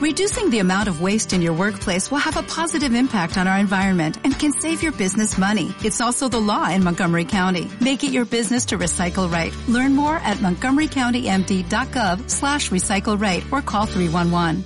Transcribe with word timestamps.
Reducing 0.00 0.48
the 0.48 0.60
amount 0.60 0.88
of 0.88 1.02
waste 1.02 1.34
in 1.34 1.42
your 1.42 1.52
workplace 1.52 2.10
will 2.10 2.24
have 2.24 2.38
a 2.38 2.42
positive 2.42 2.94
impact 2.94 3.36
on 3.36 3.46
our 3.46 3.58
environment 3.58 4.16
and 4.24 4.32
can 4.32 4.50
save 4.50 4.82
your 4.82 4.92
business 4.92 5.36
money. 5.36 5.74
It's 5.84 6.00
also 6.00 6.26
the 6.26 6.40
law 6.40 6.70
in 6.70 6.82
Montgomery 6.82 7.26
County. 7.26 7.68
Make 7.82 8.02
it 8.02 8.10
your 8.10 8.24
business 8.24 8.64
to 8.68 8.78
recycle 8.78 9.30
right. 9.30 9.52
Learn 9.68 9.94
more 9.94 10.16
at 10.24 10.38
montgomerycountymd.gov 10.38 12.30
slash 12.30 12.70
recycle 12.70 13.20
right 13.20 13.44
or 13.52 13.60
call 13.60 13.84
311. 13.84 14.64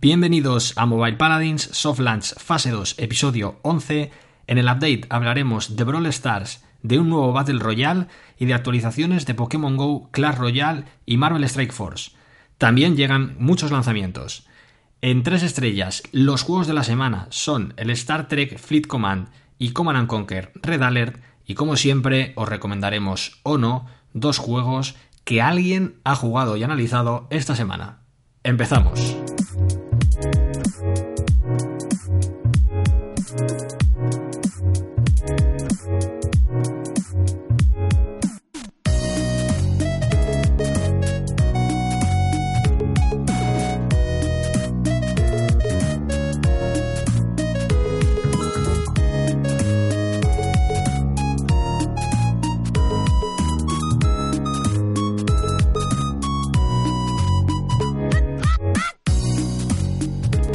Bienvenidos 0.00 0.72
a 0.76 0.86
Mobile 0.86 1.16
Paladins 1.16 1.62
Soft 1.62 2.00
Launch 2.00 2.34
Fase 2.34 2.72
2, 2.72 2.96
episodio 2.98 3.60
11. 3.62 4.10
En 4.48 4.58
el 4.58 4.66
update 4.66 5.06
hablaremos 5.08 5.76
de 5.76 5.84
Brawl 5.84 6.06
Stars, 6.06 6.64
de 6.82 6.98
un 6.98 7.10
nuevo 7.10 7.32
Battle 7.32 7.60
Royale 7.60 8.08
y 8.40 8.46
de 8.46 8.54
actualizaciones 8.54 9.24
de 9.24 9.34
Pokémon 9.34 9.76
Go, 9.76 10.08
Clash 10.10 10.34
Royale 10.34 10.86
y 11.06 11.16
Marvel 11.16 11.44
Strike 11.44 11.72
Force. 11.72 12.10
También 12.62 12.96
llegan 12.96 13.34
muchos 13.40 13.72
lanzamientos. 13.72 14.46
En 15.00 15.24
tres 15.24 15.42
estrellas, 15.42 16.04
los 16.12 16.44
juegos 16.44 16.68
de 16.68 16.74
la 16.74 16.84
semana 16.84 17.26
son 17.30 17.74
el 17.76 17.90
Star 17.90 18.28
Trek 18.28 18.56
Fleet 18.56 18.86
Command 18.86 19.30
y 19.58 19.72
Command 19.72 19.98
and 19.98 20.06
Conquer 20.06 20.52
Red 20.62 20.80
Alert 20.80 21.20
y 21.44 21.54
como 21.54 21.74
siempre 21.74 22.32
os 22.36 22.48
recomendaremos 22.48 23.40
o 23.42 23.58
no 23.58 23.86
dos 24.12 24.38
juegos 24.38 24.94
que 25.24 25.42
alguien 25.42 25.96
ha 26.04 26.14
jugado 26.14 26.56
y 26.56 26.62
analizado 26.62 27.26
esta 27.30 27.56
semana. 27.56 27.98
Empezamos. 28.44 29.16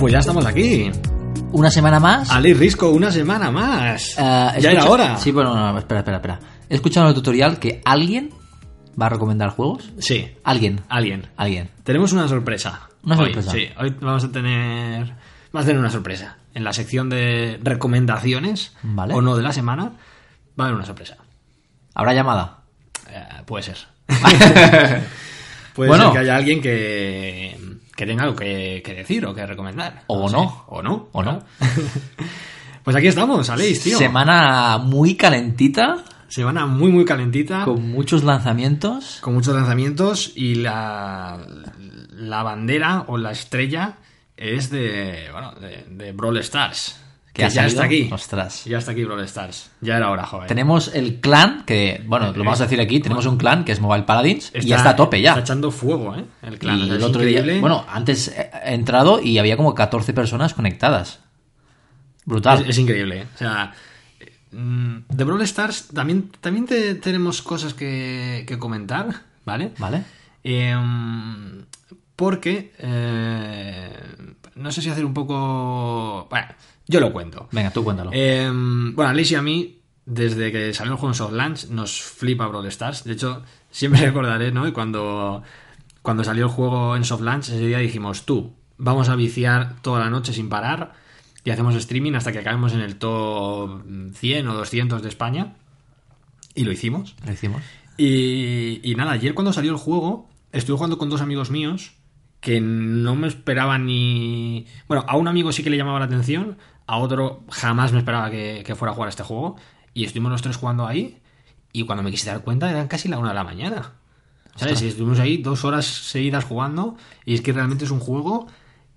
Pues 0.08 0.14
ya 0.14 0.20
estamos 0.20 0.46
aquí. 0.46 0.90
Una 1.52 1.70
semana 1.70 2.00
más. 2.00 2.32
Ali 2.32 2.54
Risco, 2.54 2.92
una 2.92 3.12
semana 3.12 3.52
más. 3.52 4.18
Eh, 4.18 4.62
ya 4.62 4.72
era 4.72 4.86
hora. 4.86 5.18
Sí, 5.18 5.34
bueno, 5.34 5.54
no, 5.54 5.74
no, 5.74 5.78
espera, 5.80 6.00
espera, 6.00 6.16
espera. 6.16 6.40
He 6.70 6.76
escuchado 6.76 7.08
en 7.08 7.10
el 7.10 7.16
tutorial 7.16 7.60
que 7.60 7.82
alguien 7.84 8.30
va 8.98 9.08
a 9.08 9.10
recomendar 9.10 9.50
juegos. 9.50 9.92
Sí, 10.00 10.32
Alguien. 10.46 10.80
alguien. 10.88 11.28
Alguien. 11.36 11.72
Tenemos 11.84 12.14
una 12.14 12.26
sorpresa. 12.30 12.88
Una 13.04 13.18
Hoy, 13.18 13.34
sorpresa. 13.34 13.52
sí, 13.52 13.68
hoy 13.78 13.94
vamos 14.00 14.24
a 14.24 14.32
tener. 14.32 15.14
Vamos 15.52 15.66
a 15.66 15.68
tener 15.68 15.78
una 15.82 15.90
sorpresa. 15.90 16.38
En 16.54 16.64
la 16.64 16.72
sección 16.72 17.10
de 17.10 17.60
recomendaciones 17.62 18.78
Vale. 18.84 19.14
o 19.14 19.22
no 19.22 19.36
de 19.36 19.44
la 19.44 19.52
semana, 19.52 19.92
va 20.58 20.64
a 20.64 20.68
haber 20.68 20.76
una 20.78 20.86
sorpresa. 20.86 21.18
¿Habrá 21.94 22.14
llamada? 22.14 22.60
Eh, 23.10 23.26
puede 23.46 23.64
ser. 23.64 23.78
puede 25.74 25.90
Bueno. 25.90 26.06
ser 26.06 26.14
que 26.14 26.20
haya 26.20 26.38
alguien 26.38 26.62
que, 26.62 27.60
que 27.98 28.06
tenga 28.06 28.24
algo 28.24 28.36
que, 28.36 28.82
que 28.86 28.94
decir 28.94 29.26
o 29.26 29.34
que 29.34 29.46
recomendar. 29.46 30.04
O 30.08 30.30
no. 30.30 30.66
O 30.68 30.84
no. 30.84 31.10
O 31.12 31.24
no. 31.24 31.44
pues 32.84 32.96
aquí 32.96 33.08
estamos, 33.08 33.50
Aleix, 33.50 33.82
tío. 33.84 33.98
Semana 33.98 34.78
muy 34.78 35.16
calentita, 35.16 36.06
Semana 36.28 36.68
muy, 36.68 36.92
muy 36.92 37.06
calentita. 37.06 37.66
con 37.66 37.90
muchos 37.90 38.24
lanzamientos. 38.24 39.18
con 39.22 39.34
muchos 39.34 39.56
lanzamientos 39.56 40.32
y 40.36 40.56
la, 40.56 41.40
la 42.12 42.44
bandera 42.44 43.06
o 43.08 43.18
la 43.18 43.32
estrella 43.32 43.98
es 44.38 44.70
de, 44.70 45.30
bueno, 45.32 45.54
de, 45.54 45.86
de 45.90 46.12
Brawl 46.12 46.38
Stars. 46.38 47.02
Que, 47.38 47.44
ya 47.44 47.50
salido. 47.52 47.68
está 47.70 47.84
aquí. 47.86 48.10
Ostras. 48.12 48.66
Ya 48.66 48.78
está 48.80 48.92
aquí 48.92 49.04
Brawl 49.06 49.22
Stars. 49.24 49.70
Ya 49.82 49.96
era 49.98 50.10
hora, 50.12 50.26
joven. 50.26 50.48
Tenemos 50.48 50.94
el 50.94 51.20
clan, 51.22 51.64
que, 51.66 52.04
bueno, 52.06 52.32
lo 52.34 52.44
vamos 52.44 52.60
a 52.60 52.64
decir 52.64 52.82
aquí, 52.82 53.00
tenemos 53.00 53.26
un 53.26 53.38
clan 53.38 53.64
que 53.64 53.72
es 53.72 53.80
Mobile 53.80 54.04
Paladins 54.04 54.52
y 54.54 54.62
ya 54.68 54.78
está 54.78 54.90
a 54.90 54.96
tope 54.96 55.22
ya. 55.22 55.30
Está 55.32 55.42
echando 55.42 55.72
fuego, 55.72 56.16
¿eh? 56.16 56.26
El 56.42 56.58
clan. 56.60 56.80
y 56.80 56.82
O 56.82 56.86
sea, 56.86 56.94
el 56.96 57.00
es 57.00 57.06
otro 57.06 57.22
día, 57.22 57.44
bueno, 57.62 57.86
antes 57.90 58.28
he 58.30 58.74
entrado 58.74 59.22
y 59.22 59.38
había 59.38 59.56
como 59.56 59.74
14 59.76 60.14
personas 60.14 60.54
conectadas. 60.54 61.20
Brutal. 62.26 62.64
Es, 62.64 62.70
es 62.70 62.78
increíble, 62.80 63.22
¿eh? 63.22 63.28
O 63.36 63.38
sea, 63.38 63.74
mm, 64.52 64.98
de 65.10 65.24
Brawl 65.24 65.42
Stars 65.44 65.88
también, 65.94 66.32
también 66.42 66.66
te- 66.66 66.96
tenemos 66.96 67.42
cosas 67.42 67.74
que, 67.74 68.44
que 68.48 68.58
comentar, 68.60 69.08
¿vale? 69.46 69.72
¿Vale? 69.78 70.04
Em, 70.44 71.66
porque 72.16 72.74
eh, 72.80 73.90
no 74.56 74.72
sé 74.72 74.82
si 74.82 74.90
hacer 74.90 75.06
un 75.06 75.14
poco. 75.14 76.28
Bueno, 76.30 76.48
yo 76.88 77.00
lo 77.00 77.12
cuento. 77.12 77.48
Venga, 77.52 77.72
tú 77.72 77.84
cuéntalo. 77.84 78.12
Em, 78.14 78.96
bueno, 78.96 79.12
a 79.12 79.14
Liz 79.14 79.32
y 79.32 79.36
a 79.36 79.42
mí, 79.42 79.82
desde 80.06 80.52
que 80.52 80.74
salió 80.74 80.94
el 80.94 80.98
juego 80.98 81.12
en 81.12 81.16
Soft 81.16 81.34
Launch, 81.34 81.68
nos 81.68 82.02
flipa 82.02 82.48
Brawl 82.48 82.68
Stars. 82.68 83.04
De 83.04 83.14
hecho, 83.14 83.44
siempre 83.70 84.02
recordaré, 84.06 84.52
¿no? 84.52 84.68
Y 84.68 84.72
cuando, 84.72 85.44
cuando 86.02 86.24
salió 86.24 86.46
el 86.46 86.52
juego 86.52 86.96
en 86.96 87.04
Soft 87.04 87.22
Launch, 87.22 87.50
ese 87.50 87.66
día 87.66 87.80
dijimos, 87.80 88.26
tú, 88.26 88.54
vamos 88.78 89.10
a 89.10 89.16
viciar 89.16 89.82
toda 89.82 90.00
la 90.00 90.10
noche 90.10 90.34
sin 90.34 90.50
parar 90.50 90.94
y 91.44 91.50
hacemos 91.50 91.76
streaming 91.76 92.14
hasta 92.14 92.32
que 92.32 92.40
acabemos 92.40 92.74
en 92.74 92.82
el 92.82 92.98
top 92.98 93.84
100 94.14 94.48
o 94.48 94.54
200 94.54 95.02
de 95.02 95.10
España. 95.10 95.56
Y 96.56 96.64
lo 96.64 96.72
hicimos. 96.72 97.16
Lo 97.26 97.34
hicimos. 97.34 97.62
Y, 97.98 98.80
y 98.84 98.96
nada, 98.96 99.12
ayer 99.12 99.34
cuando 99.34 99.52
salió 99.52 99.72
el 99.72 99.78
juego, 99.78 100.30
estuve 100.52 100.78
jugando 100.78 100.98
con 100.98 101.10
dos 101.10 101.22
amigos 101.22 101.52
míos 101.52 101.94
que 102.40 102.62
no 102.62 103.16
me 103.16 103.28
esperaban 103.28 103.86
ni... 103.86 104.68
Bueno, 104.88 105.04
a 105.08 105.18
un 105.18 105.28
amigo 105.28 105.52
sí 105.52 105.64
que 105.64 105.70
le 105.70 105.78
llamaba 105.78 106.00
la 106.00 106.06
atención, 106.06 106.58
a 106.88 106.98
otro 106.98 107.44
jamás 107.50 107.92
me 107.92 108.00
esperaba 108.00 108.32
que, 108.32 108.64
que 108.66 108.76
fuera 108.76 108.92
a 108.92 108.96
jugar 108.96 109.08
a 109.08 109.10
este 109.12 109.24
juego. 109.24 109.56
Y 109.94 110.06
estuvimos 110.06 110.32
los 110.32 110.42
tres 110.42 110.56
jugando 110.58 110.88
ahí 110.88 111.18
y 111.74 111.84
cuando 111.84 112.02
me 112.04 112.12
quise 112.12 112.30
dar 112.30 112.42
cuenta 112.42 112.70
eran 112.70 112.88
casi 112.88 113.08
la 113.10 113.18
una 113.18 113.30
de 113.30 113.36
la 113.36 113.44
mañana. 113.44 113.94
¿Sabes? 114.56 114.82
Y 114.82 114.88
estuvimos 114.88 115.20
ahí 115.20 115.38
dos 115.38 115.64
horas 115.66 115.86
seguidas 115.86 116.44
jugando 116.44 116.98
y 117.26 117.36
es 117.36 117.42
que 117.42 117.54
realmente 117.54 117.86
es 117.86 117.92
un 117.92 118.00
juego 118.00 118.48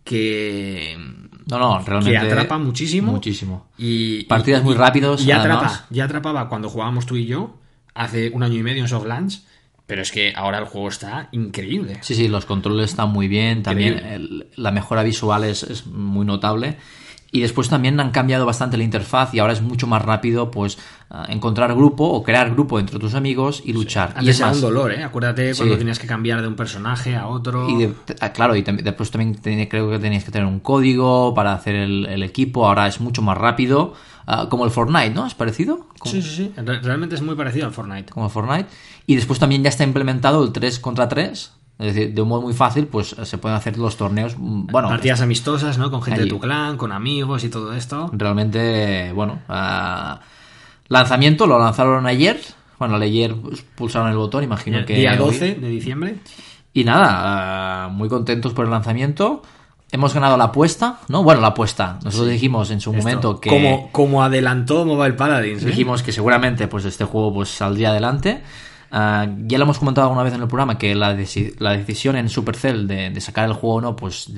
que... 0.05 0.97
No, 1.47 1.59
no, 1.59 1.79
realmente. 1.81 2.11
Que 2.13 2.27
atrapa 2.27 2.59
muchísimo. 2.59 3.13
Muchísimo. 3.13 3.67
Y, 3.79 4.25
Partidas 4.25 4.63
y- 4.63 4.65
muy 4.65 4.75
rápidos, 4.75 5.25
y 5.25 5.31
atrapa, 5.33 5.87
ya 5.91 6.05
atrapaba 6.05 6.49
cuando 6.49 6.69
jugábamos 6.69 7.07
tú 7.07 7.17
y 7.17 7.27
yo, 7.27 7.59
hace 7.95 8.31
un 8.31 8.43
año 8.43 8.55
y 8.59 8.63
medio 8.63 8.83
en 8.83 8.89
Soft 8.89 9.07
Launch, 9.07 9.43
pero 9.87 10.03
es 10.03 10.13
que 10.13 10.33
ahora 10.37 10.59
el 10.59 10.65
juego 10.67 10.89
está 10.89 11.29
increíble. 11.33 11.99
Sí, 12.03 12.15
sí, 12.15 12.29
los 12.29 12.47
controles 12.47 12.91
están 12.91 13.11
muy 13.11 13.29
bien. 13.29 13.63
También 13.63 13.99
el- 13.99 14.47
la 14.57 14.71
mejora 14.71 15.03
visual 15.03 15.45
es, 15.45 15.63
es 15.65 15.87
muy 15.87 16.25
notable. 16.25 16.77
Y 17.33 17.41
después 17.43 17.69
también 17.69 18.01
han 18.01 18.11
cambiado 18.11 18.45
bastante 18.45 18.77
la 18.77 18.83
interfaz 18.83 19.33
y 19.35 19.39
ahora 19.39 19.53
es 19.53 19.63
mucho 19.63 19.87
más 19.87 20.03
rápido 20.03 20.51
pues 20.51 20.79
ah, 21.11 21.27
encontrar 21.29 21.75
grupo 21.77 22.05
o 22.05 22.25
crear 22.25 22.51
grupo 22.51 22.81
entre 22.81 22.99
tus 22.99 23.15
amigos 23.15 23.63
y 23.65 23.73
luchar. 23.73 24.15
y 24.17 24.19
Antes 24.19 24.35
es 24.35 24.41
era 24.41 24.49
más, 24.49 24.57
un 24.57 24.63
dolor, 24.63 24.93
¿eh? 24.93 25.05
Acuérdate 25.05 25.55
cuando 25.55 25.75
Sí. 25.75 25.79
tenías 25.79 25.99
que 26.01 26.09
cambiar 26.09 26.43
de 26.43 26.49
un 26.49 26.57
personaje 26.57 27.15
a 27.15 27.29
otro. 27.29 27.69
Y 27.69 27.77
de- 27.77 27.95
ah, 28.21 28.33
claro, 28.33 28.57
y 28.57 28.63
tam- 28.65 28.83
después 28.83 29.13
también 29.13 29.35
creo 29.69 29.89
que 29.91 29.99
tenías 30.01 30.25
que 30.25 30.33
tener 30.33 30.47
un 30.49 30.59
código 30.59 31.33
para 31.33 31.53
hacer 31.53 31.77
el, 31.77 32.07
el 32.07 32.23
equipo. 32.25 32.67
Ahora 32.67 32.89
es 32.89 33.01
mucho 33.01 33.23
más 33.23 33.39
rápido. 33.39 33.95
ah, 34.27 34.47
como 34.49 34.65
el 34.65 34.71
Fortnite, 34.71 35.11
¿no? 35.11 35.27
¿Es 35.27 35.35
parecido? 35.35 35.87
Como, 35.99 36.13
Sí, 36.13 36.23
sí, 36.23 36.31
sí. 36.37 36.53
Re- 36.57 36.81
Realmente 36.81 37.15
es 37.17 37.23
muy 37.23 37.35
parecido 37.37 37.67
al 37.67 37.73
Fortnite. 37.73 38.13
como 38.13 38.27
el 38.27 38.33
Fortnite. 38.33 38.67
Y 39.07 39.17
después 39.17 39.39
también 39.41 39.63
ya 39.65 39.69
está 39.71 39.83
implementado 39.83 40.45
el 40.45 40.53
3 40.53 40.79
contra 40.79 41.09
3. 41.09 41.53
Es 41.81 41.95
decir, 41.95 42.13
de 42.15 42.21
un 42.23 42.29
modo 42.29 42.43
muy 42.43 42.53
fácil, 42.53 42.87
pues 42.87 43.17
se 43.23 43.39
pueden 43.39 43.57
hacer 43.57 43.79
los 43.79 43.97
torneos. 43.97 44.37
mm, 44.39 44.67
Bueno, 44.67 44.89
Partidas 44.89 45.23
amistosas, 45.23 45.79
¿no? 45.79 45.91
Con 45.91 46.03
gente 46.03 46.21
Allí. 46.21 46.29
de 46.29 46.35
tu 46.37 46.39
clan, 46.39 46.77
con 46.77 46.93
amigos 46.93 47.43
y 47.43 47.49
todo 47.49 47.73
esto. 47.73 48.11
realmente, 48.13 49.13
bueno, 49.15 49.41
ah, 49.49 50.21
lanzamiento 50.89 51.47
lo 51.47 51.59
lanzaron 51.59 52.07
ayer. 52.07 52.39
Bueno, 52.79 52.97
ayer 52.97 53.35
pulsaron 53.75 54.11
el 54.11 54.17
botón, 54.17 54.45
imagino 54.45 54.85
que. 54.85 54.95
Día 54.95 55.13
hoy. 55.13 55.19
12 55.19 55.55
de 55.55 55.69
diciembre. 55.69 56.17
Y 56.73 56.85
nada, 56.85 57.85
ah, 57.85 57.89
muy 57.89 58.09
contentos 58.09 58.53
por 58.53 58.67
el 58.67 58.71
lanzamiento. 58.71 59.43
Hemos 59.93 60.15
ganado 60.15 60.37
la 60.37 60.45
apuesta, 60.45 61.01
¿no? 61.09 61.25
Bueno, 61.25 61.41
la 61.41 61.49
apuesta. 61.49 61.99
Nosotros 62.05 62.31
dijimos 62.31 62.71
en 62.71 62.81
su 62.81 62.91
Esto, 62.91 63.03
momento 63.03 63.41
que. 63.41 63.51
Como, 63.51 63.91
como 63.91 64.23
adelantó 64.23 64.85
Mobile 64.85 65.15
Paladins. 65.15 65.63
¿eh? 65.63 65.67
Dijimos 65.67 66.03
que 66.03 66.13
seguramente 66.13 66.69
pues 66.69 66.85
este 66.85 67.05
juego 67.05 67.35
pues 67.35 67.49
saldría 67.49 67.91
adelante. 67.91 68.43
Ah, 68.93 69.27
ya 69.47 69.57
lo 69.59 69.65
hemos 69.65 69.79
comentado 69.79 70.09
alguna 70.09 70.25
vez 70.25 70.35
en 70.35 70.41
el 70.43 70.49
programa 70.49 70.77
que 70.77 70.95
la, 70.97 71.15
deci- 71.17 71.55
la 71.59 71.73
decisión 71.77 72.17
en 72.17 72.29
Supercell 72.29 72.89
de, 72.89 73.21
sacar 73.21 73.47
el 73.47 73.53
juego 73.55 73.77
o 73.77 73.81
no 73.81 73.95
pues 73.97 74.33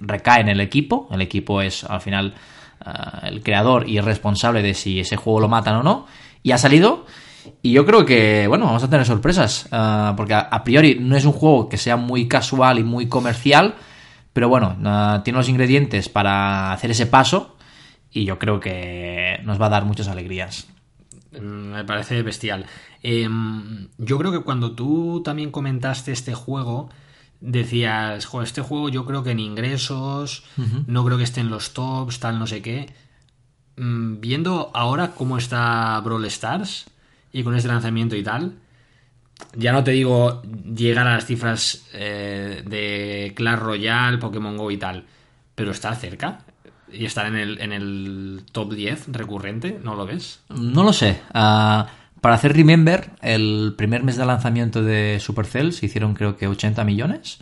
recae 0.00 0.40
en 0.40 0.48
el 0.48 0.60
equipo. 0.60 1.08
El 1.10 1.20
equipo 1.20 1.60
es 1.60 1.84
al 1.84 2.00
final 2.00 2.34
ah, 2.80 3.20
el 3.24 3.42
creador 3.42 3.88
y 3.88 3.98
el 3.98 4.04
responsable 4.04 4.62
de 4.62 4.74
si 4.74 5.00
ese 5.00 5.16
juego 5.16 5.40
lo 5.40 5.48
matan 5.48 5.76
o 5.76 5.82
no. 5.82 6.06
Y 6.42 6.52
ha 6.52 6.58
salido. 6.58 7.04
Y 7.62 7.72
yo 7.72 7.86
creo 7.86 8.04
que, 8.04 8.46
bueno, 8.48 8.66
vamos 8.66 8.82
a 8.82 8.88
tener 8.90 9.04
sorpresas. 9.06 9.68
ah, 9.72 10.14
porque 10.16 10.34
a, 10.34 10.64
priori 10.64 10.98
no 11.00 11.16
es 11.16 11.24
un 11.24 11.32
juego 11.32 11.68
que 11.68 11.76
sea 11.76 11.96
muy 11.96 12.28
casual 12.28 12.78
y 12.78 12.84
muy 12.84 13.08
comercial. 13.08 13.74
Pero 14.32 14.48
bueno, 14.48 14.76
tiene 15.24 15.36
los 15.38 15.48
ingredientes 15.48 16.08
para 16.08 16.72
hacer 16.72 16.90
ese 16.92 17.06
paso. 17.06 17.56
Y 18.12 18.24
yo 18.24 18.38
creo 18.38 18.60
que 18.60 19.40
nos 19.44 19.60
va 19.60 19.66
a 19.66 19.70
dar 19.70 19.84
muchas 19.84 20.08
alegrías. 20.08 20.68
Mm, 21.32 21.72
Me 21.74 21.84
parece 21.84 22.22
bestial. 22.22 22.66
Em, 23.02 23.88
yo 23.98 24.18
creo 24.18 24.32
que 24.32 24.40
cuando 24.40 24.72
tú 24.72 25.22
también 25.24 25.50
comentaste 25.50 26.12
este 26.12 26.34
juego, 26.34 26.90
decías, 27.40 28.26
joder, 28.26 28.46
este 28.46 28.62
juego 28.62 28.88
yo 28.88 29.04
creo 29.06 29.22
que 29.22 29.30
en 29.30 29.40
ingresos, 29.40 30.44
no 30.86 31.04
creo 31.04 31.16
que 31.18 31.24
esté 31.24 31.40
en 31.40 31.50
los 31.50 31.72
tops, 31.72 32.20
tal, 32.20 32.38
no 32.38 32.46
sé 32.46 32.62
qué. 32.62 32.92
Mm, 33.76 34.20
viendo 34.20 34.70
ahora 34.74 35.12
cómo 35.12 35.38
está 35.38 36.00
Brawl 36.00 36.24
Stars 36.26 36.86
y 37.32 37.42
con 37.44 37.54
este 37.54 37.68
lanzamiento 37.68 38.16
y 38.16 38.22
tal, 38.22 38.54
ya 39.56 39.72
no 39.72 39.82
te 39.84 39.92
digo 39.92 40.42
llegar 40.42 41.06
a 41.06 41.14
las 41.14 41.26
cifras 41.26 41.86
eh, 41.94 42.62
de 42.66 43.32
Clash 43.36 43.58
Royale, 43.58 44.18
Pokémon 44.18 44.56
Go 44.56 44.70
y 44.70 44.76
tal, 44.76 45.06
pero 45.54 45.70
está 45.70 45.94
cerca 45.94 46.44
y 46.92 47.04
estar 47.04 47.26
en 47.26 47.36
el, 47.36 47.60
en 47.60 47.72
el 47.72 48.42
top 48.52 48.74
10 48.74 49.08
recurrente, 49.08 49.80
¿no 49.82 49.94
lo 49.94 50.06
ves? 50.06 50.40
No 50.48 50.82
lo 50.82 50.92
sé. 50.92 51.20
Ah, 51.32 51.88
para 52.20 52.34
hacer 52.34 52.54
Remember, 52.54 53.10
el 53.22 53.74
primer 53.76 54.02
mes 54.02 54.16
de 54.16 54.26
lanzamiento 54.26 54.82
de 54.82 55.18
Supercell 55.20 55.72
se 55.72 55.86
hicieron 55.86 56.14
creo 56.14 56.36
que 56.36 56.46
80 56.46 56.84
millones. 56.84 57.38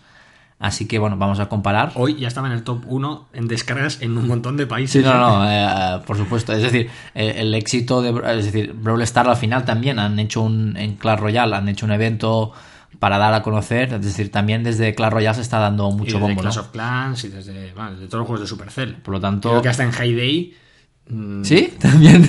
Así 0.61 0.89
que 0.89 0.99
bueno, 0.99 1.17
vamos 1.17 1.39
a 1.39 1.49
comparar. 1.49 1.93
Hoy 1.95 2.17
ya 2.17 2.27
estaba 2.27 2.49
en 2.49 2.53
el 2.53 2.65
top 2.65 2.83
1 2.87 3.29
en 3.33 3.47
descargas 3.47 4.03
en 4.03 4.19
un 4.19 4.27
montón 4.27 4.57
de 4.57 4.67
países. 4.67 5.03
Sí, 5.03 5.09
no, 5.09 5.15
no, 5.17 5.49
eh, 5.49 6.01
por 6.05 6.17
supuesto. 6.17 6.53
Es 6.53 6.63
decir, 6.63 6.91
eh, 7.15 7.35
el 7.37 7.55
éxito 7.55 8.03
de. 8.03 8.11
Es 8.39 8.47
decir, 8.47 8.73
Brawl 8.73 9.03
Stars 9.03 9.29
al 9.29 9.37
final 9.37 9.65
también 9.65 10.01
han 10.01 10.19
hecho 10.19 10.43
un. 10.43 10.77
En 10.77 10.97
Clash 10.97 11.21
Royale 11.21 11.55
han 11.55 11.69
hecho 11.69 11.87
un 11.87 11.93
evento 11.93 12.53
para 12.99 13.19
dar 13.19 13.35
a 13.35 13.43
conocer. 13.43 13.93
Es 13.95 14.03
decir, 14.05 14.31
también 14.31 14.63
desde 14.65 14.95
Clash 14.95 15.13
Royale 15.13 15.35
se 15.37 15.43
está 15.43 15.59
dando 15.59 15.91
mucho 15.91 16.03
y 16.03 16.13
desde 16.15 16.21
bombo. 16.21 16.41
Clash 16.43 16.57
¿no? 16.57 16.63
of 16.63 16.69
Clans 16.69 17.25
y 17.25 17.29
desde, 17.29 17.73
bueno, 17.75 17.93
desde 17.93 18.07
todos 18.07 18.21
los 18.21 18.27
juegos 18.27 18.41
de 18.41 18.47
Supercell. 18.49 18.95
Por 18.97 19.15
lo 19.15 19.21
tanto. 19.21 19.51
Creo 19.51 19.63
que 19.63 19.69
hasta 19.69 19.85
en 19.85 19.93
High 19.93 20.15
Day. 20.15 20.55
mm, 21.09 21.45
Sí, 21.45 21.73
también. 21.81 22.27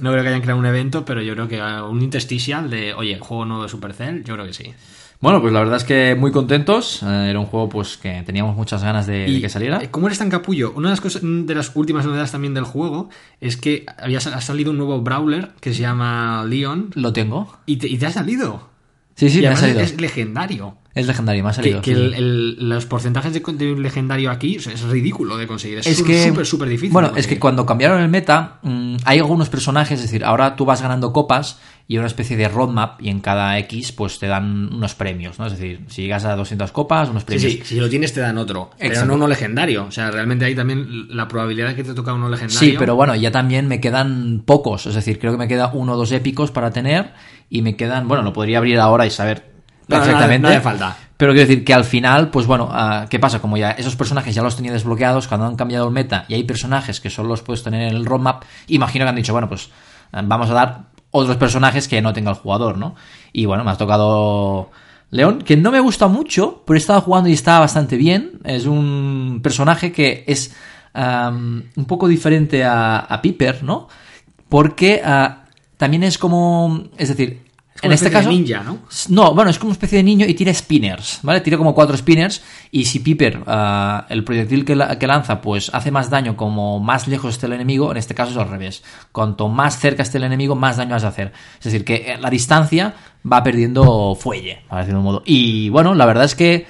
No 0.00 0.10
creo 0.10 0.22
que 0.22 0.28
hayan 0.28 0.40
creado 0.40 0.58
un 0.58 0.66
evento, 0.66 1.04
pero 1.04 1.22
yo 1.22 1.34
creo 1.34 1.46
que 1.48 1.60
un 1.62 2.02
intersticial 2.02 2.68
de, 2.68 2.94
oye, 2.94 3.18
juego 3.20 3.44
nuevo 3.44 3.62
de 3.62 3.68
Supercell, 3.68 4.24
yo 4.24 4.34
creo 4.34 4.44
que 4.46 4.52
sí. 4.52 4.74
bueno, 5.20 5.40
pues 5.40 5.52
la 5.52 5.60
verdad 5.60 5.76
es 5.76 5.84
que 5.84 6.16
muy 6.18 6.32
contentos. 6.32 7.02
Eh, 7.04 7.28
era 7.30 7.38
un 7.38 7.46
juego 7.46 7.68
pues 7.68 7.96
que 7.96 8.22
teníamos 8.26 8.56
muchas 8.56 8.82
ganas 8.82 9.06
de, 9.06 9.26
de 9.30 9.40
que 9.40 9.48
saliera. 9.48 9.80
eh, 9.82 9.90
¿Cómo 9.92 10.06
eres 10.08 10.18
tan 10.18 10.30
capullo? 10.30 10.72
Una 10.74 10.88
de 10.88 10.92
las, 10.94 11.00
cosas, 11.00 11.22
de 11.22 11.54
las 11.54 11.70
últimas 11.76 12.04
novedades 12.06 12.32
también 12.32 12.54
del 12.54 12.64
juego 12.64 13.08
es 13.40 13.56
que 13.56 13.86
había, 13.96 14.18
ha 14.18 14.40
salido 14.40 14.72
un 14.72 14.78
nuevo 14.78 15.00
Brawler 15.00 15.50
que 15.60 15.72
se 15.72 15.80
llama 15.82 16.44
Leon 16.44 16.90
Lo 16.94 17.12
tengo. 17.12 17.56
y 17.66 17.76
te, 17.76 17.86
y 17.86 17.96
te 17.96 18.06
ha 18.06 18.10
salido. 18.10 18.73
Sí, 19.16 19.30
sí, 19.30 19.38
y 19.38 19.42
me 19.42 19.48
ha 19.48 19.56
salido. 19.56 19.80
es 19.80 20.00
legendario. 20.00 20.76
Es 20.94 21.06
legendario, 21.08 21.42
me 21.42 21.48
ha 21.50 21.52
Que, 21.52 21.56
salido. 21.56 21.82
que 21.82 21.94
sí, 21.94 22.00
el- 22.00 22.10
sí. 22.12 22.16
el- 22.18 22.68
los 22.68 22.86
porcentajes 22.86 23.32
de, 23.32 23.72
un 23.72 23.82
legendario 23.82 24.30
aquí 24.30 24.56
es 24.56 24.80
ridículo 24.82 25.36
de 25.36 25.46
conseguir. 25.46 25.78
Es 25.78 26.02
que 26.02 26.28
súper, 26.28 26.46
súper 26.46 26.68
difícil. 26.68 26.92
Bueno, 26.92 27.12
es 27.16 27.26
que 27.26 27.38
cuando 27.38 27.66
cambiaron 27.66 28.00
el 28.00 28.08
meta, 28.08 28.58
mm, 28.62 28.96
hay 29.04 29.18
algunos 29.18 29.48
personajes, 29.48 29.98
es 29.98 30.02
decir, 30.06 30.24
ahora 30.24 30.54
tú 30.56 30.64
vas 30.64 30.82
ganando 30.82 31.12
copas 31.12 31.58
y 31.86 31.98
una 31.98 32.06
especie 32.06 32.36
de 32.38 32.48
roadmap 32.48 33.02
y 33.02 33.10
en 33.10 33.20
cada 33.20 33.58
X 33.58 33.92
pues 33.92 34.18
te 34.18 34.26
dan 34.26 34.72
unos 34.74 34.94
premios, 34.94 35.38
¿no? 35.38 35.46
Es 35.46 35.52
decir, 35.52 35.84
si 35.88 36.02
llegas 36.02 36.24
a 36.24 36.34
200 36.34 36.72
copas, 36.72 37.10
unos 37.10 37.22
Sí, 37.22 37.26
premios. 37.26 37.52
sí, 37.52 37.62
si 37.64 37.78
lo 37.80 37.90
tienes 37.90 38.12
te 38.14 38.20
dan 38.20 38.38
otro, 38.38 38.70
pero 38.78 38.88
Exacto. 38.90 39.08
no 39.08 39.14
uno 39.16 39.28
legendario. 39.28 39.84
O 39.84 39.90
sea, 39.90 40.10
realmente 40.10 40.46
hay 40.46 40.54
también 40.54 41.08
la 41.14 41.28
probabilidad 41.28 41.68
de 41.68 41.74
que 41.76 41.84
te 41.84 41.92
toca 41.92 42.14
uno 42.14 42.28
legendario. 42.30 42.58
Sí, 42.58 42.74
pero 42.78 42.96
bueno, 42.96 43.14
ya 43.16 43.30
también 43.30 43.68
me 43.68 43.80
quedan 43.80 44.42
pocos, 44.46 44.86
es 44.86 44.94
decir, 44.94 45.18
creo 45.18 45.32
que 45.32 45.38
me 45.38 45.46
queda 45.48 45.70
uno 45.74 45.92
o 45.92 45.96
dos 45.98 46.10
épicos 46.12 46.50
para 46.50 46.70
tener 46.70 47.12
y 47.50 47.60
me 47.60 47.76
quedan, 47.76 48.08
bueno, 48.08 48.22
lo 48.24 48.32
podría 48.32 48.58
abrir 48.58 48.78
ahora 48.80 49.04
y 49.04 49.10
saber 49.10 49.52
No, 49.86 49.98
no, 49.98 50.02
perfectamente. 50.04 50.38
no 50.40 50.48
hace 50.48 50.60
falta. 50.62 50.96
Pero 51.18 51.32
quiero 51.32 51.46
decir 51.48 51.64
que 51.64 51.74
al 51.74 51.84
final, 51.84 52.30
pues 52.30 52.46
bueno, 52.46 52.68
ah, 52.72 53.06
¿qué 53.10 53.18
pasa? 53.20 53.40
Como 53.40 53.56
ya 53.58 53.72
esos 53.72 53.94
personajes 53.94 54.34
ya 54.34 54.42
los 54.42 54.56
tenía 54.56 54.72
desbloqueados 54.72 55.28
cuando 55.28 55.46
han 55.46 55.54
cambiado 55.54 55.86
el 55.86 55.92
meta 55.92 56.24
y 56.28 56.34
hay 56.34 56.44
personajes 56.44 56.98
que 57.00 57.10
solo 57.10 57.28
los 57.28 57.42
puedes 57.42 57.62
tener 57.62 57.82
en 57.90 57.94
el 57.96 58.06
roadmap, 58.06 58.42
imagino 58.68 59.04
que 59.04 59.10
han 59.10 59.16
dicho, 59.16 59.32
bueno, 59.32 59.48
pues 59.50 59.68
ah, 60.12 60.22
vamos 60.24 60.48
a 60.50 60.54
dar 60.54 60.93
otros 61.16 61.36
personajes 61.36 61.86
que 61.86 62.02
no 62.02 62.12
tenga 62.12 62.32
el 62.32 62.36
jugador, 62.36 62.76
¿no? 62.76 62.96
Y 63.32 63.46
bueno, 63.46 63.62
me 63.62 63.70
ha 63.70 63.76
tocado 63.76 64.70
León, 65.10 65.42
que 65.42 65.56
no 65.56 65.70
me 65.70 65.78
gusta 65.78 66.08
mucho, 66.08 66.64
pero 66.66 66.76
he 66.76 66.80
estado 66.80 67.00
jugando 67.02 67.28
y 67.28 67.34
está 67.34 67.60
bastante 67.60 67.96
bien. 67.96 68.40
Es 68.42 68.66
un 68.66 69.38
personaje 69.40 69.92
que 69.92 70.24
es 70.26 70.56
un 70.92 71.84
poco 71.86 72.08
diferente 72.08 72.64
a, 72.64 72.98
a 72.98 73.22
Piper, 73.22 73.62
¿no? 73.62 73.86
Porque 74.48 75.02
ah, 75.04 75.44
también 75.76 76.02
es 76.02 76.18
como, 76.18 76.82
es 76.98 77.10
decir, 77.10 77.43
Es 77.74 77.80
como 77.80 77.90
en 77.90 77.94
este 77.94 78.04
de 78.06 78.12
caso... 78.12 78.28
ninja, 78.30 78.62
¿no? 78.62 78.78
No, 79.08 79.34
bueno, 79.34 79.50
es 79.50 79.58
como 79.58 79.70
una 79.70 79.74
especie 79.74 79.98
de 79.98 80.04
niño 80.04 80.26
y 80.26 80.34
tira 80.34 80.54
spinners, 80.54 81.18
¿vale? 81.22 81.40
Tira 81.40 81.56
como 81.58 81.74
cuatro 81.74 81.96
spinners 81.96 82.40
y 82.70 82.84
si 82.84 83.00
Piper, 83.00 83.40
ah, 83.48 84.06
el 84.10 84.22
proyectil 84.22 84.64
que, 84.64 84.76
la- 84.76 84.96
que 84.98 85.06
lanza, 85.08 85.40
pues 85.40 85.70
hace 85.74 85.90
más 85.90 86.08
daño 86.08 86.36
como 86.36 86.78
más 86.78 87.08
lejos 87.08 87.34
esté 87.34 87.46
el 87.46 87.52
enemigo, 87.54 87.90
en 87.90 87.96
este 87.96 88.14
caso 88.14 88.30
es 88.30 88.36
al 88.36 88.48
revés. 88.48 88.84
Cuanto 89.10 89.48
más 89.48 89.80
cerca 89.80 90.04
esté 90.04 90.18
el 90.18 90.24
enemigo, 90.24 90.54
más 90.54 90.76
daño 90.76 90.94
has 90.94 91.02
de 91.02 91.08
hacer. 91.08 91.32
Es 91.58 91.64
decir, 91.64 91.84
que 91.84 91.94
eh, 92.12 92.16
la 92.20 92.30
distancia 92.30 92.94
va 93.30 93.42
perdiendo 93.42 94.14
fuelle, 94.14 94.60
para 94.68 94.82
decirlo 94.82 95.00
de 95.00 95.06
un 95.06 95.12
modo. 95.12 95.22
Y 95.26 95.68
bueno, 95.70 95.94
la 95.94 96.06
verdad 96.06 96.24
es 96.26 96.36
que, 96.36 96.66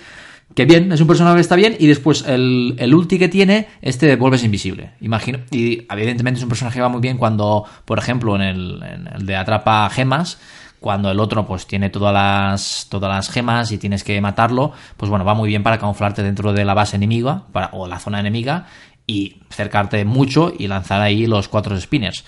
que 0.54 0.64
bien, 0.64 0.90
es 0.90 1.02
un 1.02 1.06
personaje 1.06 1.34
que 1.34 1.40
está 1.42 1.56
bien 1.56 1.76
y 1.78 1.86
después 1.86 2.24
el, 2.26 2.76
el 2.78 2.94
ulti 2.94 3.18
que 3.18 3.28
tiene, 3.28 3.68
este 3.82 4.16
vuelves 4.16 4.42
invisible. 4.42 4.92
Imagino, 5.02 5.40
y 5.50 5.86
evidentemente 5.90 6.38
es 6.38 6.44
un 6.44 6.48
personaje 6.48 6.76
que 6.78 6.82
va 6.82 6.88
muy 6.88 7.02
bien 7.02 7.18
cuando, 7.18 7.66
por 7.84 7.98
ejemplo, 7.98 8.34
en 8.36 8.42
el, 8.42 8.82
en 8.82 9.06
el 9.14 9.26
de 9.26 9.36
atrapa 9.36 9.90
gemas, 9.90 10.38
cuando 10.84 11.10
el 11.10 11.18
otro 11.18 11.46
pues 11.46 11.66
tiene 11.66 11.88
todas 11.88 12.12
las 12.12 12.88
todas 12.90 13.10
las 13.10 13.30
gemas 13.30 13.72
y 13.72 13.78
tienes 13.78 14.04
que 14.04 14.20
matarlo, 14.20 14.72
pues 14.98 15.08
bueno, 15.08 15.24
va 15.24 15.32
muy 15.32 15.48
bien 15.48 15.62
para 15.62 15.78
camuflarte 15.78 16.22
dentro 16.22 16.52
de 16.52 16.62
la 16.62 16.74
base 16.74 16.96
enemiga 16.96 17.44
para, 17.52 17.70
o 17.72 17.88
la 17.88 17.98
zona 17.98 18.20
enemiga 18.20 18.66
y 19.06 19.38
acercarte 19.48 20.04
mucho 20.04 20.52
y 20.58 20.66
lanzar 20.66 21.00
ahí 21.00 21.26
los 21.26 21.48
cuatro 21.48 21.80
spinners. 21.80 22.22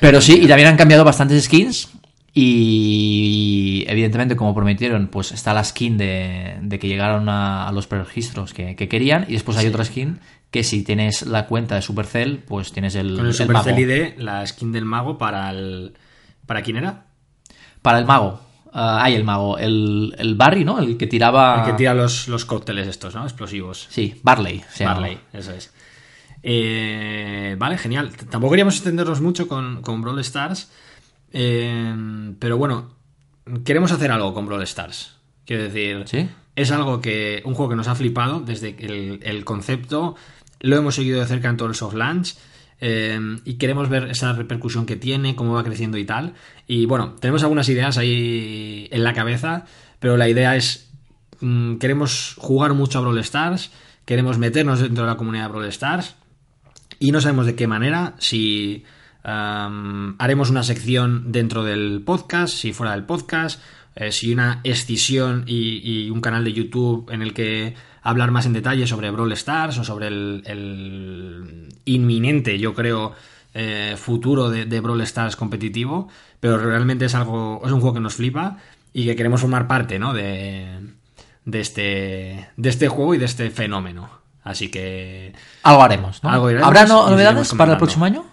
Pero 0.00 0.20
sí, 0.20 0.40
y 0.42 0.48
también 0.48 0.70
han 0.70 0.76
cambiado 0.76 1.04
bastantes 1.04 1.44
skins 1.44 1.88
y 2.34 3.84
evidentemente 3.86 4.34
como 4.34 4.52
prometieron, 4.52 5.06
pues 5.06 5.30
está 5.30 5.54
la 5.54 5.62
skin 5.62 5.96
de, 5.96 6.56
de 6.62 6.78
que 6.80 6.88
llegaron 6.88 7.28
a, 7.28 7.68
a 7.68 7.70
los 7.70 7.88
registros 7.88 8.52
que, 8.52 8.74
que 8.74 8.88
querían 8.88 9.24
y 9.28 9.34
después 9.34 9.56
hay 9.56 9.68
otra 9.68 9.84
skin 9.84 10.18
que 10.50 10.64
si 10.64 10.82
tienes 10.82 11.22
la 11.22 11.46
cuenta 11.46 11.76
de 11.76 11.82
Supercell, 11.82 12.38
pues 12.38 12.72
tienes 12.72 12.96
el, 12.96 13.14
Con 13.14 13.26
el 13.26 13.26
el 13.26 13.34
Supercell 13.34 13.74
mago. 13.74 13.92
ID, 13.92 14.18
la 14.18 14.44
skin 14.44 14.72
del 14.72 14.84
mago 14.84 15.16
para 15.16 15.48
el... 15.50 15.94
¿Para 16.46 16.62
quién 16.62 16.76
era? 16.76 17.06
Para 17.82 17.98
el 17.98 18.04
mago. 18.06 18.40
Hay 18.72 19.14
el 19.14 19.24
mago. 19.24 19.56
El, 19.58 20.14
el 20.18 20.34
Barry, 20.34 20.64
¿no? 20.64 20.78
El 20.80 20.96
que 20.96 21.06
tiraba. 21.06 21.60
El 21.64 21.70
que 21.70 21.76
tira 21.76 21.94
los, 21.94 22.26
los 22.28 22.44
cócteles 22.44 22.88
estos, 22.88 23.14
¿no? 23.14 23.22
Explosivos. 23.24 23.86
Sí, 23.90 24.18
Barley. 24.22 24.64
se 24.70 24.84
llama. 24.84 24.94
Barley, 25.00 25.18
eso 25.32 25.52
es. 25.52 25.72
Eh, 26.42 27.56
vale, 27.58 27.78
genial. 27.78 28.10
Tampoco 28.30 28.50
queríamos 28.52 28.74
extendernos 28.74 29.20
mucho 29.20 29.48
con, 29.48 29.80
con 29.82 30.02
Brawl 30.02 30.18
Stars. 30.20 30.70
eh, 31.32 31.94
pero 32.38 32.56
bueno, 32.58 32.90
queremos 33.64 33.92
hacer 33.92 34.10
algo 34.12 34.34
con 34.34 34.46
Brawl 34.46 34.62
Stars. 34.62 35.16
Quiero 35.46 35.62
decir, 35.64 36.02
Sí. 36.06 36.28
es 36.56 36.70
algo 36.70 37.00
que. 37.00 37.42
Un 37.44 37.54
juego 37.54 37.70
que 37.70 37.76
nos 37.76 37.88
ha 37.88 37.94
flipado 37.94 38.40
desde 38.40 38.76
el, 38.78 39.20
el 39.22 39.44
concepto. 39.44 40.16
Lo 40.60 40.76
hemos 40.76 40.94
seguido 40.94 41.20
de 41.20 41.26
cerca 41.26 41.48
en 41.48 41.56
todo 41.56 41.68
el 41.68 41.74
soft 41.74 41.94
launch. 41.94 42.34
Eh, 42.80 43.18
y 43.44 43.54
queremos 43.54 43.88
ver 43.88 44.10
esa 44.10 44.32
repercusión 44.32 44.86
que 44.86 44.96
tiene, 44.96 45.36
cómo 45.36 45.54
va 45.54 45.64
creciendo 45.64 45.98
y 45.98 46.04
tal. 46.04 46.34
Y 46.66 46.86
bueno, 46.86 47.14
tenemos 47.20 47.42
algunas 47.42 47.68
ideas 47.68 47.98
ahí 47.98 48.88
en 48.90 49.04
la 49.04 49.14
cabeza, 49.14 49.66
pero 50.00 50.16
la 50.16 50.28
idea 50.28 50.56
es 50.56 50.92
mm, 51.40 51.76
queremos 51.76 52.34
jugar 52.38 52.74
mucho 52.74 52.98
a 52.98 53.02
Brawl 53.02 53.18
Stars, 53.18 53.70
queremos 54.04 54.38
meternos 54.38 54.80
dentro 54.80 55.04
de 55.04 55.10
la 55.10 55.16
comunidad 55.16 55.44
de 55.44 55.48
Brawl 55.50 55.66
Stars 55.66 56.16
y 56.98 57.12
no 57.12 57.20
sabemos 57.20 57.46
de 57.46 57.54
qué 57.54 57.66
manera, 57.66 58.14
si 58.18 58.84
haremos 59.26 60.50
una 60.50 60.62
sección 60.62 61.32
dentro 61.32 61.64
del 61.64 62.02
podcast, 62.04 62.54
si 62.54 62.74
fuera 62.74 62.92
del 62.92 63.04
podcast, 63.04 63.58
eh, 63.96 64.12
si 64.12 64.30
una 64.30 64.60
escisión 64.64 65.44
y 65.46 66.10
un 66.10 66.20
canal 66.20 66.44
de 66.44 66.52
YouTube 66.52 67.10
en 67.10 67.22
el 67.22 67.32
que 67.32 67.74
hablar 68.04 68.30
más 68.30 68.46
en 68.46 68.52
detalle 68.52 68.86
sobre 68.86 69.10
Brawl 69.10 69.32
Stars 69.32 69.78
o 69.78 69.84
sobre 69.84 70.06
el, 70.06 70.42
el 70.46 71.68
inminente, 71.86 72.58
yo 72.58 72.74
creo, 72.74 73.14
eh, 73.54 73.96
futuro 73.96 74.50
de, 74.50 74.66
de 74.66 74.80
Brawl 74.80 75.00
Stars 75.00 75.34
competitivo, 75.36 76.08
pero 76.38 76.58
realmente 76.58 77.06
es 77.06 77.14
algo, 77.14 77.62
es 77.64 77.72
un 77.72 77.80
juego 77.80 77.94
que 77.94 78.00
nos 78.00 78.14
flipa 78.14 78.58
y 78.92 79.06
que 79.06 79.16
queremos 79.16 79.40
formar 79.40 79.66
parte, 79.66 79.98
¿no? 79.98 80.12
De, 80.12 80.68
de 81.46 81.60
este, 81.60 82.48
de 82.56 82.68
este 82.68 82.88
juego 82.88 83.14
y 83.14 83.18
de 83.18 83.24
este 83.24 83.50
fenómeno. 83.50 84.08
Así 84.42 84.68
que, 84.68 85.32
Algo 85.62 85.82
haremos, 85.82 86.22
¿no? 86.22 86.30
Algo 86.30 86.50
iremos 86.50 86.68
¿Habrá 86.68 86.84
no- 86.84 87.08
novedades 87.08 87.54
para 87.54 87.72
el 87.72 87.78
próximo 87.78 88.04
año? 88.04 88.24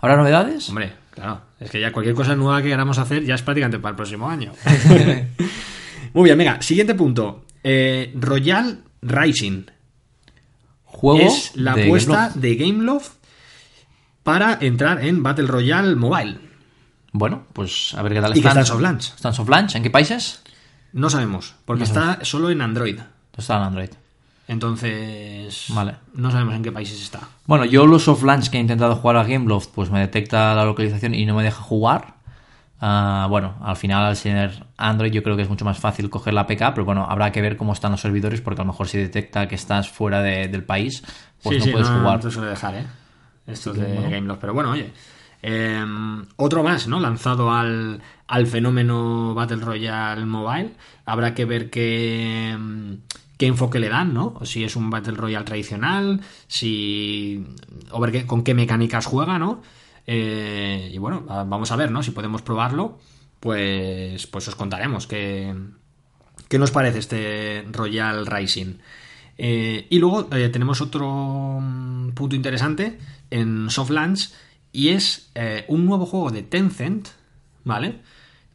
¿Habrá 0.00 0.16
novedades? 0.16 0.66
hombre, 0.70 0.94
claro, 1.10 1.42
es 1.60 1.70
que 1.70 1.78
ya 1.78 1.92
cualquier 1.92 2.14
cosa 2.14 2.34
nueva 2.34 2.62
que 2.62 2.68
queramos 2.68 2.96
hacer 2.96 3.22
ya 3.24 3.34
es 3.34 3.42
prácticamente 3.42 3.78
para 3.78 3.90
el 3.90 3.96
próximo 3.96 4.30
año. 4.30 4.52
Muy 6.14 6.24
bien, 6.24 6.38
venga, 6.38 6.62
siguiente 6.62 6.94
punto. 6.94 7.44
Eh, 7.62 8.12
Royal 8.14 8.80
Rising 9.02 9.64
Juego 10.84 11.20
es 11.20 11.52
la 11.54 11.74
de 11.74 11.84
apuesta 11.84 12.12
Gameloft. 12.12 12.36
de 12.36 12.54
Gameloft 12.56 13.12
para 14.22 14.58
entrar 14.60 15.04
en 15.04 15.22
Battle 15.22 15.46
Royale 15.46 15.96
Mobile. 15.96 16.38
Bueno, 17.12 17.44
pues 17.52 17.94
a 17.94 18.02
ver 18.02 18.12
qué 18.12 18.20
tal 18.20 18.32
está 18.32 18.58
en 18.60 18.66
soft 18.66 18.80
launch. 18.80 19.14
¿Está 19.14 19.28
en 19.28 19.34
soft 19.34 19.48
launch? 19.48 19.74
¿En 19.76 19.82
qué 19.82 19.90
países? 19.90 20.42
No 20.92 21.08
sabemos, 21.10 21.54
porque 21.64 21.80
No 21.80 21.84
está 21.86 22.24
solo 22.24 22.50
en 22.50 22.60
Android. 22.60 22.98
Está 23.36 23.56
en 23.56 23.62
Android. 23.62 23.90
Entonces, 24.48 25.66
Vale. 25.68 25.94
no 26.14 26.30
sabemos 26.32 26.54
en 26.54 26.62
qué 26.62 26.72
países 26.72 27.00
está. 27.00 27.20
Bueno, 27.46 27.64
yo 27.64 27.86
los 27.86 28.02
soft 28.02 28.24
launch 28.24 28.50
que 28.50 28.58
he 28.58 28.60
intentado 28.60 28.96
jugar 28.96 29.16
a 29.16 29.24
Gameloft, 29.24 29.68
pues 29.72 29.90
me 29.90 30.00
detecta 30.00 30.54
la 30.54 30.64
localización 30.64 31.14
y 31.14 31.24
no 31.24 31.36
me 31.36 31.44
deja 31.44 31.62
jugar. 31.62 32.14
Ah, 32.82 33.26
bueno, 33.28 33.56
al 33.62 33.76
final 33.76 34.04
al 34.06 34.16
ser 34.16 34.64
Android 34.78 35.12
yo 35.12 35.22
creo 35.22 35.36
que 35.36 35.42
es 35.42 35.48
mucho 35.50 35.64
más 35.66 35.78
fácil 35.78 36.08
coger 36.08 36.32
la 36.32 36.42
APK, 36.42 36.72
pero 36.74 36.84
bueno, 36.86 37.06
habrá 37.08 37.30
que 37.30 37.42
ver 37.42 37.56
cómo 37.58 37.72
están 37.74 37.92
los 37.92 38.00
servidores 38.00 38.40
porque 38.40 38.62
a 38.62 38.64
lo 38.64 38.72
mejor 38.72 38.88
si 38.88 38.96
detecta 38.96 39.46
que 39.48 39.54
estás 39.54 39.90
fuera 39.90 40.22
de- 40.22 40.48
del 40.48 40.64
país, 40.64 41.02
pues 41.42 41.58
no 41.58 41.64
puedes 41.72 41.88
jugar. 41.88 42.16
No 42.16 42.20
te 42.20 42.30
suele 42.30 42.48
dejar, 42.50 42.74
¿eh? 42.76 42.86
Estos 43.46 43.76
de 43.76 43.94
Gameloft. 44.10 44.40
Pero 44.40 44.54
bueno, 44.54 44.70
oye. 44.70 44.92
eh, 45.42 45.84
otro 46.36 46.62
más, 46.62 46.86
¿no? 46.88 47.00
Lanzado 47.00 47.50
al, 47.52 48.00
al 48.26 48.46
fenómeno 48.46 49.34
Battle 49.34 49.56
Royale 49.64 50.24
Mobile. 50.26 50.72
Habrá 51.06 51.34
que 51.34 51.44
ver 51.46 51.70
qué, 51.70 52.56
mm, 52.58 52.92
qué 53.38 53.46
enfoque 53.46 53.78
le 53.78 53.88
dan, 53.88 54.12
¿no? 54.14 54.34
O 54.38 54.44
si 54.46 54.64
es 54.64 54.76
un 54.76 54.90
Battle 54.90 55.14
Royale 55.16 55.44
tradicional, 55.44 56.20
si. 56.46 57.46
O 57.90 58.00
ver 58.00 58.12
qué- 58.12 58.26
con 58.26 58.42
qué 58.44 58.54
mecánicas 58.54 59.06
juega, 59.06 59.38
¿no? 59.38 59.62
Eh, 60.12 60.90
y 60.92 60.98
bueno, 60.98 61.22
vamos 61.24 61.70
a 61.70 61.76
ver, 61.76 61.92
¿no? 61.92 62.02
Si 62.02 62.10
podemos 62.10 62.42
probarlo, 62.42 62.98
pues, 63.38 64.26
pues 64.26 64.48
os 64.48 64.56
contaremos 64.56 65.06
qué, 65.06 65.54
qué 66.48 66.58
nos 66.58 66.72
parece 66.72 66.98
este 66.98 67.64
Royal 67.70 68.26
Rising. 68.26 68.78
Eh, 69.38 69.86
y 69.88 70.00
luego 70.00 70.28
eh, 70.32 70.48
tenemos 70.48 70.80
otro 70.80 71.60
mm, 71.60 72.10
punto 72.10 72.34
interesante 72.34 72.98
en 73.30 73.70
Softlands 73.70 74.34
y 74.72 74.88
es 74.88 75.30
un 75.68 75.86
nuevo 75.86 76.06
juego 76.06 76.32
de 76.32 76.42
Tencent, 76.42 77.10
¿vale? 77.62 78.00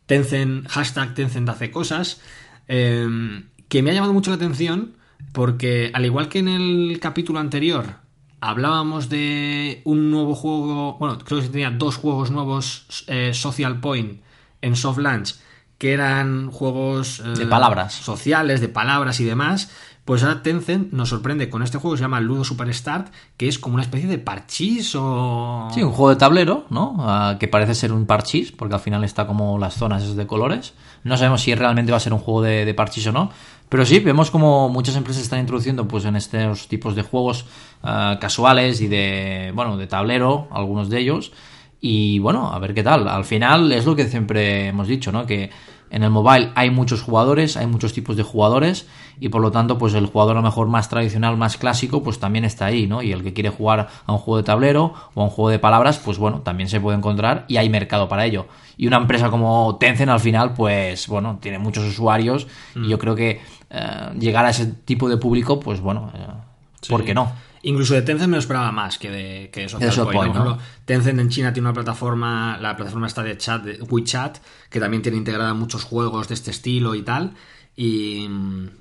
Tencent, 0.08 0.68
hashtag 0.68 1.14
Tencent 1.14 1.48
hace 1.48 1.72
cosas, 1.72 2.22
que 2.68 3.82
me 3.82 3.92
ha 3.92 3.94
llamado 3.94 4.14
mucho 4.14 4.32
la 4.32 4.36
atención 4.36 4.96
porque 5.32 5.92
al 5.94 6.04
igual 6.04 6.28
que 6.28 6.40
en 6.40 6.50
el 6.50 7.00
capítulo 7.00 7.40
anterior 7.40 8.05
hablábamos 8.42 9.10
de 9.10 9.82
un 9.86 10.12
nuevo 10.12 10.36
juego, 10.36 10.98
bueno, 11.00 11.18
creo 11.20 11.42
que 11.42 11.48
tenía 11.48 11.72
dos 11.72 11.98
juegos 11.98 12.32
nuevos, 12.32 13.06
eh, 13.08 13.32
Social 13.34 13.80
Point 13.80 14.22
en 14.62 14.75
Softlands, 14.75 15.42
que 15.77 15.94
eran 15.94 16.51
juegos 16.51 17.20
eh, 17.20 17.30
De 17.38 17.46
palabras. 17.46 17.94
sociales, 17.94 18.62
de 18.62 18.70
palabras 18.70 19.20
y 19.20 19.25
demás, 19.25 19.72
pues 20.06 20.22
ahora 20.24 20.44
Tencent 20.44 20.94
nos 20.94 21.10
sorprende 21.10 21.50
con 21.50 21.63
este 21.63 21.80
juego 21.80 21.96
que 21.96 21.98
se 21.98 22.04
llama 22.04 22.20
Ludo 22.20 22.44
Superstar, 22.44 23.06
que 23.38 23.48
es 23.48 23.58
como 23.58 23.74
una 23.74 23.84
especie 23.84 24.08
de 24.08 24.20
parchís 24.20 24.94
o... 24.96 25.68
Sí, 25.74 25.82
un 25.82 25.92
juego 25.92 26.12
de 26.12 26.15
tablero, 26.18 26.65
¿no? 26.70 26.96
Ah, 27.00 27.38
que 27.39 27.48
parece 27.48 27.74
ser 27.74 27.92
un 27.92 28.06
parchís, 28.06 28.51
porque 28.51 28.75
al 28.75 28.82
final 28.82 29.04
está 29.04 29.25
como 29.25 29.58
las 29.58 29.74
zonas 29.74 30.15
de 30.15 30.27
colores. 30.27 30.75
No 31.04 31.18
sabemos 31.18 31.42
si 31.42 31.56
realmente 31.56 31.92
va 31.92 31.98
a 31.98 32.01
ser 32.01 32.13
un 32.13 32.20
juego 32.20 32.44
de, 32.44 32.65
de 32.65 32.74
parchís 32.75 33.08
o 33.08 33.12
no. 33.12 33.32
Pero 33.75 33.86
sí, 33.86 34.00
vemos 34.00 34.32
como 34.32 34.70
muchas 34.70 34.96
empresas 34.96 35.24
están 35.24 35.41
introduciendo 35.41 35.86
pues 35.86 36.05
en 36.05 36.15
estos 36.15 36.70
tipos 36.70 36.96
de 36.96 37.01
juegos 37.01 37.46
ah, 37.84 38.20
casuales 38.22 38.79
y 38.79 38.88
de, 38.88 39.51
bueno, 39.53 39.75
de 39.75 39.86
tablero, 39.86 40.48
algunos 40.51 40.89
de 40.89 41.00
ellos. 41.00 41.34
Y 41.82 42.20
bueno, 42.20 42.53
a 42.53 42.60
ver 42.60 42.74
qué 42.74 42.84
tal. 42.84 43.05
Al 43.10 43.25
final 43.25 43.74
es 43.74 43.86
lo 43.86 43.94
que 43.94 44.08
siempre 44.08 44.67
hemos 44.67 44.88
dicho, 44.88 45.12
¿no? 45.12 45.25
Que 45.25 45.50
en 45.89 46.03
el 46.03 46.10
mobile 46.10 46.51
hay 46.55 46.72
muchos 46.72 47.01
jugadores, 47.01 47.58
hay 47.58 47.67
muchos 47.67 47.94
tipos 47.94 48.15
de 48.17 48.24
jugadores 48.24 48.88
y 49.20 49.29
por 49.29 49.41
lo 49.41 49.51
tanto 49.51 49.77
pues 49.77 49.94
el 49.94 50.08
jugador 50.08 50.38
a 50.38 50.39
lo 50.39 50.44
mejor 50.44 50.67
más 50.67 50.89
tradicional, 50.89 51.38
más 51.38 51.58
clásico 51.58 52.03
pues 52.03 52.20
también 52.20 52.44
está 52.44 52.65
ahí, 52.65 52.88
¿no? 52.88 53.01
Y 53.01 53.12
el 53.12 53.24
que 53.24 53.34
quiere 53.34 53.50
jugar 53.50 53.88
a 54.05 54.12
un 54.12 54.17
juego 54.17 54.38
de 54.38 54.44
tablero 54.44 54.94
o 55.13 55.22
a 55.22 55.24
un 55.25 55.29
juego 55.29 55.50
de 55.50 55.60
palabras 55.60 56.00
pues 56.00 56.17
bueno, 56.17 56.41
también 56.41 56.70
se 56.70 56.79
puede 56.79 56.98
encontrar 56.98 57.46
y 57.48 57.58
hay 57.58 57.70
mercado 57.70 58.10
para 58.10 58.25
ello. 58.25 58.48
Y 58.77 58.88
una 58.88 58.98
empresa 58.98 59.29
como 59.29 59.77
Tencent 59.79 60.10
al 60.10 60.20
final 60.20 60.53
pues 60.53 61.08
bueno, 61.08 61.38
tiene 61.41 61.60
muchos 61.60 61.86
usuarios 61.86 62.48
y 62.75 62.89
yo 62.89 63.00
creo 63.00 63.15
que 63.15 63.41
eh, 63.69 64.12
llegar 64.19 64.45
a 64.45 64.50
ese 64.50 64.65
tipo 64.65 65.10
de 65.10 65.17
público 65.17 65.60
pues 65.60 65.79
bueno, 65.79 66.12
eh, 66.13 66.88
¿por 66.89 67.03
qué 67.03 67.13
no? 67.13 67.31
Incluso 67.63 67.95
de 67.95 68.03
Tencent 68.03 68.29
me 68.29 68.36
lo 68.36 68.39
esperaba 68.39 68.72
más 68.72 69.00
que 69.00 69.10
de, 69.10 69.50
que 69.51 69.62
de 69.62 69.69
Social 69.69 69.91
Social 69.91 70.60
Tencent 70.86 71.19
en 71.19 71.29
China 71.29 71.51
tiene 71.51 71.67
una 71.67 71.74
plataforma, 71.74 72.60
la 72.62 72.75
plataforma 72.75 73.07
está 73.07 73.24
de 73.24 73.38
chat, 73.38 73.63
de 73.63 73.81
WeChat, 73.81 74.38
que 74.69 74.79
también 74.79 75.01
tiene 75.01 75.17
integrada 75.17 75.55
muchos 75.55 75.84
juegos 75.84 76.27
de 76.27 76.36
este 76.36 76.51
estilo 76.51 76.93
y 76.93 77.01
tal. 77.01 77.34
Y, 77.75 78.29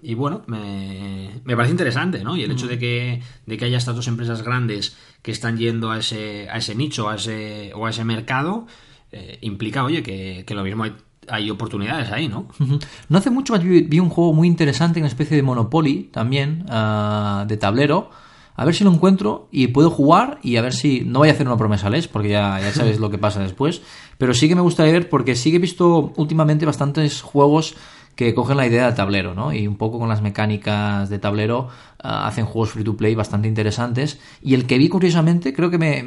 y 0.03 0.15
bueno, 0.15 0.43
me, 0.47 1.41
me 1.45 1.57
parece 1.57 1.73
interesante, 1.73 2.23
¿no? 2.23 2.37
Y 2.37 2.45
el 2.45 2.53
hecho 2.53 2.69
de 2.69 2.79
que, 2.79 3.23
de 3.47 3.57
que 3.57 3.65
haya 3.65 3.79
estas 3.79 3.97
dos 3.97 4.07
empresas 4.07 4.43
grandes 4.43 4.97
que 5.23 5.33
están 5.33 5.57
yendo 5.57 5.91
a 5.91 5.99
ese, 5.99 6.49
a 6.51 6.59
ese 6.59 6.75
nicho 6.75 7.09
a 7.09 7.17
ese, 7.17 7.73
o 7.75 7.87
a 7.87 7.91
ese 7.91 8.05
mercado, 8.05 8.67
eh, 9.11 9.39
implica, 9.41 9.83
oye, 9.83 10.03
que, 10.03 10.45
que 10.47 10.55
lo 10.55 10.63
mismo 10.63 10.85
hay, 10.85 10.95
hay 11.29 11.51
oportunidades 11.51 12.11
ahí, 12.11 12.29
¿no? 12.29 12.47
No 13.09 13.19
hace 13.19 13.31
mucho 13.31 13.59
vi, 13.59 13.83
vi 13.83 14.01
un 14.01 14.11
juego 14.11 14.33
muy 14.33 14.49
interesante, 14.49 15.01
una 15.01 15.09
especie 15.09 15.37
de 15.37 15.43
Monopoly 15.43 16.11
también, 16.13 16.65
ah, 16.69 17.45
de 17.47 17.57
tablero. 17.57 18.11
A 18.57 18.65
ver 18.65 18.75
si 18.75 18.85
lo 18.85 18.93
encuentro 18.93 19.49
y 19.51 19.69
puedo 19.69 19.91
jugar 19.91 20.39
y 20.43 20.57
a 20.57 20.63
ver 20.63 20.73
si... 20.73 21.01
No 21.01 21.19
voy 21.19 21.29
a 21.29 21.33
hacer 21.33 21.47
una 21.47 21.57
promesa, 21.57 21.91
Les, 21.91 22.07
porque 22.07 22.29
ya, 22.29 22.61
ya 22.61 22.73
sabes 22.73 23.01
lo 23.01 23.11
que 23.11 23.19
pasa 23.19 23.41
después. 23.41 23.83
Pero 24.17 24.33
sí 24.33 24.49
que 24.49 24.55
me 24.55 24.61
gustaría 24.61 24.93
ver 24.93 25.09
porque 25.09 25.35
sí 25.35 25.51
que 25.51 25.57
he 25.57 25.61
visto 25.61 26.13
últimamente 26.17 26.65
bastantes 26.65 27.21
juegos 27.21 27.75
que 28.15 28.35
cogen 28.35 28.57
la 28.57 28.67
idea 28.67 28.87
del 28.87 28.95
tablero, 28.95 29.35
¿no? 29.35 29.53
Y 29.53 29.67
un 29.67 29.77
poco 29.77 29.99
con 29.99 30.09
las 30.09 30.23
mecánicas 30.23 31.09
de 31.11 31.19
tablero 31.19 31.69
ah, 32.01 32.27
hacen 32.27 32.47
juegos 32.47 32.71
free 32.71 32.85
to 32.85 32.97
play 32.97 33.15
bastante 33.15 33.49
interesantes. 33.49 34.21
Y 34.41 34.55
el 34.55 34.67
que 34.67 34.79
vi 34.79 34.89
curiosamente, 34.89 35.53
creo 35.53 35.71
que 35.71 35.79
me... 35.79 36.05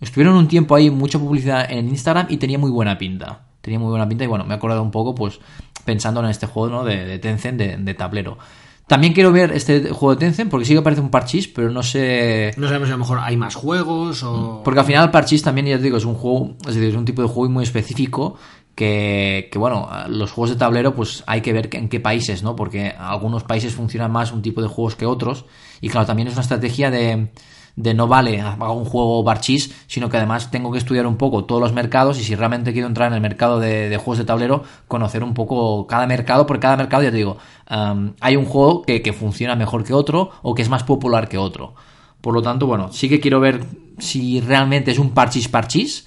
Estuvieron 0.00 0.34
un 0.36 0.48
tiempo 0.48 0.74
ahí 0.74 0.90
mucha 0.90 1.18
publicidad 1.18 1.70
en 1.70 1.88
Instagram 1.88 2.26
y 2.30 2.36
tenía 2.36 2.58
muy 2.58 2.70
buena 2.70 2.98
pinta. 2.98 3.46
Tenía 3.66 3.80
muy 3.80 3.90
buena 3.90 4.08
pinta 4.08 4.22
y 4.22 4.28
bueno, 4.28 4.44
me 4.44 4.54
he 4.54 4.56
acordado 4.56 4.80
un 4.80 4.92
poco 4.92 5.12
pues 5.12 5.40
pensando 5.84 6.20
en 6.20 6.26
este 6.26 6.46
juego, 6.46 6.68
¿no? 6.68 6.84
De, 6.84 7.04
de 7.04 7.18
Tencent 7.18 7.58
de, 7.58 7.76
de 7.76 7.94
tablero. 7.94 8.38
También 8.86 9.12
quiero 9.12 9.32
ver 9.32 9.50
este 9.50 9.90
juego 9.90 10.14
de 10.14 10.20
Tencent 10.20 10.48
porque 10.48 10.64
sí 10.64 10.72
que 10.72 10.82
parece 10.82 11.00
un 11.00 11.10
parchís, 11.10 11.48
pero 11.48 11.68
no 11.70 11.82
sé... 11.82 12.52
No 12.56 12.68
sabemos 12.68 12.86
si 12.86 12.92
a 12.92 12.96
lo 12.96 13.00
mejor 13.00 13.18
hay 13.20 13.36
más 13.36 13.56
juegos 13.56 14.22
o... 14.22 14.62
Porque 14.64 14.78
al 14.78 14.86
final 14.86 15.10
Parchís 15.10 15.42
también, 15.42 15.66
ya 15.66 15.76
te 15.76 15.82
digo, 15.82 15.96
es 15.96 16.04
un 16.04 16.14
juego, 16.14 16.54
es 16.60 16.76
decir, 16.76 16.90
es 16.90 16.94
un 16.94 17.04
tipo 17.04 17.20
de 17.22 17.26
juego 17.26 17.50
muy 17.50 17.64
específico 17.64 18.36
que, 18.76 19.48
que, 19.50 19.58
bueno, 19.58 19.88
los 20.08 20.30
juegos 20.30 20.50
de 20.50 20.56
tablero 20.56 20.94
pues 20.94 21.24
hay 21.26 21.40
que 21.40 21.52
ver 21.52 21.68
en 21.72 21.88
qué 21.88 21.98
países, 21.98 22.44
¿no? 22.44 22.54
Porque 22.54 22.94
algunos 22.96 23.42
países 23.42 23.74
funcionan 23.74 24.12
más 24.12 24.30
un 24.30 24.42
tipo 24.42 24.62
de 24.62 24.68
juegos 24.68 24.94
que 24.94 25.06
otros 25.06 25.46
y 25.80 25.88
claro, 25.88 26.06
también 26.06 26.28
es 26.28 26.34
una 26.34 26.42
estrategia 26.42 26.92
de, 26.92 27.32
de 27.76 27.92
no 27.92 28.08
vale 28.08 28.40
hago 28.40 28.72
un 28.72 28.86
juego 28.86 29.22
Parchís, 29.22 29.74
sino 29.86 30.08
que 30.08 30.16
además 30.16 30.50
tengo 30.50 30.72
que 30.72 30.78
estudiar 30.78 31.06
un 31.06 31.16
poco 31.16 31.44
todos 31.44 31.60
los 31.60 31.74
mercados 31.74 32.18
y 32.18 32.24
si 32.24 32.34
realmente 32.34 32.72
quiero 32.72 32.88
entrar 32.88 33.08
en 33.08 33.14
el 33.14 33.20
mercado 33.20 33.60
de, 33.60 33.94
juegos 33.98 34.18
de 34.18 34.24
tablero, 34.24 34.64
conocer 34.88 35.22
un 35.22 35.34
poco 35.34 35.86
cada 35.86 36.06
mercado, 36.06 36.46
porque 36.46 36.62
cada 36.62 36.76
mercado, 36.76 37.02
ya 37.02 37.10
te 37.10 37.18
digo, 37.18 37.36
hay 37.68 38.36
un 38.36 38.46
juego 38.46 38.82
que, 38.82 39.02
que 39.02 39.12
funciona 39.12 39.54
mejor 39.56 39.84
que 39.84 39.92
otro 39.92 40.30
o 40.42 40.54
que 40.54 40.62
es 40.62 40.70
más 40.70 40.84
popular 40.84 41.28
que 41.28 41.38
otro. 41.38 41.74
Por 42.22 42.34
lo 42.34 42.42
tanto, 42.42 42.66
bueno, 42.66 42.90
sí 42.92 43.08
que 43.08 43.20
quiero 43.20 43.40
ver 43.40 43.64
si 43.98 44.40
realmente 44.40 44.90
es 44.90 44.98
un 44.98 45.10
parchís 45.10 45.48
parchís 45.48 46.06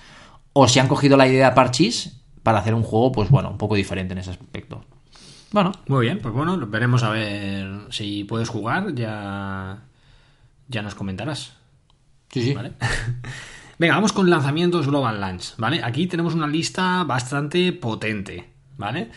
o 0.54 0.68
si 0.68 0.80
han 0.80 0.88
cogido 0.88 1.18
la 1.18 1.28
idea 1.28 1.54
parchís 1.54 2.24
para 2.42 2.60
hacer 2.60 2.74
un 2.74 2.84
juego, 2.84 3.12
pues 3.12 3.30
bueno, 3.30 3.52
un 3.52 3.58
poco 3.58 3.76
diferente 3.76 4.14
en 4.14 4.20
ese 4.20 4.32
aspecto. 4.32 4.84
Bueno, 5.52 5.72
Muy 5.88 6.06
bien, 6.06 6.20
pues 6.20 6.34
bueno, 6.34 6.58
veremos 6.68 7.04
a 7.04 7.10
ver 7.10 7.88
si 7.90 8.24
puedes 8.24 8.50
jugar, 8.50 8.94
ya, 8.94 9.84
ya 10.68 10.82
nos 10.82 10.94
comentarás. 10.94 11.59
Sí, 12.32 12.42
sí. 12.42 12.56
Venga, 13.80 13.96
vamos 13.96 14.12
con 14.12 14.30
lanzamientos 14.30 14.88
Global 14.88 15.22
Launch, 15.22 15.56
¿vale? 15.58 15.82
Aquí 15.84 16.08
tenemos 16.08 16.34
una 16.34 16.48
lista 16.48 17.04
bastante 17.06 17.72
potente, 17.72 18.50
¿vale? 18.78 19.10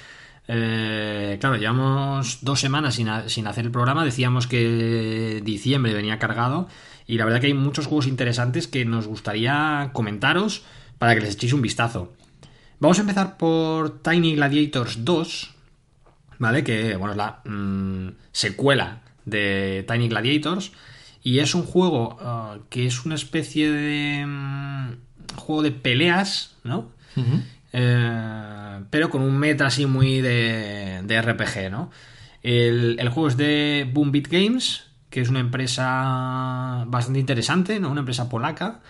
Eh, 0.46 1.36
claro, 1.40 1.56
llevamos 1.56 2.38
dos 2.42 2.60
semanas 2.60 2.94
sin 2.94 3.46
hacer 3.46 3.64
el 3.64 3.70
programa, 3.70 4.04
decíamos 4.04 4.46
que 4.46 5.40
diciembre 5.44 5.94
venía 5.94 6.18
cargado 6.18 6.68
y 7.06 7.16
la 7.16 7.24
verdad 7.24 7.40
que 7.40 7.48
hay 7.48 7.54
muchos 7.54 7.86
juegos 7.86 8.06
interesantes 8.06 8.68
que 8.68 8.84
nos 8.84 9.06
gustaría 9.06 9.90
comentaros 9.92 10.64
para 10.98 11.14
que 11.14 11.20
les 11.20 11.34
echéis 11.34 11.52
un 11.52 11.62
vistazo. 11.62 12.12
Vamos 12.78 12.98
a 12.98 13.02
empezar 13.02 13.36
por 13.36 14.02
Tiny 14.02 14.34
Gladiators 14.34 15.04
2, 15.04 15.54
¿vale? 16.38 16.64
Que, 16.64 16.96
bueno, 16.96 17.12
es 17.12 17.16
la 17.16 17.40
mm, 17.44 18.08
secuela 18.32 19.02
de 19.24 19.84
Tiny 19.88 20.08
Gladiators. 20.08 20.72
Y 21.22 21.38
es 21.38 21.54
un 21.54 21.62
juego 21.64 22.16
ah, 22.20 22.58
que 22.68 22.86
es 22.86 23.04
una 23.04 23.14
especie 23.14 23.70
de 23.70 24.26
mm, 24.26 24.90
juego 25.36 25.62
de 25.62 25.70
peleas, 25.72 26.56
¿no? 26.64 26.90
Eh, 27.72 28.80
pero 28.90 29.10
con 29.10 29.22
un 29.22 29.36
meta 29.38 29.66
así 29.66 29.86
muy 29.86 30.20
de, 30.20 31.00
de 31.04 31.22
RPG, 31.22 31.70
¿no? 31.70 31.90
El, 32.42 32.96
el 32.98 33.08
juego 33.08 33.28
es 33.28 33.36
de 33.36 33.88
Boom 33.92 34.10
Beat 34.12 34.28
Games, 34.28 34.84
que 35.10 35.20
es 35.20 35.28
una 35.28 35.40
empresa 35.40 36.84
bastante 36.86 37.20
interesante, 37.20 37.78
¿no? 37.80 37.90
Una 37.90 38.00
empresa 38.00 38.28
polaca. 38.28 38.80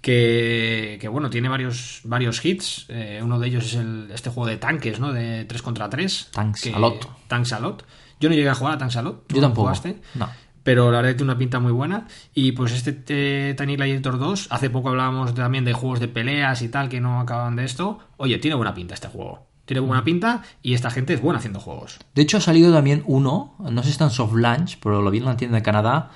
Que, 0.00 0.96
que, 0.98 1.08
bueno, 1.08 1.28
tiene 1.28 1.50
varios, 1.50 2.00
varios 2.04 2.42
hits. 2.42 2.86
Eh, 2.88 3.20
uno 3.22 3.38
de 3.38 3.48
ellos 3.48 3.66
es 3.66 3.74
el, 3.74 4.08
este 4.14 4.30
juego 4.30 4.48
de 4.48 4.56
tanques, 4.56 4.98
¿no? 4.98 5.12
De 5.12 5.44
3 5.44 5.60
contra 5.60 5.90
3. 5.90 6.28
Tanks 6.32 6.62
que- 6.62 6.72
a 6.74 6.78
lot. 6.78 7.06
Tanks 7.28 7.52
a 7.52 7.60
lot. 7.60 7.84
Yo 8.18 8.30
no 8.30 8.34
llegué 8.34 8.48
a 8.48 8.54
jugar 8.54 8.74
a 8.74 8.78
Tanks 8.78 8.96
a 8.96 9.02
lot. 9.02 9.26
¿Tú 9.26 9.34
Yo 9.36 9.42
tampoco. 9.42 9.62
jugaste? 9.62 10.00
No. 10.14 10.30
Pero 10.62 10.90
la 10.90 10.98
verdad 10.98 11.10
que 11.10 11.16
tiene 11.16 11.32
una 11.32 11.38
pinta 11.38 11.58
muy 11.58 11.72
buena. 11.72 12.06
Y 12.34 12.52
pues 12.52 12.72
este 12.72 13.50
eh, 13.50 13.54
Tiny 13.54 13.76
Gladiator 13.76 14.18
2, 14.18 14.48
hace 14.50 14.70
poco 14.70 14.90
hablábamos 14.90 15.34
también 15.34 15.64
de 15.64 15.72
juegos 15.72 16.00
de 16.00 16.08
peleas 16.08 16.62
y 16.62 16.68
tal 16.68 16.88
que 16.88 17.00
no 17.00 17.20
acaban 17.20 17.56
de 17.56 17.64
esto. 17.64 17.98
Oye, 18.16 18.38
tiene 18.38 18.56
buena 18.56 18.74
pinta 18.74 18.94
este 18.94 19.08
juego. 19.08 19.46
Tiene 19.64 19.80
buena 19.80 20.02
pinta 20.02 20.42
y 20.62 20.74
esta 20.74 20.90
gente 20.90 21.14
es 21.14 21.22
buena 21.22 21.38
haciendo 21.38 21.60
juegos. 21.60 21.98
De 22.14 22.22
hecho, 22.22 22.38
ha 22.38 22.40
salido 22.40 22.72
también 22.72 23.04
uno, 23.06 23.54
no 23.58 23.82
sé 23.82 23.88
si 23.88 23.92
está 23.92 24.04
en 24.04 24.10
Soft 24.10 24.34
Launch, 24.34 24.78
pero 24.82 25.00
lo 25.00 25.10
vi 25.10 25.18
en 25.18 25.26
la 25.26 25.36
tienda 25.36 25.58
de 25.58 25.62
Canadá, 25.62 26.10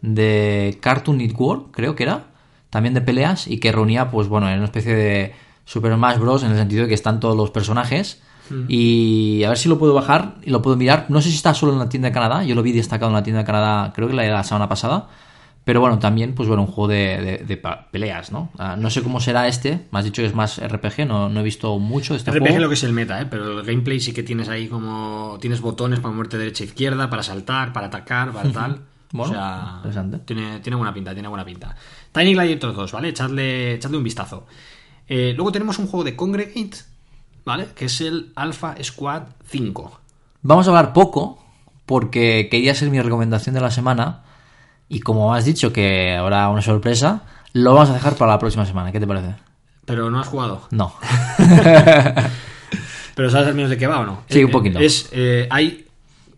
de 0.00 0.78
Cartoon 0.80 1.18
Network, 1.18 1.72
creo 1.72 1.96
que 1.96 2.04
era, 2.04 2.26
también 2.70 2.94
de 2.94 3.00
peleas, 3.00 3.48
y 3.48 3.58
que 3.58 3.72
reunía, 3.72 4.10
pues 4.10 4.28
bueno, 4.28 4.46
era 4.46 4.56
una 4.56 4.66
especie 4.66 4.94
de 4.94 5.34
Super 5.64 5.94
Smash 5.94 6.18
Bros. 6.18 6.42
en 6.44 6.52
el 6.52 6.56
sentido 6.56 6.82
de 6.82 6.88
que 6.88 6.94
están 6.94 7.20
todos 7.20 7.36
los 7.36 7.50
personajes. 7.50 8.22
Y 8.68 9.44
a 9.44 9.48
ver 9.48 9.58
si 9.58 9.68
lo 9.68 9.78
puedo 9.78 9.94
bajar 9.94 10.34
y 10.42 10.50
lo 10.50 10.62
puedo 10.62 10.76
mirar. 10.76 11.06
No 11.08 11.20
sé 11.20 11.30
si 11.30 11.36
está 11.36 11.54
solo 11.54 11.72
en 11.72 11.78
la 11.78 11.88
tienda 11.88 12.08
de 12.08 12.12
Canadá. 12.14 12.44
Yo 12.44 12.54
lo 12.54 12.62
vi 12.62 12.72
destacado 12.72 13.10
en 13.10 13.14
la 13.14 13.22
tienda 13.22 13.40
de 13.40 13.46
Canadá, 13.46 13.92
creo 13.94 14.08
que 14.08 14.14
la 14.14 14.22
de 14.22 14.30
la 14.30 14.44
semana 14.44 14.68
pasada. 14.68 15.08
Pero 15.62 15.80
bueno, 15.80 15.98
también, 15.98 16.34
pues 16.34 16.48
bueno, 16.48 16.62
un 16.62 16.68
juego 16.68 16.88
de, 16.88 17.20
de- 17.20 17.44
de 17.44 17.56
pa- 17.58 17.88
peleas, 17.90 18.32
¿no? 18.32 18.50
No 18.78 18.88
sé 18.90 19.02
cómo 19.02 19.20
será 19.20 19.46
este. 19.46 19.86
Me 19.92 19.98
has 19.98 20.04
dicho 20.04 20.22
que 20.22 20.26
es 20.26 20.34
más 20.34 20.58
RPG, 20.58 21.06
no, 21.06 21.28
no 21.28 21.40
he 21.40 21.42
visto 21.42 21.78
mucho 21.78 22.14
de 22.14 22.18
este 22.18 22.30
RPG 22.30 22.40
juego. 22.40 22.58
lo 22.60 22.68
que 22.68 22.74
es 22.74 22.82
el 22.82 22.92
meta, 22.94 23.20
¿eh? 23.20 23.26
pero 23.30 23.60
el 23.60 23.66
gameplay 23.66 24.00
sí 24.00 24.12
que 24.14 24.22
tienes 24.22 24.48
ahí 24.48 24.68
como. 24.68 25.36
Tienes 25.40 25.60
botones 25.60 26.00
para 26.00 26.14
moverte 26.14 26.38
derecha 26.38 26.64
e 26.64 26.66
izquierda, 26.66 27.10
para 27.10 27.22
saltar, 27.22 27.72
para 27.74 27.88
atacar, 27.88 28.32
para 28.32 28.50
tal. 28.50 28.80
Bueno, 29.12 29.32
o 29.32 29.34
sea, 29.34 29.72
interesante. 29.76 30.18
Tiene, 30.24 30.60
tiene 30.60 30.76
buena 30.76 30.94
pinta, 30.94 31.12
tiene 31.12 31.28
buena 31.28 31.44
pinta. 31.44 31.76
Tiny 32.10 32.32
Gladiator 32.32 32.74
2, 32.74 32.92
¿vale? 32.92 33.08
Echadle, 33.10 33.74
echadle 33.74 33.98
un 33.98 34.04
vistazo. 34.04 34.46
Eh, 35.08 35.34
luego 35.36 35.52
tenemos 35.52 35.78
un 35.78 35.88
juego 35.88 36.04
de 36.04 36.16
Congregate, 36.16 36.78
¿vale? 37.50 37.68
Que 37.74 37.86
es 37.86 38.00
el 38.00 38.32
Alpha 38.36 38.74
Squad 38.82 39.22
5. 39.48 40.00
Vamos 40.42 40.66
a 40.66 40.70
hablar 40.70 40.92
poco, 40.92 41.44
porque 41.86 42.48
quería 42.50 42.74
ser 42.74 42.90
mi 42.90 43.00
recomendación 43.00 43.54
de 43.54 43.60
la 43.60 43.70
semana. 43.70 44.22
Y 44.88 45.00
como 45.00 45.34
has 45.34 45.44
dicho 45.44 45.72
que 45.72 46.14
habrá 46.16 46.48
una 46.48 46.62
sorpresa, 46.62 47.22
lo 47.52 47.74
vamos 47.74 47.90
a 47.90 47.94
dejar 47.94 48.14
para 48.14 48.32
la 48.32 48.38
próxima 48.38 48.64
semana. 48.66 48.90
¿Qué 48.92 49.00
te 49.00 49.06
parece? 49.06 49.34
Pero 49.84 50.10
no 50.10 50.20
has 50.20 50.28
jugado. 50.28 50.62
No. 50.70 50.94
Pero 53.14 53.30
¿sabes 53.30 53.48
al 53.48 53.54
menos 53.54 53.70
de 53.70 53.76
qué 53.76 53.86
va 53.86 54.00
o 54.00 54.06
no? 54.06 54.22
Sí, 54.28 54.42
un 54.44 54.50
poquito. 54.50 54.78
Es, 54.78 55.08
eh, 55.12 55.46
¿hay, 55.50 55.86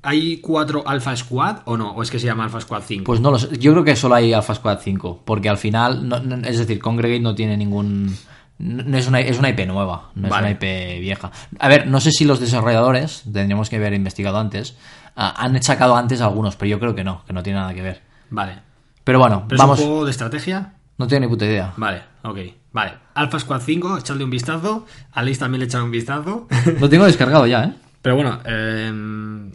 ¿Hay 0.02 0.38
cuatro 0.38 0.82
Alpha 0.86 1.14
Squad 1.16 1.58
o 1.66 1.76
no? 1.76 1.92
¿O 1.92 2.02
es 2.02 2.10
que 2.10 2.18
se 2.18 2.26
llama 2.26 2.44
Alpha 2.44 2.60
Squad 2.60 2.82
5? 2.86 3.04
Pues 3.04 3.20
no 3.20 3.30
lo 3.30 3.38
sé. 3.38 3.56
Yo 3.58 3.72
creo 3.72 3.84
que 3.84 3.94
solo 3.94 4.14
hay 4.16 4.32
Alpha 4.32 4.54
Squad 4.54 4.78
5. 4.82 5.20
Porque 5.24 5.48
al 5.48 5.58
final, 5.58 6.08
no- 6.08 6.18
no- 6.18 6.46
es 6.46 6.58
decir, 6.58 6.80
Congregate 6.80 7.20
no 7.20 7.34
tiene 7.34 7.56
ningún. 7.56 8.16
No 8.62 8.96
es 8.96 9.08
una, 9.08 9.20
es 9.20 9.38
una 9.38 9.48
IP 9.48 9.66
nueva, 9.66 10.10
no 10.14 10.28
Vale. 10.28 10.50
es 10.52 10.56
una 10.58 10.68
IP 10.68 11.00
vieja. 11.00 11.32
A 11.58 11.68
ver, 11.68 11.88
no 11.88 12.00
sé 12.00 12.12
si 12.12 12.24
los 12.24 12.38
desarrolladores, 12.38 13.24
tendríamos 13.24 13.68
que 13.68 13.76
haber 13.76 13.92
investigado 13.92 14.38
antes, 14.38 14.76
ah, 15.16 15.34
han 15.36 15.60
sacado 15.62 15.96
antes 15.96 16.20
algunos, 16.20 16.54
pero 16.54 16.68
yo 16.68 16.78
creo 16.78 16.94
que 16.94 17.02
no, 17.02 17.24
que 17.26 17.32
no 17.32 17.42
tiene 17.42 17.58
nada 17.58 17.74
que 17.74 17.82
ver. 17.82 18.02
Vale. 18.30 18.60
Pero 19.02 19.18
bueno, 19.18 19.46
¿Pero 19.48 19.58
vamos. 19.58 19.78
es 19.80 19.84
un 19.84 19.90
juego 19.90 20.04
de 20.04 20.12
estrategia? 20.12 20.74
No 20.96 21.08
tengo 21.08 21.20
ni 21.22 21.26
puta 21.26 21.44
idea. 21.44 21.72
Vale, 21.76 22.02
ok. 22.22 22.38
Vale. 22.72 22.92
Alpha 23.14 23.38
Squad 23.40 23.60
5, 23.62 23.98
echadle 23.98 24.22
un 24.24 24.30
vistazo. 24.30 24.86
A 25.12 25.22
Liz 25.22 25.38
también 25.40 25.58
le 25.60 25.66
echaré 25.66 25.82
un 25.82 25.90
vistazo. 25.90 26.46
Lo 26.78 26.88
tengo 26.88 27.04
descargado 27.04 27.46
ya, 27.46 27.64
¿eh? 27.64 27.72
Pero 28.02 28.16
bueno, 28.16 28.40
eh, 28.44 28.92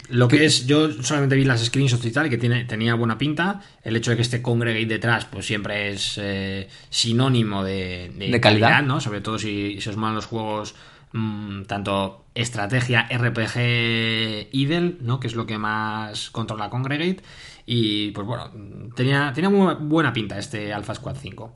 lo 0.09 0.27
que 0.29 0.45
es, 0.45 0.65
yo 0.65 0.89
solamente 1.03 1.35
vi 1.35 1.43
las 1.43 1.65
screenshots 1.65 2.05
y 2.05 2.11
tal, 2.11 2.29
que 2.29 2.37
tiene, 2.37 2.63
tenía 2.63 2.95
buena 2.95 3.17
pinta. 3.17 3.61
El 3.83 3.97
hecho 3.97 4.11
de 4.11 4.15
que 4.15 4.21
esté 4.21 4.41
Congregate 4.41 4.85
detrás, 4.85 5.25
pues 5.25 5.45
siempre 5.45 5.89
es 5.89 6.17
eh, 6.17 6.69
sinónimo 6.89 7.61
de, 7.65 8.09
De 8.17 8.39
calidad. 8.39 8.81
¿no? 8.83 9.01
Sobre 9.01 9.19
todo 9.19 9.37
si, 9.37 9.77
os 9.77 9.97
molan 9.97 10.15
los 10.15 10.27
juegos 10.27 10.75
mm, 11.11 11.63
tanto 11.63 12.23
estrategia, 12.35 13.09
RPG, 13.11 14.47
idle, 14.53 14.95
¿no? 15.01 15.19
Que 15.19 15.27
es 15.27 15.35
lo 15.35 15.45
que 15.45 15.57
más 15.57 16.29
controla 16.29 16.69
Congregate. 16.69 17.23
Y 17.65 18.11
pues 18.11 18.25
bueno, 18.25 18.49
tenía, 18.95 19.33
tenía 19.35 19.49
muy 19.49 19.75
buena 19.75 20.13
pinta 20.13 20.39
este 20.39 20.71
Alpha 20.71 20.95
Squad 20.95 21.17
5. 21.19 21.53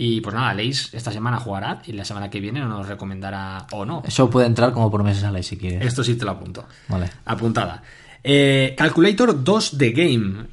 Y 0.00 0.20
pues 0.20 0.32
nada, 0.34 0.54
Leis 0.54 0.90
esta 0.94 1.10
semana 1.10 1.38
jugará 1.38 1.82
y 1.84 1.92
la 1.92 2.04
semana 2.04 2.30
que 2.30 2.38
viene 2.40 2.60
nos 2.60 2.86
recomendará 2.86 3.66
o 3.72 3.84
no. 3.84 4.02
Eso 4.06 4.30
puede 4.30 4.46
entrar 4.46 4.72
como 4.72 4.90
promesas 4.92 5.24
a 5.24 5.32
ley 5.32 5.42
si 5.42 5.56
quieres. 5.56 5.84
Esto 5.84 6.04
sí 6.04 6.14
te 6.14 6.24
lo 6.24 6.30
apunto. 6.30 6.66
Vale. 6.86 7.10
Apuntada. 7.24 7.82
Eh, 8.22 8.74
Calculator 8.78 9.42
2 9.42 9.76
de 9.76 9.90
Game. 9.92 10.44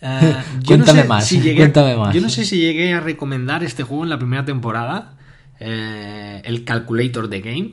Eh, 0.00 0.34
Cuéntame 0.66 1.02
sé 1.02 1.08
más, 1.08 1.26
si 1.26 1.40
llegué- 1.42 1.58
cuéntame 1.58 1.94
más. 1.94 2.14
Yo 2.14 2.22
no 2.22 2.30
sé 2.30 2.46
si 2.46 2.58
llegué 2.58 2.94
a 2.94 3.00
recomendar 3.00 3.62
este 3.62 3.82
juego 3.82 4.02
en 4.04 4.08
la 4.10 4.18
primera 4.18 4.46
temporada, 4.46 5.12
eh, 5.58 6.40
el 6.44 6.64
Calculator 6.64 7.28
de 7.28 7.40
Game, 7.42 7.72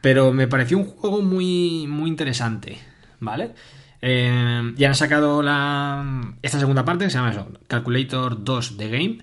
pero 0.00 0.32
me 0.32 0.48
pareció 0.48 0.78
un 0.78 0.84
juego 0.86 1.20
muy, 1.20 1.86
muy 1.86 2.08
interesante, 2.08 2.78
¿vale? 3.20 3.50
Eh, 4.00 4.72
ya 4.76 4.88
han 4.88 4.94
sacado 4.94 5.42
la, 5.42 6.32
esta 6.40 6.58
segunda 6.58 6.86
parte 6.86 7.04
que 7.04 7.10
se 7.10 7.18
llama 7.18 7.32
eso, 7.32 7.48
Calculator 7.66 8.42
2 8.42 8.78
de 8.78 8.88
Game. 8.88 9.18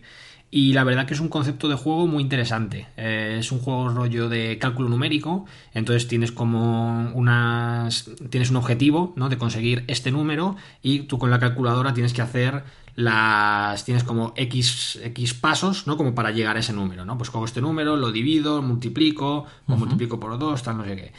Y 0.56 0.72
la 0.72 0.86
verdad 0.86 1.06
que 1.06 1.14
es 1.14 1.20
un 1.20 1.28
concepto 1.28 1.68
de 1.68 1.76
juego 1.76 2.08
muy 2.08 2.24
interesante. 2.24 2.88
Eh, 2.96 3.36
es 3.42 3.52
un 3.52 3.60
juego 3.60 3.90
rollo 3.90 4.30
de 4.30 4.58
cálculo 4.58 4.88
numérico. 4.88 5.46
Entonces 5.74 6.08
tienes 6.08 6.32
como 6.32 7.12
unas. 7.14 8.10
Tienes 8.30 8.52
un 8.52 8.56
objetivo, 8.56 9.12
¿no? 9.18 9.28
De 9.28 9.38
conseguir 9.38 9.84
este 9.88 10.12
número. 10.12 10.56
Y 10.82 11.00
tú 11.00 11.18
con 11.18 11.30
la 11.30 11.40
calculadora 11.40 11.94
tienes 11.94 12.14
que 12.14 12.22
hacer 12.22 12.64
las. 12.96 13.84
Tienes 13.84 14.06
como 14.06 14.32
X, 14.38 14.98
X 15.04 15.34
pasos, 15.34 15.88
¿no? 15.88 15.98
Como 15.98 16.16
para 16.16 16.32
llegar 16.32 16.56
a 16.56 16.62
ese 16.62 16.72
número, 16.72 17.04
¿no? 17.04 17.18
Pues 17.18 17.32
cojo 17.32 17.44
este 17.44 17.60
número, 17.60 17.98
lo 17.98 18.14
divido, 18.14 18.62
multiplico, 18.62 19.46
o 19.68 19.76
multiplico 19.76 20.22
por 20.22 20.40
dos, 20.40 20.64
tal, 20.64 20.78
no 20.78 20.86
sé 20.86 20.96
qué. 20.96 21.12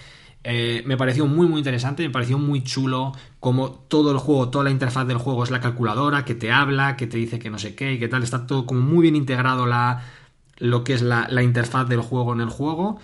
Eh, 0.48 0.84
me 0.86 0.96
pareció 0.96 1.26
muy 1.26 1.48
muy 1.48 1.58
interesante, 1.58 2.04
me 2.04 2.10
pareció 2.10 2.38
muy 2.38 2.62
chulo 2.62 3.10
como 3.40 3.70
todo 3.72 4.12
el 4.12 4.18
juego, 4.18 4.48
toda 4.48 4.62
la 4.62 4.70
interfaz 4.70 5.04
del 5.04 5.18
juego 5.18 5.42
es 5.42 5.50
la 5.50 5.60
calculadora 5.60 6.24
que 6.24 6.36
te 6.36 6.52
habla, 6.52 6.96
que 6.96 7.08
te 7.08 7.16
dice 7.16 7.40
que 7.40 7.50
no 7.50 7.58
sé 7.58 7.74
qué 7.74 7.94
y 7.94 7.98
qué 7.98 8.06
tal, 8.06 8.22
está 8.22 8.46
todo 8.46 8.64
como 8.64 8.80
muy 8.80 9.02
bien 9.02 9.16
integrado 9.16 9.66
la, 9.66 10.04
lo 10.58 10.84
que 10.84 10.94
es 10.94 11.02
la, 11.02 11.26
la 11.28 11.42
interfaz 11.42 11.88
del 11.88 12.00
juego 12.00 12.32
en 12.32 12.42
el 12.42 12.48
juego. 12.48 13.00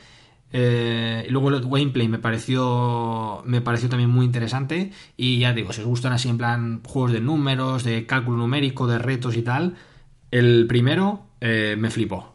Eh, 0.52 1.24
y 1.28 1.32
luego 1.32 1.48
el 1.48 1.62
gameplay 1.62 2.06
me 2.06 2.20
pareció 2.20 3.42
me 3.44 3.60
pareció 3.60 3.88
también 3.88 4.10
muy 4.10 4.24
interesante. 4.24 4.92
Y 5.16 5.40
ya 5.40 5.52
digo, 5.52 5.72
si 5.72 5.80
os 5.80 5.86
gustan 5.88 6.12
así 6.12 6.28
en 6.28 6.38
plan 6.38 6.80
juegos 6.86 7.10
de 7.10 7.20
números, 7.20 7.82
de 7.82 8.06
cálculo 8.06 8.36
numérico, 8.36 8.86
de 8.86 8.98
retos 8.98 9.36
y 9.36 9.42
tal, 9.42 9.74
el 10.30 10.66
primero 10.68 11.24
eh, 11.40 11.74
me 11.76 11.90
flipó, 11.90 12.34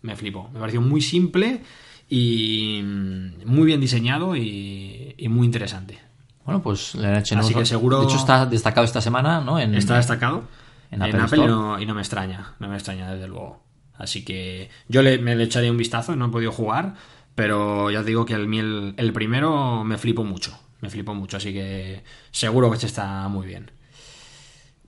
me 0.00 0.16
flipó, 0.16 0.48
me 0.54 0.60
pareció 0.60 0.80
muy 0.80 1.02
simple 1.02 1.60
y 2.08 2.80
mm, 2.84 3.46
muy 3.46 3.66
bien 3.66 3.80
diseñado 3.80 4.36
y, 4.36 5.14
y 5.16 5.28
muy 5.28 5.46
interesante. 5.46 5.98
Bueno, 6.44 6.62
pues 6.62 6.94
le 6.94 7.08
echaremos- 7.18 7.46
Así 7.46 7.54
que 7.54 7.66
seguro- 7.66 8.00
De 8.00 8.06
hecho, 8.06 8.16
está 8.16 8.46
destacado 8.46 8.84
esta 8.84 9.00
semana, 9.00 9.40
¿no? 9.40 9.58
En, 9.58 9.74
Está 9.74 9.96
destacado 9.96 10.44
en 10.92 11.02
en 11.02 11.20
Apple 11.20 11.38
y, 11.44 11.46
no, 11.46 11.80
y 11.80 11.86
no 11.86 11.94
me 11.94 12.00
extraña, 12.02 12.54
no 12.60 12.68
me 12.68 12.74
extraña 12.76 13.12
desde 13.12 13.26
luego. 13.28 13.62
Así 13.98 14.24
que 14.24 14.68
yo 14.88 15.02
le, 15.02 15.18
me 15.18 15.34
le 15.34 15.44
echaré 15.44 15.70
un 15.70 15.76
vistazo, 15.76 16.14
no 16.14 16.26
he 16.26 16.28
podido 16.28 16.52
jugar, 16.52 16.94
pero 17.34 17.90
ya 17.90 18.00
os 18.00 18.06
digo 18.06 18.24
que 18.24 18.34
el, 18.34 18.52
el, 18.54 18.94
el 18.96 19.12
primero 19.12 19.82
me 19.84 19.98
flipo 19.98 20.22
mucho, 20.22 20.56
me 20.82 20.88
flipo 20.90 21.14
mucho, 21.14 21.38
así 21.38 21.52
que 21.52 22.04
seguro 22.30 22.68
que 22.70 22.74
este 22.76 22.86
está 22.86 23.26
muy 23.28 23.46
bien. 23.46 23.70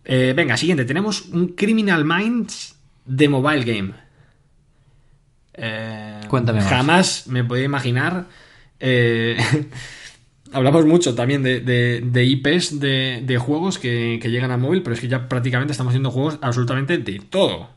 Eh, 0.05 0.33
venga, 0.37 0.57
siguiente, 0.57 0.85
tenemos 0.85 1.23
un 1.23 1.49
Criminal 1.49 2.05
Minds 2.05 2.77
de 3.05 3.29
Mobile 3.29 3.65
Game. 3.65 3.93
Eh, 5.55 6.18
Cuéntame 6.29 6.61
más. 6.61 6.69
Jamás 6.69 7.27
me 7.27 7.45
podía 7.45 7.65
imaginar. 7.65 8.27
eh, 8.81 9.37
hablamos 10.53 10.87
mucho 10.87 11.15
también 11.15 11.43
de, 11.43 11.61
de- 11.61 12.01
de 12.05 12.25
IPs 12.25 12.81
de, 12.81 13.23
de 13.25 13.39
juegos 13.39 13.79
que, 13.79 14.19
que 14.23 14.31
llegan 14.31 14.51
a 14.51 14.57
móvil, 14.57 14.83
pero 14.83 14.95
es 14.95 15.01
que 15.01 15.09
ya 15.09 15.29
prácticamente 15.29 15.73
estamos 15.73 15.91
haciendo 15.91 16.11
juegos 16.11 16.39
absolutamente 16.43 16.99
de 16.99 17.19
todo. 17.21 17.71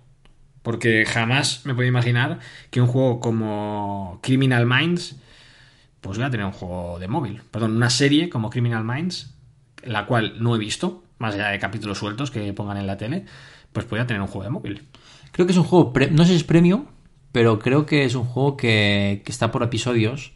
Porque 0.63 1.05
jamás 1.05 1.61
me 1.65 1.73
podía 1.73 1.89
imaginar 1.89 2.39
que 2.69 2.81
un 2.81 2.87
juego 2.87 3.19
como 3.19 4.19
Criminal 4.21 4.65
Minds 4.67 5.15
pues 6.01 6.17
voy 6.17 6.25
a 6.25 6.31
tener 6.31 6.45
un 6.45 6.51
juego 6.51 6.97
de 6.99 7.07
móvil. 7.07 7.41
Perdón, 7.51 7.75
una 7.75 7.89
serie 7.91 8.29
como 8.29 8.49
Criminal 8.49 8.83
Minds, 8.83 9.35
la 9.83 10.05
cual 10.07 10.35
no 10.39 10.55
he 10.55 10.59
visto, 10.59 11.03
más 11.19 11.35
allá 11.35 11.49
de 11.49 11.59
capítulos 11.59 11.99
sueltos 11.99 12.31
que 12.31 12.53
pongan 12.53 12.77
en 12.77 12.87
la 12.87 12.97
tele, 12.97 13.25
pues 13.71 13.85
podría 13.85 14.07
tener 14.07 14.19
un 14.21 14.27
juego 14.27 14.43
de 14.43 14.49
móvil. 14.49 14.83
Creo 15.31 15.45
que 15.45 15.51
es 15.51 15.57
un 15.59 15.63
juego, 15.63 15.93
no 16.11 16.23
sé 16.23 16.31
si 16.31 16.35
es 16.37 16.43
premium, 16.43 16.85
pero 17.31 17.59
creo 17.59 17.85
que 17.85 18.05
es 18.05 18.15
un 18.15 18.25
juego 18.25 18.57
que, 18.57 19.21
que 19.25 19.31
está 19.31 19.51
por 19.51 19.63
episodios 19.63 20.33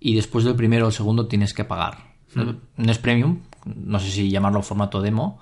y 0.00 0.14
después 0.14 0.44
del 0.44 0.56
primero 0.56 0.84
o 0.86 0.88
el 0.88 0.94
segundo 0.94 1.26
tienes 1.26 1.54
que 1.54 1.64
pagar. 1.64 2.14
No, 2.34 2.56
no 2.76 2.92
es 2.92 2.98
premium, 2.98 3.40
no 3.64 3.98
sé 3.98 4.10
si 4.10 4.30
llamarlo 4.30 4.62
formato 4.62 5.00
demo. 5.00 5.40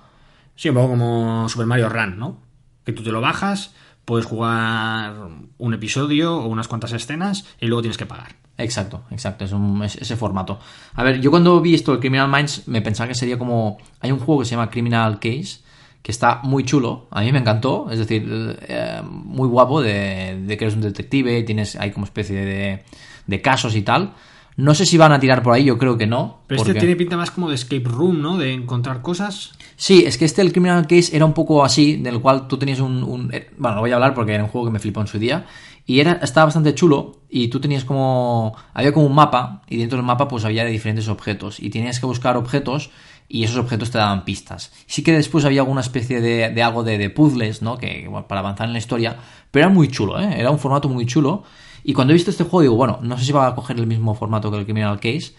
Sí, 0.55 0.69
un 0.69 0.75
poco 0.75 0.89
como 0.89 1.49
Super 1.49 1.65
Mario 1.67 1.89
Run, 1.89 2.17
¿no? 2.17 2.37
Que 2.85 2.93
tú 2.93 3.03
te 3.03 3.11
lo 3.11 3.19
bajas, 3.19 3.73
puedes 4.05 4.25
jugar 4.25 5.15
un 5.57 5.73
episodio 5.73 6.37
o 6.37 6.47
unas 6.47 6.67
cuantas 6.67 6.93
escenas 6.93 7.45
y 7.59 7.65
luego 7.67 7.81
tienes 7.81 7.97
que 7.97 8.05
pagar. 8.05 8.35
Exacto, 8.57 9.03
exacto, 9.11 9.43
es, 9.43 9.51
un- 9.51 9.83
es 9.83 9.95
ese 9.97 10.15
formato. 10.15 10.59
A 10.93 11.03
ver, 11.03 11.19
yo 11.19 11.29
cuando 11.31 11.59
vi 11.59 11.73
esto 11.73 11.91
de 11.91 11.99
Criminal 11.99 12.29
Minds 12.31 12.67
me 12.69 12.81
pensaba 12.81 13.09
que 13.09 13.15
sería 13.15 13.37
como... 13.37 13.77
Hay 13.99 14.13
un 14.13 14.19
juego 14.19 14.39
que 14.39 14.45
se 14.45 14.51
llama 14.51 14.69
Criminal 14.69 15.19
Case, 15.19 15.59
que 16.05 16.11
está 16.11 16.39
muy 16.43 16.63
chulo, 16.63 17.07
a 17.09 17.21
mí 17.21 17.31
me 17.31 17.39
encantó, 17.39 17.87
es 17.89 17.97
decir, 17.97 18.23
eh, 18.67 19.01
muy 19.03 19.47
guapo 19.47 19.81
de, 19.81 20.39
de 20.45 20.55
que 20.55 20.65
eres 20.65 20.75
un 20.75 20.81
detective, 20.81 21.41
tienes 21.41 21.75
hay 21.77 21.89
como 21.89 22.05
especie 22.05 22.45
de, 22.45 22.83
de 23.25 23.41
casos 23.41 23.75
y 23.75 23.81
tal. 23.81 24.13
No 24.55 24.75
sé 24.75 24.85
si 24.85 24.99
van 24.99 25.11
a 25.13 25.19
tirar 25.19 25.41
por 25.41 25.53
ahí, 25.53 25.63
yo 25.63 25.79
creo 25.79 25.97
que 25.97 26.05
no. 26.05 26.41
Pero 26.45 26.61
este 26.61 26.73
porque- 26.73 26.79
tiene 26.79 26.95
pinta 26.95 27.17
más 27.17 27.31
como 27.31 27.49
de 27.49 27.55
escape 27.55 27.85
room, 27.85 28.21
¿no? 28.21 28.37
De 28.37 28.53
encontrar 28.53 29.01
cosas. 29.01 29.53
Sí, 29.77 30.03
es 30.05 30.19
que 30.19 30.25
este, 30.25 30.43
el 30.43 30.51
Criminal 30.51 30.85
Case, 30.85 31.15
era 31.15 31.25
un 31.25 31.33
poco 31.33 31.65
así, 31.65 31.95
del 31.97 32.21
cual 32.21 32.47
tú 32.47 32.57
tenías 32.57 32.79
un... 32.81 33.03
un- 33.03 33.33
eh, 33.33 33.49
bueno, 33.57 33.77
lo 33.77 33.81
voy 33.81 33.91
a 33.91 33.95
hablar 33.95 34.13
porque 34.13 34.33
era 34.35 34.43
un 34.43 34.49
juego 34.51 34.67
que 34.67 34.73
me 34.73 34.79
flipó 34.79 35.01
en 35.01 35.07
su 35.07 35.17
día. 35.17 35.47
Y 35.87 35.99
era, 36.01 36.13
estaba 36.21 36.45
bastante 36.45 36.73
chulo 36.75 37.17
y 37.31 37.47
tú 37.47 37.59
tenías 37.59 37.83
como... 37.83 38.55
Había 38.75 38.93
como 38.93 39.07
un 39.07 39.15
mapa 39.15 39.63
y 39.67 39.77
dentro 39.77 39.97
del 39.97 40.05
mapa 40.05 40.27
pues 40.27 40.45
había 40.45 40.63
de 40.65 40.69
diferentes 40.71 41.07
objetos. 41.07 41.59
Y 41.59 41.71
tenías 41.71 41.99
que 41.99 42.05
buscar 42.05 42.37
objetos 42.37 42.91
y 43.27 43.43
esos 43.43 43.57
objetos 43.57 43.91
te 43.91 43.97
daban 43.97 44.25
pistas. 44.25 44.71
Sí 44.85 45.03
que 45.03 45.11
después 45.11 45.45
había 45.45 45.61
alguna 45.61 45.81
especie 45.81 46.21
de, 46.21 46.49
de 46.49 46.63
algo 46.63 46.83
de, 46.83 46.97
de 46.97 47.09
puzzles, 47.09 47.61
¿no? 47.61 47.77
Que 47.77 48.07
bueno, 48.07 48.27
para 48.27 48.41
avanzar 48.41 48.67
en 48.67 48.73
la 48.73 48.79
historia. 48.79 49.17
Pero 49.51 49.65
era 49.65 49.73
muy 49.73 49.87
chulo, 49.87 50.19
¿eh? 50.19 50.35
Era 50.37 50.51
un 50.51 50.59
formato 50.59 50.89
muy 50.89 51.05
chulo. 51.05 51.43
Y 51.83 51.93
cuando 51.93 52.13
he 52.13 52.15
visto 52.15 52.31
este 52.31 52.43
juego 52.43 52.61
digo, 52.61 52.75
bueno, 52.75 52.99
no 53.01 53.17
sé 53.17 53.25
si 53.25 53.31
va 53.31 53.47
a 53.47 53.55
coger 53.55 53.77
el 53.77 53.87
mismo 53.87 54.15
formato 54.15 54.51
que 54.51 54.57
el 54.57 54.65
Criminal 54.65 54.99
Case, 54.99 55.33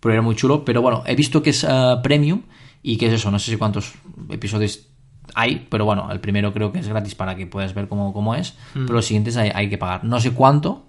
pero 0.00 0.12
era 0.12 0.22
muy 0.22 0.34
chulo. 0.34 0.64
Pero 0.64 0.82
bueno, 0.82 1.02
he 1.06 1.14
visto 1.14 1.42
que 1.42 1.50
es 1.50 1.64
eh, 1.64 1.96
premium 2.02 2.42
y 2.82 2.96
que 2.96 3.06
es 3.08 3.14
eso, 3.14 3.30
no 3.30 3.38
sé 3.38 3.50
si 3.50 3.56
cuántos 3.56 3.94
episodios 4.30 4.88
hay, 5.34 5.66
pero 5.68 5.84
bueno, 5.84 6.08
el 6.12 6.20
primero 6.20 6.52
creo 6.52 6.70
que 6.72 6.78
es 6.78 6.88
gratis 6.88 7.14
para 7.14 7.34
que 7.34 7.46
puedas 7.46 7.74
ver 7.74 7.88
cómo, 7.88 8.12
cómo 8.12 8.34
es, 8.34 8.54
pero 8.72 8.94
los 8.94 9.06
siguientes 9.06 9.36
hay, 9.36 9.50
hay 9.52 9.68
que 9.68 9.76
pagar. 9.76 10.04
No 10.04 10.20
sé 10.20 10.30
cuánto, 10.30 10.86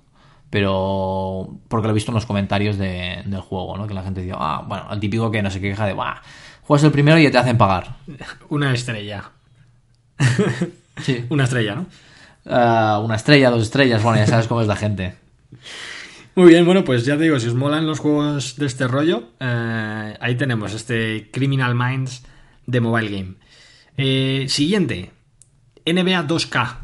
pero 0.50 1.50
porque 1.68 1.88
lo 1.88 1.92
he 1.92 1.94
visto 1.96 2.12
en 2.12 2.16
los 2.16 2.26
comentarios 2.26 2.78
de- 2.78 3.24
del 3.26 3.42
juego, 3.42 3.78
¿no? 3.78 3.88
Que 3.88 3.94
la 3.94 4.04
gente 4.04 4.22
dice, 4.22 4.36
ah, 4.38 4.64
bueno, 4.68 4.88
el 4.92 5.00
típico 5.00 5.30
que 5.32 5.42
no 5.42 5.50
se 5.52 5.60
queja 5.62 5.86
de, 5.86 5.94
bah, 5.94 6.22
juegas 6.64 6.84
el 6.84 6.92
primero 6.92 7.18
y 7.20 7.24
ya 7.24 7.32
te 7.32 7.38
hacen 7.38 7.58
pagar. 7.58 7.96
Una 8.50 8.74
estrella. 8.74 9.32
Sí. 11.04 11.26
Una 11.30 11.44
estrella, 11.44 11.76
¿no? 11.76 11.86
Ah, 12.48 13.00
una 13.04 13.16
estrella, 13.18 13.52
dos 13.52 13.62
estrellas, 13.62 14.02
bueno, 14.02 14.18
ya 14.18 14.26
sabes 14.26 14.48
cómo 14.48 14.62
es 14.62 14.68
la 14.68 14.76
gente. 14.76 15.14
Muy 16.34 16.50
bien, 16.50 16.66
bueno, 16.66 16.84
pues 16.84 17.06
ya 17.06 17.18
te 17.18 17.24
digo, 17.24 17.40
si 17.40 17.48
os 17.50 17.54
molan 17.54 17.86
los 17.86 18.00
juegos 18.00 18.56
de 18.58 18.66
este 18.66 18.88
rollo, 18.88 19.30
eh, 19.40 20.18
ahí 20.20 20.36
tenemos 20.36 20.74
este 20.74 21.30
Criminal 21.32 21.76
Minds 21.76 22.24
de 22.66 22.82
Mobile 22.82 23.10
Game. 23.16 23.34
Eh, 23.98 24.46
siguiente, 24.50 25.12
NBA 25.86 26.24
2K. 26.28 26.78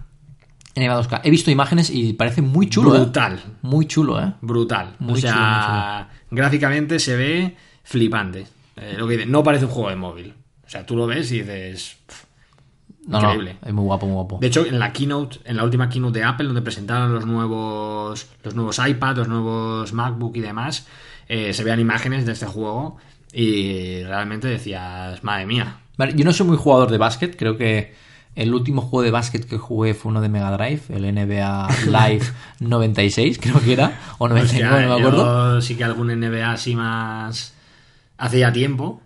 2K. 0.76 1.22
He 1.24 1.30
visto 1.30 1.52
imágenes 1.52 1.90
y 1.90 2.14
parece 2.14 2.42
muy 2.42 2.70
chulo, 2.70 2.96
¿eh? 2.96 3.00
Brutal, 3.00 3.40
Muy 3.62 3.86
chulo, 3.86 4.20
¿eh? 4.22 4.34
brutal. 4.42 4.96
Muy 5.00 5.14
o 5.14 5.18
sea, 5.18 6.10
chulo, 6.10 6.20
gráficamente 6.32 7.00
se 7.00 7.16
ve 7.16 7.58
flipante. 7.84 8.48
Eh, 8.76 8.96
lo 8.98 9.08
que 9.08 9.18
dice, 9.18 9.30
no 9.30 9.44
parece 9.44 9.66
un 9.66 9.72
juego 9.72 9.90
de 9.90 9.96
móvil. 9.96 10.34
O 10.66 10.70
sea, 10.70 10.86
tú 10.86 10.96
lo 10.96 11.06
ves 11.06 11.32
y 11.32 11.42
dices... 11.42 11.98
pff, 12.08 12.24
No, 13.08 13.20
no, 13.22 13.28
Increíble. 13.34 13.58
es 13.64 13.74
muy 13.74 13.84
guapo, 13.84 14.06
muy 14.08 14.16
guapo. 14.16 14.38
De 14.42 14.48
hecho, 14.48 14.66
en 14.66 14.80
la 14.80 14.92
keynote, 14.92 15.40
en 15.46 15.58
la 15.58 15.64
última 15.64 15.90
keynote 15.90 16.20
de 16.20 16.26
Apple, 16.26 16.48
donde 16.48 16.62
presentaron 16.64 17.14
los 17.14 17.26
nuevos, 17.26 18.28
los 18.44 18.56
nuevos 18.56 18.80
iPad, 18.86 19.18
los 19.18 19.28
nuevos 19.28 19.94
MacBook 19.94 20.36
y 20.38 20.40
demás, 20.42 20.88
eh, 21.28 21.54
se 21.54 21.64
vean 21.64 21.80
imágenes 21.80 22.26
de 22.26 22.32
este 22.32 22.48
juego 22.48 22.98
y 23.32 24.02
realmente 24.04 24.48
decías, 24.48 25.24
madre 25.24 25.46
mía. 25.46 25.78
Vale, 25.98 26.14
yo 26.16 26.26
no 26.26 26.34
soy 26.34 26.48
muy 26.48 26.58
jugador 26.58 26.90
de 26.90 26.98
básquet, 26.98 27.36
creo 27.38 27.56
que 27.58 27.94
el 28.36 28.54
último 28.54 28.82
juego 28.82 29.04
de 29.04 29.12
básquet 29.12 29.46
que 29.46 29.58
jugué 29.58 29.94
fue 29.94 30.12
uno 30.12 30.22
de 30.22 30.30
Mega 30.30 30.52
Drive, 30.52 30.82
el 30.90 31.14
NBA 31.14 31.68
Live 31.86 32.26
96, 32.60 33.40
creo 33.40 33.62
que 33.62 33.74
era, 33.74 34.00
o 34.18 34.28
99, 34.28 34.74
Hostia, 34.74 34.88
no 34.88 34.96
me 34.96 35.02
acuerdo. 35.02 35.54
Yo 35.56 35.62
sí 35.62 35.76
que 35.76 35.84
algún 35.84 36.08
NBA 36.08 36.52
así 36.52 36.76
más 36.76 37.54
hace 38.18 38.40
ya 38.40 38.52
tiempo, 38.52 39.02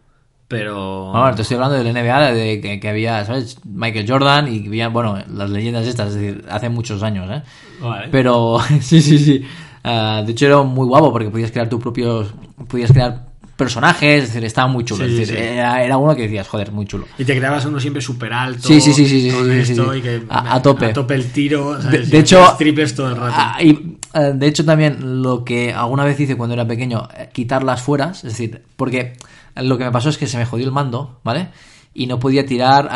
pero... 0.48 1.12
Bueno, 1.12 1.36
te 1.36 1.42
estoy 1.42 1.56
hablando 1.56 1.76
del 1.82 1.94
NBA 1.94 2.32
de 2.32 2.62
que, 2.62 2.80
que 2.80 2.90
había, 2.90 3.26
¿sabes? 3.26 3.58
Michael 3.66 4.10
Jordan 4.10 4.54
y 4.54 4.62
que 4.62 4.70
había, 4.70 4.88
bueno, 4.90 5.18
las 5.28 5.50
leyendas 5.50 5.86
estas, 5.86 6.10
es 6.10 6.16
decir, 6.16 6.46
hace 6.50 6.70
muchos 6.70 7.04
años, 7.04 7.30
¿eh? 7.30 7.44
Vale. 7.82 8.08
Pero, 8.12 8.60
sí, 8.82 9.02
sí, 9.02 9.20
sí. 9.20 9.46
Ah, 9.84 10.22
de 10.26 10.32
hecho, 10.32 10.46
era 10.46 10.62
muy 10.64 10.86
guapo 10.86 11.12
porque 11.12 11.30
podías 11.30 11.52
crear 11.52 11.70
tus 11.70 11.82
propios. 11.82 12.34
Podías 12.68 12.92
crear 12.92 13.27
personajes, 13.58 14.24
es 14.24 14.30
decir, 14.30 14.46
estaba 14.46 14.68
muy 14.70 14.86
chulo. 14.86 15.04
Sí, 15.06 15.12
es 15.12 15.18
decir, 15.20 15.36
sí. 15.36 15.42
Era, 15.44 15.84
era 15.84 15.98
uno 15.98 16.16
que 16.16 16.22
decías, 16.24 16.48
joder, 16.48 16.72
muy 16.72 16.86
chulo. 16.86 17.06
Y 17.18 17.26
te 17.26 17.36
creabas 17.38 17.66
uno 17.66 17.80
siempre 17.80 18.02
súper 18.02 18.32
alto. 18.32 18.68
Sí, 18.68 18.80
sí, 18.80 18.94
sí, 18.94 19.06
sí, 19.08 19.30
todo 19.32 19.52
esto, 19.52 19.96
y 19.96 20.02
que- 20.02 20.24
A- 20.30 20.56
a 20.56 20.62
tope. 20.62 20.86
A 20.86 20.94
tope 20.94 21.16
el 21.16 21.32
tiro. 21.32 21.76
De, 21.76 21.82
¿sabes? 21.84 22.10
de 22.12 22.18
Y 22.18 22.20
hecho, 22.22 22.56
triples 22.58 22.96
todo 22.96 23.10
el 23.10 23.16
rato. 23.18 23.34
ah, 23.36 23.58
y, 23.62 23.98
eh, 24.14 24.32
de 24.36 24.48
hecho, 24.48 24.64
también 24.64 25.22
lo 25.24 25.44
que 25.44 25.74
alguna 25.74 26.06
vez 26.06 26.20
hice 26.20 26.38
cuando 26.38 26.54
era 26.54 26.66
pequeño, 26.68 27.08
eh, 27.18 27.30
quitar 27.34 27.64
las 27.64 27.82
fueras, 27.82 28.18
es 28.24 28.32
decir, 28.32 28.64
porque 28.78 29.14
lo 29.56 29.78
que 29.78 29.84
me 29.86 29.92
pasó 29.92 30.10
es 30.10 30.18
que 30.18 30.28
se 30.28 30.38
me 30.38 30.46
jodió 30.46 30.66
el 30.66 30.72
mando, 30.72 31.20
¿vale? 31.24 31.50
Y 31.96 32.06
no 32.08 32.20
podía 32.20 32.46
tirar 32.46 32.88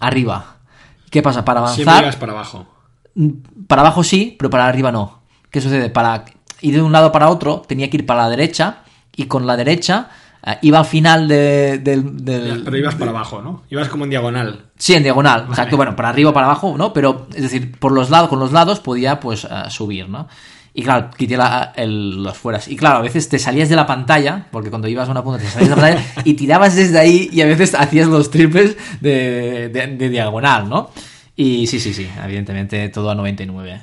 arriba. 0.00 0.56
¿Qué 1.10 1.22
pasa? 1.22 1.44
Para 1.44 1.66
Siempre 1.68 1.90
avanzar, 1.90 2.04
ibas 2.04 2.16
para 2.16 2.32
abajo. 2.32 2.66
para 3.66 3.82
abajo 3.82 4.04
sí, 4.04 4.36
pero 4.38 4.50
para 4.50 4.66
arriba 4.66 4.92
no. 4.92 5.20
¿Qué 5.50 5.60
sucede? 5.60 5.90
Para 5.90 6.24
ir 6.60 6.74
de 6.74 6.82
un 6.82 6.92
lado 6.92 7.10
para 7.12 7.28
otro 7.30 7.62
tenía 7.66 7.88
que 7.88 7.96
ir 7.98 8.06
para 8.06 8.22
la 8.24 8.30
derecha 8.30 8.82
y 9.18 9.26
con 9.26 9.46
la 9.46 9.56
derecha 9.56 10.08
eh, 10.46 10.56
iba 10.62 10.78
al 10.78 10.84
final 10.86 11.28
de- 11.28 11.78
del... 11.78 12.24
del- 12.24 12.62
Pero 12.64 12.76
ibas 12.78 12.94
para 12.94 13.10
abajo, 13.10 13.42
¿no? 13.42 13.64
Ibas 13.70 13.88
como 13.88 14.04
en 14.04 14.10
diagonal. 14.10 14.66
Sí, 14.78 14.94
en 14.94 15.02
diagonal, 15.02 15.46
exacto, 15.50 15.76
bueno, 15.76 15.94
para 15.96 16.08
arriba 16.08 16.32
para 16.32 16.46
abajo, 16.46 16.74
¿no? 16.78 16.92
Pero, 16.92 17.26
es 17.34 17.42
decir, 17.42 17.72
por 17.78 17.92
los 17.92 18.08
lados, 18.08 18.28
con 18.30 18.38
los 18.38 18.52
lados 18.52 18.80
podía, 18.80 19.20
pues, 19.20 19.44
eh, 19.44 19.48
subir, 19.68 20.08
¿no? 20.08 20.28
Y 20.74 20.82
claro, 20.84 21.10
quité 21.16 21.36
la- 21.36 21.72
el- 21.74 22.22
los 22.22 22.38
fueras. 22.38 22.68
Y 22.68 22.76
claro, 22.76 22.98
a 22.98 23.02
veces 23.02 23.28
te 23.28 23.40
salías 23.40 23.68
de 23.68 23.74
la 23.74 23.84
pantalla, 23.86 24.46
porque 24.52 24.70
cuando 24.70 24.86
ibas 24.86 25.08
a 25.08 25.10
una 25.10 25.24
punta 25.24 25.40
te 25.42 25.48
salías 25.50 25.70
de 25.70 25.76
la 25.76 25.82
pantalla 25.82 26.06
y 26.24 26.34
tirabas 26.34 26.76
desde 26.76 26.98
ahí 27.00 27.28
y 27.32 27.40
a 27.40 27.46
veces 27.46 27.74
hacías 27.74 28.06
los 28.06 28.30
triples 28.30 28.76
de, 29.00 29.70
de- 29.70 29.96
de 29.96 30.08
diagonal, 30.08 30.68
¿no? 30.68 30.90
Y 31.34 31.66
sí, 31.66 31.80
sí, 31.80 31.92
sí, 31.92 32.08
evidentemente 32.24 32.88
todo 32.90 33.10
a 33.10 33.14
99. 33.16 33.80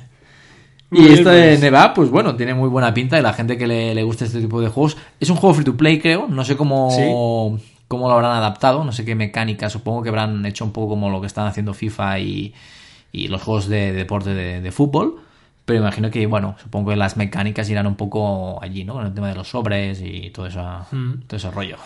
Muy 0.90 1.02
Y 1.02 1.08
bien, 1.08 1.14
esto 1.14 1.30
de 1.30 1.58
pues. 1.58 1.58
Neva, 1.58 1.92
pues 1.94 2.10
bueno, 2.10 2.36
tiene 2.36 2.54
muy 2.54 2.68
buena 2.68 2.94
pinta 2.94 3.18
y 3.18 3.22
la 3.22 3.32
gente 3.32 3.58
que 3.58 3.66
le, 3.66 3.94
le 3.94 4.02
gusta 4.02 4.24
este 4.24 4.40
tipo 4.40 4.60
de 4.60 4.68
juegos. 4.68 4.96
Es 5.20 5.28
un 5.30 5.36
juego 5.36 5.54
free 5.54 5.64
to 5.64 5.76
play, 5.76 6.00
creo. 6.00 6.26
No 6.28 6.44
sé 6.44 6.56
cómo, 6.56 7.58
cómo 7.88 8.08
lo 8.08 8.14
habrán 8.14 8.32
adaptado, 8.32 8.84
no 8.84 8.92
sé 8.92 9.04
qué 9.04 9.14
mecánica. 9.14 9.68
Supongo 9.68 10.02
que 10.02 10.08
habrán 10.10 10.44
hecho 10.46 10.64
un 10.64 10.72
poco 10.72 10.88
como 10.90 11.10
lo 11.10 11.20
que 11.20 11.26
están 11.26 11.46
haciendo 11.46 11.74
FIFA 11.74 12.20
y, 12.20 12.54
y 13.12 13.28
los 13.28 13.42
juegos 13.42 13.68
de, 13.68 13.92
deporte 13.92 14.30
de, 14.34 14.60
de 14.60 14.72
fútbol. 14.72 15.20
Pero 15.64 15.80
imagino 15.80 16.10
que, 16.10 16.26
bueno, 16.26 16.56
supongo 16.62 16.90
que 16.90 16.96
las 16.96 17.16
mecánicas 17.16 17.68
irán 17.70 17.86
un 17.88 17.96
poco 17.96 18.62
allí, 18.62 18.84
¿no? 18.84 18.94
Con 18.94 19.06
el 19.06 19.14
tema 19.14 19.28
de 19.28 19.34
los 19.34 19.48
sobres 19.48 20.00
y 20.02 20.30
todo, 20.30 20.46
eso, 20.46 20.62
Mm. 20.92 21.22
todo 21.26 21.36
ese 21.36 21.50
rollo. 21.50 21.76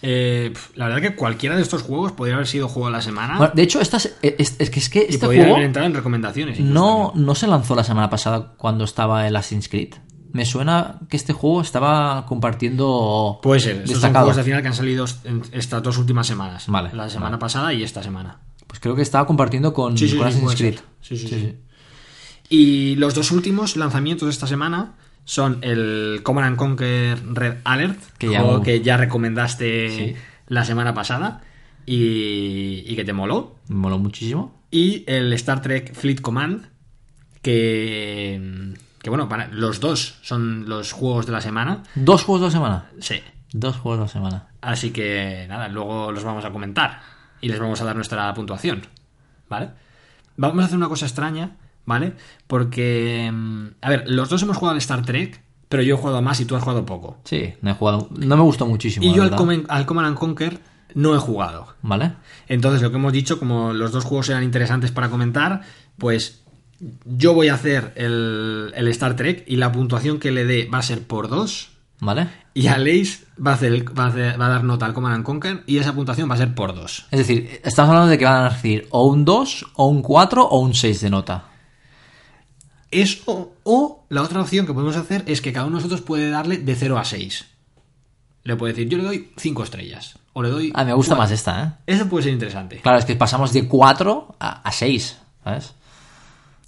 Eh, 0.00 0.52
la 0.76 0.86
verdad 0.86 1.00
que 1.02 1.16
cualquiera 1.16 1.56
de 1.56 1.62
estos 1.62 1.82
juegos 1.82 2.12
podría 2.12 2.36
haber 2.36 2.46
sido 2.46 2.68
juego 2.68 2.86
de 2.88 2.92
la 2.92 3.02
semana. 3.02 3.36
Bueno, 3.38 3.52
de 3.54 3.62
hecho, 3.62 3.80
estas, 3.80 4.12
es, 4.22 4.56
es 4.58 4.70
que, 4.70 4.78
es 4.78 4.88
que 4.88 5.00
este 5.08 5.18
podría 5.26 5.42
juego 5.42 5.56
haber 5.56 5.66
entrado 5.66 5.86
en 5.88 5.94
recomendaciones. 5.94 6.60
no, 6.60 7.12
no 7.14 7.34
se 7.34 7.46
lanzó 7.46 7.74
la 7.74 7.84
semana 7.84 8.08
pasada 8.08 8.54
cuando 8.56 8.84
estaba 8.84 9.26
el 9.26 9.34
Assassin's 9.34 9.68
Creed. 9.68 9.94
Me 10.30 10.44
suena 10.44 11.00
que 11.08 11.16
este 11.16 11.32
juego 11.32 11.62
estaba 11.62 12.26
compartiendo 12.26 13.40
Puede 13.42 13.60
ser. 13.60 13.76
Estos 13.82 14.00
son 14.00 14.12
juegos 14.12 14.36
de 14.36 14.44
final 14.44 14.62
que 14.62 14.68
han 14.68 14.74
salido 14.74 15.06
en 15.24 15.42
estas 15.52 15.82
dos 15.82 15.96
últimas 15.98 16.26
semanas. 16.26 16.66
Vale, 16.68 16.90
La 16.92 17.08
semana 17.08 17.30
vale. 17.30 17.40
pasada 17.40 17.72
y 17.72 17.82
esta 17.82 18.02
semana. 18.02 18.40
Pues 18.66 18.78
creo 18.78 18.94
que 18.94 19.02
estaba 19.02 19.26
compartiendo 19.26 19.72
con, 19.72 19.96
Sí, 19.96 20.08
sí, 20.08 20.16
con 20.16 20.30
sí, 20.30 20.36
Assassin's 20.38 20.54
Creed. 20.56 20.78
Sí, 21.00 21.16
sí, 21.16 21.28
sí. 21.28 21.56
Y 22.50 22.94
los 22.96 23.14
dos 23.14 23.30
últimos 23.32 23.76
lanzamientos 23.76 24.26
de 24.26 24.32
esta 24.32 24.46
semana 24.46 24.96
son 25.28 25.58
el 25.60 26.20
Command 26.22 26.46
and 26.46 26.56
Conquer 26.56 27.18
Red 27.34 27.58
Alert, 27.64 28.00
Que 28.16 28.30
ya- 28.30 28.40
juego 28.40 28.62
que 28.62 28.80
ya 28.80 28.96
recomendaste 28.96 29.90
Sí. 29.90 30.16
la 30.46 30.64
semana 30.64 30.94
pasada 30.94 31.42
y, 31.84 32.82
y 32.86 32.96
que 32.96 33.04
te 33.04 33.12
moló. 33.12 33.56
Me 33.68 33.76
moló 33.76 33.98
muchísimo. 33.98 34.54
Y 34.70 35.04
el 35.06 35.30
Star 35.34 35.60
Trek 35.60 35.92
Fleet 35.94 36.20
Command, 36.22 36.66
que, 37.42 38.74
que 39.02 39.10
bueno, 39.10 39.28
para, 39.28 39.48
los 39.48 39.80
dos 39.80 40.18
son 40.22 40.68
los 40.68 40.92
juegos 40.92 41.26
de 41.26 41.32
la 41.32 41.40
semana. 41.40 41.82
Dos 41.94 42.24
juegos 42.24 42.40
de 42.42 42.46
la 42.48 42.52
semana. 42.52 42.86
Sí. 43.00 43.16
Dos 43.52 43.76
juegos 43.76 43.98
de 44.00 44.04
la 44.04 44.08
semana. 44.08 44.46
Así 44.60 44.90
que 44.90 45.46
nada, 45.48 45.68
luego 45.68 46.12
los 46.12 46.24
vamos 46.24 46.44
a 46.44 46.50
comentar 46.50 47.00
y 47.40 47.48
les 47.48 47.58
vamos 47.58 47.80
a 47.80 47.84
dar 47.84 47.96
nuestra 47.96 48.32
puntuación. 48.34 48.82
¿Vale? 49.48 49.70
Vamos 50.36 50.62
a 50.62 50.66
hacer 50.66 50.76
una 50.76 50.88
cosa 50.88 51.06
extraña, 51.06 51.56
¿vale? 51.88 52.12
Porque, 52.46 53.30
mm, 53.32 53.66
a 53.80 53.88
ver, 53.90 54.04
los 54.06 54.28
dos 54.28 54.42
hemos 54.42 54.56
jugado 54.56 54.72
al 54.74 54.78
Star 54.78 55.04
Trek, 55.04 55.40
pero 55.68 55.82
yo 55.82 55.94
he 55.94 55.98
jugado 55.98 56.22
más 56.22 56.40
y 56.40 56.44
tú 56.44 56.54
has 56.54 56.62
jugado 56.62 56.84
poco. 56.86 57.18
Sí, 57.24 57.54
no 57.62 57.70
he 57.70 57.74
jugado. 57.74 58.08
No 58.16 58.36
me 58.36 58.42
gustó 58.42 58.66
muchísimo. 58.66 59.04
Y 59.06 59.14
yo 59.14 59.22
al. 59.22 59.30
Command- 59.36 59.66
al 59.68 59.86
Command 59.86 60.08
and 60.08 60.16
Conquer 60.18 60.60
no 60.94 61.14
he 61.14 61.18
jugado. 61.18 61.74
¿Vale? 61.82 62.12
Entonces, 62.48 62.82
lo 62.82 62.90
que 62.90 62.96
hemos 62.96 63.12
dicho, 63.12 63.38
como 63.38 63.72
los 63.72 63.92
dos 63.92 64.04
juegos 64.04 64.28
eran 64.28 64.44
interesantes 64.44 64.90
para 64.90 65.08
comentar, 65.10 65.62
pues 65.98 66.42
yo 67.04 67.34
voy 67.34 67.48
a 67.48 67.54
hacer 67.54 67.92
el, 67.96 68.72
el 68.76 68.88
Star 68.88 69.16
Trek 69.16 69.44
y 69.46 69.56
la 69.56 69.72
puntuación 69.72 70.18
que 70.18 70.30
le 70.30 70.44
dé 70.44 70.66
va 70.72 70.78
a 70.78 70.82
ser 70.82 71.02
por 71.06 71.28
dos. 71.28 71.70
¿Vale? 72.00 72.28
Y 72.54 72.66
va 72.66 73.50
a, 73.50 73.54
hacer 73.54 73.72
el- 73.72 73.98
va, 73.98 74.04
a 74.04 74.06
hacer- 74.06 74.40
va 74.40 74.46
a 74.46 74.48
dar 74.50 74.62
nota 74.64 74.86
al 74.86 74.94
Command 74.94 75.16
and 75.16 75.24
Conquer 75.24 75.64
y 75.66 75.78
esa 75.78 75.92
puntuación 75.92 76.30
va 76.30 76.34
a 76.34 76.38
ser 76.38 76.54
por 76.54 76.72
dos. 76.74 77.06
Es 77.10 77.18
decir, 77.18 77.60
estamos 77.64 77.88
hablando 77.90 78.08
de 78.10 78.18
que 78.18 78.24
van 78.24 78.44
a 78.44 78.48
recibir 78.50 78.86
o 78.90 79.06
un 79.06 79.24
2, 79.24 79.66
o 79.74 79.86
un 79.88 80.00
4, 80.02 80.46
o 80.46 80.58
un 80.60 80.74
6 80.74 81.00
de 81.00 81.10
nota. 81.10 81.47
Eso, 82.90 83.52
o 83.64 84.04
la 84.08 84.22
otra 84.22 84.40
opción 84.40 84.66
que 84.66 84.72
podemos 84.72 84.96
hacer 84.96 85.22
es 85.26 85.40
que 85.40 85.52
cada 85.52 85.66
uno 85.66 85.76
de 85.76 85.82
nosotros 85.82 86.00
puede 86.00 86.30
darle 86.30 86.58
de 86.58 86.74
0 86.74 86.98
a 86.98 87.04
6. 87.04 87.46
Le 88.44 88.56
puede 88.56 88.72
decir, 88.72 88.88
yo 88.88 88.96
le 88.98 89.04
doy 89.04 89.30
5 89.36 89.62
estrellas. 89.64 90.18
O 90.32 90.42
le 90.42 90.48
doy. 90.48 90.72
Ah, 90.74 90.84
me 90.84 90.94
gusta 90.94 91.16
cuatro. 91.16 91.24
más 91.24 91.30
esta, 91.32 91.64
¿eh? 91.86 91.94
Eso 91.94 92.08
puede 92.08 92.24
ser 92.24 92.32
interesante. 92.32 92.78
Claro, 92.78 92.98
es 92.98 93.04
que 93.04 93.14
pasamos 93.16 93.52
de 93.52 93.66
4 93.68 94.36
a 94.38 94.72
6, 94.72 95.18
¿sabes? 95.44 95.74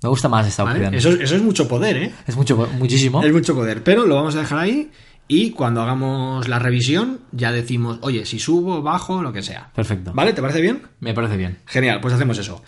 Me 0.02 0.08
gusta 0.08 0.28
más 0.28 0.46
esta 0.46 0.64
¿vale? 0.64 0.86
opción. 0.86 0.94
Eso, 0.94 1.10
eso 1.10 1.36
es 1.36 1.42
mucho 1.42 1.68
poder, 1.68 1.96
¿eh? 1.96 2.12
Es 2.26 2.36
mucho, 2.36 2.56
muchísimo. 2.78 3.22
Es 3.22 3.32
mucho 3.32 3.54
poder. 3.54 3.82
Pero 3.82 4.06
lo 4.06 4.14
vamos 4.14 4.34
a 4.34 4.40
dejar 4.40 4.60
ahí 4.60 4.90
y 5.28 5.50
cuando 5.50 5.82
hagamos 5.82 6.48
la 6.48 6.58
revisión 6.58 7.20
ya 7.32 7.52
decimos, 7.52 7.98
oye, 8.02 8.24
si 8.24 8.38
subo, 8.38 8.82
bajo, 8.82 9.22
lo 9.22 9.32
que 9.32 9.42
sea. 9.42 9.70
Perfecto. 9.74 10.12
¿Vale? 10.14 10.32
¿Te 10.32 10.40
parece 10.40 10.60
bien? 10.60 10.82
Me 11.00 11.12
parece 11.12 11.36
bien. 11.36 11.58
Genial, 11.66 12.00
pues 12.00 12.14
hacemos 12.14 12.38
eso. 12.38 12.62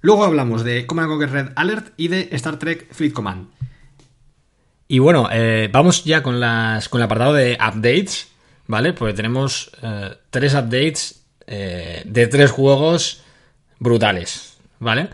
Luego 0.00 0.24
hablamos 0.24 0.64
de 0.64 0.86
Command 0.86 1.08
Conquer 1.08 1.30
Red 1.30 1.48
Alert 1.56 1.92
y 1.96 2.08
de 2.08 2.28
Star 2.32 2.58
Trek 2.58 2.86
Fleet 2.92 3.12
Command. 3.12 3.48
Y 4.86 5.00
bueno, 5.00 5.28
eh, 5.30 5.68
vamos 5.70 6.04
ya 6.04 6.22
con, 6.22 6.40
las, 6.40 6.88
con 6.88 7.00
el 7.00 7.04
apartado 7.04 7.34
de 7.34 7.54
updates, 7.60 8.28
¿vale? 8.66 8.92
Porque 8.94 9.12
tenemos 9.14 9.70
eh, 9.82 10.10
tres 10.30 10.54
updates 10.54 11.22
eh, 11.46 12.02
de 12.06 12.26
tres 12.26 12.50
juegos 12.50 13.22
brutales, 13.78 14.56
¿vale? 14.78 15.08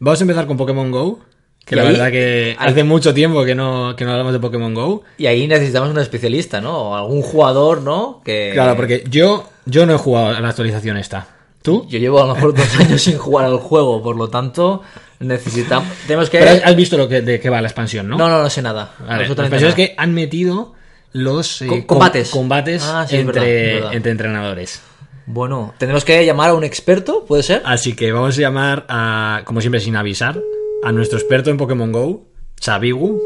Vamos 0.00 0.20
a 0.20 0.24
empezar 0.24 0.46
con 0.46 0.56
Pokémon 0.56 0.90
Go, 0.90 1.20
Que 1.64 1.76
la 1.76 1.82
ahí- 1.82 1.88
verdad 1.92 2.10
que 2.10 2.56
hace 2.58 2.82
mucho 2.82 3.14
tiempo 3.14 3.44
que 3.44 3.54
no, 3.54 3.94
que 3.94 4.04
no 4.04 4.10
hablamos 4.12 4.32
de 4.32 4.40
Pokémon 4.40 4.74
Go. 4.74 5.04
Y 5.18 5.26
ahí 5.26 5.46
necesitamos 5.46 5.90
un 5.90 5.98
especialista, 5.98 6.60
¿no? 6.60 6.76
O 6.76 6.96
algún 6.96 7.22
jugador, 7.22 7.82
¿no? 7.82 8.22
Que... 8.24 8.50
Claro, 8.54 8.74
porque 8.74 9.04
yo, 9.08 9.48
yo 9.66 9.86
no 9.86 9.94
he 9.94 9.98
jugado 9.98 10.28
a 10.36 10.40
la 10.40 10.48
actualización 10.48 10.96
esta. 10.96 11.28
¿Tú? 11.62 11.86
Yo 11.88 11.98
llevo 11.98 12.22
a 12.22 12.26
lo 12.26 12.34
mejor 12.34 12.54
dos 12.54 12.76
años 12.80 13.02
sin 13.02 13.18
jugar 13.18 13.46
al 13.46 13.58
juego, 13.58 14.02
por 14.02 14.16
lo 14.16 14.28
tanto, 14.30 14.82
necesitamos... 15.18 15.88
Tenemos 16.06 16.30
que... 16.30 16.38
Pero 16.38 16.64
has- 16.64 16.76
visto 16.76 16.96
lo 16.96 17.08
que, 17.08 17.20
de 17.20 17.38
qué 17.40 17.50
va 17.50 17.60
la 17.60 17.68
expansión, 17.68 18.08
¿no? 18.08 18.16
No, 18.16 18.28
no, 18.28 18.42
no 18.42 18.48
sé 18.50 18.62
nada. 18.62 18.94
Vale, 19.00 19.26
la 19.28 19.32
expansión 19.32 19.68
es 19.70 19.74
que 19.74 19.94
han 19.98 20.14
metido 20.14 20.74
los 21.12 21.60
eh, 21.62 21.66
Co- 21.66 21.74
com- 21.74 21.84
combates. 21.86 22.30
combates 22.30 22.82
Ah, 22.86 23.06
sí, 23.08 23.16
es 23.16 23.26
verdad, 23.26 23.42
entre, 23.44 23.68
es 23.68 23.74
verdad. 23.74 23.94
entre 23.94 24.12
entrenadores. 24.12 24.80
Bueno, 25.26 25.74
tendremos 25.78 26.04
que 26.04 26.24
llamar 26.24 26.50
a 26.50 26.54
un 26.54 26.64
experto, 26.64 27.24
¿puede 27.26 27.42
ser? 27.42 27.62
Así 27.64 27.94
que 27.94 28.10
vamos 28.10 28.36
a 28.36 28.40
llamar 28.40 28.86
a, 28.88 29.42
como 29.44 29.60
siempre 29.60 29.80
sin 29.80 29.94
avisar, 29.96 30.40
a 30.82 30.92
nuestro 30.92 31.18
experto 31.18 31.50
en 31.50 31.56
Pokémon 31.56 31.92
Go, 31.92 32.24
Chabigu. 32.58 33.20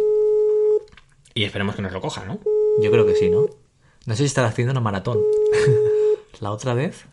Y 1.34 1.44
esperemos 1.44 1.76
que 1.76 1.82
nos 1.82 1.92
lo 1.92 2.00
coja, 2.00 2.24
¿no? 2.24 2.40
Yo 2.82 2.90
creo 2.90 3.06
que 3.06 3.14
sí, 3.14 3.30
¿no? 3.30 3.46
No 4.06 4.14
sé 4.14 4.18
si 4.18 4.24
estará 4.24 4.48
haciendo 4.48 4.72
una 4.72 4.80
maratón. 4.80 5.18
La 6.40 6.50
otra 6.50 6.74
vez. 6.74 7.04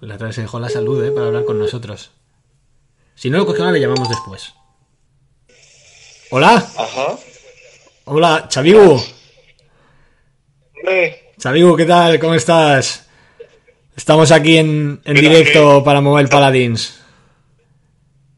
La 0.00 0.14
otra 0.16 0.26
vez 0.28 0.36
se 0.36 0.42
dejó 0.42 0.58
la 0.58 0.68
salud, 0.68 1.04
¿eh? 1.04 1.10
Para 1.12 1.26
hablar 1.26 1.44
con 1.44 1.58
nosotros. 1.58 2.10
Si 3.14 3.30
no 3.30 3.38
lo 3.38 3.46
coge 3.46 3.60
ahora, 3.60 3.72
le 3.72 3.80
llamamos 3.80 4.08
después. 4.08 4.52
Hola, 6.30 6.54
Ajá. 6.76 7.18
hola, 8.06 8.46
Chabigu. 8.48 9.00
Hombre, 10.76 11.32
Chabigu, 11.38 11.76
¿qué 11.76 11.84
tal? 11.84 12.18
¿Cómo 12.18 12.34
estás? 12.34 13.06
Estamos 13.96 14.32
aquí 14.32 14.56
en, 14.56 15.00
en 15.04 15.14
Mira, 15.14 15.28
directo 15.28 15.84
para 15.84 16.00
Mobile 16.00 16.28
Paladins. 16.28 16.98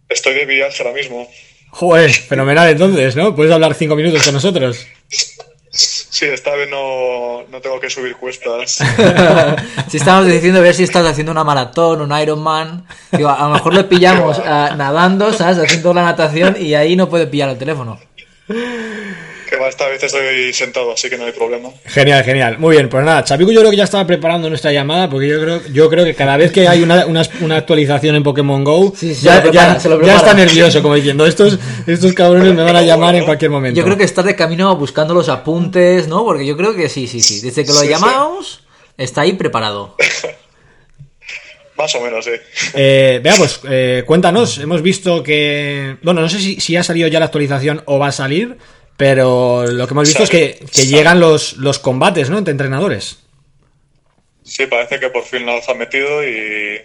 estoy 0.09 0.35
de 0.35 0.45
viaje 0.47 0.83
ahora 0.83 0.95
mismo. 0.95 1.29
Joder, 1.71 2.11
fenomenal 2.11 2.69
entonces, 2.69 3.17
¿no? 3.17 3.35
Puedes 3.35 3.53
hablar 3.53 3.75
cinco 3.75 3.97
minutos 3.97 4.23
con 4.25 4.35
nosotros. 4.35 4.87
Sí, 6.15 6.27
esta 6.27 6.55
vez 6.55 6.71
no, 6.71 7.43
no 7.51 7.61
tengo 7.61 7.81
que 7.81 7.91
subir 7.91 8.15
cuestas. 8.15 8.79
Si 9.89 9.97
estábamos 9.97 10.29
diciendo 10.29 10.61
a 10.61 10.63
ver 10.63 10.73
si 10.73 10.85
estás 10.85 11.05
haciendo 11.05 11.33
una 11.33 11.43
maratón, 11.43 12.03
un 12.03 12.17
Ironman. 12.17 12.87
Digo, 13.11 13.29
a 13.29 13.49
lo 13.49 13.55
mejor 13.55 13.75
le 13.75 13.83
pillamos 13.83 14.39
ah, 14.39 14.75
nadando, 14.77 15.33
¿sabes? 15.33 15.59
Haciendo 15.59 15.93
la 15.93 16.05
natación 16.05 16.57
y 16.57 16.75
ahí 16.75 16.95
no 16.95 17.09
puede 17.09 17.27
pillar 17.27 17.49
el 17.49 17.59
teléfono. 17.59 17.99
Que 19.57 19.63
va, 19.63 19.69
esta 19.69 19.89
vez 19.89 20.03
estoy 20.03 20.53
sentado, 20.53 20.93
así 20.93 21.09
que 21.09 21.17
no 21.17 21.25
hay 21.25 21.33
problema. 21.33 21.71
Genial, 21.87 22.25
genial. 22.25 22.59
Muy 22.59 22.77
bien, 22.77 22.89
pues 22.89 23.05
nada, 23.05 23.25
Chapico 23.25 23.51
yo 23.53 23.61
creo 23.61 23.71
que 23.71 23.77
ya 23.77 23.85
estaba 23.85 24.07
preparando 24.07 24.49
nuestra 24.49 24.73
llamada 24.73 25.09
porque 25.09 25.29
yo 25.29 25.41
creo, 25.41 25.61
yo 25.73 25.89
creo 25.89 26.05
que 26.05 26.15
cada 26.15 26.37
vez 26.37 26.53
que 26.53 26.67
hay 26.69 26.83
una, 26.83 27.07
una, 27.07 27.23
una 27.41 27.57
actualización 27.57 28.17
en 28.17 28.23
Pokémon 28.23 28.63
Go, 28.65 28.93
Sí, 28.97 29.15
ya, 29.15 29.37
lo 29.37 29.43
prepara, 29.43 29.75
ya- 29.75 29.81
se 29.81 29.89
lo 29.89 29.97
ya 29.97 29.99
prepara. 30.03 30.19
está 30.19 30.35
nervioso, 30.35 30.83
como 30.83 30.95
diciendo, 30.95 31.27
estos, 31.27 31.59
estos 31.87 32.13
cabrones 32.13 32.55
me 32.55 32.63
van 32.63 32.77
a 32.77 32.83
llamar 32.83 33.15
en 33.15 33.25
cualquier 33.25 33.51
momento. 33.51 33.79
Yo 33.79 33.85
creo 33.85 33.97
que 33.97 34.05
estás 34.05 34.25
de 34.25 34.35
camino 34.37 34.75
buscando 34.77 35.15
los 35.15 35.29
apuntes, 35.29 36.09
¿no? 36.09 36.25
Porque 36.25 36.45
yo 36.47 36.57
creo 36.57 36.75
que 36.75 36.89
sí, 36.89 37.07
sí, 37.07 37.21
sí. 37.21 37.41
Desde 37.41 37.63
que 37.65 37.73
lo 37.73 37.79
Sí, 37.79 37.87
sí. 37.87 37.93
llamamos, 37.93 38.63
está 38.99 39.23
ahí 39.23 39.33
preparado. 39.35 39.97
Más 41.77 41.93
o 41.97 42.01
menos, 42.01 42.25
sí. 42.25 42.31
Eh, 42.75 43.21
vea, 43.23 43.35
pues 43.37 43.61
eh, 43.69 44.05
cuéntanos, 44.07 44.59
hemos 44.59 44.81
visto 44.81 45.25
que... 45.25 45.97
Bueno, 46.03 46.21
no 46.21 46.29
sé 46.29 46.39
si, 46.39 46.61
si 46.61 46.77
ha 46.77 46.85
salido 46.85 47.09
ya 47.09 47.19
la 47.19 47.25
actualización 47.27 47.83
o 47.87 47.99
va 47.99 48.09
a 48.09 48.13
salir, 48.13 48.57
pero 48.97 49.67
lo 49.67 49.87
que 49.87 49.93
hemos 49.93 50.09
visto 50.09 50.23
es 50.23 50.31
que, 50.31 50.65
que 50.73 50.87
llegan 50.87 51.21
los, 51.21 51.57
los 51.57 51.79
combates, 51.79 52.31
¿no? 52.31 52.39
Entre 52.39 52.53
entrenadores. 52.53 53.19
Sí, 54.43 54.67
parece 54.67 55.01
que 55.01 55.09
por 55.11 55.25
fin 55.25 55.47
los 55.47 55.69
han 55.69 55.79
metido 55.79 56.23
y 56.23 56.81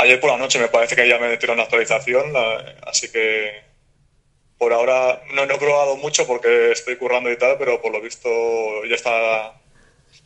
ayer 0.00 0.20
por 0.20 0.30
la 0.30 0.38
noche 0.38 0.58
me 0.58 0.68
parece 0.68 0.96
que 0.96 1.08
ya 1.08 1.18
me 1.18 1.28
metieron 1.28 1.56
la 1.58 1.64
actualización, 1.64 2.32
la- 2.32 2.76
así 2.86 3.10
que 3.10 3.52
por 4.56 4.72
ahora 4.72 5.22
no, 5.34 5.46
no 5.46 5.54
he 5.54 5.58
probado 5.58 5.96
mucho 5.96 6.26
porque 6.26 6.72
estoy 6.72 6.96
currando 6.96 7.30
y 7.30 7.36
tal, 7.36 7.56
pero 7.58 7.80
por 7.80 7.92
lo 7.92 8.00
visto 8.00 8.28
ya 8.88 8.94
está, 8.96 9.52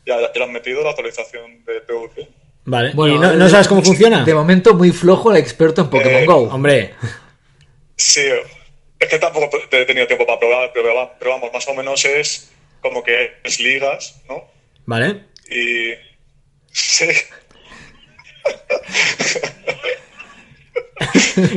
ya, 0.07 0.20
ya 0.20 0.31
lo 0.37 0.44
han 0.44 0.53
metido 0.53 0.83
la 0.83 0.90
actualización 0.90 1.64
de 1.64 1.81
PvP. 1.81 2.29
Vale. 2.64 2.92
Bueno, 2.94 3.16
¿Y 3.16 3.18
no, 3.18 3.33
eh, 3.33 3.37
no 3.37 3.48
sabes 3.48 3.66
cómo 3.68 3.83
funciona? 3.83 4.25
De 4.25 4.35
momento 4.35 4.72
muy 4.75 4.92
flojo 4.92 5.33
el 5.33 5.37
experto 5.38 5.83
en 5.83 5.90
Pokémon 5.90 6.22
Eh, 6.22 6.27
Go. 6.27 6.37
Hombre, 6.44 6.94
Sí, 7.96 8.22
es 9.04 9.10
que 9.10 9.18
tampoco 9.18 9.50
he 9.70 9.84
tenido 9.84 10.06
tiempo 10.06 10.26
para 10.26 10.38
probar, 10.38 10.70
pero, 10.72 11.12
pero 11.18 11.30
vamos, 11.32 11.52
más 11.52 11.66
o 11.68 11.74
menos 11.74 12.04
es 12.04 12.50
como 12.80 13.02
que 13.02 13.32
es 13.44 13.60
ligas, 13.60 14.20
¿no? 14.28 14.44
vale. 14.86 15.24
Y 15.50 15.92
sí, 16.72 17.08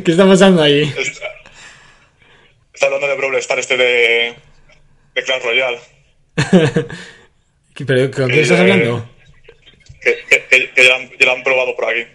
¿Qué 0.04 0.12
está 0.12 0.26
pasando 0.28 0.62
ahí? 0.64 0.84
está, 0.98 1.28
está 2.74 2.86
hablando 2.88 3.08
de 3.08 3.16
Brawl 3.16 3.36
Star 3.38 3.60
este 3.60 3.78
de, 3.78 4.34
de 5.14 5.24
Clash 5.24 5.44
Royale. 5.44 5.80
¿Pero 7.86 8.12
con 8.12 8.28
quién 8.30 8.40
estás 8.42 8.60
Eh, 8.60 8.62
hablando? 8.62 9.10
Que, 10.02 10.18
que- 10.30 10.46
que- 10.48 10.70
que 10.72 10.84
ya, 10.84 10.90
lo 10.90 10.96
han, 10.96 11.10
ya 11.18 11.26
lo 11.26 11.32
han 11.34 11.44
probado 11.44 11.76
por 11.76 11.86
aquí. 11.90 12.06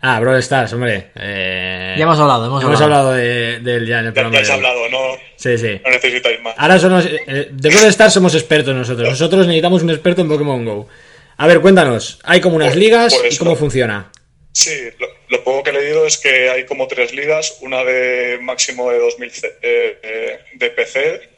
Ah, 0.00 0.20
Brawl 0.20 0.38
Stars, 0.38 0.72
hombre. 0.72 1.10
Eh, 1.14 1.73
Ya 1.96 2.02
hemos 2.04 2.18
hablado, 2.18 2.46
hemos 2.46 2.62
hemos 2.62 2.80
hablado. 2.80 3.08
hablado 3.10 3.16
de, 3.16 3.60
de 3.60 3.74
él 3.76 3.86
ya 3.86 4.00
en 4.00 4.06
el 4.06 4.12
programa. 4.12 4.36
ya 4.36 4.40
has 4.42 4.48
de 4.48 4.54
hoy. 4.54 4.58
hablado, 4.58 4.88
no, 4.88 4.98
Sí, 5.36 5.58
sí. 5.58 5.80
no 5.84 5.90
necesitáis 5.90 6.40
más. 6.42 6.54
Ahora 6.58 6.78
somos, 6.78 7.06
eh, 7.06 7.48
de 7.50 7.68
Brawl 7.70 7.86
Stars 7.88 8.14
somos 8.14 8.34
expertos 8.34 8.74
nosotros. 8.74 9.08
Nosotros 9.08 9.46
necesitamos 9.46 9.82
un 9.82 9.90
experto 9.90 10.20
en 10.22 10.28
Pokémon 10.28 10.64
Go. 10.64 10.88
A 11.36 11.46
ver, 11.46 11.60
cuéntanos. 11.60 12.20
Hay 12.24 12.40
como 12.40 12.56
unas 12.56 12.70
Por- 12.70 12.78
ligas 12.78 13.14
por 13.14 13.32
y 13.32 13.36
cómo 13.36 13.56
funciona. 13.56 14.10
Sí, 14.52 14.70
lo, 15.00 15.08
lo 15.28 15.42
poco 15.42 15.64
que 15.64 15.70
he 15.70 15.72
leído 15.72 16.06
es 16.06 16.16
que 16.16 16.48
hay 16.48 16.64
como 16.64 16.86
tres 16.86 17.12
ligas, 17.12 17.58
una 17.60 17.82
de 17.82 18.38
máximo 18.40 18.90
de 18.90 18.98
2000 19.00 19.30
C- 19.32 19.52
eh, 19.62 19.98
eh, 20.02 20.38
de 20.54 20.70
PC, 20.70 21.28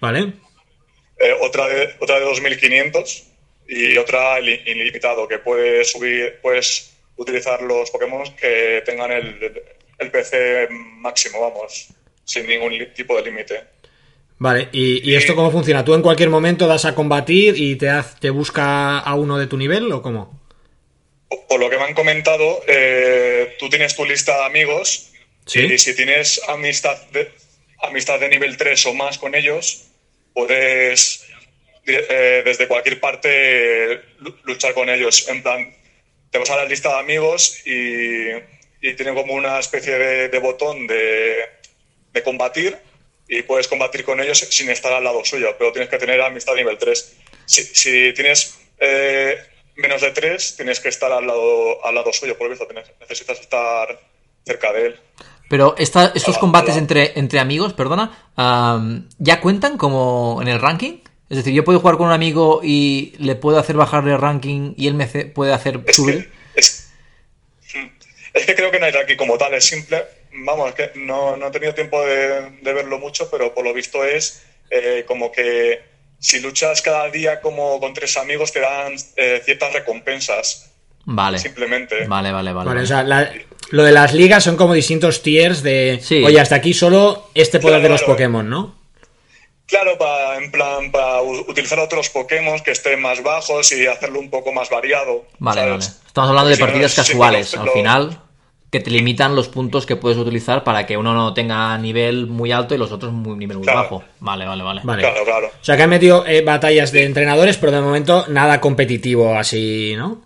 ¿Vale? 0.00 0.32
eh, 1.18 1.34
otra 1.40 1.66
de 1.68 1.94
otra 1.98 2.18
de 2.20 2.24
2500 2.24 3.24
y 3.68 3.96
otra 3.98 4.40
ili- 4.40 4.62
ilimitado 4.66 5.26
que 5.28 5.38
puedes 5.38 5.90
subir 5.92 6.38
puedes 6.40 6.87
utilizar 7.18 7.60
los 7.62 7.90
Pokémon 7.90 8.24
que 8.36 8.82
tengan 8.86 9.12
el, 9.12 9.62
el 9.98 10.10
PC 10.10 10.68
máximo 10.70 11.40
vamos 11.42 11.88
sin 12.24 12.46
ningún 12.46 12.72
tipo 12.94 13.14
de 13.16 13.22
límite 13.22 13.64
Vale. 14.40 14.68
¿Y, 14.70 15.10
y 15.10 15.16
esto 15.16 15.34
cómo 15.34 15.50
funciona? 15.50 15.84
¿Tú 15.84 15.94
en 15.94 16.02
cualquier 16.02 16.30
momento 16.30 16.68
das 16.68 16.84
a 16.84 16.94
combatir 16.94 17.56
y 17.56 17.74
te, 17.74 17.88
haz- 17.90 18.20
te 18.20 18.30
busca 18.30 19.00
a 19.00 19.14
uno 19.16 19.36
de 19.36 19.48
tu 19.48 19.56
nivel 19.56 19.90
o 19.90 20.00
cómo? 20.00 20.40
Por- 21.48 21.58
lo 21.58 21.68
que 21.68 21.76
me 21.76 21.82
han 21.82 21.94
comentado 21.94 22.62
eh, 22.68 23.56
tú 23.58 23.68
tienes 23.68 23.96
tu 23.96 24.04
lista 24.04 24.36
de 24.38 24.44
amigos 24.44 25.10
Sí. 25.44 25.60
y 25.64 25.76
si 25.78 25.96
tienes 25.96 26.40
amistad 26.46 26.96
de, 27.10 27.32
amistad 27.82 28.20
de 28.20 28.28
nivel 28.28 28.56
3 28.56 28.86
o 28.86 28.94
más 28.94 29.18
con 29.18 29.34
ellos 29.34 29.88
puedes 30.34 31.24
eh, 31.86 32.42
desde 32.44 32.68
cualquier 32.68 33.00
parte 33.00 34.00
lu- 34.20 34.36
luchar 34.44 34.72
con 34.74 34.88
ellos 34.88 35.26
en 35.28 35.42
plan 35.42 35.74
te 36.30 36.38
vas 36.38 36.50
a 36.50 36.56
la 36.56 36.64
lista 36.64 36.88
de 36.94 37.00
amigos 37.00 37.66
y, 37.66 38.28
y 38.80 38.94
tiene 38.94 39.14
como 39.14 39.34
una 39.34 39.58
especie 39.58 39.98
de, 39.98 40.28
de 40.28 40.38
botón 40.38 40.86
de, 40.86 41.36
de 42.12 42.22
combatir 42.22 42.76
y 43.28 43.42
puedes 43.42 43.68
combatir 43.68 44.04
con 44.04 44.20
ellos 44.20 44.38
sin 44.38 44.70
estar 44.70 44.92
al 44.92 45.04
lado 45.04 45.24
suyo, 45.24 45.54
pero 45.58 45.72
tienes 45.72 45.90
que 45.90 45.98
tener 45.98 46.20
amistad 46.20 46.54
nivel 46.54 46.78
3. 46.78 47.16
Si, 47.46 47.62
si 47.62 48.12
tienes 48.14 48.58
eh, 48.78 49.36
menos 49.76 50.00
de 50.00 50.10
3, 50.12 50.56
tienes 50.56 50.80
que 50.80 50.88
estar 50.88 51.10
al 51.12 51.26
lado, 51.26 51.84
al 51.84 51.94
lado 51.94 52.12
suyo, 52.12 52.36
por 52.36 52.46
lo 52.46 52.50
visto, 52.50 52.66
tienes- 52.66 52.90
necesitas 53.00 53.40
estar 53.40 54.00
cerca 54.46 54.72
de 54.72 54.86
él. 54.86 55.00
Pero 55.50 55.74
esta- 55.78 56.12
estos 56.14 56.28
Hola, 56.36 56.40
combates 56.40 56.70
hola. 56.72 56.78
entre, 56.80 57.18
entre 57.18 57.38
amigos, 57.40 57.72
perdona, 57.72 58.30
am, 58.36 59.08
¿ya 59.18 59.40
cuentan 59.40 59.78
como 59.78 60.40
en 60.42 60.48
el 60.48 60.60
ranking? 60.60 60.98
Es 61.30 61.36
decir, 61.36 61.52
yo 61.52 61.62
puedo 61.64 61.80
jugar 61.80 61.96
con 61.98 62.06
un 62.06 62.12
amigo 62.12 62.60
y 62.62 63.12
le 63.18 63.34
puedo 63.36 63.58
hacer 63.58 63.76
bajar 63.76 64.06
el 64.08 64.18
ranking 64.18 64.72
y 64.76 64.86
él 64.86 64.94
me 64.94 65.06
puede 65.06 65.52
hacer 65.52 65.80
Es 65.86 65.96
subir. 65.96 66.30
que, 66.54 66.60
es, 66.60 66.90
es 68.34 68.46
que 68.46 68.54
creo 68.54 68.70
que 68.70 68.78
no 68.80 68.86
hay 68.86 68.92
ranking 68.92 69.16
como 69.16 69.36
tal, 69.36 69.52
es 69.54 69.64
simple. 69.64 70.04
Vamos, 70.32 70.70
es 70.70 70.74
que 70.74 70.98
no, 70.98 71.36
no 71.36 71.48
he 71.48 71.50
tenido 71.50 71.74
tiempo 71.74 72.00
de, 72.04 72.50
de 72.62 72.72
verlo 72.72 72.98
mucho, 72.98 73.28
pero 73.30 73.52
por 73.54 73.64
lo 73.64 73.74
visto 73.74 74.04
es 74.04 74.42
eh, 74.70 75.04
como 75.06 75.32
que 75.32 75.80
si 76.18 76.40
luchas 76.40 76.82
cada 76.82 77.10
día 77.10 77.40
como 77.40 77.78
con 77.80 77.92
tres 77.94 78.16
amigos 78.16 78.52
te 78.52 78.60
dan 78.60 78.94
eh, 79.16 79.40
ciertas 79.44 79.72
recompensas, 79.72 80.70
Vale. 81.04 81.38
simplemente. 81.38 82.06
Vale, 82.06 82.32
vale, 82.32 82.52
vale. 82.52 82.68
Vale, 82.68 82.68
vale. 82.68 82.82
o 82.82 82.86
sea, 82.86 83.02
la- 83.02 83.32
lo 83.70 83.82
de 83.82 83.92
las 83.92 84.14
ligas 84.14 84.44
son 84.44 84.56
como 84.56 84.72
distintos 84.72 85.22
tiers 85.22 85.62
de... 85.62 85.98
Sí. 86.02 86.22
Oye, 86.24 86.40
hasta 86.40 86.54
aquí 86.54 86.72
solo 86.72 87.28
este 87.34 87.58
poder 87.60 87.74
Claro, 87.80 87.82
de 87.82 87.88
los 87.90 88.00
claro. 88.00 88.14
Pokémon, 88.14 88.48
¿no? 88.48 88.77
Claro, 89.68 89.98
para, 89.98 90.38
en 90.38 90.50
plan, 90.50 90.90
para 90.90 91.20
utilizar 91.20 91.78
otros 91.78 92.08
Pokémon 92.08 92.58
que 92.60 92.70
estén 92.70 93.00
más 93.02 93.22
bajos 93.22 93.70
y 93.72 93.86
hacerlo 93.86 94.18
un 94.18 94.30
poco 94.30 94.50
más 94.52 94.70
variado. 94.70 95.26
Vale, 95.38 95.60
¿sabes? 95.60 95.86
vale. 95.86 96.06
Estamos 96.06 96.30
hablando 96.30 96.48
de 96.48 96.56
Si 96.56 96.60
no, 96.62 96.66
partidas 96.66 96.94
casuales. 96.94 97.54
Al 97.54 97.66
lo- 97.66 97.72
final, 97.72 98.22
que 98.72 98.80
te 98.80 98.90
limitan 98.90 99.36
los 99.36 99.48
puntos 99.48 99.84
que 99.84 99.96
puedes 99.96 100.16
utilizar 100.16 100.64
para 100.64 100.86
que 100.86 100.96
uno 100.96 101.12
no 101.12 101.34
tenga 101.34 101.76
nivel 101.76 102.26
muy 102.26 102.50
alto 102.50 102.74
y 102.74 102.78
los 102.78 102.92
otros 102.92 103.12
muy 103.12 103.36
nivel 103.36 103.58
muy 103.58 103.64
Claro. 103.66 103.82
bajo. 103.82 104.04
Vale, 104.20 104.46
vale, 104.46 104.62
vale. 104.64 104.80
Vale. 104.84 105.02
Claro, 105.02 105.24
claro. 105.24 105.46
O 105.60 105.64
sea, 105.64 105.76
que 105.76 105.82
han 105.82 105.90
metido 105.90 106.26
eh, 106.26 106.40
batallas 106.42 106.90
de 106.90 107.04
entrenadores, 107.04 107.58
pero 107.58 107.72
de 107.72 107.80
momento 107.82 108.24
nada 108.28 108.60
competitivo 108.62 109.34
así, 109.36 109.94
¿no? 109.98 110.22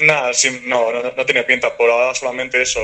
Nada, 0.00 0.32
sí, 0.34 0.62
no, 0.64 0.90
no, 0.92 1.02
no 1.16 1.24
tiene 1.24 1.44
pinta. 1.44 1.76
Por 1.76 1.88
ahora 1.88 2.14
solamente 2.16 2.60
eso. 2.60 2.80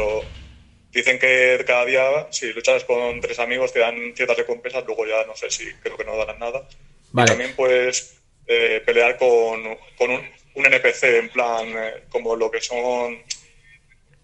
Dicen 0.93 1.19
que 1.19 1.63
cada 1.67 1.85
día, 1.85 2.27
si 2.31 2.53
luchas 2.53 2.85
con 2.85 3.21
tres 3.21 3.39
amigos, 3.39 3.73
te 3.73 3.79
dan 3.81 4.15
ciertas 4.17 4.37
recompensas, 4.37 4.85
luego 4.87 5.07
ya 5.07 5.25
no 5.27 5.37
sé 5.37 5.51
si 5.51 5.73
creo 5.83 5.97
que 5.97 6.05
no 6.05 6.17
darán 6.17 6.39
nada. 6.39 6.67
Vale. 7.13 7.27
Y 7.27 7.31
también 7.31 7.55
puedes 7.57 8.17
eh, 8.47 8.83
pelear 8.85 9.17
con, 9.19 9.77
con 9.97 10.11
un, 10.11 10.21
un 10.55 10.67
NPC, 10.67 11.05
en 11.19 11.29
plan, 11.31 11.67
eh, 11.77 12.05
como 12.09 12.35
lo 12.37 12.51
que 12.51 12.61
son 12.61 13.23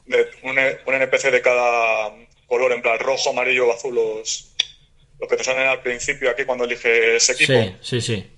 de- 0.07 0.29
un, 0.42 0.59
un 0.87 0.94
NPC 0.94 1.31
de 1.31 1.40
cada 1.42 2.12
color, 2.46 2.72
en 2.72 2.83
plan 2.83 2.98
rojo, 2.98 3.31
amarillo 3.31 3.72
azul, 3.72 3.94
los, 3.94 4.55
los 5.20 5.29
que 5.29 5.37
te 5.37 5.44
salen 5.44 5.66
al 5.66 5.81
principio 5.83 6.31
aquí 6.31 6.44
cuando 6.44 6.64
eliges 6.64 7.29
equipo. 7.31 7.53
Sí, 7.53 7.77
sí, 7.81 8.00
sí. 8.00 8.31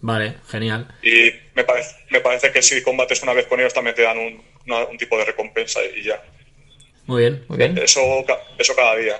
Vale, 0.00 0.34
genial. 0.50 0.86
Y 1.02 1.32
me 1.54 1.64
parece, 1.64 1.94
me 2.10 2.20
parece 2.20 2.52
que 2.52 2.60
si 2.62 2.82
combates 2.82 3.22
una 3.22 3.32
vez 3.32 3.46
con 3.46 3.58
ellos 3.58 3.72
también 3.72 3.96
te 3.96 4.02
dan 4.02 4.18
un, 4.18 4.42
una- 4.66 4.84
un 4.84 4.98
tipo 4.98 5.16
de 5.18 5.24
recompensa 5.24 5.80
y 5.84 6.02
ya. 6.02 6.22
Muy 7.06 7.20
bien. 7.22 7.44
Muy 7.48 7.58
bien. 7.58 7.76
Eso, 7.78 8.00
ca- 8.26 8.38
eso 8.58 8.74
cada 8.74 8.96
día. 8.96 9.16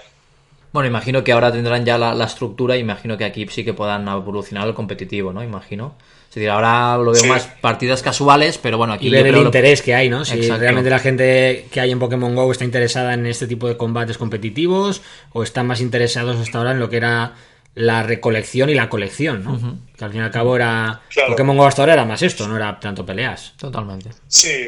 Bueno, 0.73 0.89
imagino 0.89 1.23
que 1.23 1.31
ahora 1.33 1.53
tendrán 1.53 1.85
ya 1.85 1.99
la, 1.99 2.15
la 2.15 2.25
estructura, 2.25 2.77
imagino 2.77 3.17
que 3.17 3.25
aquí 3.25 3.47
sí 3.49 3.65
que 3.65 3.75
puedan 3.75 4.09
evolucionar 4.09 4.65
al 4.67 4.75
competitivo, 4.75 5.33
¿no? 5.33 5.43
Imagino. 5.45 5.97
Es 6.29 6.35
decir, 6.35 6.51
ahora 6.51 6.97
lo 6.97 7.13
veo 7.13 7.23
Sí. 7.23 7.29
más 7.29 7.47
partidas 7.61 8.03
casuales, 8.03 8.59
pero 8.59 8.77
bueno, 8.77 8.93
aquí 8.95 9.07
Y 9.07 9.11
ver 9.11 9.29
el 9.29 9.35
lo- 9.37 9.43
interés 9.43 9.83
que 9.83 9.95
hay, 9.95 10.09
¿no? 10.09 10.25
Si 10.25 10.35
Exacto. 10.37 10.63
realmente 10.63 10.91
la 10.91 10.99
gente 10.99 11.67
que 11.71 11.79
hay 11.81 11.93
en 11.93 12.01
Pokémon 12.01 12.35
GO 12.35 12.51
está 12.51 12.65
interesada 12.65 13.15
en 13.15 13.25
este 13.27 13.47
tipo 13.47 13.69
de 13.69 13.77
combates 13.77 14.19
competitivos 14.19 15.01
o 15.33 15.45
están 15.45 15.69
más 15.69 15.81
interesados 15.81 16.37
hasta 16.41 16.59
ahora 16.59 16.73
en 16.73 16.81
lo 16.81 16.91
que 16.91 16.97
era 16.97 17.35
la 17.77 18.03
recolección 18.03 18.69
y 18.71 18.75
la 18.75 18.89
colección, 18.89 19.45
¿no? 19.45 19.79
Que 19.97 20.05
al 20.05 20.11
fin 20.11 20.23
y 20.23 20.25
al 20.25 20.31
cabo 20.33 20.57
era... 20.57 21.03
Claro. 21.09 21.31
Pokémon 21.31 21.57
GO 21.57 21.67
hasta 21.67 21.83
ahora 21.83 21.93
era 21.93 22.05
más 22.05 22.21
esto, 22.23 22.49
no 22.49 22.57
era 22.57 22.81
tanto 22.81 23.07
peleas. 23.07 23.55
Totalmente. 23.57 24.11
Sí, 24.27 24.67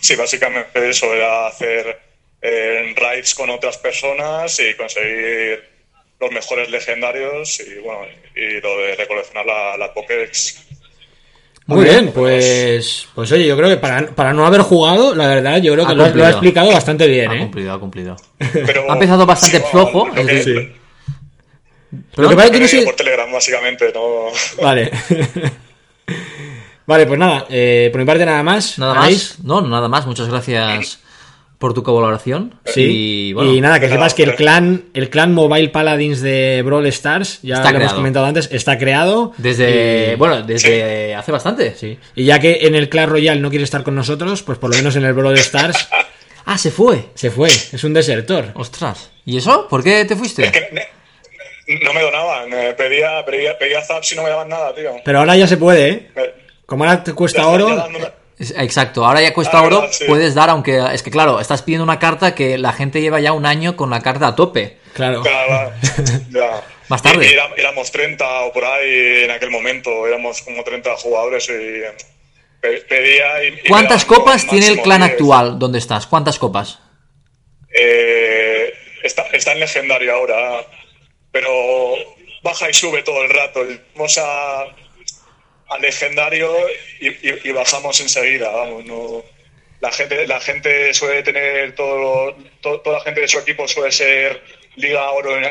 sí, 0.00 0.14
básicamente 0.14 0.88
eso 0.90 1.12
era 1.12 1.48
hacer 1.48 1.98
eh, 2.42 2.94
raids 2.96 3.34
con 3.34 3.50
otras 3.50 3.76
personas 3.78 4.58
y 4.60 4.74
conseguir 4.74 5.62
los 6.20 6.30
mejores 6.32 6.70
legendarios 6.70 7.60
y 7.60 7.78
bueno, 7.80 8.00
y 8.34 8.60
lo 8.60 8.78
de 8.78 8.96
recoleccionar 8.96 9.46
la, 9.46 9.76
la 9.76 9.92
Pokédex. 9.94 10.64
Muy 11.66 11.84
bien, 11.84 12.12
pues, 12.12 13.06
pues 13.14 13.30
oye, 13.30 13.46
yo 13.46 13.54
creo 13.56 13.68
que 13.68 13.76
para, 13.76 14.06
para 14.14 14.32
no 14.32 14.46
haber 14.46 14.62
jugado, 14.62 15.14
la 15.14 15.26
verdad, 15.26 15.60
yo 15.60 15.74
creo 15.74 15.84
que 15.86 15.92
Ha 15.92 15.94
lo, 15.94 16.04
ha 16.24 16.30
explicado 16.30 16.72
bastante 16.72 17.06
bien, 17.06 17.30
Ha 17.30 17.34
¿eh? 17.36 17.38
cumplido, 17.40 17.72
ha 17.74 17.78
cumplido. 17.78 18.16
Pero, 18.52 18.90
Ha 18.90 18.94
empezado 18.94 19.26
bastante 19.26 19.60
flojo, 19.60 20.08
lo 20.08 20.14
que- 20.14 20.24
decir- 20.24 20.72
Lo 22.16 22.28
que 22.30 22.34
pasa 22.36 22.46
es 22.46 22.50
que 22.52 22.56
lo 22.58 22.62
no 22.62 22.68
sé... 22.68 22.82
por 22.82 22.96
Telegram, 22.96 23.30
básicamente, 23.32 23.92
no. 23.94 24.28
Vale. 24.62 24.90
vale, 26.86 27.06
pues 27.06 27.18
nada, 27.18 27.46
eh, 27.50 27.88
por 27.92 28.00
mi 28.00 28.06
parte 28.06 28.24
nada 28.24 28.42
más. 28.42 28.78
Nada 28.78 28.94
más. 28.94 29.38
No, 29.44 29.60
nada 29.60 29.88
más. 29.88 30.06
Muchas 30.06 30.28
gracias 30.28 31.00
por 31.58 31.74
tu 31.74 31.82
colaboración. 31.82 32.54
Sí. 32.64 32.82
Y, 33.28 33.32
bueno, 33.32 33.52
y 33.52 33.60
nada, 33.60 33.80
que 33.80 33.88
sepas 33.88 34.14
que 34.14 34.22
el 34.22 34.34
clan, 34.36 34.84
el 34.94 35.10
clan 35.10 35.34
Mobile 35.34 35.70
Paladins 35.70 36.20
de 36.20 36.62
Brawl 36.64 36.86
Stars, 36.86 37.40
ya 37.42 37.56
Está 37.56 37.72
lo 37.72 37.78
hemos 37.80 37.94
comentado 37.94 38.26
antes, 38.26 38.48
está 38.52 38.78
creado. 38.78 39.32
desde. 39.38 40.12
Y- 40.12 40.16
Bueno, 40.16 40.42
desde 40.42 41.14
hace 41.16 41.32
bastante. 41.32 41.74
Sí. 41.74 41.98
Y 42.14 42.24
ya 42.24 42.38
que 42.38 42.60
en 42.62 42.74
el 42.76 42.88
Clash 42.88 43.08
Royale 43.08 43.40
no 43.40 43.50
quiere 43.50 43.64
estar 43.64 43.82
con 43.82 43.94
nosotros, 43.96 44.42
pues 44.42 44.56
por 44.58 44.70
lo 44.70 44.76
menos 44.76 44.94
en 44.96 45.04
el 45.04 45.12
Brawl 45.14 45.36
Stars 45.38 45.88
Ah, 46.50 46.56
se 46.56 46.70
fue. 46.70 47.06
se 47.14 47.30
fue. 47.30 47.48
Es 47.48 47.84
un 47.84 47.92
desertor. 47.92 48.52
Ostras. 48.54 49.10
¿Y 49.26 49.36
eso? 49.36 49.66
¿Por 49.68 49.84
qué 49.84 50.04
te 50.06 50.16
fuiste? 50.16 50.50
Que 50.50 50.88
no 51.84 51.92
me 51.92 52.00
donaban, 52.00 52.48
pedía, 52.78 53.22
pedía, 53.26 53.58
pedía 53.58 53.82
zaps 53.82 54.12
y 54.12 54.16
no 54.16 54.22
me 54.22 54.30
daban 54.30 54.48
nada, 54.48 54.74
tío. 54.74 54.92
Pero 55.04 55.18
ahora 55.18 55.36
ya 55.36 55.46
se 55.46 55.58
puede, 55.58 55.88
¿eh? 55.90 56.08
Como 56.64 56.84
ahora 56.84 57.04
te 57.04 57.12
cuesta 57.12 57.42
ya- 57.42 57.48
oro. 57.48 57.68
ya 57.68 58.14
Exacto, 58.40 59.04
ahora 59.04 59.20
ya 59.20 59.34
cuesta 59.34 59.58
Ah, 59.58 59.62
oro, 59.62 59.80
verdad, 59.80 59.92
sí. 59.94 60.04
puedes 60.06 60.34
dar, 60.34 60.48
aunque 60.50 60.80
es 60.92 61.02
que 61.02 61.10
claro, 61.10 61.40
estás 61.40 61.62
pidiendo 61.62 61.82
una 61.84 61.98
carta 61.98 62.34
que 62.34 62.56
la 62.56 62.72
gente 62.72 63.00
lleva 63.00 63.18
ya 63.20 63.32
un 63.32 63.46
año 63.46 63.74
con 63.76 63.90
la 63.90 64.00
carta 64.00 64.28
a 64.28 64.36
tope. 64.36 64.78
Claro. 64.94 65.22
Claro, 65.22 65.72
ya. 66.30 66.62
Más 66.88 67.02
tarde. 67.02 67.26
Y- 67.26 67.30
y 67.30 67.32
era- 67.32 67.50
éramos 67.56 67.90
30 67.90 68.24
o 68.42 68.52
por 68.52 68.64
ahí 68.64 69.24
en 69.24 69.30
aquel 69.32 69.50
momento, 69.50 70.06
éramos 70.06 70.40
como 70.42 70.62
30 70.64 70.96
jugadores 70.96 71.48
y 71.48 71.82
pe- 72.60 72.80
pedía 72.88 73.44
y- 73.44 73.68
¿Cuántas 73.68 74.04
copas 74.04 74.46
tiene 74.46 74.68
el 74.68 74.80
clan 74.82 75.00
10. 75.00 75.12
actual 75.12 75.58
donde 75.58 75.78
estás? 75.80 76.06
¿Cuántas 76.06 76.38
copas? 76.38 76.78
Eh, 77.74 78.72
está, 79.02 79.22
está 79.32 79.52
en 79.52 79.60
legendario 79.60 80.14
ahora, 80.14 80.64
pero 81.32 81.50
baja 82.42 82.70
y 82.70 82.74
sube 82.74 83.02
todo 83.02 83.22
el 83.22 83.30
rato. 83.30 83.60
Vamos 83.94 84.18
a, 84.18 84.64
al 85.68 85.82
legendario 85.82 86.50
y, 87.00 87.08
y- 87.08 87.40
y 87.44 87.52
bajamos 87.52 88.00
enseguida, 88.00 88.50
vamos, 88.50 88.84
no... 88.84 89.22
La 89.80 89.92
gente, 89.92 90.26
la 90.26 90.40
gente 90.40 90.92
suele 90.92 91.22
tener 91.22 91.72
todo, 91.76 92.34
to- 92.60 92.80
toda 92.80 92.98
la 92.98 93.04
gente 93.04 93.20
de 93.20 93.28
su 93.28 93.38
equipo 93.38 93.68
suele 93.68 93.92
ser 93.92 94.42
Liga 94.74 95.08
Oro 95.12 95.38
en- 95.38 95.44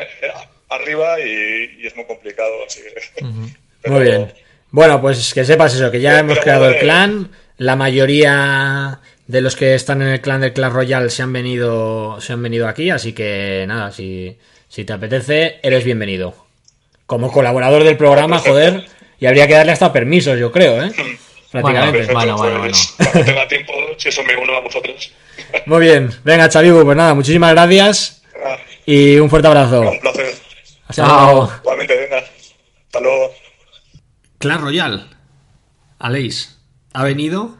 arriba 0.68 1.18
y, 1.18 1.78
y 1.80 1.86
es 1.86 1.96
muy 1.96 2.04
complicado. 2.04 2.52
Así 2.66 2.82
que- 2.82 3.24
pero- 3.82 3.94
Muy 3.94 4.04
bien. 4.04 4.32
Bueno, 4.70 5.00
pues 5.00 5.32
que 5.32 5.46
sepas 5.46 5.74
eso, 5.74 5.90
que 5.90 6.00
ya 6.02 6.10
Pero- 6.10 6.20
hemos 6.20 6.32
pero 6.34 6.42
creado 6.42 6.68
el 6.68 6.78
clan. 6.78 7.30
La 7.56 7.74
mayoría 7.74 9.00
de 9.26 9.40
los 9.40 9.56
que 9.56 9.74
están 9.74 10.02
en 10.02 10.08
el 10.08 10.20
clan 10.20 10.42
del 10.42 10.52
Clash 10.52 10.72
Royale 10.72 11.08
se 11.10 11.22
han 11.22 11.32
venido, 11.32 12.20
se 12.20 12.34
han 12.34 12.42
venido 12.42 12.68
aquí, 12.68 12.90
así 12.90 13.14
que 13.14 13.64
nada, 13.66 13.90
si, 13.92 14.36
si 14.68 14.84
te 14.84 14.92
apetece, 14.92 15.58
eres 15.62 15.84
bienvenido. 15.84 16.34
Como 17.06 17.32
colaborador 17.32 17.82
del 17.84 17.96
programa, 17.96 18.38
joder, 18.46 18.84
y 19.20 19.26
habría 19.26 19.46
que 19.46 19.54
darle 19.54 19.72
hasta 19.72 19.92
permisos, 19.92 20.38
yo 20.38 20.50
creo, 20.52 20.82
¿eh? 20.82 20.92
Prácticamente. 21.50 21.98
Perfecto, 21.98 22.14
Bueno, 22.14 22.36
bueno, 22.36 22.60
pues, 22.60 22.94
Cuando 22.96 23.24
tenga 23.24 23.48
tiempo, 23.48 23.72
si 23.96 24.08
eso 24.08 24.22
me 24.22 24.36
uno 24.36 24.54
a 24.56 24.60
vosotros. 24.60 25.12
Muy 25.66 25.80
bien, 25.80 26.10
venga, 26.24 26.48
Chavibu, 26.48 26.84
pues 26.84 26.96
nada, 26.96 27.14
muchísimas 27.14 27.52
gracias 27.52 28.22
Ah, 28.44 28.56
y 28.86 29.16
un 29.16 29.28
fuerte 29.30 29.48
abrazo. 29.48 29.80
un 29.80 29.98
placer. 30.00 30.34
Hasta 30.86 31.06
Chao. 31.06 31.24
luego. 31.32 31.52
Igualmente, 31.62 31.96
venga. 31.96 32.18
Hasta 32.86 33.00
luego. 33.00 33.32
Clash 34.38 34.60
Royale, 34.60 35.02
Aleix, 35.98 36.58
ha 36.92 37.02
venido 37.04 37.56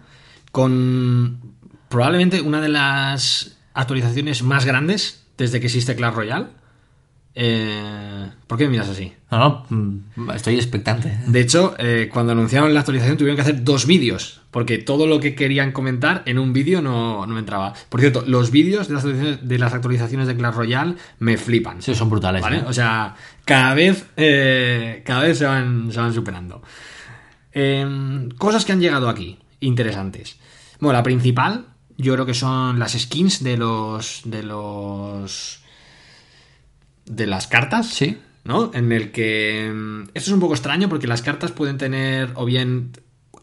con 0.52 1.40
probablemente 1.88 2.40
una 2.40 2.60
de 2.60 2.68
las 2.68 3.58
actualizaciones 3.74 4.42
más 4.42 4.64
grandes 4.64 5.26
desde 5.36 5.60
que 5.60 5.66
existe 5.66 5.96
Clash 5.96 6.14
Royale. 6.14 6.46
Eh, 7.40 8.28
¿Por 8.48 8.58
qué 8.58 8.64
me 8.64 8.70
miras 8.70 8.88
así? 8.88 9.12
No, 9.30 9.38
no, 9.38 9.66
mm, 9.70 10.30
estoy 10.34 10.56
expectante. 10.56 11.20
De 11.28 11.38
hecho, 11.38 11.76
eh, 11.78 12.10
cuando 12.12 12.32
anunciaron 12.32 12.74
la 12.74 12.80
actualización 12.80 13.16
tuvieron 13.16 13.36
que 13.36 13.42
hacer 13.42 13.62
dos 13.62 13.86
vídeos, 13.86 14.40
porque 14.50 14.78
todo 14.78 15.06
lo 15.06 15.20
que 15.20 15.36
querían 15.36 15.70
comentar 15.70 16.24
en 16.26 16.40
un 16.40 16.52
vídeo 16.52 16.82
no, 16.82 17.24
no 17.26 17.38
entraba. 17.38 17.74
Por 17.90 18.00
cierto, 18.00 18.24
los 18.26 18.50
vídeos 18.50 18.88
de 18.88 18.94
las 18.94 19.04
actualizaciones 19.04 19.48
de, 19.48 19.58
las 19.58 19.72
actualizaciones 19.72 20.26
de 20.26 20.36
Clash 20.36 20.54
Royale 20.54 20.96
me 21.20 21.36
flipan. 21.36 21.80
Sí, 21.80 21.94
son 21.94 22.10
brutales. 22.10 22.42
¿Vale? 22.42 22.56
¿eh? 22.56 22.64
O 22.66 22.72
sea, 22.72 23.14
cada 23.44 23.72
vez, 23.74 24.06
eh, 24.16 25.04
cada 25.06 25.22
vez 25.22 25.38
se 25.38 25.44
van, 25.44 25.92
se 25.92 26.00
van 26.00 26.12
superando. 26.12 26.60
Eh, 27.52 28.28
cosas 28.36 28.64
que 28.64 28.72
han 28.72 28.80
llegado 28.80 29.08
aquí, 29.08 29.38
interesantes. 29.60 30.40
Bueno, 30.80 30.98
la 30.98 31.04
principal, 31.04 31.66
yo 31.96 32.14
creo 32.14 32.26
que 32.26 32.34
son 32.34 32.80
las 32.80 32.98
skins 32.98 33.44
de 33.44 33.56
los. 33.56 34.22
de 34.24 34.42
los. 34.42 35.62
De 37.08 37.26
las 37.26 37.46
cartas. 37.46 37.88
Sí. 37.88 38.18
¿No? 38.44 38.70
En 38.72 38.92
el 38.92 39.10
que. 39.12 39.70
mm, 39.74 40.02
Esto 40.14 40.30
es 40.30 40.32
un 40.32 40.40
poco 40.40 40.54
extraño 40.54 40.88
porque 40.88 41.06
las 41.06 41.22
cartas 41.22 41.50
pueden 41.52 41.76
tener 41.78 42.30
o 42.34 42.44
bien 42.44 42.92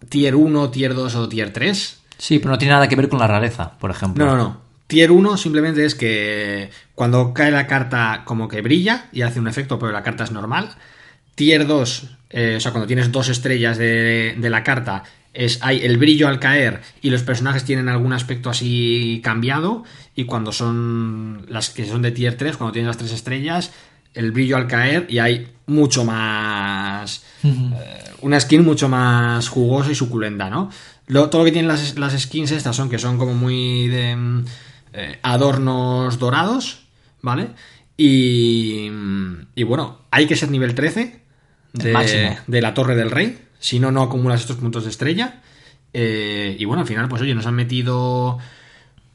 tier 0.09 0.35
1, 0.35 0.69
tier 0.71 0.93
2 0.95 1.15
o 1.15 1.29
tier 1.29 1.53
3. 1.53 2.01
Sí, 2.17 2.39
pero 2.39 2.51
no 2.51 2.57
tiene 2.57 2.73
nada 2.73 2.87
que 2.87 2.95
ver 2.95 3.09
con 3.09 3.19
la 3.19 3.27
rareza, 3.27 3.77
por 3.77 3.91
ejemplo. 3.91 4.25
No, 4.25 4.31
no, 4.35 4.43
no. 4.43 4.61
Tier 4.87 5.11
1 5.11 5.37
simplemente 5.37 5.83
es 5.85 5.95
que 5.95 6.69
cuando 6.93 7.33
cae 7.33 7.51
la 7.51 7.67
carta 7.67 8.21
como 8.25 8.47
que 8.47 8.61
brilla 8.61 9.07
y 9.11 9.23
hace 9.23 9.39
un 9.39 9.47
efecto, 9.47 9.79
pero 9.79 9.91
la 9.91 10.03
carta 10.03 10.23
es 10.23 10.31
normal. 10.31 10.69
Tier 11.33 11.67
2, 11.67 12.09
eh, 12.29 12.53
o 12.57 12.59
sea, 12.59 12.71
cuando 12.71 12.87
tienes 12.87 13.11
dos 13.11 13.29
estrellas 13.29 13.77
de, 13.77 14.35
de 14.37 14.49
la 14.49 14.63
carta, 14.63 15.03
es 15.35 15.59
hay 15.61 15.79
el 15.83 15.97
brillo 15.97 16.27
al 16.27 16.39
caer 16.39 16.81
y 17.01 17.09
los 17.09 17.21
personajes 17.23 17.63
tienen 17.65 17.89
algún 17.89 18.13
aspecto 18.13 18.49
así 18.49 19.19
cambiado. 19.23 19.83
Y 20.15 20.23
cuando 20.25 20.51
son 20.51 21.45
las 21.49 21.69
que 21.69 21.85
son 21.85 22.01
de 22.01 22.11
tier 22.11 22.35
3, 22.37 22.57
cuando 22.57 22.71
tienes 22.73 22.87
las 22.87 22.97
tres 22.97 23.11
estrellas, 23.11 23.71
el 24.13 24.31
brillo 24.31 24.55
al 24.57 24.67
caer 24.67 25.07
y 25.09 25.19
hay 25.19 25.47
mucho 25.67 26.05
más. 26.05 27.23
eh, 27.43 28.03
una 28.21 28.39
skin 28.39 28.63
mucho 28.63 28.87
más 28.89 29.49
jugosa 29.49 29.91
y 29.91 29.95
suculenta, 29.95 30.49
¿no? 30.49 30.69
Lo- 31.07 31.29
todo 31.29 31.41
lo 31.41 31.45
que 31.45 31.51
tienen 31.51 31.67
las, 31.67 31.97
las 31.99 32.19
skins 32.19 32.51
estas 32.51 32.75
son 32.75 32.89
que 32.89 32.97
son 32.97 33.17
como 33.17 33.33
muy 33.33 33.87
de 33.89 34.15
mm, 34.15 34.45
eh, 34.93 35.19
adornos 35.21 36.17
dorados, 36.17 36.85
¿vale? 37.21 37.49
Y, 37.97 38.89
y 39.55 39.63
bueno, 39.63 39.99
hay 40.11 40.25
que 40.27 40.35
ser 40.35 40.49
nivel 40.49 40.75
13 40.75 41.19
de, 41.73 41.91
máximo. 41.91 42.37
de 42.47 42.61
la 42.61 42.73
Torre 42.73 42.95
del 42.95 43.11
Rey, 43.11 43.37
si 43.65 43.79
no, 43.79 43.91
no 43.91 44.03
acumulas 44.03 44.41
estos 44.41 44.57
puntos 44.57 44.83
de 44.83 44.91
estrella. 44.91 45.41
Eh, 45.91 46.55
y 46.59 46.65
bueno, 46.65 46.81
al 46.81 46.87
final, 46.87 47.09
pues 47.09 47.23
oye, 47.23 47.33
nos 47.33 47.47
han 47.47 47.55
metido 47.55 48.37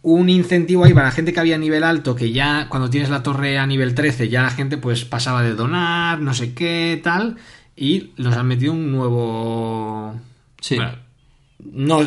un 0.02 0.28
incentivo 0.28 0.84
ahí 0.84 0.92
para 0.92 1.06
la 1.06 1.12
gente 1.12 1.32
que 1.32 1.38
había 1.38 1.56
nivel 1.56 1.84
alto, 1.84 2.16
que 2.16 2.32
ya 2.32 2.66
cuando 2.68 2.90
tienes 2.90 3.10
la 3.10 3.22
torre 3.22 3.58
a 3.58 3.66
nivel 3.68 3.94
13, 3.94 4.28
ya 4.28 4.42
la 4.42 4.50
gente 4.50 4.76
pues 4.76 5.04
pasaba 5.04 5.44
de 5.44 5.54
donar, 5.54 6.18
no 6.18 6.34
sé 6.34 6.52
qué, 6.52 7.00
tal, 7.00 7.36
y 7.76 8.10
nos 8.16 8.36
han 8.36 8.48
metido 8.48 8.72
un 8.72 8.90
nuevo... 8.90 10.16
Sí. 10.60 10.74
Bueno, 10.74 10.94
no, 11.72 12.00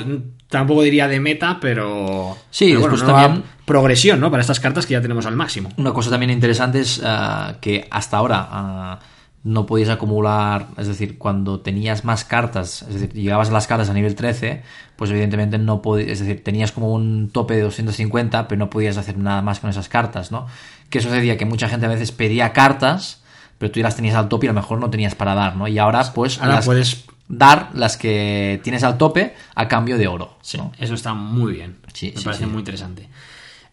tampoco 0.50 0.84
diría 0.84 1.08
de 1.08 1.22
meta, 1.22 1.60
pero. 1.62 2.36
Sí, 2.52 2.74
pero 2.74 2.80
después 2.82 3.04
nueva 3.04 3.22
también- 3.22 3.44
Progresión, 3.64 4.20
¿no? 4.20 4.30
Para 4.30 4.42
estas 4.42 4.60
cartas 4.60 4.86
que 4.86 4.92
ya 4.92 5.02
tenemos 5.02 5.26
al 5.26 5.38
máximo. 5.38 5.70
Una 5.78 5.94
cosa 5.94 6.10
también 6.10 6.32
interesante 6.32 6.82
es 6.82 7.02
ah, 7.06 7.56
que 7.62 7.88
hasta 7.90 8.18
ahora 8.18 8.48
ah, 8.52 9.00
no 9.44 9.66
podías 9.66 9.90
acumular, 9.90 10.68
es 10.78 10.88
decir, 10.88 11.18
cuando 11.18 11.60
tenías 11.60 12.06
más 12.06 12.24
cartas, 12.24 12.84
es 12.84 12.94
decir, 12.94 13.12
llegabas 13.14 13.50
a 13.50 13.52
las 13.52 13.68
cartas 13.68 13.90
a 13.90 13.94
nivel 13.94 14.16
13, 14.16 14.64
pues 14.96 15.12
evidentemente 15.12 15.58
no 15.58 15.82
podías, 15.82 16.10
es 16.12 16.20
decir, 16.22 16.44
tenías 16.44 16.72
como 16.72 16.94
un 16.94 17.30
tope 17.30 17.56
de 17.56 17.62
250, 17.64 18.48
pero 18.48 18.60
no 18.60 18.70
podías 18.70 18.96
hacer 18.98 19.18
nada 19.18 19.42
más 19.42 19.60
con 19.60 19.70
esas 19.70 19.90
cartas, 19.90 20.32
¿no? 20.32 20.48
Que 20.90 21.02
sucedía 21.02 21.38
que 21.38 21.46
mucha 21.46 21.68
gente 21.68 21.86
a 21.86 21.90
veces 21.90 22.12
pedía 22.14 22.54
cartas, 22.54 23.22
pero 23.58 23.72
tú 23.72 23.80
ya 23.80 23.84
las 23.84 23.96
tenías 23.98 24.16
al 24.16 24.30
tope 24.30 24.46
y 24.46 24.50
a 24.50 24.54
lo 24.54 24.60
mejor 24.62 24.80
no 24.80 24.90
tenías 24.90 25.14
para 25.16 25.36
dar, 25.36 25.56
¿no? 25.58 25.68
Y 25.68 25.78
ahora 25.78 26.02
pues 26.14 26.40
Ahora 26.40 26.56
las- 26.56 26.66
puedes. 26.66 27.04
dar 27.28 27.70
las 27.74 27.98
que 27.98 28.62
tienes 28.64 28.84
al 28.84 28.98
tope 28.98 29.36
a 29.56 29.68
cambio 29.68 29.98
de 29.98 30.08
oro. 30.08 30.38
Sí, 30.42 30.58
¿no? 30.58 30.72
eso 30.80 30.94
está 30.94 31.14
muy 31.14 31.54
bien. 31.54 31.78
Sí, 31.94 32.12
Me 32.16 32.20
sí, 32.20 32.26
parece 32.26 32.44
sí. 32.46 32.50
muy 32.50 32.60
interesante. 32.60 33.10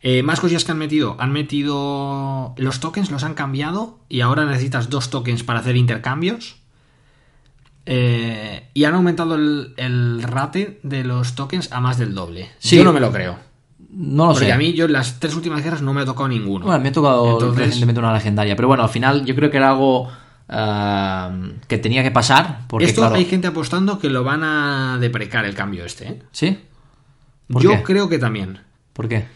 Eh, 0.02 0.22
más 0.22 0.40
cosillas 0.40 0.64
que 0.64 0.72
han 0.72 0.78
metido. 0.78 1.16
Han 1.18 1.32
metido. 1.32 2.54
Los 2.56 2.80
tokens 2.80 3.10
los 3.10 3.22
han 3.24 3.34
cambiado 3.34 3.98
y 4.08 4.22
ahora 4.22 4.44
necesitas 4.46 4.88
dos 4.90 5.10
tokens 5.10 5.42
para 5.42 5.60
hacer 5.60 5.76
intercambios. 5.76 6.56
Eh, 7.86 8.68
y 8.74 8.84
han 8.84 8.94
aumentado 8.94 9.34
el, 9.34 9.74
el 9.76 10.22
rate 10.22 10.80
de 10.82 11.02
los 11.04 11.34
tokens 11.34 11.72
a 11.72 11.80
más 11.80 11.98
del 11.98 12.14
doble. 12.14 12.50
Sí. 12.58 12.76
Yo 12.76 12.84
no 12.84 12.92
me 12.92 13.00
lo 13.00 13.10
creo. 13.10 13.36
No 13.92 14.26
lo 14.26 14.32
Porque 14.32 14.46
sé. 14.46 14.52
a 14.52 14.58
mí, 14.58 14.72
yo 14.74 14.84
en 14.84 14.92
las 14.92 15.18
tres 15.18 15.34
últimas 15.34 15.64
guerras 15.64 15.82
no 15.82 15.92
me 15.92 16.02
ha 16.02 16.04
tocado 16.04 16.28
ninguno. 16.28 16.66
Bueno, 16.66 16.80
me 16.80 16.90
ha 16.90 16.92
tocado 16.92 17.32
Entonces- 17.32 17.58
recientemente 17.66 17.98
una 17.98 18.12
legendaria. 18.12 18.54
Pero 18.54 18.68
bueno, 18.68 18.84
al 18.84 18.90
final 18.90 19.24
yo 19.24 19.34
creo 19.34 19.50
que 19.50 19.56
era 19.56 19.70
algo 19.70 20.08
ah, 20.48 21.32
que 21.66 21.78
tenía 21.78 22.02
que 22.02 22.10
pasar. 22.12 22.60
Porque, 22.68 22.86
Esto 22.86 23.00
claro, 23.00 23.16
hay 23.16 23.24
gente 23.24 23.48
apostando 23.48 23.98
que 23.98 24.08
lo 24.10 24.22
van 24.22 24.44
a 24.44 24.98
deprecar 25.00 25.44
el 25.44 25.54
cambio 25.54 25.84
este. 25.84 26.08
¿eh? 26.08 26.22
¿Sí? 26.30 26.58
¿Por 27.48 27.62
Yo 27.62 27.70
qué? 27.70 27.82
creo 27.82 28.08
que 28.08 28.18
también. 28.18 28.60
¿Por 28.92 29.08
qué? 29.08 29.26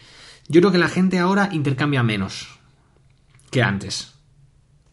Yo 0.47 0.61
creo 0.61 0.71
que 0.71 0.77
la 0.77 0.89
gente 0.89 1.19
ahora 1.19 1.49
intercambia 1.51 2.03
menos 2.03 2.47
que 3.51 3.63
antes. 3.63 4.13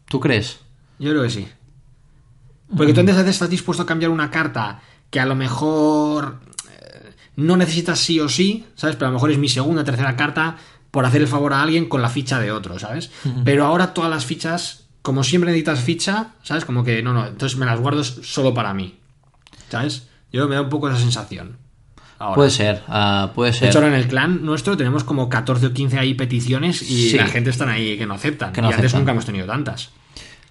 ¿Tú 0.05 0.19
crees? 0.19 0.59
Yo 0.99 1.11
creo 1.11 1.23
que 1.23 1.29
sí. 1.29 1.47
Porque 2.75 2.93
tú 2.93 3.01
antes 3.01 3.17
estás 3.17 3.49
dispuesto 3.49 3.83
a 3.83 3.85
cambiar 3.85 4.11
una 4.11 4.31
carta 4.31 4.81
que 5.09 5.19
a 5.19 5.25
lo 5.25 5.35
mejor 5.35 6.39
eh, 6.71 7.13
no 7.35 7.55
necesitas 7.55 7.99
sí 7.99 8.19
o 8.19 8.29
sí, 8.29 8.65
¿sabes? 8.75 8.95
Pero 8.95 9.07
a 9.07 9.09
lo 9.09 9.15
mejor 9.15 9.31
es 9.31 9.37
mi 9.37 9.49
segunda, 9.49 9.83
tercera 9.83 10.15
carta 10.15 10.57
por 10.89 11.05
hacer 11.05 11.21
el 11.21 11.27
favor 11.27 11.53
a 11.53 11.61
alguien 11.61 11.89
con 11.89 12.01
la 12.01 12.09
ficha 12.09 12.39
de 12.39 12.51
otro, 12.51 12.77
¿sabes? 12.77 13.11
Pero 13.43 13.65
ahora 13.65 13.95
todas 13.95 14.11
las 14.11 14.25
fichas, 14.25 14.85
como 15.01 15.23
siempre 15.23 15.51
necesitas 15.51 15.81
ficha, 15.81 16.33
¿sabes? 16.43 16.65
Como 16.65 16.83
que 16.83 17.01
no, 17.01 17.13
no, 17.13 17.25
entonces 17.25 17.57
me 17.57 17.65
las 17.65 17.79
guardo 17.79 18.03
solo 18.03 18.53
para 18.53 18.75
mí, 18.75 18.99
¿sabes? 19.69 20.07
Yo 20.31 20.47
me 20.47 20.53
da 20.53 20.61
un 20.61 20.69
poco 20.69 20.89
esa 20.89 20.99
sensación. 20.99 21.57
Ahora. 22.23 22.35
Puede 22.35 22.51
ser, 22.51 22.83
ah, 22.87 23.31
puede 23.35 23.51
De 23.51 23.57
ser. 23.57 23.67
hecho, 23.69 23.79
ahora 23.79 23.89
en 23.89 23.95
el 23.95 24.07
clan 24.07 24.45
nuestro 24.45 24.77
tenemos 24.77 25.03
como 25.03 25.27
14 25.27 25.65
o 25.67 25.73
15 25.73 25.99
ahí 25.99 26.13
peticiones 26.13 26.81
y 26.81 27.09
Sí. 27.09 27.17
la 27.17 27.27
gente 27.27 27.49
están 27.49 27.67
ahí 27.69 27.97
que 27.97 28.05
no 28.05 28.13
aceptan. 28.13 28.53
Que 28.53 28.61
no 28.61 28.69
y 28.69 28.71
antes 28.71 28.85
aceptan. 28.85 29.01
nunca 29.01 29.11
hemos 29.11 29.25
tenido 29.25 29.45
tantas. 29.45 29.89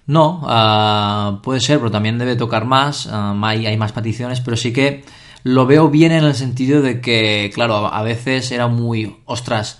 No, 0.05 0.41
ah, 0.45 1.39
puede 1.41 1.59
ser, 1.61 1.79
pero 1.79 1.89
también 1.89 2.17
debe 2.19 2.35
tocar 2.35 2.65
más. 2.65 3.07
ah, 3.11 3.33
hay, 3.43 3.65
hay 3.65 3.77
más 3.77 3.91
peticiones, 3.91 4.39
pero 4.41 4.55
sí 4.57 4.71
que 4.73 5.03
lo 5.43 5.65
veo 5.65 5.89
bien 5.89 6.11
en 6.11 6.23
el 6.23 6.35
sentido 6.35 6.81
de 6.81 7.01
que, 7.01 7.51
claro, 7.53 7.75
a, 7.87 7.97
a 7.97 8.03
veces 8.03 8.51
era 8.51 8.67
muy. 8.67 9.15
Ostras, 9.25 9.79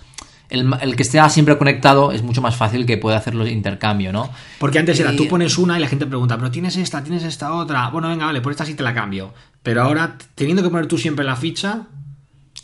el, 0.54 0.96
que 0.96 1.02
esté 1.02 1.20
siempre 1.30 1.58
conectado 1.58 2.12
es 2.12 2.22
mucho 2.22 2.40
más 2.40 2.56
fácil 2.56 2.86
que 2.86 2.96
pueda 2.96 3.16
hacer 3.16 3.34
los 3.34 3.48
intercambio, 3.48 4.12
¿no? 4.12 4.30
Porque 4.58 4.78
antes 4.78 4.98
era, 5.00 5.14
tú 5.14 5.28
pones 5.28 5.58
una 5.58 5.76
y 5.76 5.80
la 5.80 5.88
gente 5.88 6.06
pregunta, 6.06 6.36
pero 6.36 6.50
tienes 6.50 6.76
esta, 6.76 7.02
tienes 7.02 7.24
esta 7.24 7.52
otra. 7.52 7.90
Bueno, 7.90 8.08
venga, 8.08 8.26
vale, 8.26 8.40
por 8.40 8.52
esta 8.52 8.64
sí 8.64 8.74
te 8.74 8.82
la 8.82 8.94
cambio. 8.94 9.34
Pero 9.62 9.82
ahora, 9.82 10.16
teniendo 10.34 10.62
que 10.62 10.70
poner 10.70 10.86
tú 10.86 10.98
siempre 10.98 11.24
la 11.24 11.36
ficha, 11.36 11.82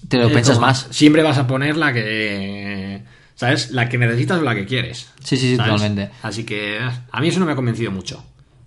Te 0.08 0.18
lo 0.18 0.28
eh, 0.28 0.30
piensas 0.30 0.56
como 0.56 0.68
más. 0.68 0.88
Siempre 0.90 1.22
vas 1.22 1.38
a 1.38 1.46
poner 1.46 1.76
la 1.76 1.92
que. 1.92 3.02
¿Sabes? 3.34 3.70
La 3.70 3.88
que 3.88 3.96
necesitas 3.96 4.38
o 4.38 4.42
la 4.42 4.54
que 4.54 4.66
quieres. 4.66 5.10
Sí, 5.24 5.36
sí, 5.36 5.50
sí, 5.50 5.56
¿sabes? 5.56 5.72
totalmente. 5.72 6.10
Así 6.22 6.44
que 6.44 6.78
a 6.78 7.20
mí 7.20 7.28
eso 7.28 7.40
no 7.40 7.46
me 7.46 7.52
ha 7.52 7.56
convencido 7.56 7.90
mucho. 7.90 8.22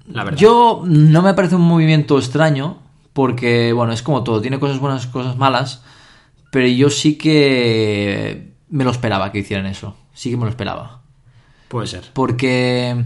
La 0.07 0.24
verdad. 0.24 0.39
Yo 0.39 0.84
no 0.86 1.21
me 1.21 1.34
parece 1.34 1.55
un 1.55 1.61
movimiento 1.61 2.17
extraño, 2.17 2.80
porque, 3.13 3.71
bueno, 3.71 3.93
es 3.93 4.01
como 4.01 4.24
todo, 4.24 4.41
tiene 4.41 4.59
cosas 4.59 4.80
buenas, 4.80 5.07
cosas 5.07 5.38
malas, 5.38 5.84
pero 6.51 6.67
yo 6.67 6.89
sí 6.89 7.17
que 7.17 8.52
me 8.74 8.84
lo 8.84 8.91
esperaba 8.91 9.32
que 9.32 9.39
hicieran 9.39 9.65
eso. 9.65 9.95
Sí 10.13 10.30
que 10.32 10.38
me 10.38 10.43
lo 10.45 10.49
esperaba. 10.49 11.01
Puede 11.67 11.88
ser. 11.88 12.03
Porque. 12.13 13.03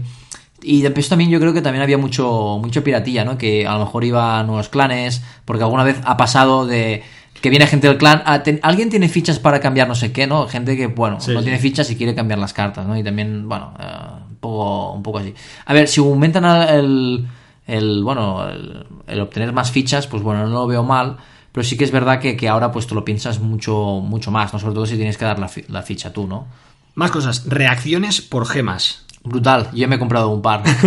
Y 0.62 0.82
después 0.82 1.08
también 1.08 1.30
yo 1.30 1.38
creo 1.38 1.52
que 1.54 1.62
también 1.62 1.82
había 1.82 1.98
mucho, 1.98 2.58
mucha 2.60 2.82
piratilla, 2.82 3.24
¿no? 3.24 3.38
Que 3.38 3.66
a 3.66 3.74
lo 3.74 3.80
mejor 3.84 4.02
iba 4.04 4.40
a 4.40 4.42
nuevos 4.42 4.68
clanes, 4.68 5.22
porque 5.44 5.62
alguna 5.62 5.84
vez 5.84 6.00
ha 6.04 6.16
pasado 6.16 6.66
de 6.66 7.02
que 7.40 7.50
viene 7.50 7.68
gente 7.68 7.86
del 7.86 7.96
clan, 7.98 8.24
ten- 8.42 8.58
alguien 8.64 8.90
tiene 8.90 9.08
fichas 9.08 9.38
para 9.38 9.60
cambiar 9.60 9.86
no 9.86 9.94
sé 9.94 10.10
qué, 10.10 10.26
¿no? 10.26 10.48
Gente 10.48 10.76
que, 10.76 10.88
bueno, 10.88 11.20
Sí, 11.20 11.30
no 11.32 11.38
sí. 11.38 11.44
tiene 11.44 11.60
fichas 11.60 11.88
y 11.92 11.96
quiere 11.96 12.12
cambiar 12.16 12.40
las 12.40 12.52
cartas, 12.52 12.84
¿no? 12.86 12.98
Y 12.98 13.04
también, 13.04 13.48
bueno, 13.48 13.72
eh, 13.78 13.84
un, 14.30 14.36
poco, 14.40 14.92
un 14.94 15.02
poco 15.04 15.18
así. 15.18 15.32
A 15.66 15.72
ver, 15.72 15.86
si 15.86 16.00
aumentan 16.00 16.44
el, 16.68 17.28
el 17.68 18.02
bueno, 18.02 18.48
el, 18.48 18.84
el 19.06 19.20
obtener 19.20 19.52
más 19.52 19.70
fichas, 19.70 20.08
pues 20.08 20.20
bueno, 20.24 20.42
no 20.48 20.52
lo 20.54 20.66
veo 20.66 20.82
mal, 20.82 21.18
pero 21.52 21.64
sí 21.64 21.76
que 21.76 21.84
es 21.84 21.90
verdad 21.90 22.20
que, 22.20 22.36
que 22.36 22.48
ahora 22.48 22.70
pues 22.72 22.86
tú 22.86 22.94
lo 22.94 23.04
piensas 23.04 23.40
mucho, 23.40 24.00
mucho 24.02 24.30
más, 24.30 24.52
¿no? 24.52 24.58
Sobre 24.58 24.74
todo 24.74 24.86
si 24.86 24.96
tienes 24.96 25.16
que 25.18 25.24
dar 25.24 25.38
la, 25.38 25.50
la 25.68 25.82
ficha 25.82 26.12
tú, 26.12 26.26
¿no? 26.26 26.46
Más 26.94 27.10
cosas. 27.10 27.44
Reacciones 27.46 28.20
por 28.20 28.46
gemas. 28.46 29.04
Brutal, 29.24 29.68
yo 29.74 29.88
me 29.88 29.96
he 29.96 29.98
comprado 29.98 30.30
un 30.30 30.40
par. 30.40 30.62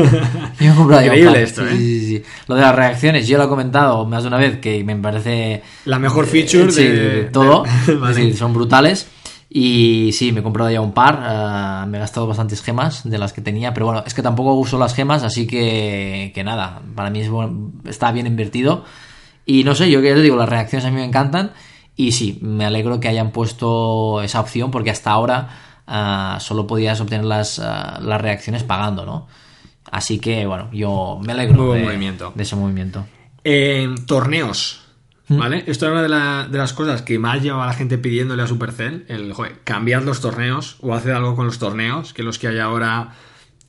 Yo 0.60 0.66
me 0.68 0.72
he 0.72 0.76
comprado 0.76 1.02
ya 1.06 1.12
un 1.12 1.18
Increíble 1.18 1.32
par. 1.32 1.38
esto, 1.42 1.62
Sí, 1.68 1.74
¿eh? 1.74 1.78
sí, 1.78 2.06
sí. 2.08 2.24
Lo 2.48 2.56
de 2.56 2.62
las 2.62 2.76
reacciones, 2.76 3.28
yo 3.28 3.38
lo 3.38 3.44
he 3.44 3.48
comentado 3.48 4.06
más 4.06 4.24
de 4.24 4.28
una 4.30 4.38
vez 4.38 4.60
que 4.60 4.84
me 4.84 4.96
parece 4.96 5.62
La 5.86 6.00
mejor 6.00 6.26
feature 6.26 6.72
Sí, 6.72 6.84
de, 6.84 7.24
todo. 7.32 7.64
de- 7.86 7.96
Vale. 7.96 8.12
Es 8.12 8.18
decir, 8.18 8.38
son 8.38 8.54
brutales. 8.54 9.08
Y 9.50 10.12
sí, 10.14 10.32
me 10.32 10.40
he 10.40 10.44
comprado 10.44 10.72
ya 10.72 10.80
un 10.82 10.94
par. 10.94 11.20
ah, 11.22 11.86
me 11.88 11.98
he 11.98 12.00
gastado 12.00 12.26
bastantes 12.26 12.62
gemas 12.64 13.08
de 13.10 13.18
las 13.18 13.34
que 13.34 13.42
tenía. 13.42 13.74
Pero 13.74 13.88
bueno, 13.88 14.04
es 14.08 14.14
que 14.14 14.22
tampoco 14.24 14.54
uso 14.54 14.80
las 14.80 14.94
gemas, 14.96 15.24
así 15.24 15.46
que, 15.46 16.32
que 16.34 16.44
nada. 16.44 16.82
Para 16.96 17.10
mí 17.10 17.20
es 17.20 17.30
buen- 17.30 17.74
está 17.86 18.12
bien 18.14 18.28
invertido. 18.28 18.86
Y 19.46 19.64
no 19.64 19.76
sé, 19.76 19.90
yo 19.92 20.02
que 20.02 20.14
te 20.14 20.22
digo, 20.22 20.36
las 20.36 20.50
reacciones 20.50 20.86
a 20.86 20.90
mí 20.92 20.96
me 20.98 21.06
encantan. 21.06 21.52
Y 21.96 22.14
sí, 22.14 22.40
me 22.42 22.66
alegro 22.66 23.00
que 23.00 23.08
hayan 23.10 23.32
puesto 23.32 24.22
esa 24.22 24.40
opción 24.40 24.72
porque 24.72 24.90
hasta 24.92 25.12
ahora 25.12 25.50
ah, 25.88 26.38
solo 26.40 26.66
podías 26.68 27.00
obtener 27.02 27.26
las, 27.26 27.60
ah, 27.60 28.00
las 28.02 28.22
reacciones 28.22 28.64
pagando, 28.64 29.06
¿no? 29.06 29.28
Así 29.92 30.20
que 30.20 30.46
bueno, 30.46 30.70
yo 30.72 31.20
me 31.24 31.34
alegro 31.34 31.56
Muy 31.58 31.66
buen 31.68 31.80
de, 31.82 31.86
movimiento. 31.86 32.32
de 32.34 32.44
ese 32.44 32.56
movimiento. 32.56 33.06
En 33.44 34.06
torneos. 34.06 34.82
Mm. 35.28 35.38
¿Vale? 35.38 35.64
Esto 35.68 35.86
era 35.86 35.94
una 35.94 36.02
de, 36.04 36.10
la- 36.10 36.48
de 36.50 36.58
las 36.58 36.74
cosas 36.74 37.02
que 37.02 37.20
más 37.20 37.42
llevaba 37.42 37.66
la 37.66 37.74
gente 37.74 37.98
pidiéndole 37.98 38.42
a 38.44 38.48
Supercell. 38.48 39.06
El, 39.10 39.34
joder, 39.34 39.60
cambiar 39.64 40.04
los 40.04 40.22
torneos 40.22 40.78
o 40.82 40.94
hacer 40.94 41.14
algo 41.14 41.36
con 41.36 41.46
los 41.46 41.60
torneos, 41.60 42.14
que 42.14 42.24
los 42.24 42.40
que 42.40 42.48
hay 42.48 42.60
ahora 42.60 43.10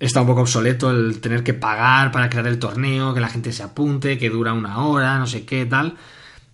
está 0.07 0.21
un 0.21 0.27
poco 0.27 0.43
obsoleto 0.43 0.91
el 0.91 1.21
tener 1.21 1.43
que 1.45 1.55
pagar 1.55 2.11
para 2.13 2.29
crear 2.29 2.47
el 2.47 2.59
torneo, 2.59 3.15
que 3.15 3.21
la 3.21 3.29
gente 3.29 3.53
se 3.53 3.63
apunte, 3.63 4.19
que 4.19 4.31
dura 4.31 4.53
una 4.53 4.85
hora, 4.85 5.19
no 5.19 5.27
sé 5.27 5.45
qué, 5.45 5.65
tal. 5.67 5.97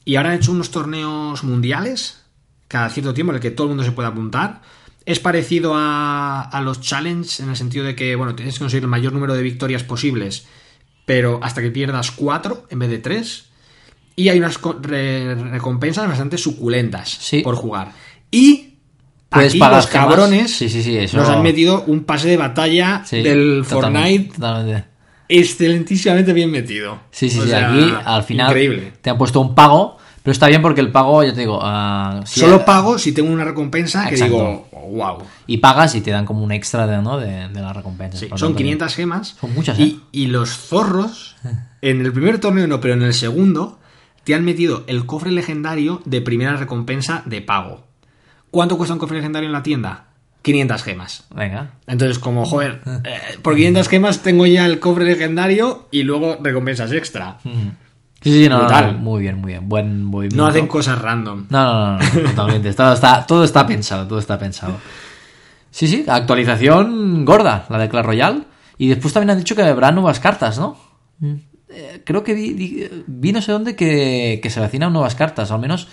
Y 0.04 0.16
ahora 0.16 0.30
han 0.30 0.36
hecho 0.36 0.52
unos 0.52 0.70
torneos 0.70 1.44
mundiales, 1.44 2.20
cada 2.68 2.88
cierto 2.90 3.14
tiempo, 3.14 3.32
en 3.32 3.36
el 3.36 3.42
que 3.42 3.50
todo 3.50 3.66
el 3.66 3.68
mundo 3.70 3.84
se 3.84 3.92
puede 3.92 4.08
apuntar. 4.08 4.60
Es 5.06 5.18
parecido 5.20 5.72
a, 5.74 6.42
a 6.42 6.60
los 6.60 6.80
challenge 6.82 7.42
en 7.42 7.48
el 7.48 7.56
sentido 7.56 7.84
de 7.84 7.94
que, 7.94 8.14
bueno, 8.16 8.34
tienes 8.34 8.54
que 8.54 8.60
conseguir 8.60 8.82
el 8.84 8.90
mayor 8.90 9.12
número 9.14 9.34
de 9.34 9.42
victorias 9.42 9.82
posibles, 9.82 10.46
pero 11.06 11.40
hasta 11.42 11.62
que 11.62 11.70
pierdas 11.70 12.10
cuatro 12.10 12.66
en 12.68 12.78
vez 12.80 12.90
de 12.90 12.98
tres. 12.98 13.46
Y 14.16 14.28
hay 14.28 14.38
unas 14.38 14.58
co- 14.58 14.78
re- 14.82 15.34
recompensas 15.34 16.06
bastante 16.06 16.36
suculentas 16.36 17.08
Sí. 17.08 17.40
por 17.40 17.54
jugar. 17.54 17.92
Y 18.30 18.67
Puedes 19.30 19.50
aquí 19.52 19.58
pagar 19.58 19.76
los 19.76 19.86
cabrones 19.88 20.56
Sí, 20.56 20.68
sí, 20.70 20.82
sí, 20.82 20.96
eso- 20.96 21.16
nos 21.18 21.28
han 21.28 21.42
metido 21.42 21.84
un 21.86 22.04
pase 22.04 22.28
de 22.28 22.36
batalla 22.38 23.02
Sí, 23.04 23.22
del 23.22 23.64
totalmente, 23.68 24.28
Fortnite 24.28 24.34
totalmente. 24.34 24.84
excelentísimamente 25.28 26.32
bien 26.32 26.50
metido. 26.50 26.98
Sí, 27.10 27.28
sí, 27.30 27.38
O 27.38 27.42
sí. 27.42 27.48
sea, 27.50 27.70
Aquí 27.72 27.92
al 28.04 28.22
final 28.24 28.48
Increíble. 28.48 28.92
te 29.00 29.10
han 29.10 29.18
puesto 29.18 29.40
un 29.40 29.54
pago, 29.54 29.96
pero 30.22 30.32
está 30.32 30.46
bien 30.48 30.62
porque 30.62 30.80
el 30.80 30.90
pago, 30.90 31.22
ya 31.24 31.32
te 31.32 31.40
digo, 31.40 31.58
ah, 31.62 32.22
si- 32.24 32.40
Solo 32.40 32.64
pago 32.64 32.98
si 32.98 33.12
tengo 33.12 33.30
una 33.30 33.44
recompensa 33.44 34.06
que 34.08 34.14
Exacto. 34.14 34.34
digo, 34.34 34.68
wow. 34.92 35.18
y 35.46 35.58
pagas 35.58 35.94
y 35.94 36.00
te 36.00 36.10
dan 36.10 36.24
como 36.24 36.42
un 36.42 36.52
extra 36.52 36.86
de, 36.86 37.00
¿no? 37.02 37.18
de, 37.18 37.48
de 37.48 37.60
la 37.60 37.72
recompensa. 37.72 38.18
Sí, 38.18 38.28
son 38.30 38.38
tanto, 38.38 38.56
500 38.56 38.94
gemas. 38.94 39.36
Son 39.40 39.54
muchas, 39.54 39.78
y, 39.78 39.82
¿eh? 39.82 39.96
y 40.12 40.26
los 40.26 40.50
zorros, 40.50 41.36
en 41.82 42.00
el 42.00 42.12
primer 42.12 42.38
torneo 42.40 42.66
no, 42.66 42.80
pero 42.80 42.94
en 42.94 43.02
el 43.02 43.14
segundo, 43.14 43.78
te 44.24 44.34
han 44.34 44.44
metido 44.44 44.84
el 44.86 45.06
cofre 45.06 45.30
legendario 45.32 46.02
de 46.04 46.20
primera 46.20 46.56
recompensa 46.56 47.22
de 47.26 47.40
pago. 47.42 47.87
¿Cuánto 48.50 48.76
cuesta 48.76 48.94
un 48.94 48.98
cofre 49.00 49.18
legendario 49.18 49.46
en 49.48 49.52
la 49.52 49.62
tienda? 49.62 50.04
500 50.42 50.82
gemas. 50.82 51.24
Venga. 51.34 51.72
Entonces, 51.86 52.18
como, 52.18 52.44
joder, 52.46 52.80
eh, 53.04 53.18
por 53.42 53.54
500 53.56 53.88
gemas 53.88 54.22
tengo 54.22 54.46
ya 54.46 54.66
el 54.66 54.78
cofre 54.78 55.04
legendario 55.04 55.88
y 55.90 56.02
luego 56.04 56.38
recompensas 56.42 56.92
extra. 56.92 57.38
Sí, 57.42 58.32
sí, 58.32 58.48
no, 58.48 58.56
no, 58.56 58.64
Brutal. 58.64 58.92
no, 58.94 58.98
muy 58.98 59.20
bien, 59.22 59.36
muy 59.38 59.52
bien. 59.52 59.68
Buen 59.68 60.04
movimiento. 60.04 60.36
No 60.36 60.46
hacen 60.46 60.66
cosas 60.66 61.00
random. 61.00 61.46
No, 61.50 61.64
no, 61.64 61.98
no, 61.98 62.04
no, 62.22 62.30
totalmente. 62.30 62.72
Todo 62.72 62.92
está, 62.94 63.26
todo 63.26 63.44
está 63.44 63.66
pensado, 63.66 64.06
todo 64.08 64.18
está 64.18 64.38
pensado. 64.38 64.76
Sí, 65.70 65.86
sí, 65.86 66.04
actualización 66.08 67.24
gorda, 67.24 67.66
la 67.68 67.78
de 67.78 67.88
Clash 67.88 68.04
Royale. 68.04 68.42
Y 68.78 68.88
después 68.88 69.12
también 69.12 69.30
han 69.30 69.38
dicho 69.38 69.54
que 69.56 69.62
habrá 69.62 69.90
nuevas 69.92 70.20
cartas, 70.20 70.58
¿no? 70.58 70.76
Eh, 71.68 72.02
creo 72.04 72.22
que 72.24 72.32
vi, 72.32 72.52
vi- 72.54 72.88
vi 73.06 73.32
no 73.32 73.42
sé 73.42 73.52
dónde 73.52 73.74
que, 73.76 74.38
que 74.42 74.50
se 74.50 74.60
vecinan 74.60 74.92
nuevas 74.92 75.14
cartas, 75.14 75.50
al 75.50 75.58
menos 75.60 75.88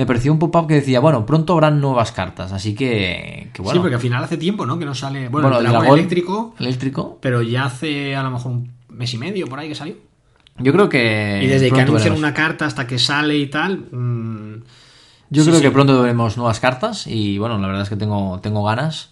me 0.00 0.06
pareció 0.06 0.32
un 0.32 0.38
pop-up 0.38 0.66
que 0.66 0.74
decía, 0.74 1.00
bueno, 1.00 1.24
pronto 1.26 1.52
habrán 1.52 1.80
nuevas 1.80 2.10
cartas, 2.12 2.52
así 2.52 2.74
que, 2.74 3.50
que 3.52 3.62
bueno. 3.62 3.78
Sí, 3.78 3.80
porque 3.80 3.94
al 3.96 4.00
final 4.00 4.24
hace 4.24 4.36
tiempo, 4.36 4.64
¿no? 4.66 4.78
Que 4.78 4.84
no 4.84 4.94
sale. 4.94 5.28
Bueno, 5.28 5.48
Bueno, 5.48 5.58
el 5.58 5.64
dragón 5.64 5.80
dragón 5.82 5.98
eléctrico, 5.98 6.54
eléctrico. 6.58 7.18
pero 7.20 7.42
ya 7.42 7.64
hace 7.66 8.16
a 8.16 8.22
lo 8.22 8.30
mejor 8.30 8.52
un 8.52 8.72
mes 8.88 9.12
y 9.14 9.18
medio 9.18 9.46
por 9.46 9.58
ahí 9.58 9.68
que 9.68 9.74
salió. 9.74 9.94
Yo 10.58 10.72
creo 10.72 10.88
que. 10.88 11.40
y 11.42 11.46
desde 11.46 11.70
que 11.70 11.80
anuncian 11.80 12.14
una 12.14 12.34
carta 12.34 12.66
hasta 12.66 12.86
que 12.86 12.98
sale 12.98 13.36
y 13.36 13.46
tal. 13.46 13.78
mm, 13.90 14.62
Yo 15.30 15.42
Sí, 15.42 15.48
creo 15.48 15.60
sí. 15.60 15.64
que 15.66 15.70
pronto 15.70 16.02
veremos 16.02 16.36
nuevas 16.36 16.60
cartas 16.60 17.06
y 17.06 17.38
bueno, 17.38 17.56
la 17.58 17.66
verdad 17.68 17.82
es 17.84 17.88
que 17.88 17.96
tengo, 17.96 18.40
tengo 18.40 18.62
ganas. 18.64 19.10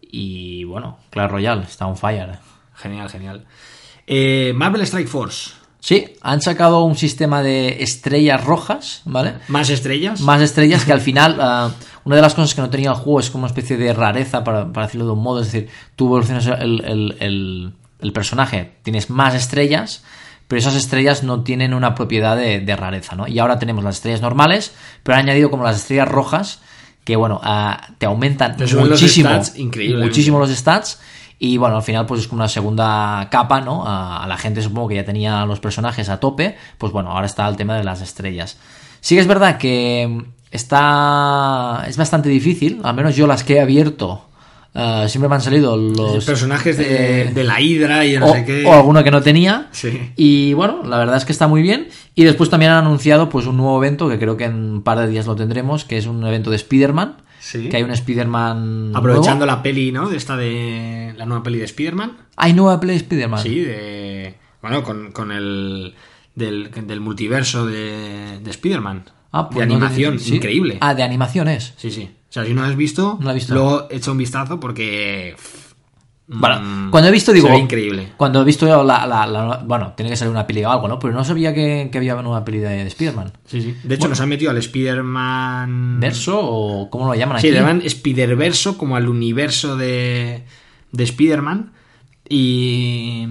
Y 0.00 0.64
bueno, 0.64 0.98
Clash 1.10 1.30
Royale 1.30 1.62
está 1.62 1.86
on 1.86 1.96
fire. 1.96 2.38
genial, 2.74 3.08
genial. 3.10 3.44
Eh, 4.06 4.52
Marvel 4.54 4.82
Strike 4.82 5.08
Force. 5.08 5.50
Sí, 5.80 6.06
han 6.22 6.42
sacado 6.42 6.82
un 6.82 6.96
sistema 6.96 7.42
de 7.42 7.82
estrellas 7.82 8.44
rojas, 8.44 9.02
¿vale? 9.04 9.34
Más 9.48 9.70
estrellas. 9.70 10.20
Más 10.20 10.40
estrellas 10.42 10.84
que 10.84 10.92
al 10.92 11.00
final, 11.08 11.38
ah, 11.40 11.70
una 12.04 12.16
de 12.16 12.22
las 12.22 12.34
cosas 12.34 12.54
que 12.54 12.60
no 12.60 12.68
tenía 12.70 12.90
el 12.90 12.96
juego 12.96 13.20
es 13.20 13.30
como 13.30 13.42
una 13.44 13.48
especie 13.48 13.76
de 13.76 13.92
rareza, 13.92 14.42
para, 14.44 14.72
para 14.72 14.86
decirlo 14.86 15.06
de 15.06 15.12
un 15.12 15.22
modo, 15.22 15.40
es 15.40 15.52
decir, 15.52 15.68
tú 15.94 16.06
evolucionas 16.06 16.46
el, 16.46 16.84
el- 16.84 17.16
el- 17.20 17.72
el 18.00 18.12
personaje, 18.12 18.74
tienes 18.82 19.10
más 19.10 19.34
estrellas, 19.34 20.04
pero 20.46 20.60
esas 20.60 20.76
estrellas 20.76 21.24
no 21.24 21.42
tienen 21.42 21.74
una 21.74 21.94
propiedad 21.96 22.36
de, 22.36 22.60
de 22.60 22.76
rareza, 22.76 23.16
¿no? 23.16 23.26
Y 23.26 23.38
ahora 23.40 23.58
tenemos 23.58 23.82
las 23.84 23.96
estrellas 23.96 24.20
normales, 24.22 24.72
pero 25.02 25.16
han 25.18 25.24
añadido 25.24 25.50
como 25.50 25.64
las 25.64 25.76
estrellas 25.76 26.06
rojas, 26.08 26.60
que 27.04 27.16
bueno, 27.16 27.40
ah, 27.42 27.88
te 27.98 28.06
aumentan 28.06 28.56
Te 28.56 28.68
suben 28.68 28.88
los 28.90 29.00
muchísimo, 29.00 29.30
stats 29.30 29.58
muchísimo 30.04 30.38
los 30.38 30.50
stats. 30.50 31.00
Y 31.38 31.56
bueno, 31.56 31.76
al 31.76 31.82
final 31.82 32.06
pues 32.06 32.22
es 32.22 32.28
como 32.28 32.40
una 32.40 32.48
segunda 32.48 33.28
capa, 33.30 33.60
¿no? 33.60 33.86
A, 33.86 34.24
a 34.24 34.26
la 34.26 34.36
gente 34.36 34.60
supongo 34.60 34.88
que 34.88 34.96
ya 34.96 35.04
tenía 35.04 35.44
los 35.46 35.60
personajes 35.60 36.08
a 36.08 36.18
tope, 36.18 36.56
pues 36.78 36.92
bueno, 36.92 37.10
ahora 37.12 37.26
está 37.26 37.48
el 37.48 37.56
tema 37.56 37.76
de 37.76 37.84
las 37.84 38.00
estrellas. 38.00 38.58
Sí 39.00 39.14
que 39.14 39.20
es 39.20 39.26
verdad 39.26 39.58
que 39.58 40.24
está... 40.50 41.84
es 41.86 41.96
bastante 41.96 42.28
difícil, 42.28 42.80
al 42.82 42.94
menos 42.94 43.14
yo 43.14 43.26
las 43.26 43.44
que 43.44 43.54
he 43.54 43.60
abierto, 43.60 44.28
eh, 44.74 45.06
siempre 45.08 45.28
me 45.28 45.36
han 45.36 45.40
salido 45.40 45.76
los... 45.76 46.24
personajes 46.24 46.76
de, 46.76 47.22
eh, 47.22 47.30
de 47.32 47.44
la 47.44 47.60
Hydra 47.60 48.04
y 48.04 48.18
no 48.18 48.26
o, 48.26 48.32
sé 48.32 48.44
qué. 48.44 48.64
o 48.66 48.72
alguno 48.72 49.02
que 49.02 49.10
no 49.10 49.22
tenía. 49.22 49.68
Sí. 49.72 50.12
Y 50.16 50.52
bueno, 50.52 50.82
la 50.84 50.98
verdad 50.98 51.16
es 51.16 51.24
que 51.24 51.32
está 51.32 51.48
muy 51.48 51.62
bien. 51.62 51.88
Y 52.14 52.24
después 52.24 52.50
también 52.50 52.72
han 52.72 52.78
anunciado 52.78 53.28
pues 53.28 53.46
un 53.46 53.56
nuevo 53.56 53.82
evento, 53.82 54.08
que 54.08 54.18
creo 54.18 54.36
que 54.36 54.44
en 54.44 54.54
un 54.54 54.82
par 54.82 54.98
de 54.98 55.08
días 55.08 55.26
lo 55.26 55.36
tendremos, 55.36 55.84
que 55.84 55.98
es 55.98 56.06
un 56.06 56.24
evento 56.26 56.50
de 56.50 56.56
Spider-Man. 56.56 57.16
Sí. 57.50 57.68
Que 57.70 57.78
hay 57.78 57.82
un 57.82 57.90
Spider-Man... 57.90 58.92
Aprovechando 58.94 59.46
nuevo. 59.46 59.56
la 59.58 59.62
peli, 59.62 59.90
¿no? 59.90 60.10
De 60.10 60.18
esta 60.18 60.36
de. 60.36 61.14
La 61.16 61.24
nueva 61.24 61.42
peli 61.42 61.58
de 61.58 61.64
Spider-Man. 61.64 62.18
Hay 62.36 62.52
nueva 62.52 62.78
Play 62.78 62.96
Spider-Man. 62.96 63.42
Sí, 63.42 63.60
de. 63.60 64.34
Bueno, 64.60 64.82
con, 64.82 65.12
con 65.12 65.32
el. 65.32 65.94
Del, 66.34 66.70
del 66.86 67.00
multiverso 67.00 67.66
de, 67.66 68.38
de 68.42 68.50
Spider-Man. 68.50 69.04
Ah, 69.32 69.48
pues 69.48 69.60
de 69.60 69.66
no 69.66 69.74
animación, 69.76 70.18
sí. 70.20 70.36
increíble. 70.36 70.76
Ah, 70.82 70.94
de 70.94 71.02
animación 71.02 71.48
es. 71.48 71.72
Sí, 71.78 71.90
sí. 71.90 72.10
O 72.28 72.32
sea, 72.32 72.44
si 72.44 72.52
no 72.52 72.60
lo 72.60 72.68
has 72.68 72.76
visto, 72.76 73.16
No 73.18 73.24
lo 73.24 73.30
he 73.30 73.34
visto. 73.34 73.54
luego 73.54 73.86
echa 73.90 74.10
un 74.12 74.18
vistazo 74.18 74.60
porque. 74.60 75.34
Bueno, 76.30 76.60
mm, 76.60 76.90
cuando 76.90 77.08
he 77.08 77.12
visto, 77.12 77.32
digo. 77.32 77.48
increíble. 77.56 78.12
Cuando 78.18 78.42
he 78.42 78.44
visto 78.44 78.66
la, 78.84 79.06
la- 79.06 79.26
la- 79.26 79.62
Bueno, 79.64 79.94
tiene 79.96 80.10
que 80.10 80.16
salir 80.16 80.30
una 80.30 80.46
peli 80.46 80.62
o 80.62 80.70
algo, 80.70 80.86
¿no? 80.86 80.98
Pero 80.98 81.14
no 81.14 81.24
sabía 81.24 81.54
que, 81.54 81.88
que 81.90 81.96
había 81.98 82.16
una 82.16 82.44
peli 82.44 82.58
de, 82.58 82.68
de 82.68 82.86
Spider-Man. 82.86 83.32
Sí, 83.46 83.62
sí. 83.62 83.76
De 83.82 83.94
hecho, 83.94 84.08
nos 84.08 84.20
han 84.20 84.28
metido 84.28 84.50
al 84.50 84.58
Spider-Man. 84.58 86.00
¿Verso 86.00 86.38
o 86.40 86.90
cómo 86.90 87.06
lo 87.06 87.14
llaman 87.14 87.40
Sí, 87.40 87.46
aquí? 87.46 87.54
le 87.54 87.60
llaman 87.60 87.80
Spider-Verso, 87.82 88.76
como 88.76 88.96
al 88.96 89.08
universo 89.08 89.76
de, 89.76 90.44
de 90.92 91.04
Spider-Man. 91.04 91.72
Y. 92.28 93.26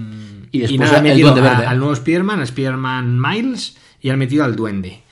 Y 0.50 0.58
después 0.60 0.80
nada, 0.90 0.98
han 0.98 1.06
el 1.06 1.12
metido 1.22 1.44
a- 1.44 1.70
al 1.70 1.78
nuevo 1.78 1.92
Spider-Man, 1.92 2.40
a 2.40 2.44
Spider-Man 2.44 3.20
Miles, 3.20 3.76
y 4.00 4.10
han 4.10 4.18
metido 4.18 4.44
al 4.44 4.56
Duende. 4.56 5.02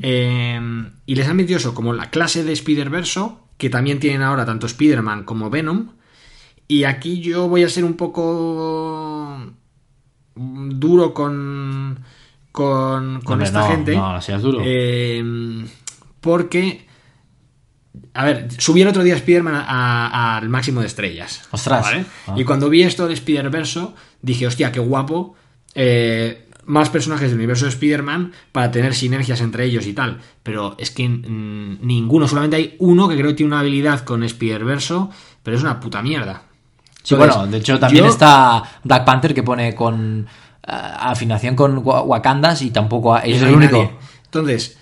Eh, 0.00 0.58
y 1.04 1.14
les 1.14 1.28
han 1.28 1.36
metido 1.36 1.58
eso, 1.58 1.74
como 1.74 1.92
la 1.92 2.08
clase 2.10 2.42
de 2.44 2.52
Spider-Verso, 2.52 3.40
que 3.58 3.68
también 3.70 4.00
tienen 4.00 4.22
ahora 4.22 4.46
tanto 4.46 4.66
Spider-Man 4.66 5.24
como 5.24 5.50
Venom. 5.50 5.88
Y 6.68 6.84
aquí 6.84 7.20
yo 7.20 7.48
voy 7.48 7.62
a 7.62 7.68
ser 7.68 7.84
un 7.84 7.94
poco 7.94 9.40
duro 10.34 11.14
con, 11.14 12.00
con, 12.52 13.20
con 13.22 13.32
Hombre, 13.34 13.46
esta 13.46 13.60
no, 13.60 13.68
gente. 13.68 13.94
no, 13.96 14.20
seas 14.20 14.42
duro. 14.42 14.60
Eh, 14.64 15.64
porque, 16.20 16.86
a 18.14 18.24
ver, 18.24 18.48
subí 18.58 18.82
el 18.82 18.88
otro 18.88 19.04
día 19.04 19.14
Spider-Man 19.14 19.64
al 19.68 20.48
máximo 20.48 20.80
de 20.80 20.88
estrellas. 20.88 21.46
Ostras. 21.52 21.82
¿vale? 21.82 22.04
Ah. 22.26 22.34
Y 22.36 22.44
cuando 22.44 22.68
vi 22.68 22.82
esto 22.82 23.06
de 23.06 23.14
Spider-Verso, 23.14 23.94
dije, 24.22 24.46
hostia, 24.46 24.72
qué 24.72 24.80
guapo. 24.80 25.36
eh, 25.74 26.42
más 26.66 26.90
personajes 26.90 27.28
del 27.28 27.36
universo 27.38 27.64
de 27.66 27.70
Spider-Man 27.70 28.32
para 28.50 28.72
tener 28.72 28.92
sinergias 28.92 29.40
entre 29.40 29.64
ellos 29.66 29.86
y 29.86 29.92
tal. 29.92 30.18
Pero 30.42 30.74
es 30.78 30.90
que 30.90 31.08
ninguno, 31.08 32.26
solamente 32.26 32.56
hay 32.56 32.74
uno 32.80 33.08
que 33.08 33.14
creo 33.14 33.28
que 33.28 33.34
tiene 33.34 33.52
una 33.52 33.60
habilidad 33.60 34.00
con 34.00 34.24
Spider-Verso, 34.24 35.10
pero 35.44 35.56
es 35.56 35.62
una 35.62 35.78
puta 35.78 36.02
mierda. 36.02 36.42
Sí, 37.06 37.14
Entonces, 37.14 37.36
bueno, 37.36 37.50
de 37.52 37.58
hecho 37.58 37.78
también 37.78 38.04
yo- 38.04 38.10
está 38.10 38.62
Black 38.82 39.04
Panther 39.04 39.32
que 39.32 39.42
pone 39.44 39.74
con 39.76 40.26
eh, 40.66 40.72
afinación 40.72 41.54
con 41.54 41.78
Wa- 41.84 42.02
Wakandas 42.02 42.62
y 42.62 42.70
tampoco 42.70 43.16
es 43.18 43.40
no 43.42 43.48
el 43.48 43.54
único. 43.54 43.76
nadie. 43.78 43.90
Entonces, 44.24 44.76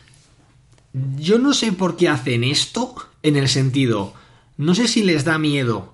yo 1.19 1.39
no 1.39 1.53
sé 1.53 1.73
por 1.73 1.97
qué 1.99 2.09
hacen 2.09 2.45
esto 2.45 2.95
en 3.23 3.37
el 3.37 3.49
sentido, 3.49 4.15
no 4.57 4.75
sé 4.75 4.89
si 4.89 5.03
les 5.03 5.25
da 5.25 5.39
miedo 5.39 5.93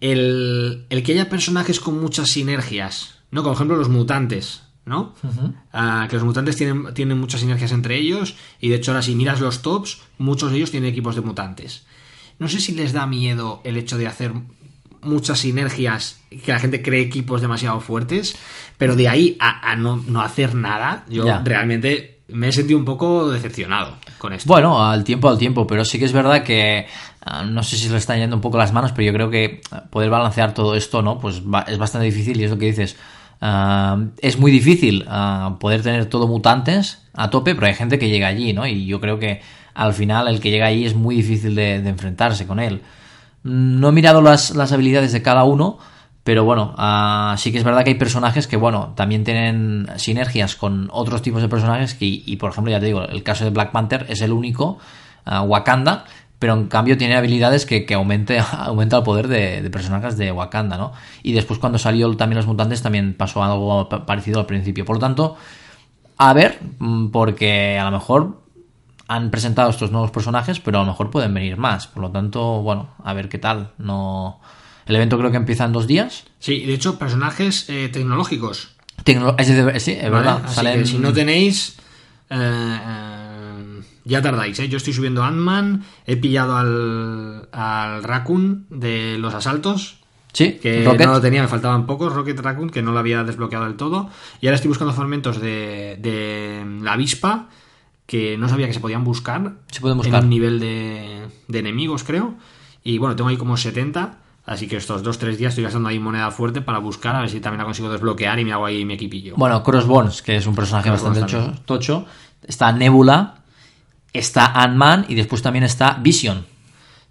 el, 0.00 0.84
el 0.90 1.02
que 1.02 1.12
haya 1.12 1.28
personajes 1.30 1.80
con 1.80 1.98
muchas 2.00 2.28
sinergias, 2.30 3.14
¿no? 3.30 3.42
Como 3.42 3.54
por 3.54 3.56
ejemplo 3.56 3.76
los 3.76 3.88
mutantes, 3.88 4.62
¿no? 4.84 5.14
Ah, 5.72 6.06
que 6.10 6.16
los 6.16 6.24
mutantes 6.24 6.56
tienen, 6.56 6.92
tienen 6.94 7.18
muchas 7.18 7.40
sinergias 7.40 7.72
entre 7.72 7.96
ellos 7.96 8.36
y 8.60 8.68
de 8.68 8.76
hecho 8.76 8.90
ahora 8.90 9.02
si 9.02 9.14
miras 9.14 9.40
los 9.40 9.62
tops, 9.62 10.00
muchos 10.18 10.50
de 10.50 10.58
ellos 10.58 10.70
tienen 10.70 10.90
equipos 10.90 11.14
de 11.14 11.22
mutantes. 11.22 11.86
No 12.38 12.48
sé 12.48 12.60
si 12.60 12.72
les 12.72 12.92
da 12.92 13.06
miedo 13.06 13.62
el 13.64 13.78
hecho 13.78 13.96
de 13.96 14.06
hacer 14.06 14.32
muchas 15.06 15.38
sinergias 15.38 16.20
que 16.44 16.52
la 16.52 16.58
gente 16.58 16.82
cree 16.82 17.00
equipos 17.02 17.40
demasiado 17.40 17.80
fuertes, 17.80 18.36
pero 18.78 18.94
de 18.96 19.08
ahí 19.08 19.36
a, 19.40 19.70
a 19.72 19.76
no, 19.76 20.02
no 20.08 20.20
hacer 20.20 20.54
nada, 20.54 21.04
yo 21.08 21.24
realmente 21.44 22.18
me 22.28 22.48
he 22.48 22.52
sentido 22.52 22.78
un 22.78 22.84
poco 22.84 23.30
decepcionado 23.30 23.94
con 24.18 24.32
esto. 24.32 24.48
Bueno, 24.52 24.84
al 24.84 25.04
tiempo 25.04 25.28
al 25.28 25.38
tiempo, 25.38 25.66
pero 25.66 25.84
sí 25.84 25.98
que 25.98 26.04
es 26.06 26.12
verdad 26.12 26.42
que 26.42 26.86
ah, 27.24 27.44
no 27.44 27.62
sé 27.62 27.76
si 27.76 27.86
se 27.86 27.92
le 27.92 27.98
están 27.98 28.18
yendo 28.18 28.34
un 28.36 28.42
poco 28.42 28.58
las 28.58 28.72
manos, 28.72 28.92
pero 28.92 29.06
yo 29.06 29.12
creo 29.12 29.30
que 29.30 29.60
poder 29.90 30.10
balancear 30.10 30.52
todo 30.52 30.74
esto, 30.74 31.02
¿no? 31.02 31.18
Pues 31.20 31.42
va- 31.42 31.64
es 31.68 31.78
bastante 31.78 32.04
difícil 32.06 32.40
y 32.40 32.44
es 32.44 32.50
lo 32.50 32.58
que 32.58 32.66
dices. 32.66 32.96
ah, 33.40 33.98
es 34.20 34.38
muy 34.38 34.50
difícil 34.50 35.04
ah, 35.08 35.56
poder 35.60 35.82
tener 35.82 36.06
todo 36.06 36.26
mutantes 36.26 37.02
a 37.14 37.30
tope, 37.30 37.54
pero 37.54 37.66
hay 37.68 37.74
gente 37.74 37.98
que 37.98 38.08
llega 38.08 38.26
allí, 38.28 38.52
¿no? 38.52 38.66
Y 38.66 38.86
yo 38.86 39.00
creo 39.00 39.18
que 39.18 39.40
al 39.74 39.92
final 39.94 40.26
el 40.28 40.40
que 40.40 40.50
llega 40.50 40.66
allí 40.66 40.84
es 40.86 40.94
muy 40.94 41.16
difícil 41.16 41.54
de, 41.54 41.80
de 41.80 41.88
enfrentarse 41.90 42.46
con 42.46 42.58
él. 42.58 42.80
No 43.46 43.88
he 43.88 43.92
mirado 43.92 44.22
las, 44.22 44.54
las 44.54 44.72
habilidades 44.72 45.12
de 45.12 45.22
cada 45.22 45.44
uno, 45.44 45.78
pero 46.24 46.44
bueno, 46.44 46.74
ah, 46.76 47.34
sí 47.38 47.52
que 47.52 47.58
es 47.58 47.64
verdad 47.64 47.84
que 47.84 47.90
hay 47.90 47.96
personajes 47.96 48.46
que, 48.48 48.56
bueno, 48.56 48.92
también 48.96 49.22
tienen 49.24 49.88
sinergias 49.96 50.56
con 50.56 50.88
otros 50.92 51.22
tipos 51.22 51.40
de 51.42 51.48
personajes 51.48 51.96
y 52.00 52.36
por 52.36 52.50
ejemplo, 52.50 52.70
ya 52.72 52.80
te 52.80 52.86
digo, 52.86 53.02
el 53.02 53.22
caso 53.22 53.44
de 53.44 53.50
Black 53.50 53.70
Panther 53.70 54.06
es 54.08 54.20
el 54.22 54.32
único, 54.32 54.78
ah, 55.24 55.42
Wakanda, 55.42 56.04
pero 56.38 56.54
en 56.54 56.66
cambio 56.66 56.98
tiene 56.98 57.16
habilidades 57.16 57.64
que, 57.64 57.86
que 57.86 57.94
aumente, 57.94 58.38
aumenta 58.52 58.96
el 58.98 59.02
poder 59.04 59.28
de, 59.28 59.62
de 59.62 59.70
personajes 59.70 60.18
de 60.18 60.32
Wakanda, 60.32 60.76
¿no? 60.76 60.92
Y 61.22 61.32
después 61.32 61.58
cuando 61.60 61.78
salió 61.78 62.14
también 62.16 62.36
los 62.38 62.46
mutantes 62.46 62.82
también 62.82 63.14
pasó 63.14 63.42
algo 63.44 63.88
pa- 63.88 64.04
parecido 64.04 64.40
al 64.40 64.46
principio. 64.46 64.84
Por 64.84 64.96
lo 64.96 65.00
tanto, 65.00 65.36
a 66.18 66.32
ver, 66.32 66.58
mm, 66.78 67.08
porque 67.08 67.78
a 67.78 67.84
lo 67.84 67.90
mejor 67.92 68.40
han 69.08 69.30
presentado 69.30 69.70
estos 69.70 69.90
nuevos 69.92 70.10
personajes, 70.10 70.60
pero 70.60 70.78
a 70.78 70.80
lo 70.82 70.88
mejor 70.88 71.10
pueden 71.10 71.32
venir 71.34 71.56
más. 71.56 71.86
Por 71.86 72.02
lo 72.02 72.10
tanto, 72.10 72.62
bueno, 72.62 72.88
a 73.04 73.12
ver 73.14 73.28
qué 73.28 73.38
tal. 73.38 73.70
No. 73.78 74.40
El 74.86 74.96
evento 74.96 75.18
creo 75.18 75.30
que 75.30 75.36
empieza 75.36 75.64
en 75.64 75.72
dos 75.72 75.86
días. 75.86 76.24
Sí, 76.38 76.60
de 76.64 76.74
hecho, 76.74 76.98
personajes 76.98 77.68
eh, 77.68 77.88
tecnológicos. 77.92 78.76
Tecno- 79.04 79.34
sí, 79.78 79.92
es 79.92 80.02
¿vale? 80.02 80.10
verdad. 80.10 80.42
Así 80.44 80.54
salen- 80.56 80.78
que 80.80 80.86
si 80.86 80.98
no 80.98 81.12
tenéis, 81.12 81.76
eh, 82.30 82.78
eh, 82.80 83.80
ya 84.04 84.22
tardáis, 84.22 84.58
¿eh? 84.60 84.68
Yo 84.68 84.76
estoy 84.76 84.92
subiendo 84.92 85.22
Ant-Man, 85.24 85.84
he 86.06 86.16
pillado 86.16 86.56
al, 86.56 87.48
al 87.52 88.02
Raccoon 88.02 88.66
de 88.70 89.16
los 89.18 89.34
asaltos, 89.34 89.98
Sí, 90.32 90.52
que 90.60 90.84
Rocket. 90.84 91.06
no 91.06 91.12
lo 91.14 91.20
tenía, 91.20 91.40
me 91.42 91.48
faltaban 91.48 91.86
pocos, 91.86 92.12
Rocket 92.12 92.38
Raccoon, 92.38 92.68
que 92.70 92.82
no 92.82 92.92
lo 92.92 92.98
había 92.98 93.24
desbloqueado 93.24 93.64
del 93.64 93.76
todo. 93.76 94.10
Y 94.40 94.46
ahora 94.46 94.56
estoy 94.56 94.68
buscando 94.68 94.92
fragmentos 94.92 95.40
de, 95.40 95.96
de 96.00 96.62
la 96.82 96.92
avispa, 96.92 97.48
que 98.06 98.38
no 98.38 98.48
sabía 98.48 98.66
que 98.66 98.72
se 98.72 98.80
podían 98.80 99.04
buscar. 99.04 99.54
Se 99.70 99.80
pueden 99.80 99.98
buscar. 99.98 100.20
En 100.20 100.24
un 100.24 100.30
nivel 100.30 100.60
de, 100.60 101.28
de 101.48 101.58
enemigos, 101.58 102.04
creo. 102.04 102.34
Y 102.84 102.98
bueno, 102.98 103.16
tengo 103.16 103.28
ahí 103.30 103.36
como 103.36 103.56
70. 103.56 104.18
Así 104.44 104.68
que 104.68 104.76
estos 104.76 105.02
2-3 105.02 105.36
días 105.36 105.50
estoy 105.50 105.64
gastando 105.64 105.88
ahí 105.88 105.98
moneda 105.98 106.30
fuerte 106.30 106.60
para 106.60 106.78
buscar, 106.78 107.16
a 107.16 107.20
ver 107.20 107.28
si 107.28 107.40
también 107.40 107.58
la 107.58 107.64
consigo 107.64 107.90
desbloquear 107.90 108.38
y 108.38 108.44
me 108.44 108.52
hago 108.52 108.64
ahí 108.64 108.84
mi 108.84 108.94
equipillo. 108.94 109.34
Bueno, 109.36 109.60
Crossbones, 109.64 110.22
que 110.22 110.36
es 110.36 110.46
un 110.46 110.54
personaje 110.54 110.88
Crossbones 110.88 111.20
bastante 111.20 111.60
tocho. 111.64 112.06
Está 112.46 112.70
Nebula. 112.70 113.42
Está 114.12 114.46
Ant-Man. 114.62 115.06
Y 115.08 115.16
después 115.16 115.42
también 115.42 115.64
está 115.64 115.94
Vision. 115.94 116.46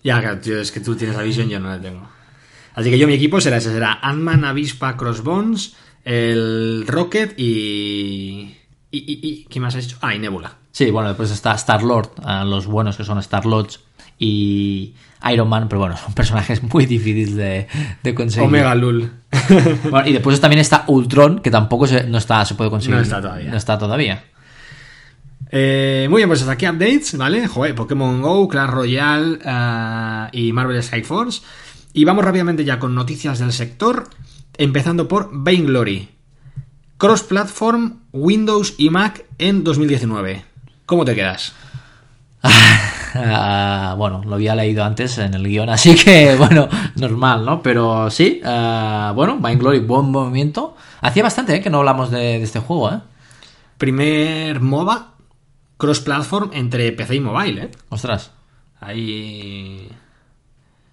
Ya, 0.06 0.39
tío, 0.39 0.62
es 0.62 0.72
que 0.72 0.80
tú 0.80 0.96
tienes 0.96 1.18
la 1.18 1.24
visión, 1.24 1.50
yo 1.50 1.60
no 1.60 1.68
la 1.68 1.82
tengo. 1.82 2.08
Así 2.76 2.91
que 2.91 3.00
yo 3.00 3.08
mi 3.08 3.14
equipo 3.14 3.41
será 3.41 3.58
ese, 3.58 3.72
será 3.72 4.00
Ant-Man, 4.04 4.46
Avispa, 4.46 4.96
Crossbones, 4.96 5.76
el 6.04 6.86
Rocket 6.86 7.34
y... 7.39 8.56
y, 8.98 9.12
y, 9.14 9.20
y 9.30 9.46
¿qué 9.46 9.60
más 9.60 9.76
has 9.76 9.86
dicho? 9.86 9.98
Ah, 10.02 10.16
y 10.16 10.20
Nebula. 10.20 10.54
Sí, 10.72 10.91
bueno, 10.91 11.10
después 11.10 11.32
está 11.32 11.54
Star-Lord, 11.54 12.12
los 12.46 12.68
buenos 12.68 12.98
que 12.98 13.04
son 13.04 13.18
Star-Lords 13.20 13.80
y 14.20 14.93
Iron 15.32 15.50
Man, 15.50 15.68
pero 15.68 15.80
bueno, 15.80 15.98
son 15.98 16.14
personajes 16.16 16.62
muy 16.64 16.86
difíciles 16.86 17.36
de, 17.36 17.68
de 18.04 18.16
conseguir. 18.16 18.48
Omega 18.48 18.76
Lul. 18.76 19.12
Bueno, 19.89 20.08
y 20.08 20.14
después 20.14 20.39
también 20.39 20.60
está 20.60 20.86
Ultron, 20.88 21.39
que 21.39 21.52
tampoco 21.52 21.88
se, 21.88 22.06
no, 22.06 22.18
está, 22.18 22.43
se 22.46 22.56
puede 22.56 22.70
conseguir. 22.70 22.96
No 22.96 23.02
está 23.02 23.22
todavía. 23.22 23.52
No 23.52 23.58
está 23.58 23.78
todavía. 23.78 24.24
Eh, 25.52 26.08
muy 26.10 26.20
bien, 26.20 26.30
pues 26.30 26.41
hasta 26.41 26.54
aquí 26.54 26.68
updates, 26.68 27.18
¿vale? 27.18 27.48
Joder, 27.48 27.76
Pokémon 27.76 28.22
Go, 28.22 28.48
Clash 28.48 28.70
Royale 28.70 29.39
eh, 29.46 30.28
y 30.32 30.52
Marvel 30.52 30.78
Strike 30.78 31.06
Force. 31.06 31.41
Y 31.93 32.04
vamos 32.06 32.26
rápidamente 32.26 32.66
ya 32.66 32.80
con 32.80 32.96
noticias 32.96 33.39
del 33.39 33.54
sector, 33.54 34.10
empezando 34.58 35.08
por 35.08 35.30
Vainglory. 35.32 36.10
Cross-platform, 36.98 38.00
Windows 38.12 38.76
y 38.78 38.89
Mac 38.89 39.26
en 39.38 39.64
2019. 39.64 40.46
¿Cómo 40.86 41.06
te 41.06 41.16
quedas? 41.16 41.54
Ah, 42.43 43.96
bueno, 43.98 44.22
lo 44.26 44.36
había 44.36 44.56
leído 44.56 44.84
antes 44.84 45.18
en 45.18 45.34
el 45.34 45.48
guion, 45.48 45.70
así 45.70 45.96
que, 45.96 46.36
bueno, 46.39 46.68
normal, 46.96 47.46
¿no? 47.46 47.62
Pero 47.62 48.10
sí, 48.10 48.41
ah, 48.46 49.14
bueno, 49.16 49.38
Vainglory, 49.39 49.80
buen 49.80 50.12
movimiento. 50.12 50.76
Hacía 51.02 51.24
bastante 51.24 51.56
¿eh? 51.56 51.62
que 51.62 51.70
no 51.70 51.80
hablamos 51.80 52.12
de, 52.12 52.18
de 52.18 52.43
este 52.43 52.60
juego, 52.60 52.91
¿eh? 52.91 53.00
Primer 53.78 54.62
MOBA 54.62 55.16
cross-platform 55.78 56.52
entre 56.54 56.91
PC 56.91 57.16
y 57.16 57.20
mobile, 57.20 57.64
¿eh? 57.64 57.72
Ostras. 57.89 58.32
Ahí... 58.80 59.89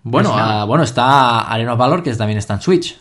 Bueno, 0.04 0.32
ah, 0.34 0.64
bueno, 0.64 0.82
está 0.82 1.42
Arena 1.42 1.74
of 1.74 1.78
Valor, 1.78 2.02
que 2.02 2.12
también 2.14 2.38
está 2.38 2.54
en 2.54 2.60
Switch. 2.60 2.98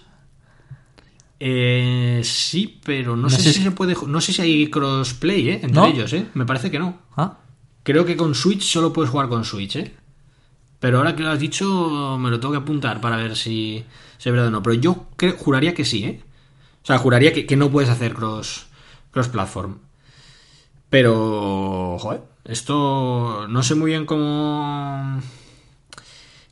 Eh, 1.43 2.21
sí, 2.23 2.79
pero 2.85 3.15
no, 3.15 3.23
No 3.23 3.29
sé, 3.31 3.37
sé 3.37 3.43
si 3.53 3.53
si- 3.59 3.63
se 3.63 3.71
puede... 3.71 3.95
No 4.07 4.21
sé 4.21 4.31
si 4.31 4.41
hay 4.43 4.67
crossplay, 4.69 5.49
¿eh? 5.49 5.53
Entre 5.63 5.71
¿No? 5.71 5.87
ellos, 5.87 6.13
¿eh? 6.13 6.27
Me 6.35 6.45
parece 6.45 6.69
que 6.69 6.77
no. 6.77 6.99
Ah, 7.17 7.39
Creo 7.81 8.05
que 8.05 8.15
con 8.15 8.35
Switch 8.35 8.61
solo 8.61 8.93
puedes 8.93 9.09
jugar 9.09 9.27
con 9.27 9.43
Switch, 9.43 9.75
¿eh? 9.77 9.91
Pero 10.79 10.99
ahora 10.99 11.15
que 11.15 11.23
lo 11.23 11.29
has 11.31 11.39
dicho, 11.39 12.15
me 12.19 12.29
lo 12.29 12.39
tengo 12.39 12.51
que 12.51 12.59
apuntar 12.59 13.01
para 13.01 13.17
ver 13.17 13.35
si, 13.35 13.83
si 14.19 14.29
es 14.29 14.33
verdad 14.33 14.49
o 14.49 14.51
no. 14.51 14.61
Pero 14.61 14.75
yo 14.75 15.07
creo- 15.15 15.35
juraría 15.35 15.73
que 15.73 15.83
sí, 15.83 16.03
¿eh? 16.05 16.21
O 16.83 16.85
sea, 16.85 16.99
juraría 16.99 17.33
que, 17.33 17.47
que 17.47 17.55
no 17.57 17.71
puedes 17.71 17.89
hacer 17.89 18.13
cross, 18.13 18.67
cross 19.09 19.27
platform. 19.29 19.79
Pero, 20.91 21.97
joder, 21.99 22.21
esto 22.45 23.47
no 23.47 23.63
sé 23.63 23.73
muy 23.75 23.91
bien 23.91 24.05
cómo, 24.05 25.19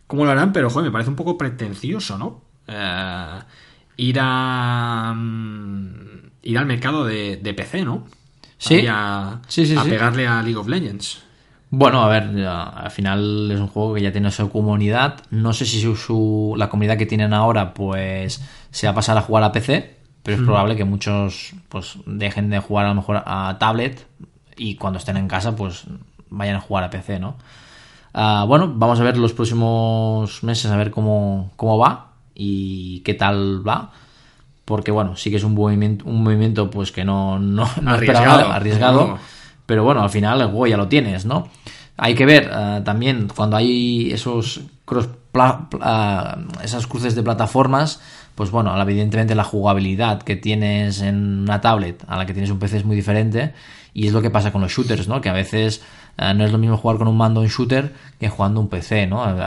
cómo 0.08 0.26
lo 0.26 0.32
harán, 0.32 0.54
pero 0.54 0.70
joder, 0.70 0.86
me 0.90 0.92
parece 0.92 1.10
un 1.12 1.16
poco 1.16 1.38
pretencioso, 1.38 2.18
¿no? 2.18 2.42
Eh, 2.68 3.40
ir 4.08 4.18
a 4.22 5.14
mm, 5.16 6.32
ir 6.43 6.58
al 6.58 6.66
mercado 6.66 7.06
de, 7.06 7.38
de 7.38 7.54
PC, 7.54 7.84
¿no? 7.86 8.06
Sí. 8.58 8.86
A, 8.89 9.41
Sí, 9.47 9.66
sí, 9.66 9.78
a 9.78 9.84
sí. 9.84 9.89
pegarle 9.89 10.28
a 10.28 10.41
League 10.41 10.58
of 10.58 10.68
Legends. 10.68 11.24
Bueno, 11.72 12.02
a 12.02 12.08
ver, 12.08 12.36
ya, 12.36 12.64
al 12.64 12.89
final 12.89 13.50
es 13.52 13.60
un 13.60 13.68
juego 13.68 13.93
que 13.93 14.02
ya 14.02 14.12
tiene 14.12 14.32
su 14.32 14.50
comunidad. 14.50 15.20
No 15.30 15.54
sé 15.54 15.66
si 15.66 15.80
su, 15.82 15.95
su- 15.95 16.56
la 16.58 16.68
comunidad 16.70 16.97
que 16.97 17.06
tienen 17.06 17.34
ahora, 17.34 17.74
pues, 17.76 18.41
se 18.72 18.88
va 18.88 18.91
a 18.91 18.95
pasar 18.95 19.18
a 19.18 19.22
jugar 19.22 19.43
a 19.43 19.52
PC, 19.52 19.97
pero 20.24 20.38
es 20.38 20.43
probable 20.43 20.76
que 20.76 20.84
muchos, 20.84 21.54
pues, 21.70 21.97
dejen 22.08 22.50
de 22.50 22.60
jugar 22.60 22.86
a 22.86 22.89
lo 22.89 22.95
mejor 22.95 23.22
a 23.26 23.58
tablet 23.60 24.08
y 24.58 24.76
cuando 24.76 24.97
estén 24.97 25.18
en 25.18 25.28
casa, 25.28 25.56
pues, 25.56 25.84
vayan 26.30 26.56
a 26.56 26.62
jugar 26.62 26.84
a 26.86 26.89
PC, 26.89 27.20
¿no? 27.20 27.36
Ah, 28.14 28.45
bueno, 28.47 28.74
vamos 28.76 29.00
a 29.00 29.04
ver 29.04 29.18
los 29.18 29.34
próximos 29.34 30.43
meses 30.43 30.72
a 30.72 30.78
ver 30.78 30.89
cómo, 30.91 31.52
cómo 31.56 31.78
va 31.78 32.09
y 32.42 33.02
qué 33.02 33.14
tal 33.14 33.68
va. 33.68 33.92
Porque, 34.66 34.92
bueno, 34.92 35.16
sí 35.16 35.30
que 35.30 35.38
es 35.38 35.44
un 35.44 35.56
movimiento, 35.56 36.06
un 36.06 36.24
movimiento 36.24 36.70
pues 36.70 36.92
que 36.92 37.04
no, 37.04 37.38
no, 37.40 37.68
no 37.82 37.92
Arriesgado. 37.92 38.26
esperaba, 38.30 38.56
arriesgado. 38.56 39.08
No. 39.08 39.20
Pero 39.66 39.84
bueno, 39.84 40.02
al 40.02 40.10
final 40.10 40.42
el 40.42 40.48
juego 40.48 40.66
ya 40.68 40.78
lo 40.78 40.88
tienes, 40.88 41.26
¿no? 41.26 41.48
Hay 41.98 42.16
que 42.16 42.26
ver 42.26 42.50
eh, 42.52 42.82
también 42.84 43.28
cuando 43.36 43.56
hay 43.58 44.12
esos 44.12 44.62
cross 44.86 45.08
pla- 45.32 45.68
pla- 45.70 46.40
esas 46.64 46.88
cruces 46.88 47.14
de 47.14 47.22
plataformas, 47.22 48.02
pues 48.34 48.50
bueno, 48.52 48.80
evidentemente 48.82 49.36
la 49.36 49.44
jugabilidad 49.44 50.22
que 50.24 50.36
tienes 50.36 51.02
en 51.02 51.42
una 51.42 51.62
tablet 51.62 52.04
a 52.08 52.18
la 52.18 52.26
que 52.26 52.34
tienes 52.34 52.50
un 52.50 52.58
PC 52.58 52.78
es 52.78 52.86
muy 52.86 52.96
diferente 52.96 53.54
y 53.94 54.08
es 54.08 54.14
lo 54.14 54.22
que 54.24 54.30
pasa 54.32 54.52
con 54.52 54.62
los 54.62 54.72
shooters, 54.72 55.08
¿no? 55.08 55.22
Que 55.22 55.30
a 55.30 55.34
veces 55.34 55.84
eh, 56.18 56.34
no 56.34 56.46
es 56.46 56.52
lo 56.52 56.58
mismo 56.58 56.78
jugar 56.78 56.98
con 56.98 57.08
un 57.08 57.18
mando 57.18 57.44
en 57.44 57.50
shooter 57.50 57.94
que 58.20 58.28
jugando 58.30 58.62
un 58.62 58.70
PC, 58.70 59.06
¿no? 59.08 59.24
Eh, 59.30 59.44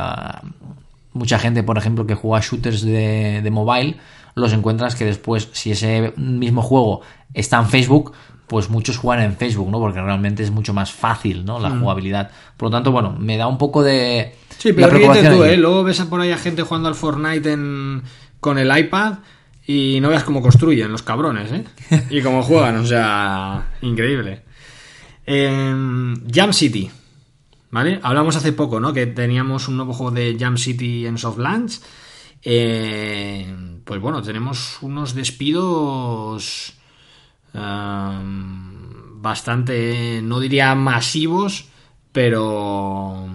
mucha 1.12 1.38
gente, 1.38 1.62
por 1.62 1.78
ejemplo, 1.78 2.06
que 2.06 2.14
juega 2.14 2.44
shooters 2.44 2.82
de, 2.82 3.40
de 3.42 3.50
mobile, 3.50 3.96
los 4.34 4.52
encuentras 4.52 4.94
que 4.94 5.04
después, 5.04 5.48
si 5.52 5.72
ese 5.72 6.12
mismo 6.16 6.62
juego 6.62 7.02
está 7.34 7.58
en 7.58 7.66
Facebook, 7.68 8.12
pues 8.46 8.68
muchos 8.70 8.98
juegan 8.98 9.24
en 9.24 9.36
Facebook, 9.36 9.70
¿no? 9.70 9.78
Porque 9.78 10.00
realmente 10.00 10.42
es 10.42 10.50
mucho 10.50 10.74
más 10.74 10.92
fácil, 10.92 11.44
¿no? 11.44 11.58
La 11.58 11.70
jugabilidad. 11.70 12.30
Por 12.56 12.66
lo 12.68 12.70
tanto, 12.70 12.92
bueno, 12.92 13.14
me 13.18 13.36
da 13.36 13.46
un 13.46 13.56
poco 13.58 13.82
de... 13.82 14.34
Sí, 14.58 14.72
pero 14.74 14.88
ríete 14.90 15.28
tú. 15.30 15.42
¿eh? 15.44 15.56
Luego 15.56 15.82
ves 15.84 16.00
a 16.00 16.10
por 16.10 16.20
ahí 16.20 16.30
a 16.32 16.36
gente 16.38 16.62
jugando 16.62 16.88
al 16.88 16.94
Fortnite 16.94 17.50
en- 17.52 18.02
con 18.40 18.58
el 18.58 18.76
iPad 18.76 19.18
y 19.66 19.98
no 20.02 20.08
veas 20.10 20.24
cómo 20.24 20.42
construyen 20.42 20.92
los 20.92 21.02
cabrones, 21.02 21.50
¿eh? 21.52 21.64
Y 22.10 22.20
cómo 22.20 22.42
juegan, 22.42 22.76
o 22.76 22.84
sea, 22.86 23.70
increíble. 23.80 24.42
Em, 25.24 26.16
Jam 26.30 26.52
City, 26.52 26.90
¿vale? 27.72 27.98
Hablamos 28.04 28.36
hace 28.36 28.52
poco, 28.52 28.78
¿no? 28.78 28.92
Que 28.92 29.06
teníamos 29.08 29.66
un 29.66 29.76
nuevo 29.76 29.92
juego 29.92 30.12
de 30.12 30.36
Jam 30.38 30.56
City 30.56 31.04
en 31.06 31.18
Softlands. 31.18 31.82
Eh, 32.44 33.80
pues 33.84 34.00
bueno, 34.00 34.22
tenemos 34.22 34.78
unos 34.82 35.14
despidos 35.14 36.74
em, 37.54 39.20
bastante, 39.22 40.20
no 40.22 40.38
diría 40.40 40.74
masivos, 40.74 41.66
pero 42.12 43.26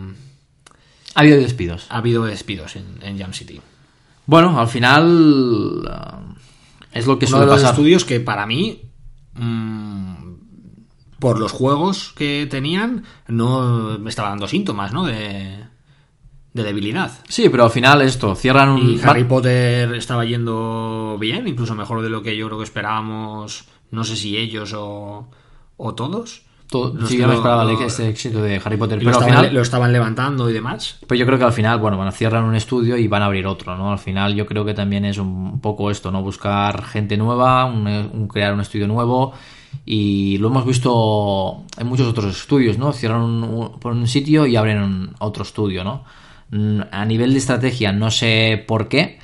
Ha 1.16 1.20
habido 1.22 1.38
despidos. 1.38 1.88
ha 1.90 1.98
habido 1.98 2.26
despidos 2.26 2.76
en, 2.76 2.86
en 3.02 3.18
Jam 3.18 3.34
City. 3.34 3.60
Bueno, 4.26 4.60
al 4.60 4.68
final... 4.68 5.84
eh, 5.90 6.34
es 6.92 7.06
lo 7.06 7.18
que 7.20 7.26
Uno 7.26 7.32
suele 7.38 7.46
de 7.46 7.52
los 7.52 7.62
pasar. 7.62 7.74
estudios 7.76 8.06
que 8.06 8.20
para 8.20 8.46
mí, 8.46 8.82
mm, 9.36 9.77
por 11.20 11.40
los 11.40 11.52
juegos 11.52 12.14
que 12.16 12.48
tenían, 12.50 13.04
no 13.28 13.98
me 14.00 14.10
estaba 14.10 14.30
dando 14.30 14.48
síntomas, 14.48 14.94
¿no? 14.94 15.06
De, 15.06 15.58
de 16.54 16.64
debilidad. 16.64 17.12
Sí, 17.28 17.50
pero 17.50 17.64
al 17.66 17.72
final 17.72 18.02
esto, 18.02 18.36
cierran 18.36 18.70
un... 18.70 18.82
Y 18.92 19.00
Harry 19.04 19.24
Potter 19.24 19.94
estaba 19.96 20.26
yendo 20.26 21.18
bien, 21.20 21.48
incluso 21.48 21.76
mejor 21.76 22.02
de 22.02 22.10
lo 22.10 22.22
que 22.24 22.36
yo 22.38 22.48
creo 22.48 22.58
que 22.58 22.64
esperábamos, 22.64 23.66
no 23.92 24.04
sé 24.04 24.16
si 24.16 24.38
ellos 24.38 24.74
o, 24.76 25.30
o 25.78 25.96
todos. 25.96 26.44
Todo- 26.70 26.94
Los 26.94 27.08
sí, 27.10 27.18
yo 27.18 27.28
lo- 27.28 27.34
esperaba 27.34 27.72
ese 27.72 28.10
éxito 28.10 28.42
de 28.42 28.62
Harry 28.64 28.76
Potter, 28.76 29.00
pero 29.00 29.18
al 29.18 29.24
final... 29.24 29.54
lo 29.54 29.62
estaban 29.62 29.94
levantando 29.94 30.50
y 30.50 30.54
demás. 30.54 31.00
Pues 31.08 31.18
yo 31.20 31.26
creo 31.26 31.38
que 31.38 31.46
al 31.46 31.54
final, 31.54 31.80
bueno, 31.80 31.98
van 31.98 32.10
a 32.10 32.12
cierran 32.12 32.44
un 32.44 32.56
estudio 32.56 32.98
y 32.98 33.08
van 33.08 33.22
a 33.22 33.26
abrir 33.28 33.48
otro, 33.48 33.78
¿no? 33.78 33.92
Al 33.92 34.00
final 34.00 34.36
yo 34.36 34.46
creo 34.46 34.66
que 34.66 34.74
también 34.74 35.06
es 35.06 35.18
un 35.18 35.62
poco 35.62 35.90
esto, 35.92 36.12
¿no? 36.12 36.22
Buscar 36.22 36.84
gente 36.84 37.16
nueva, 37.16 37.64
un- 37.66 37.88
un- 37.88 38.28
crear 38.28 38.54
un 38.54 38.60
estudio 38.60 38.86
nuevo 38.88 39.32
y 39.86 40.38
lo 40.40 40.48
hemos 40.50 40.66
visto 40.66 41.64
en 41.78 41.88
muchos 41.88 42.08
otros 42.08 42.36
estudios, 42.38 42.78
¿no? 42.78 42.92
Cierran 42.94 43.22
un, 43.22 43.44
un- 43.44 43.80
por 43.80 43.94
un 43.94 44.08
sitio 44.08 44.46
y 44.46 44.56
abren 44.56 44.82
un- 44.82 45.16
otro 45.20 45.44
estudio, 45.44 45.84
¿no? 45.84 46.04
Mm, 46.52 46.82
A 46.92 47.06
nivel 47.06 47.32
de 47.34 47.40
estrategia 47.40 47.92
no 47.92 48.10
sé 48.12 48.64
por 48.68 48.88
qué, 48.88 49.20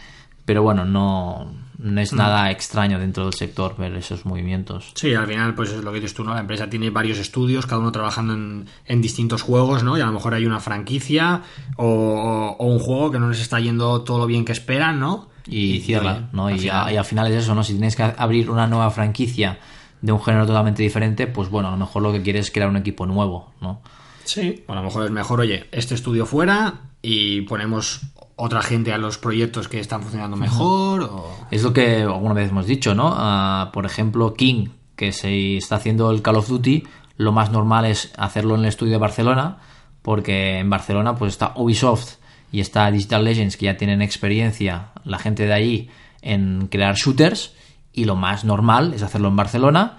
pero 0.45 0.61
bueno, 0.63 0.83
no, 0.85 1.51
no 1.77 2.01
es 2.01 2.13
nada 2.13 2.51
extraño 2.51 2.99
dentro 2.99 3.23
del 3.25 3.33
sector 3.33 3.75
ver 3.77 3.93
esos 3.95 4.25
movimientos. 4.25 4.91
Sí, 4.95 5.13
al 5.13 5.27
final, 5.27 5.53
pues 5.55 5.71
es 5.71 5.83
lo 5.83 5.91
que 5.91 5.99
dices 5.99 6.13
tú, 6.13 6.23
¿no? 6.23 6.33
La 6.33 6.39
empresa 6.41 6.69
tiene 6.69 6.89
varios 6.89 7.17
estudios, 7.19 7.65
cada 7.65 7.79
uno 7.79 7.91
trabajando 7.91 8.33
en, 8.33 8.65
en 8.85 9.01
distintos 9.01 9.41
juegos, 9.41 9.83
¿no? 9.83 9.97
Y 9.97 10.01
a 10.01 10.05
lo 10.05 10.11
mejor 10.13 10.33
hay 10.33 10.45
una 10.45 10.59
franquicia 10.59 11.41
o, 11.77 12.55
o 12.57 12.65
un 12.65 12.79
juego 12.79 13.11
que 13.11 13.19
no 13.19 13.29
les 13.29 13.39
está 13.41 13.59
yendo 13.59 14.01
todo 14.01 14.17
lo 14.19 14.25
bien 14.27 14.45
que 14.45 14.51
esperan, 14.53 14.99
¿no? 14.99 15.27
y 15.45 15.81
cierra, 15.81 16.29
¿no? 16.31 16.49
Y, 16.49 16.57
final- 16.57 16.87
a- 16.87 16.93
y 16.93 16.95
al 16.95 17.03
final 17.03 17.27
es 17.29 17.43
eso, 17.43 17.53
¿no? 17.53 17.63
Si 17.65 17.73
tienes 17.73 17.97
que 17.97 18.03
abrir 18.03 18.49
una 18.49 18.65
nueva 18.65 18.89
franquicia 18.91 19.59
de 20.03 20.11
un 20.11 20.21
género 20.21 20.45
totalmente 20.45 20.83
diferente, 20.83 21.27
pues 21.27 21.49
bueno, 21.49 21.69
a 21.69 21.71
lo 21.71 21.77
mejor 21.77 22.03
lo 22.03 22.11
que 22.11 22.21
quieres 22.21 22.47
es 22.47 22.51
crear 22.51 22.69
un 22.69 22.75
equipo 22.75 23.05
nuevo, 23.05 23.53
¿no? 23.61 23.81
Sí, 24.25 24.63
o 24.67 24.73
a 24.73 24.75
lo 24.75 24.83
mejor 24.83 25.05
es 25.05 25.11
mejor, 25.11 25.39
oye, 25.39 25.65
este 25.71 25.95
estudio 25.95 26.25
fuera 26.25 26.81
y 27.01 27.41
ponemos 27.41 28.01
otra 28.35 28.61
gente 28.61 28.91
a 28.91 28.97
los 28.97 29.17
proyectos 29.17 29.69
que 29.69 29.79
están 29.79 30.01
funcionando 30.01 30.35
mejor 30.35 31.03
o... 31.03 31.47
Es 31.51 31.63
lo 31.63 31.71
que 31.71 32.01
alguna 32.01 32.33
vez 32.33 32.49
hemos 32.49 32.67
dicho, 32.67 32.93
¿no? 32.93 33.13
Ah, 33.15 33.69
por 33.71 33.85
ejemplo, 33.85 34.33
King, 34.33 34.67
que 34.97 35.13
se 35.13 35.55
está 35.55 35.77
haciendo 35.77 36.11
el 36.11 36.21
Call 36.21 36.35
of 36.35 36.49
Duty, 36.49 36.83
lo 37.15 37.31
más 37.31 37.51
normal 37.51 37.85
es 37.85 38.11
hacerlo 38.17 38.55
en 38.55 38.61
el 38.61 38.67
estudio 38.67 38.93
de 38.93 38.99
Barcelona, 38.99 39.59
porque 40.01 40.59
en 40.59 40.69
Barcelona 40.69 41.15
pues 41.15 41.31
está 41.31 41.53
Ubisoft 41.55 42.15
y 42.51 42.59
está 42.59 42.91
Digital 42.91 43.23
Legends, 43.23 43.55
que 43.55 43.67
ya 43.67 43.77
tienen 43.77 44.01
experiencia, 44.01 44.89
la 45.05 45.17
gente 45.17 45.45
de 45.45 45.53
allí, 45.53 45.89
en 46.21 46.67
crear 46.67 46.95
shooters, 46.95 47.53
y 47.93 48.05
lo 48.05 48.15
más 48.15 48.43
normal 48.43 48.93
es 48.93 49.03
hacerlo 49.03 49.27
en 49.29 49.35
Barcelona 49.35 49.97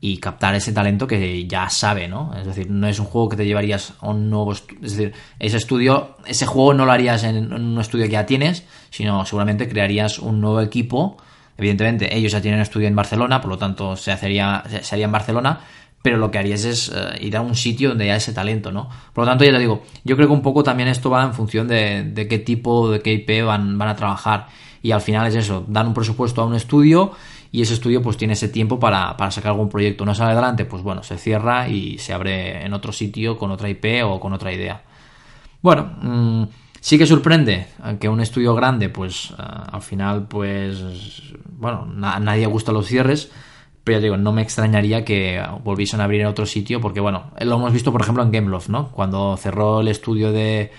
y 0.00 0.18
captar 0.18 0.54
ese 0.54 0.72
talento 0.72 1.06
que 1.06 1.46
ya 1.46 1.70
sabe, 1.70 2.06
¿no? 2.06 2.34
Es 2.38 2.46
decir, 2.46 2.70
no 2.70 2.86
es 2.86 2.98
un 2.98 3.06
juego 3.06 3.30
que 3.30 3.36
te 3.36 3.46
llevarías 3.46 3.94
a 4.00 4.08
un 4.10 4.28
nuevo... 4.28 4.52
estu- 4.52 4.76
Es 4.82 4.96
decir, 4.96 5.14
ese 5.38 5.56
estudio, 5.56 6.16
ese 6.26 6.44
juego 6.46 6.74
no 6.74 6.84
lo 6.84 6.92
harías 6.92 7.24
en, 7.24 7.52
un 7.52 7.80
estudio 7.80 8.04
que 8.04 8.10
ya 8.12 8.26
tienes, 8.26 8.64
sino 8.90 9.24
seguramente 9.24 9.68
crearías 9.68 10.18
un 10.18 10.40
nuevo 10.40 10.60
equipo. 10.60 11.16
Evidentemente, 11.56 12.14
ellos 12.16 12.32
ya 12.32 12.42
tienen 12.42 12.60
estudio 12.60 12.88
en 12.88 12.94
Barcelona, 12.94 13.40
por 13.40 13.50
lo 13.50 13.56
tanto 13.58 13.96
se, 13.96 14.12
hacería, 14.12 14.62
se 14.82 14.94
haría 14.94 15.06
en 15.06 15.12
Barcelona, 15.12 15.60
pero 16.02 16.18
lo 16.18 16.30
que 16.30 16.38
harías 16.38 16.64
es 16.66 16.92
eh, 16.94 17.18
ir 17.22 17.36
a 17.36 17.40
un 17.40 17.54
sitio 17.56 17.88
donde 17.88 18.04
haya 18.04 18.16
ese 18.16 18.34
talento, 18.34 18.70
¿no? 18.70 18.88
Por 19.14 19.24
lo 19.24 19.30
tanto, 19.30 19.44
ya 19.44 19.52
te 19.52 19.58
digo, 19.58 19.82
yo 20.04 20.14
creo 20.16 20.28
que 20.28 20.34
un 20.34 20.42
poco 20.42 20.62
también 20.62 20.88
esto 20.90 21.08
va 21.08 21.24
en 21.24 21.32
función 21.32 21.66
de, 21.68 22.04
de 22.04 22.28
qué 22.28 22.38
tipo, 22.38 22.90
de 22.90 23.00
qué 23.00 23.14
IP 23.14 23.44
van, 23.46 23.78
van 23.78 23.88
a 23.88 23.96
trabajar. 23.96 24.46
Y 24.82 24.92
al 24.92 25.00
final 25.00 25.26
es 25.26 25.34
eso, 25.34 25.64
dan 25.66 25.88
un 25.88 25.94
presupuesto 25.94 26.42
a 26.42 26.44
un 26.44 26.54
estudio 26.54 27.12
y 27.56 27.62
ese 27.62 27.72
estudio 27.72 28.02
pues 28.02 28.18
tiene 28.18 28.34
ese 28.34 28.50
tiempo 28.50 28.78
para, 28.78 29.16
para 29.16 29.30
sacar 29.30 29.52
algún 29.52 29.70
proyecto. 29.70 30.04
No 30.04 30.14
sale 30.14 30.32
adelante, 30.32 30.66
pues 30.66 30.82
bueno, 30.82 31.02
se 31.02 31.16
cierra 31.16 31.66
y 31.70 31.96
se 31.96 32.12
abre 32.12 32.62
en 32.62 32.74
otro 32.74 32.92
sitio 32.92 33.38
con 33.38 33.50
otra 33.50 33.70
IP 33.70 34.04
o 34.04 34.20
con 34.20 34.34
otra 34.34 34.52
idea. 34.52 34.82
Bueno, 35.62 35.90
mm, 36.02 36.44
sí 36.80 36.98
que 36.98 37.06
sorprende 37.06 37.68
que 37.98 38.10
un 38.10 38.20
estudio 38.20 38.54
grande, 38.54 38.90
pues 38.90 39.30
eh, 39.30 39.42
al 39.72 39.80
final, 39.80 40.28
pues, 40.28 41.32
bueno, 41.48 41.90
a 42.02 42.20
nadie 42.20 42.44
gusta 42.44 42.72
los 42.72 42.88
cierres, 42.88 43.32
pero 43.82 44.00
ya 44.00 44.02
digo, 44.02 44.18
no 44.18 44.32
me 44.32 44.42
extrañaría 44.42 45.02
que 45.02 45.42
volviesen 45.64 46.02
a 46.02 46.04
abrir 46.04 46.20
en 46.20 46.26
otro 46.26 46.44
sitio, 46.44 46.82
porque 46.82 47.00
bueno, 47.00 47.30
lo 47.40 47.56
hemos 47.56 47.72
visto 47.72 47.90
por 47.90 48.02
ejemplo 48.02 48.22
en 48.22 48.32
Gameloft, 48.32 48.68
¿no? 48.68 48.90
Cuando 48.90 49.34
cerró 49.38 49.80
el 49.80 49.88
estudio 49.88 50.30
de, 50.30 50.72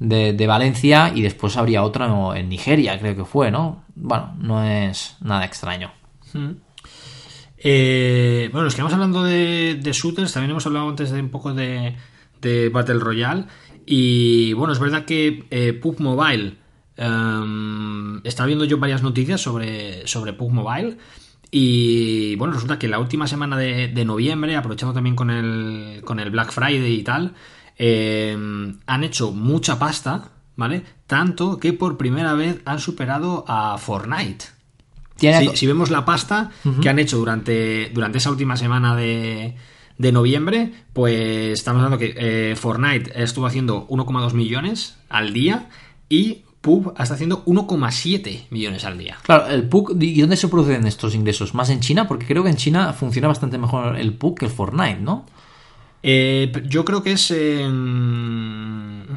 de, 0.00 0.32
de 0.32 0.46
Valencia 0.48 1.12
y 1.14 1.22
después 1.22 1.56
habría 1.56 1.84
otro 1.84 2.34
en 2.34 2.48
Nigeria, 2.48 2.98
creo 2.98 3.14
que 3.14 3.24
fue, 3.24 3.52
¿no? 3.52 3.84
Bueno, 3.94 4.34
no 4.40 4.64
es 4.64 5.16
nada 5.20 5.44
extraño. 5.44 5.92
Eh, 7.58 8.48
bueno, 8.52 8.64
nos 8.64 8.92
hablando 8.92 9.24
de, 9.24 9.78
de 9.82 9.92
shooters, 9.92 10.32
también 10.32 10.50
hemos 10.50 10.66
hablado 10.66 10.88
antes 10.88 11.10
de 11.10 11.20
un 11.20 11.30
poco 11.30 11.54
de, 11.54 11.96
Battle 12.72 12.98
Royale. 12.98 13.46
Y 13.84 14.52
bueno, 14.52 14.72
es 14.72 14.78
verdad 14.78 15.04
que 15.04 15.46
eh, 15.50 15.80
Mobile. 15.98 16.56
estaba 18.24 18.46
viendo 18.46 18.64
yo 18.64 18.78
varias 18.78 19.02
noticias 19.02 19.40
sobre, 19.40 20.06
sobre 20.06 20.32
Mobile. 20.32 20.96
Y 21.50 22.36
bueno, 22.36 22.54
resulta 22.54 22.78
que 22.78 22.88
la 22.88 22.98
última 22.98 23.26
semana 23.26 23.56
de, 23.56 23.88
de 23.88 24.04
noviembre, 24.04 24.56
aprovechando 24.56 24.94
también 24.94 25.16
con 25.16 25.30
el, 25.30 26.02
con 26.04 26.20
el 26.20 26.30
Black 26.30 26.52
Friday 26.52 26.92
y 26.92 27.02
tal, 27.02 27.34
em, 27.78 28.78
han 28.86 29.04
hecho 29.04 29.30
mucha 29.32 29.78
pasta, 29.78 30.30
¿vale? 30.56 30.82
Tanto 31.06 31.58
que 31.58 31.72
por 31.72 31.96
primera 31.96 32.34
vez 32.34 32.60
han 32.64 32.80
superado 32.80 33.44
a 33.46 33.78
Fortnite. 33.78 34.55
Tiene- 35.16 35.50
Si, 35.50 35.56
si 35.56 35.66
vemos 35.66 35.90
la 35.90 36.04
pasta 36.04 36.50
que 36.82 36.88
han 36.88 36.98
hecho 36.98 37.16
durante, 37.18 37.90
durante 37.94 38.18
esa 38.18 38.30
última 38.30 38.56
semana 38.56 38.94
de, 38.96 39.54
de 39.98 40.12
noviembre, 40.12 40.72
pues 40.92 41.52
estamos 41.58 41.82
hablando 41.82 41.98
que 41.98 42.14
eh, 42.16 42.54
Fortnite 42.56 43.12
estuvo 43.22 43.46
haciendo 43.46 43.86
1,2 43.88 44.32
millones 44.34 44.96
al 45.08 45.32
día 45.32 45.68
y 46.08 46.42
PUB 46.60 46.94
está 47.00 47.14
haciendo 47.14 47.44
1,7 47.44 48.46
millones 48.50 48.84
al 48.84 48.98
día. 48.98 49.16
Claro, 49.22 49.46
el 49.46 49.68
PUC, 49.68 49.92
¿y 50.02 50.20
dónde 50.20 50.36
se 50.36 50.48
producen 50.48 50.84
estos 50.86 51.14
ingresos? 51.14 51.54
¿Más 51.54 51.70
en 51.70 51.78
China? 51.80 52.08
Porque 52.08 52.26
creo 52.26 52.42
que 52.42 52.50
en 52.50 52.56
China 52.56 52.92
funciona 52.92 53.28
bastante 53.28 53.56
mejor 53.56 53.96
el 53.96 54.12
PUC 54.14 54.40
que 54.40 54.44
el 54.46 54.50
Fortnite, 54.50 54.98
¿no? 55.00 55.26
Eh, 56.02 56.52
yo 56.68 56.84
creo 56.84 57.02
que 57.02 57.12
es. 57.12 57.30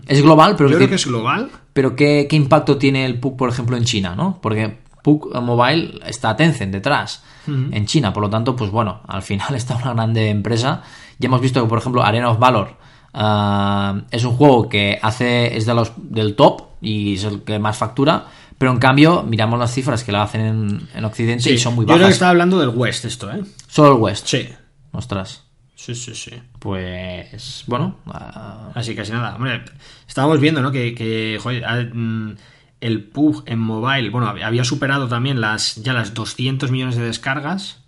Es 0.08 0.22
global, 0.22 0.56
pero, 0.56 0.70
yo 0.70 0.76
creo 0.78 0.88
que 0.88 0.93
decir, 0.93 1.08
es 1.08 1.08
global. 1.08 1.50
pero 1.74 1.95
¿qué, 1.95 2.28
qué 2.30 2.36
impacto 2.36 2.78
tiene 2.78 3.06
el 3.06 3.20
PUC, 3.20 3.38
por 3.38 3.50
ejemplo, 3.50 3.78
en 3.78 3.84
China, 3.86 4.16
no? 4.16 4.39
Porque 4.41 4.78
PUC 5.10 5.41
Mobile 5.41 5.99
está 6.05 6.36
Tencent 6.36 6.72
detrás 6.72 7.24
en 7.47 7.86
China, 7.88 8.14
por 8.14 8.22
lo 8.22 8.30
tanto, 8.30 8.55
pues 8.55 8.70
bueno, 8.70 9.01
al 9.07 9.24
final 9.24 9.55
está 9.55 9.76
una 9.76 9.93
grande 9.93 10.30
empresa. 10.30 10.84
Ya 11.18 11.28
hemos 11.28 11.41
visto 11.41 11.62
que, 11.62 11.68
por 11.68 11.80
ejemplo, 11.80 12.03
Arena 12.03 12.30
of 12.30 12.38
Valor 12.38 12.78
ah, 13.14 14.01
es 14.12 14.24
un 14.24 14.36
juego 14.36 14.70
que 14.70 14.99
hace 15.01 15.57
es 15.57 15.66
de 15.66 15.74
los 15.74 15.91
del 15.97 16.36
top 16.36 16.62
y 16.82 17.16
es 17.16 17.24
el 17.24 17.41
que 17.41 17.57
más 17.57 17.76
factura, 17.76 18.26
pero 18.57 18.72
en 18.72 18.78
cambio 18.78 19.24
miramos 19.24 19.57
las 19.57 19.74
cifras 19.74 20.03
que 20.03 20.12
la 20.12 20.22
hacen 20.22 20.41
en, 20.41 20.88
en 20.93 21.05
Occidente 21.05 21.51
y 21.51 21.57
son 21.57 21.74
muy 21.74 21.86
yo 21.86 21.88
creo 21.88 21.97
que 21.97 22.03
bajas. 22.03 22.14
estaba 22.14 22.32
hablando 22.32 22.60
del 22.60 22.70
West 22.70 23.05
esto, 23.05 23.32
¿eh? 23.32 23.41
Solo 23.68 23.95
el 23.95 24.01
West. 24.01 24.28
Sí. 24.28 24.47
Ostras. 24.91 25.43
Sí, 25.76 25.95
sí, 25.95 26.14
sí. 26.14 26.32
Pues 26.60 27.64
bueno, 27.66 27.95
ah, 28.07 28.70
Así 28.76 28.93
que 28.93 29.01
así 29.01 29.12
nada. 29.12 29.36
Hombre, 29.36 29.64
estábamos 30.07 30.39
viendo, 30.39 30.62
¿no? 30.62 30.72
Que, 30.72 30.93
que, 30.93 31.39
joder, 31.41 31.95
mm, 31.95 32.36
el 32.82 33.03
PUG 33.03 33.43
en 33.45 33.59
mobile, 33.59 34.09
bueno, 34.09 34.27
hab- 34.27 34.43
había 34.43 34.63
superado 34.63 35.07
también 35.07 35.41
las 35.41 35.75
ya 35.75 35.93
las 35.93 36.13
200 36.13 36.71
millones 36.71 36.95
de 36.95 37.03
descargas, 37.03 37.82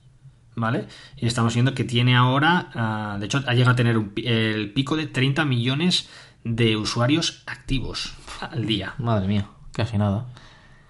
¿vale? 0.55 0.87
Y 1.17 1.27
estamos 1.27 1.53
viendo 1.53 1.73
que 1.73 1.83
tiene 1.83 2.15
ahora, 2.15 2.69
ah, 2.75 3.17
de 3.19 3.25
hecho, 3.25 3.43
ha 3.47 3.53
llegado 3.53 3.71
a 3.71 3.75
tener 3.75 3.97
un 3.97 4.11
el 4.17 4.71
pico 4.73 4.95
de 4.97 5.07
30 5.07 5.45
millones 5.45 6.09
de 6.43 6.75
usuarios 6.77 7.43
activos 7.45 8.13
al 8.41 8.65
día. 8.65 8.93
madre 8.97 9.27
mía, 9.27 9.47
casi 9.73 9.97
nada, 9.97 10.25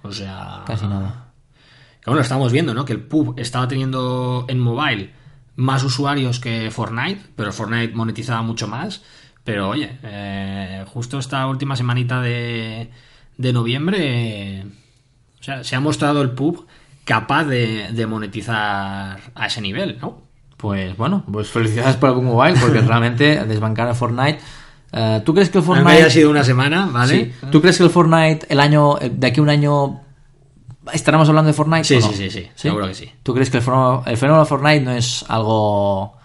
O 0.02 0.12
sea, 0.12 0.64
casi 0.66 0.88
nada. 0.88 1.34
que 2.02 2.10
bueno, 2.10 2.22
estamos 2.22 2.52
viendo, 2.52 2.74
¿no? 2.74 2.86
Que 2.86 2.94
el 2.94 3.02
PUB 3.02 3.36
estaba 3.38 3.68
teniendo 3.68 4.46
en 4.48 4.60
mobile 4.60 5.12
más 5.58 5.84
usuarios 5.84 6.40
que 6.40 6.72
Fortnite, 6.72 7.22
pero 7.36 7.52
Fortnite 7.54 7.94
monetizaba 7.94 8.42
mucho 8.42 8.68
más. 8.68 9.04
Pero 9.44 9.70
oye, 9.70 9.98
eh, 10.04 10.86
justo 10.88 11.20
esta 11.20 11.46
última 11.48 11.76
semanita 11.76 12.22
de, 12.22 12.90
de 13.38 13.54
noviembre, 13.54 14.66
o 15.40 15.44
sea, 15.44 15.64
se 15.64 15.76
ha 15.76 15.80
mostrado 15.80 16.22
el 16.22 16.32
PUB 16.32 16.66
capaz 17.06 17.46
de, 17.46 17.92
de 17.92 18.06
monetizar 18.08 19.20
a 19.34 19.46
ese 19.48 19.62
nivel, 19.62 19.98
¿no? 20.00 20.22
Pues 20.58 20.96
bueno, 20.96 21.24
pues 21.32 21.50
felicidades 21.50 21.96
para 21.96 22.14
Pug 22.14 22.24
Mobile 22.24 22.60
porque 22.60 22.82
realmente 22.88 23.44
desbancar 23.46 23.90
a 23.90 23.96
Fortnite. 23.96 24.40
Eh, 24.94 25.22
¿Tú 25.26 25.34
crees 25.34 25.50
que 25.50 25.58
el 25.58 25.64
Aunque 25.64 25.82
Fortnite 25.82 26.04
haya 26.04 26.10
sido 26.12 26.30
una 26.30 26.44
semana, 26.44 26.86
¿vale? 26.86 27.34
Sí. 27.40 27.48
¿Tú 27.52 27.62
crees 27.62 27.78
que 27.78 27.84
el 27.84 27.90
Fortnite 27.90 28.46
el 28.48 28.60
año 28.60 29.00
eh, 29.00 29.10
de 29.10 29.28
aquí 29.28 29.40
a 29.40 29.44
un 29.44 29.50
año 29.50 30.02
estaremos 30.94 31.28
hablando 31.30 31.48
de 31.48 31.54
Fortnite? 31.54 31.84
Sí, 31.84 31.96
o 31.96 32.00
no? 32.02 32.08
sí, 32.10 32.16
sí, 32.16 32.30
sí, 32.30 32.48
seguro 32.54 32.88
que 32.88 32.94
sí. 32.94 33.12
¿Tú 33.24 33.34
crees 33.34 33.50
que 33.50 33.58
el 33.58 33.64
fenómeno, 33.64 34.04
el 34.06 34.18
fenómeno 34.18 34.44
de 34.44 34.50
Fortnite 34.50 34.82
no 34.82 34.92
es 34.92 35.26
algo 35.28 36.22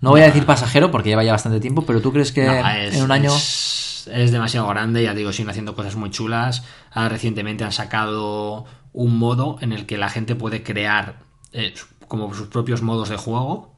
no 0.00 0.10
voy 0.10 0.20
a 0.22 0.24
decir 0.24 0.44
pasajero 0.44 0.90
porque 0.90 1.10
lleva 1.10 1.24
ya 1.24 1.32
bastante 1.32 1.60
tiempo, 1.60 1.84
pero 1.84 2.00
tú 2.00 2.12
crees 2.12 2.32
que 2.32 2.46
No, 2.46 2.68
es, 2.68 2.96
en 2.96 3.02
un 3.02 3.12
año 3.12 3.30
es, 3.34 3.87
es 4.12 4.32
demasiado 4.32 4.66
grande, 4.68 5.02
ya 5.02 5.14
digo, 5.14 5.32
siguen 5.32 5.50
haciendo 5.50 5.74
cosas 5.74 5.96
muy 5.96 6.10
chulas. 6.10 6.64
Ahora 6.90 7.10
recientemente 7.10 7.64
han 7.64 7.72
sacado 7.72 8.64
un 8.92 9.18
modo 9.18 9.58
en 9.60 9.72
el 9.72 9.86
que 9.86 9.98
la 9.98 10.08
gente 10.08 10.34
puede 10.34 10.62
crear 10.62 11.16
eh, 11.52 11.74
como 12.08 12.32
sus 12.34 12.48
propios 12.48 12.82
modos 12.82 13.08
de 13.10 13.16
juego 13.16 13.74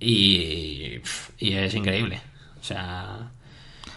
y, 0.00 1.00
y 1.38 1.52
es 1.54 1.74
increíble. 1.74 2.20
O 2.60 2.64
sea, 2.64 3.30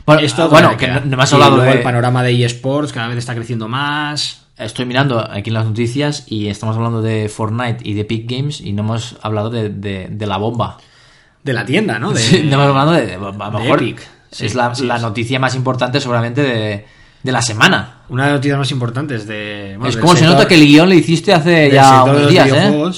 bueno, 0.05 0.21
esto 0.21 0.43
ah, 0.43 0.47
bueno, 0.47 0.77
que 0.77 0.87
no, 0.87 1.17
me 1.17 1.23
has 1.23 1.33
hablado 1.33 1.57
de 1.57 1.71
el 1.71 1.81
panorama 1.81 2.23
de 2.23 2.43
eSports 2.45 2.93
cada 2.93 3.07
vez 3.07 3.17
está 3.17 3.35
creciendo 3.35 3.67
más. 3.67 4.45
Estoy 4.57 4.85
mirando 4.85 5.19
aquí 5.19 5.49
en 5.49 5.55
las 5.55 5.65
noticias 5.65 6.23
y 6.27 6.47
estamos 6.47 6.77
hablando 6.77 7.01
de 7.01 7.27
Fortnite 7.27 7.79
y 7.87 7.93
de 7.93 8.01
Epic 8.01 8.29
Games 8.29 8.61
y 8.61 8.71
no 8.71 8.83
hemos 8.83 9.17
hablado 9.21 9.49
de, 9.49 9.69
de- 9.69 10.07
de 10.09 10.27
la 10.27 10.37
bomba. 10.37 10.77
De 11.43 11.51
la 11.53 11.65
tienda, 11.65 11.99
¿no? 11.99 12.11
De, 12.13 12.19
Sí, 12.21 12.43
no 12.43 12.53
hemos 12.55 12.67
hablado 12.67 12.91
de, 12.93 13.15
a 13.15 13.17
lo 13.17 13.31
de 13.33 13.63
mejor 13.63 13.83
Epic. 13.83 14.07
Sí, 14.35 14.45
es 14.47 14.55
la, 14.55 14.67
así 14.67 14.85
la 14.85 14.95
es. 14.97 15.01
noticia 15.01 15.39
más 15.39 15.55
importante 15.55 15.99
seguramente 16.01 16.41
de, 16.41 16.85
de 17.23 17.31
la 17.31 17.41
semana. 17.41 18.01
Una 18.09 18.23
de 18.25 18.29
las 18.31 18.37
noticias 18.39 18.57
más 18.59 18.71
importantes 18.71 19.25
de. 19.27 19.75
bueno, 19.77 19.89
es 19.89 19.97
como 19.97 20.15
se 20.15 20.25
nota 20.25 20.47
que 20.47 20.55
el 20.55 20.65
guion 20.65 20.89
le 20.89 20.95
hiciste 20.97 21.33
hace 21.33 21.71
ya 21.71 22.03
unos 22.03 22.29
días, 22.29 22.49
¿eh? 22.51 22.91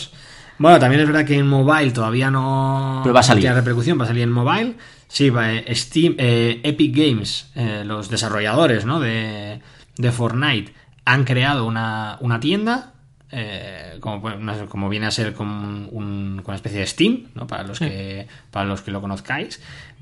Bueno, 0.59 0.79
también 0.79 1.01
es 1.01 1.07
verdad 1.07 1.23
que 1.25 1.37
en 1.37 1.45
mobile 1.47 1.91
todavía 1.91 2.31
no 2.31 3.01
Pero 3.03 3.13
va 3.13 3.19
a 3.19 3.23
salir. 3.23 3.43
tiene 3.43 3.55
repercusión, 3.55 3.99
va 3.99 4.05
a 4.05 4.07
salir 4.07 4.23
en 4.23 4.31
mobile. 4.31 4.75
Sí, 5.07 5.29
va, 5.29 5.53
eh, 5.53 5.75
Steam, 5.75 6.15
eh, 6.17 6.59
Epic 6.63 6.95
Games, 6.97 7.51
eh, 7.55 7.83
los 7.85 8.09
desarrolladores 8.09 8.83
¿no? 8.83 8.99
de, 8.99 9.61
de 9.97 10.11
Fortnite, 10.11 10.73
han 11.05 11.23
creado 11.25 11.65
una, 11.65 12.17
una 12.21 12.39
tienda, 12.39 12.93
eh, 13.31 13.97
como, 14.01 14.17
una- 14.17 14.65
como 14.65 14.89
viene 14.89 15.05
a 15.05 15.11
ser 15.11 15.33
como 15.33 15.55
un- 15.63 15.87
un- 15.91 16.41
una 16.43 16.55
especie 16.55 16.79
de 16.79 16.87
Steam, 16.87 17.27
¿no? 17.35 17.45
para, 17.45 17.61
los 17.63 17.77
que, 17.79 18.27
para 18.49 18.65
los 18.65 18.81
que 18.81 18.89
lo 18.91 18.99
conozcáis. 18.99 19.61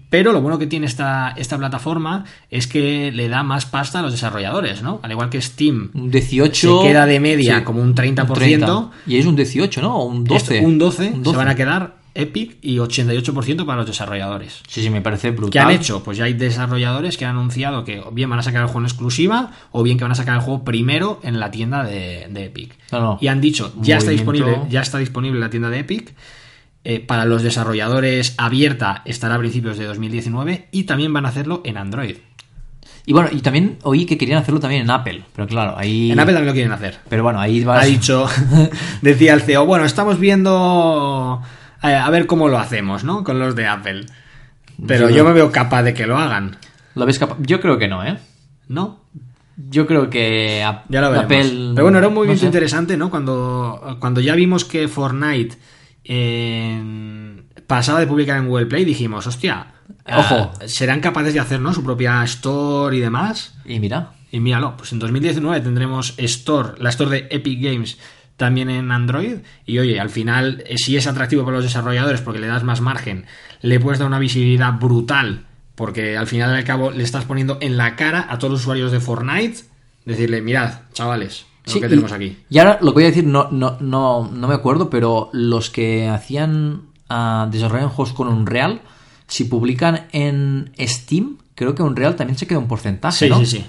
Pero 0.10 0.32
lo 0.32 0.42
bueno 0.42 0.60
que 0.60 0.68
tiene 0.68 0.86
esta, 0.86 1.34
esta 1.36 1.58
plataforma 1.58 2.26
es 2.50 2.68
que 2.68 3.12
le 3.12 3.28
da 3.28 3.44
más 3.44 3.66
pasta 3.66 4.00
a 4.00 4.02
los 4.02 4.12
desarrolladores, 4.12 4.82
¿no? 4.82 5.00
Al 5.04 5.12
igual 5.12 5.30
que 5.30 5.42
Steam 5.42 5.92
Un 5.94 6.12
18. 6.12 6.82
se 6.82 6.88
queda 6.88 7.06
de 7.06 7.20
media 7.20 7.60
sí, 7.60 7.64
como 7.64 7.82
un 7.82 7.96
30%. 7.96 8.34
30. 8.34 8.90
Y 9.08 9.18
es 9.18 9.26
un 9.26 9.36
18, 9.36 9.82
¿no? 9.82 9.98
O 9.98 10.06
un 10.06 10.24
12. 10.24 10.58
Esto, 10.58 10.68
un 10.68 10.78
12, 10.78 11.12
Un 11.16 11.26
se 11.26 11.36
van 11.36 11.48
a 11.48 11.56
quedar 11.56 12.06
Epic 12.16 12.58
y 12.62 12.78
88% 12.78 13.66
para 13.66 13.80
los 13.80 13.88
desarrolladores. 13.88 14.64
Sí, 14.68 14.82
sí, 14.82 14.90
me 14.90 15.02
parece 15.02 15.32
brutal. 15.32 15.52
¿Qué 15.52 15.60
han 15.60 15.72
hecho? 15.72 16.02
Pues 16.02 16.18
ya 16.18 16.24
hay 16.24 16.34
desarrolladores 16.34 17.18
que 17.18 17.26
han 17.26 17.32
anunciado 17.32 17.84
que 17.84 18.00
o 18.00 18.12
bien 18.12 18.30
van 18.30 18.40
a 18.40 18.44
sacar 18.44 18.62
el 18.62 18.68
juego 18.68 18.80
en 18.80 18.86
exclusiva 18.86 19.52
o 19.72 19.84
bien 19.84 19.98
que 19.98 20.06
van 20.06 20.14
a 20.14 20.16
sacar 20.16 20.36
el 20.36 20.42
juego 20.42 20.64
primero 20.64 21.20
en 21.24 21.40
la 21.40 21.52
tienda 21.52 21.84
de, 21.84 22.28
de 22.30 22.46
Epic. 22.46 22.74
No, 22.94 23.02
no. 23.02 23.18
Y 23.20 23.28
han 23.28 23.42
dicho, 23.42 23.74
ya 23.82 23.98
está, 23.98 24.12
disponible, 24.12 24.62
ya 24.70 24.82
está 24.82 24.98
disponible 24.98 25.38
en 25.38 25.42
la 25.42 25.50
tienda 25.50 25.70
de 25.70 25.80
Epic. 25.80 26.14
Eh, 26.86 27.00
para 27.02 27.26
los 27.26 27.44
desarrolladores 27.44 28.36
abierta 28.38 29.02
estará 29.06 29.36
a 29.36 29.40
principios 29.40 29.78
de 29.78 29.86
2019 29.86 30.70
y 30.72 30.84
también 30.84 31.12
van 31.12 31.26
a 31.26 31.30
hacerlo 31.30 31.62
en 31.66 31.78
Android. 31.78 32.16
Y 33.08 33.14
bueno, 33.14 33.30
y 33.32 33.42
también 33.42 33.78
oí 33.84 34.06
que 34.06 34.18
querían 34.18 34.40
hacerlo 34.40 34.60
también 34.60 34.82
en 34.84 34.90
Apple. 34.90 35.24
Pero 35.36 35.48
claro, 35.48 35.76
ahí. 35.78 36.12
En 36.12 36.20
Apple 36.20 36.34
también 36.34 36.48
lo 36.48 36.54
quieren 36.54 36.72
hacer. 36.72 36.98
Pero 37.10 37.22
bueno, 37.24 37.40
ahí 37.40 37.64
va. 37.64 37.80
ha 37.80 37.86
dicho, 37.86 38.28
decía 39.02 39.34
el 39.34 39.42
CEO, 39.42 39.66
bueno, 39.66 39.86
estamos 39.86 40.20
viendo 40.20 41.42
eh, 41.84 41.94
a 41.94 42.10
ver 42.10 42.26
cómo 42.26 42.48
lo 42.50 42.58
hacemos, 42.58 43.04
¿no? 43.04 43.24
Con 43.24 43.38
los 43.40 43.56
de 43.56 43.68
Apple. 43.68 44.06
Pero 44.88 45.10
Yo- 45.10 45.18
yo 45.18 45.26
me 45.26 45.34
veo 45.34 45.52
capaz 45.52 45.84
de 45.84 45.94
que 45.94 46.08
lo 46.08 46.18
hagan, 46.18 46.58
¿Lo 46.96 47.06
ves 47.06 47.20
capaz? 47.20 47.38
Yo 47.42 47.60
creo 47.62 47.78
que 47.78 47.88
no, 47.90 48.04
¿eh? 48.06 48.18
¿no? 48.70 49.02
Yo 49.70 49.86
creo 49.86 50.10
que 50.10 50.64
a- 50.64 50.84
Ya 50.90 51.02
lo. 51.02 51.08
Apple. 51.20 51.72
Pero 51.76 51.84
bueno, 51.84 51.98
era 52.00 52.08
un 52.08 52.14
no 52.14 52.20
movimiento 52.22 52.42
sé. 52.42 52.46
interesante, 52.48 52.98
¿no? 52.98 53.10
Cuando, 53.10 53.98
cuando 54.00 54.20
ya 54.22 54.34
vimos 54.34 54.66
que 54.66 54.88
Fortnite 54.88 55.56
eh, 56.06 57.42
pasaba 57.68 58.00
de 58.00 58.08
publicar 58.08 58.38
en 58.38 58.48
Google 58.48 58.68
Play, 58.68 58.86
dijimos, 58.86 59.28
hostia, 59.28 59.74
Ojo. 60.06 60.54
ah, 60.54 60.68
¿serán 60.68 61.02
capaces 61.02 61.34
de 61.34 61.40
hacer 61.40 61.60
¿no? 61.60 61.74
su 61.74 61.84
propia 61.84 62.24
store 62.24 62.96
y 62.96 63.00
demás? 63.00 63.56
Y 63.66 63.80
mira, 63.80 64.12
Y 64.32 64.40
míralo, 64.40 64.78
pues 64.78 64.92
en 64.92 65.00
2019 65.00 65.62
tendremos 65.62 66.14
Store, 66.18 66.74
la 66.80 66.90
Store 66.90 67.12
de 67.12 67.28
Epic 67.36 67.62
Games 67.62 67.98
también 68.38 68.70
en 68.70 68.92
Android. 68.92 69.38
Y 69.66 69.80
oye, 69.80 70.00
al 70.00 70.10
final, 70.10 70.64
eh, 70.68 70.78
si 70.78 70.98
es 70.98 71.08
atractivo 71.08 71.44
para 71.46 71.58
los 71.58 71.66
desarrolladores 71.66 72.22
porque 72.22 72.40
le 72.40 72.48
das 72.48 72.64
más 72.64 72.82
margen, 72.82 73.26
le 73.62 73.80
puedes 73.80 74.00
dar 74.00 74.08
una 74.08 74.20
visibilidad 74.20 74.74
brutal, 74.74 75.46
porque 75.76 76.18
al 76.18 76.28
final 76.28 76.54
y 76.54 76.58
al 76.58 76.64
cabo 76.66 76.92
le 76.92 77.04
estás 77.04 77.26
poniendo 77.26 77.58
en 77.62 77.78
la 77.78 77.96
cara 77.96 78.28
a 78.30 78.38
todos 78.38 78.52
los 78.52 78.62
usuarios 78.62 78.92
de 78.92 79.00
Fortnite, 79.00 79.62
decirle, 80.06 80.42
mirad, 80.42 80.82
chavales, 80.94 81.46
lo 81.66 81.72
Sí, 81.74 81.80
que 81.80 81.86
y- 81.86 81.90
tenemos 81.90 82.12
aquí. 82.12 82.38
Y 82.50 82.58
ahora 82.60 82.78
lo 82.82 82.88
que 82.92 82.94
voy 82.96 83.04
a 83.04 83.08
decir, 83.08 83.26
no, 83.26 83.50
no, 83.52 83.78
no, 83.80 84.30
no 84.32 84.48
me 84.48 84.54
acuerdo, 84.54 84.90
pero 84.90 85.30
los 85.34 85.70
que 85.70 86.08
hacían 86.10 86.82
ah, 87.10 87.48
desarrollan 87.52 87.90
juegos 87.90 88.14
con 88.14 88.28
Unreal, 88.28 88.82
si 89.28 89.46
publican 89.46 90.06
en 90.12 90.72
Steam, 90.80 91.38
creo 91.56 91.74
que 91.76 91.84
Unreal 91.84 92.16
también 92.16 92.38
se 92.38 92.46
queda 92.48 92.60
un 92.60 92.68
porcentaje, 92.68 93.26
Sí, 93.26 93.30
¿no? 93.30 93.40
sí, 93.40 93.46
sí. 93.46 93.66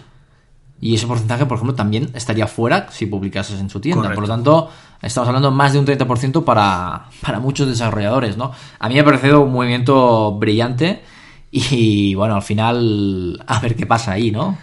Y 0.78 0.94
ese 0.94 1.06
porcentaje, 1.06 1.46
por 1.46 1.56
ejemplo, 1.56 1.74
también 1.74 2.10
estaría 2.12 2.46
fuera 2.46 2.88
si 2.90 3.06
publicases 3.06 3.58
en 3.60 3.70
su 3.70 3.80
tienda. 3.80 4.02
Correcto. 4.02 4.20
Por 4.20 4.28
lo 4.28 4.34
tanto, 4.34 4.70
estamos 5.00 5.26
hablando 5.28 5.50
más 5.50 5.72
de 5.72 5.78
un 5.78 5.86
30% 5.86 6.44
para, 6.44 7.06
para 7.22 7.40
muchos 7.40 7.66
desarrolladores, 7.66 8.36
¿no? 8.36 8.52
A 8.78 8.88
mí 8.88 8.94
me 8.94 9.00
ha 9.00 9.04
parecido 9.04 9.40
un 9.40 9.52
movimiento 9.52 10.32
brillante 10.32 11.02
y, 11.50 12.14
bueno, 12.14 12.34
al 12.34 12.42
final, 12.42 13.42
a 13.46 13.58
ver 13.60 13.74
qué 13.74 13.86
pasa 13.86 14.12
ahí, 14.12 14.30
¿no? 14.30 14.58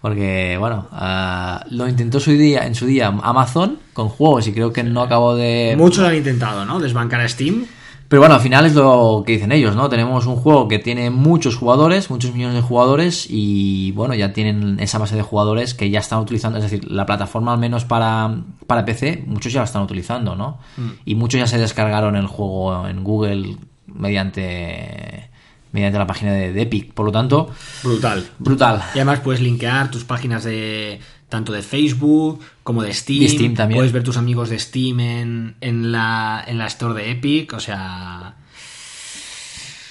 Porque, 0.00 0.56
bueno, 0.58 0.86
ah, 0.92 1.64
lo 1.70 1.88
intentó 1.88 2.20
su 2.20 2.30
día, 2.32 2.66
en 2.66 2.74
su 2.74 2.86
día 2.86 3.08
Amazon 3.08 3.78
con 3.92 4.08
juegos 4.08 4.46
y 4.46 4.52
creo 4.52 4.72
que 4.72 4.84
no 4.84 5.02
acabó 5.02 5.34
de... 5.34 5.74
Muchos 5.76 6.04
han 6.06 6.14
intentado, 6.14 6.64
¿no? 6.64 6.78
Desbancar 6.78 7.20
a 7.20 7.28
Steam. 7.28 7.66
Pero 8.08 8.22
bueno, 8.22 8.36
al 8.36 8.40
final 8.40 8.64
es 8.64 8.74
lo 8.74 9.22
que 9.26 9.32
dicen 9.32 9.52
ellos, 9.52 9.76
¿no? 9.76 9.90
Tenemos 9.90 10.24
un 10.24 10.36
juego 10.36 10.66
que 10.66 10.78
tiene 10.78 11.10
muchos 11.10 11.56
jugadores, 11.56 12.08
muchos 12.08 12.32
millones 12.32 12.54
de 12.54 12.62
jugadores 12.62 13.26
y 13.28 13.92
bueno, 13.92 14.14
ya 14.14 14.32
tienen 14.32 14.80
esa 14.80 14.96
base 14.96 15.14
de 15.14 15.20
jugadores 15.20 15.74
que 15.74 15.90
ya 15.90 15.98
están 15.98 16.20
utilizando, 16.20 16.56
es 16.56 16.64
decir, 16.64 16.90
la 16.90 17.04
plataforma 17.04 17.52
al 17.52 17.58
menos 17.58 17.84
para, 17.84 18.34
para 18.66 18.86
PC, 18.86 19.24
muchos 19.26 19.52
ya 19.52 19.60
la 19.60 19.66
están 19.66 19.82
utilizando, 19.82 20.36
¿no? 20.36 20.58
Y 21.04 21.16
muchos 21.16 21.38
ya 21.38 21.46
se 21.46 21.58
descargaron 21.58 22.16
el 22.16 22.26
juego 22.26 22.88
en 22.88 23.04
Google 23.04 23.56
mediante, 23.86 25.27
mediante 25.72 25.98
la 25.98 26.06
página 26.06 26.32
de, 26.32 26.52
de 26.52 26.62
Epic, 26.62 26.92
por 26.92 27.06
lo 27.06 27.12
tanto, 27.12 27.50
Brutal. 27.82 28.28
brutal. 28.38 28.82
Y 28.94 28.98
además 28.98 29.20
puedes 29.20 29.40
linkear 29.40 29.90
tus 29.90 30.04
páginas 30.04 30.44
de 30.44 31.00
tanto 31.28 31.52
de 31.52 31.60
Facebook 31.62 32.40
como 32.62 32.82
de 32.82 32.92
Steam. 32.94 33.20
De 33.20 33.28
Steam 33.28 33.54
también. 33.54 33.78
Puedes 33.78 33.92
ver 33.92 34.02
tus 34.02 34.16
amigos 34.16 34.48
de 34.48 34.58
Steam 34.58 35.00
en, 35.00 35.56
en 35.60 35.92
la, 35.92 36.42
en 36.46 36.56
la 36.58 36.66
store 36.66 36.94
de 36.94 37.10
Epic. 37.10 37.52
O 37.52 37.60
sea. 37.60 38.34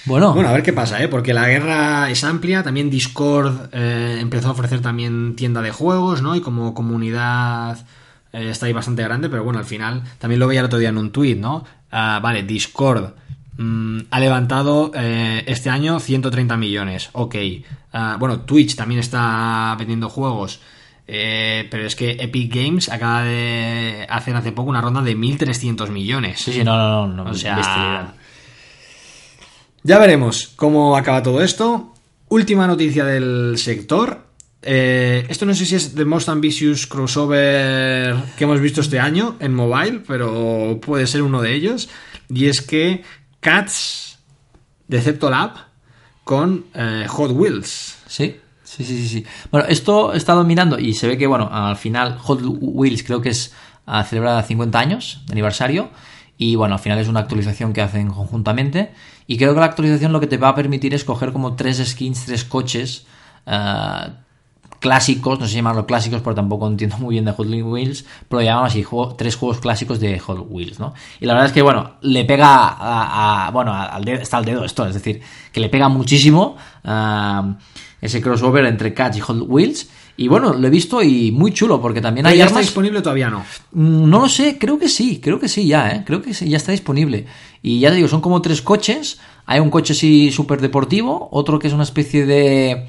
Bueno, 0.04 0.32
Bueno, 0.32 0.48
a 0.48 0.52
ver 0.52 0.62
qué 0.62 0.72
pasa, 0.72 1.02
¿eh? 1.02 1.08
Porque 1.08 1.34
la 1.34 1.46
guerra 1.46 2.10
es 2.10 2.24
amplia. 2.24 2.62
También 2.62 2.88
Discord 2.90 3.68
eh, 3.72 4.18
empezó 4.20 4.48
a 4.48 4.52
ofrecer 4.52 4.80
también 4.80 5.36
tienda 5.36 5.60
de 5.60 5.70
juegos, 5.70 6.22
¿no? 6.22 6.34
Y 6.34 6.40
como 6.40 6.72
comunidad 6.74 7.78
eh, 8.32 8.48
está 8.50 8.66
ahí 8.66 8.72
bastante 8.72 9.02
grande. 9.02 9.28
Pero 9.28 9.44
bueno, 9.44 9.58
al 9.58 9.66
final 9.66 10.02
también 10.18 10.40
lo 10.40 10.46
veía 10.46 10.60
el 10.60 10.66
otro 10.66 10.78
día 10.78 10.88
en 10.88 10.98
un 10.98 11.12
tweet, 11.12 11.36
¿no? 11.36 11.64
Ah, 11.90 12.20
vale, 12.22 12.42
Discord. 12.42 13.12
Mm, 13.58 13.98
ha 14.10 14.20
levantado 14.20 14.90
eh, 14.94 15.44
este 15.46 15.68
año 15.68 16.00
130 16.00 16.56
millones. 16.56 17.10
Ok. 17.12 17.36
Ah, 17.92 18.16
bueno, 18.18 18.40
Twitch 18.40 18.74
también 18.74 19.00
está 19.00 19.74
vendiendo 19.78 20.08
juegos. 20.08 20.60
eh, 21.06 21.66
pero 21.70 21.86
es 21.86 21.94
que 21.96 22.12
Epic 22.20 22.54
Games 22.54 22.88
acaba 22.90 23.22
de 23.24 24.06
hacer 24.08 24.36
hace 24.36 24.52
poco 24.52 24.70
una 24.70 24.80
ronda 24.80 25.00
de 25.02 25.16
1.300 25.16 25.88
millones. 25.90 26.40
sí, 26.40 26.52
sí, 26.52 26.64
no, 26.64 26.76
no, 26.76 27.06
no, 27.08 27.24
no 27.24 27.30
O 27.30 27.34
sea, 27.34 28.14
ya 29.82 29.98
veremos 29.98 30.52
cómo 30.56 30.96
acaba 30.96 31.22
todo 31.22 31.42
esto. 31.42 31.94
Última 32.28 32.66
noticia 32.66 33.04
del 33.04 33.54
sector. 33.56 34.26
Eh, 34.60 35.24
esto 35.28 35.46
no 35.46 35.54
sé 35.54 35.64
si 35.64 35.76
es 35.76 35.94
The 35.94 36.04
Most 36.04 36.28
Ambitious 36.28 36.86
Crossover 36.86 38.14
que 38.36 38.44
hemos 38.44 38.60
visto 38.60 38.80
este 38.80 38.98
año 38.98 39.36
en 39.40 39.54
mobile, 39.54 40.02
pero 40.06 40.78
puede 40.82 41.06
ser 41.06 41.22
uno 41.22 41.40
de 41.40 41.54
ellos. 41.54 41.88
Y 42.28 42.46
es 42.46 42.60
que 42.60 43.02
Cats 43.40 44.18
de 44.88 45.18
Lab 45.30 45.52
con 46.24 46.66
eh, 46.74 47.06
Hot 47.08 47.30
Wheels. 47.32 47.98
Sí, 48.06 48.36
sí, 48.64 48.84
sí, 48.84 49.08
sí. 49.08 49.24
Bueno, 49.50 49.66
esto 49.68 50.12
he 50.12 50.16
estado 50.16 50.44
mirando 50.44 50.78
y 50.78 50.94
se 50.94 51.06
ve 51.06 51.16
que, 51.16 51.26
bueno, 51.26 51.48
al 51.50 51.76
final 51.76 52.18
Hot 52.18 52.40
Wheels 52.42 53.02
creo 53.02 53.20
que 53.20 53.30
es 53.30 53.54
a 53.86 54.04
celebrar 54.04 54.44
50 54.44 54.78
años 54.78 55.22
de 55.26 55.32
aniversario 55.32 55.90
y, 56.36 56.56
bueno, 56.56 56.74
al 56.74 56.80
final 56.80 56.98
es 56.98 57.08
una 57.08 57.20
actualización 57.20 57.72
que 57.72 57.80
hacen 57.80 58.10
conjuntamente 58.10 58.92
y 59.26 59.38
creo 59.38 59.54
que 59.54 59.60
la 59.60 59.66
actualización 59.66 60.12
lo 60.12 60.20
que 60.20 60.26
te 60.26 60.36
va 60.36 60.50
a 60.50 60.54
permitir 60.54 60.94
es 60.94 61.04
coger 61.04 61.32
como 61.32 61.56
tres 61.56 61.78
skins, 61.78 62.26
tres 62.26 62.44
coches 62.44 63.06
ah, 63.46 64.10
clásicos, 64.80 65.38
no 65.40 65.46
sé 65.46 65.50
si 65.52 65.56
llamarlo 65.56 65.86
clásicos 65.86 66.20
porque 66.20 66.36
tampoco 66.36 66.66
entiendo 66.68 66.96
muy 66.98 67.14
bien 67.14 67.24
de 67.24 67.32
Hot 67.32 67.46
Wheels, 67.48 68.04
pero 68.28 68.40
lo 68.40 68.44
llaman 68.46 68.66
así, 68.66 68.82
juego- 68.82 69.14
tres 69.16 69.36
juegos 69.36 69.58
clásicos 69.58 69.98
de 70.00 70.18
Hot 70.18 70.46
Wheels, 70.48 70.78
¿no? 70.78 70.94
Y 71.20 71.26
la 71.26 71.32
verdad 71.34 71.46
es 71.48 71.52
que, 71.52 71.62
bueno, 71.62 71.92
le 72.02 72.24
pega 72.24 72.68
a, 72.68 73.46
a- 73.46 73.50
bueno, 73.50 73.72
al 73.74 74.04
dedo, 74.04 74.20
está 74.20 74.36
al 74.38 74.44
dedo 74.44 74.64
esto, 74.64 74.86
es 74.86 74.94
decir, 74.94 75.20
que 75.52 75.60
le 75.60 75.68
pega 75.68 75.88
muchísimo 75.88 76.56
ese 78.00 78.20
crossover 78.20 78.64
entre 78.66 78.94
Cats 78.94 79.16
y 79.16 79.20
Hot 79.20 79.42
Wheels. 79.48 79.88
Y 80.16 80.26
bueno, 80.26 80.52
lo 80.52 80.66
he 80.66 80.70
visto 80.70 81.00
y 81.02 81.30
muy 81.30 81.52
chulo, 81.52 81.80
porque 81.80 82.00
también 82.00 82.24
¿Pero 82.24 82.32
hay 82.32 82.38
ya 82.38 82.44
está 82.46 82.56
armas... 82.56 82.66
disponible 82.66 82.98
o 82.98 83.02
todavía 83.02 83.30
no? 83.30 83.44
Mm, 83.72 84.08
No 84.10 84.18
lo 84.20 84.28
sé, 84.28 84.58
creo 84.58 84.76
que 84.78 84.88
sí, 84.88 85.20
creo 85.22 85.38
que 85.38 85.48
sí 85.48 85.66
ya, 85.68 85.90
¿eh? 85.90 86.02
Creo 86.04 86.20
que 86.22 86.34
sí, 86.34 86.48
ya 86.48 86.56
está 86.56 86.72
disponible. 86.72 87.26
Y 87.62 87.78
ya 87.78 87.90
te 87.90 87.96
digo, 87.96 88.08
son 88.08 88.20
como 88.20 88.42
tres 88.42 88.60
coches. 88.60 89.20
Hay 89.46 89.60
un 89.60 89.70
coche 89.70 89.92
así 89.92 90.32
súper 90.32 90.60
deportivo, 90.60 91.28
otro 91.30 91.58
que 91.60 91.68
es 91.68 91.72
una 91.72 91.84
especie 91.84 92.26
de... 92.26 92.86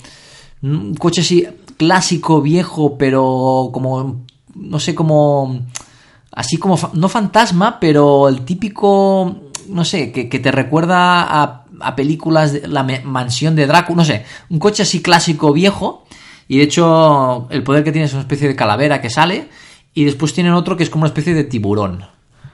Un 0.63 0.95
coche 0.95 1.21
así 1.21 1.47
clásico, 1.79 2.41
viejo, 2.41 2.97
pero 2.97 3.69
como... 3.73 4.25
No 4.53 4.79
sé, 4.79 4.93
como... 4.93 5.61
Así 6.31 6.57
como... 6.57 6.77
No 6.93 7.07
fantasma, 7.07 7.79
pero 7.79 8.27
el 8.27 8.41
típico... 8.41 9.37
No 9.67 9.85
sé, 9.85 10.11
que, 10.11 10.27
te 10.27 10.51
recuerda 10.51 11.41
a, 11.41 11.95
películas 11.95 12.53
de 12.53 12.67
la 12.67 12.83
mansión 13.03 13.55
de 13.55 13.65
Drácula, 13.65 13.97
no 13.97 14.05
sé. 14.05 14.25
Un 14.49 14.59
coche 14.59 14.83
así 14.83 15.01
clásico, 15.01 15.53
viejo. 15.53 16.03
Y 16.47 16.57
de 16.57 16.63
hecho, 16.63 17.47
el 17.49 17.63
poder 17.63 17.83
que 17.83 17.91
tiene 17.91 18.07
es 18.07 18.13
una 18.13 18.23
especie 18.23 18.47
de 18.47 18.55
calavera 18.55 18.99
que 18.99 19.09
sale. 19.09 19.47
Y 19.93 20.03
después 20.03 20.33
tienen 20.33 20.53
otro 20.53 20.75
que 20.75 20.83
es 20.83 20.89
como 20.89 21.03
una 21.03 21.09
especie 21.09 21.33
de 21.33 21.45
tiburón. 21.45 22.03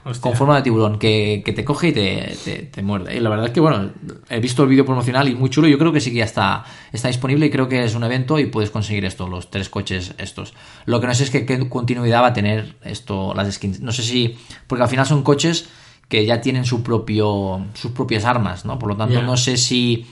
Hostia. 0.08 0.20
Con 0.22 0.34
forma 0.36 0.56
de 0.56 0.62
tiburón, 0.62 0.98
que, 1.00 1.42
que 1.44 1.52
te 1.52 1.64
coge 1.64 1.88
y 1.88 1.92
te, 1.92 2.36
te, 2.44 2.56
te 2.62 2.82
muerde. 2.82 3.16
Y 3.16 3.20
la 3.20 3.28
verdad 3.28 3.46
es 3.46 3.52
que, 3.52 3.58
bueno, 3.60 3.90
he 4.30 4.38
visto 4.40 4.62
el 4.62 4.68
vídeo 4.68 4.84
promocional 4.86 5.28
y 5.28 5.34
muy 5.34 5.50
chulo. 5.50 5.66
Yo 5.66 5.78
creo 5.78 5.92
que 5.92 6.00
sí 6.00 6.10
que 6.12 6.18
ya 6.18 6.24
está, 6.24 6.64
está 6.92 7.08
disponible 7.08 7.46
y 7.46 7.50
creo 7.50 7.68
que 7.68 7.82
es 7.84 7.94
un 7.96 8.04
evento 8.04 8.38
y 8.38 8.46
puedes 8.46 8.70
conseguir 8.70 9.04
esto, 9.04 9.26
los 9.28 9.50
tres 9.50 9.68
coches 9.68 10.14
estos. 10.18 10.54
Lo 10.84 11.00
que 11.00 11.08
no 11.08 11.14
sé 11.14 11.24
es 11.24 11.30
que 11.30 11.44
qué 11.44 11.68
continuidad 11.68 12.22
va 12.22 12.28
a 12.28 12.32
tener 12.32 12.76
esto, 12.84 13.34
las 13.34 13.52
skins. 13.52 13.80
No 13.80 13.90
sé 13.90 14.02
si. 14.04 14.36
Porque 14.68 14.82
al 14.84 14.88
final 14.88 15.06
son 15.06 15.22
coches 15.24 15.68
que 16.08 16.24
ya 16.24 16.40
tienen 16.40 16.64
su 16.64 16.84
propio, 16.84 17.66
sus 17.74 17.90
propias 17.90 18.24
armas, 18.24 18.64
¿no? 18.64 18.78
Por 18.78 18.90
lo 18.90 18.96
tanto, 18.96 19.20
no 19.26 19.36
sé 19.36 19.56
si. 19.56 20.06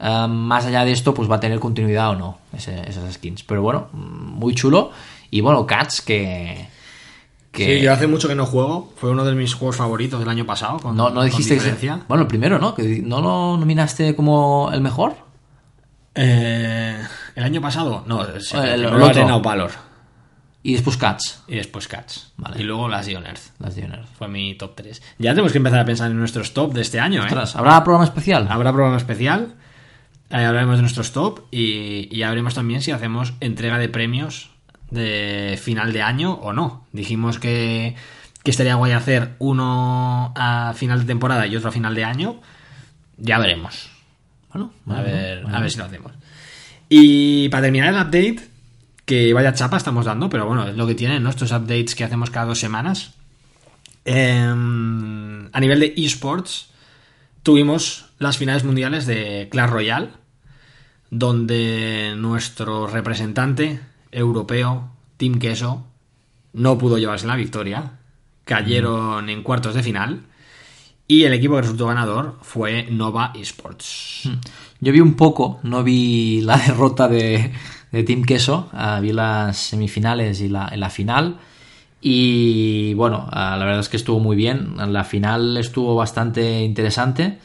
ah, 0.00 0.26
más 0.28 0.66
allá 0.66 0.84
de 0.84 0.90
esto, 0.90 1.14
pues 1.14 1.30
va 1.30 1.36
a 1.36 1.40
tener 1.40 1.60
continuidad 1.60 2.10
o 2.10 2.16
no, 2.16 2.38
ese- 2.52 2.82
esas 2.88 3.14
skins. 3.14 3.44
Pero 3.44 3.62
bueno, 3.62 3.88
muy 3.92 4.54
chulo. 4.56 4.90
Y 5.30 5.40
bueno, 5.40 5.64
Cats, 5.66 6.00
que. 6.02 6.74
Que 7.56 7.78
Sí, 7.78 7.82
yo 7.84 7.92
hace 7.92 8.06
mucho 8.06 8.28
que 8.28 8.34
no 8.36 8.46
juego. 8.46 8.92
Fue 8.96 9.10
uno 9.10 9.24
de 9.24 9.34
mis 9.34 9.54
juegos 9.54 9.76
favoritos 9.76 10.20
del 10.20 10.28
año 10.28 10.46
pasado. 10.46 10.78
Con, 10.78 10.96
no, 10.96 11.08
no 11.08 11.16
con 11.16 11.24
dijiste 11.26 11.50
que. 11.54 11.60
diferencia. 11.60 12.02
Bueno, 12.08 12.22
el 12.22 12.28
primero, 12.28 12.58
¿no? 12.58 12.74
Que 12.74 13.00
no 13.02 13.20
lo 13.20 13.56
nominaste 13.56 14.14
como 14.14 14.70
el 14.72 14.80
mejor. 14.80 15.14
Eh, 16.14 16.98
¿El 17.34 17.42
año 17.44 17.60
pasado? 17.60 18.04
No, 18.06 18.24
sí, 18.40 18.56
El- 18.56 18.84
el 18.84 18.86
otro. 18.86 19.06
Arena 19.06 19.36
o 19.36 19.40
Valor. 19.42 19.70
Y 20.62 20.72
después 20.72 20.96
Cats, 20.96 21.44
Y 21.46 21.56
después 21.56 21.86
Cats. 21.86 22.32
Vale. 22.36 22.60
Y 22.60 22.64
luego 22.64 22.88
las 22.88 23.06
Ion 23.06 23.24
Earth. 23.24 23.52
las 23.60 23.76
de 23.76 23.82
Earth. 23.82 24.06
Fue 24.18 24.26
mi 24.26 24.54
top 24.56 24.74
3. 24.74 25.00
Ya 25.18 25.30
tenemos 25.30 25.52
que 25.52 25.58
empezar 25.58 25.78
a 25.78 25.84
pensar 25.84 26.10
en 26.10 26.18
nuestros 26.18 26.54
top 26.54 26.72
de 26.72 26.80
este 26.82 26.98
año, 26.98 27.24
¿eh? 27.24 27.30
¿habrá 27.54 27.84
programa 27.84 28.04
especial? 28.04 28.48
Habrá 28.50 28.72
programa 28.72 28.96
especial. 28.96 29.54
eh, 30.30 30.44
hablaremos 30.44 30.76
de 30.76 30.82
nuestros 30.82 31.12
top 31.12 31.42
y, 31.52 32.08
y 32.10 32.18
ya 32.18 32.30
veremos 32.30 32.54
también 32.54 32.82
si 32.82 32.90
hacemos 32.90 33.34
entrega 33.38 33.78
de 33.78 33.88
premios 33.88 34.50
de 34.90 35.58
final 35.62 35.92
de 35.92 36.02
año 36.02 36.32
o 36.34 36.52
no. 36.52 36.86
Dijimos 36.92 37.38
que, 37.38 37.96
que 38.42 38.50
estaría 38.50 38.74
guay 38.76 38.92
hacer 38.92 39.34
uno 39.38 40.32
a 40.36 40.72
final 40.74 41.00
de 41.00 41.06
temporada 41.06 41.46
y 41.46 41.56
otro 41.56 41.68
a 41.68 41.72
final 41.72 41.94
de 41.94 42.04
año. 42.04 42.40
Ya 43.18 43.38
veremos. 43.38 43.90
Bueno, 44.52 44.72
A 44.86 44.86
bueno, 44.86 45.02
ver, 45.02 45.42
bueno. 45.42 45.56
a 45.56 45.60
ver 45.60 45.70
si 45.70 45.78
lo 45.78 45.84
hacemos. 45.84 46.12
Y 46.88 47.48
para 47.48 47.64
terminar 47.64 47.88
el 47.92 48.00
update, 48.00 48.48
que 49.04 49.32
vaya 49.32 49.52
chapa 49.54 49.76
estamos 49.76 50.04
dando, 50.04 50.28
pero 50.28 50.46
bueno, 50.46 50.68
es 50.68 50.76
lo 50.76 50.86
que 50.86 50.94
tienen 50.94 51.22
nuestros 51.22 51.52
updates 51.52 51.94
que 51.94 52.04
hacemos 52.04 52.30
cada 52.30 52.46
dos 52.46 52.58
semanas. 52.60 53.14
Em, 54.04 55.48
a 55.52 55.60
nivel 55.60 55.80
de 55.80 55.94
esports, 55.96 56.68
tuvimos 57.42 58.06
las 58.18 58.38
finales 58.38 58.64
mundiales 58.64 59.06
de 59.06 59.48
Clash 59.50 59.70
Royale, 59.70 60.10
donde 61.10 62.14
nuestro 62.16 62.86
representante 62.86 63.80
europeo, 64.12 64.90
Team 65.16 65.38
Queso, 65.38 65.84
no 66.52 66.78
pudo 66.78 66.98
llevarse 66.98 67.26
la 67.26 67.36
victoria. 67.36 67.98
Cayeron 68.44 69.28
en 69.28 69.42
cuartos 69.42 69.74
de 69.74 69.82
final. 69.82 70.22
Y 71.08 71.24
el 71.24 71.32
equipo 71.32 71.54
que 71.54 71.62
resultó 71.62 71.86
ganador 71.86 72.38
fue 72.42 72.88
Nova 72.90 73.32
Esports. 73.34 74.22
Hmm. 74.24 74.40
Yo 74.80 74.92
vi 74.92 75.00
un 75.00 75.14
poco, 75.14 75.60
no 75.62 75.84
vi 75.84 76.40
la 76.40 76.56
derrota 76.66 77.08
de, 77.08 77.52
Team 78.04 78.24
Queso, 78.24 78.68
ah, 78.72 79.00
vi 79.00 79.12
las 79.12 79.56
semifinales 79.56 80.40
y 80.40 80.48
la, 80.48 80.72
la 80.76 80.90
final. 80.90 81.38
Y 82.00 82.94
bueno, 82.94 83.28
ah, 83.30 83.56
la 83.58 83.64
verdad 83.64 83.80
es 83.80 83.88
que 83.88 83.96
estuvo 83.96 84.20
muy 84.20 84.36
bien. 84.36 84.76
La 84.92 85.04
final 85.04 85.56
estuvo 85.56 85.94
bastante 85.94 86.62
interesante. 86.62 87.38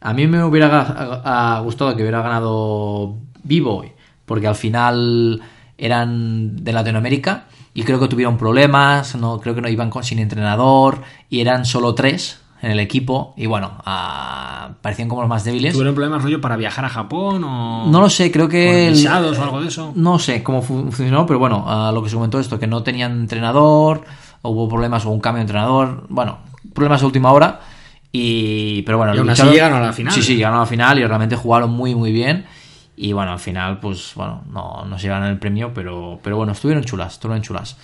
A 0.00 0.12
mí 0.12 0.26
me 0.26 0.42
hubiera 0.44 1.60
gustado 1.64 1.96
que 1.96 2.02
hubiera 2.02 2.22
ganado 2.22 3.16
B-Boy, 3.42 3.92
porque 4.24 4.46
al 4.46 4.54
final 4.54 5.40
eran 5.78 6.64
de 6.64 6.72
Latinoamérica 6.72 7.46
y 7.74 7.82
creo 7.82 8.00
que 8.00 8.08
tuvieron 8.08 8.38
problemas, 8.38 9.14
no 9.16 9.38
creo 9.38 9.54
que 9.54 9.60
no 9.60 9.68
iban 9.68 9.90
con, 9.90 10.02
sin 10.02 10.18
entrenador 10.18 11.02
y 11.28 11.40
eran 11.40 11.64
solo 11.64 11.94
tres 11.94 12.40
en 12.62 12.70
el 12.70 12.80
equipo 12.80 13.34
y 13.36 13.44
bueno, 13.44 13.72
uh, 13.86 14.72
parecían 14.80 15.08
como 15.08 15.20
los 15.20 15.28
más 15.28 15.44
débiles. 15.44 15.74
¿Tuvieron 15.74 15.94
problemas 15.94 16.22
rollo 16.22 16.40
para 16.40 16.56
viajar 16.56 16.86
a 16.86 16.88
Japón 16.88 17.44
o...? 17.44 17.86
No 17.86 18.00
lo 18.00 18.08
sé, 18.08 18.32
creo 18.32 18.48
que... 18.48 18.88
Visados 18.90 19.38
o 19.38 19.42
algo 19.42 19.60
de 19.60 19.68
eso? 19.68 19.92
No 19.94 20.18
sé 20.18 20.42
cómo 20.42 20.62
funcionó, 20.62 21.26
pero 21.26 21.38
bueno, 21.38 21.66
uh, 21.66 21.92
lo 21.92 22.02
que 22.02 22.08
se 22.08 22.16
comentó 22.16 22.40
esto, 22.40 22.58
que 22.58 22.66
no 22.66 22.82
tenían 22.82 23.12
entrenador, 23.20 24.04
hubo 24.40 24.68
problemas 24.68 25.04
o 25.04 25.10
un 25.10 25.20
cambio 25.20 25.40
de 25.40 25.42
entrenador, 25.42 26.06
bueno, 26.08 26.38
problemas 26.72 27.00
de 27.00 27.06
última 27.06 27.30
hora 27.32 27.60
y... 28.10 28.80
Pero 28.82 28.96
bueno, 28.96 29.14
y 29.14 29.18
aún 29.18 29.28
así 29.28 29.42
llegaron 29.42 29.82
a 29.82 29.86
la 29.86 29.92
final. 29.92 30.14
Sí, 30.14 30.22
sí, 30.22 30.36
llegaron 30.36 30.56
a 30.56 30.60
la 30.60 30.66
final 30.66 30.98
y 30.98 31.06
realmente 31.06 31.36
jugaron 31.36 31.70
muy, 31.70 31.94
muy 31.94 32.10
bien. 32.10 32.46
Y 32.96 33.12
bueno, 33.12 33.32
al 33.32 33.38
final, 33.38 33.78
pues 33.78 34.12
bueno, 34.14 34.42
no, 34.50 34.84
no 34.86 34.98
se 34.98 35.04
llevaron 35.04 35.28
el 35.28 35.38
premio, 35.38 35.72
pero, 35.74 36.18
pero 36.22 36.36
bueno, 36.36 36.52
estuvieron 36.52 36.82
chulas, 36.82 37.14
estuvieron 37.14 37.42
chulas. 37.42 37.76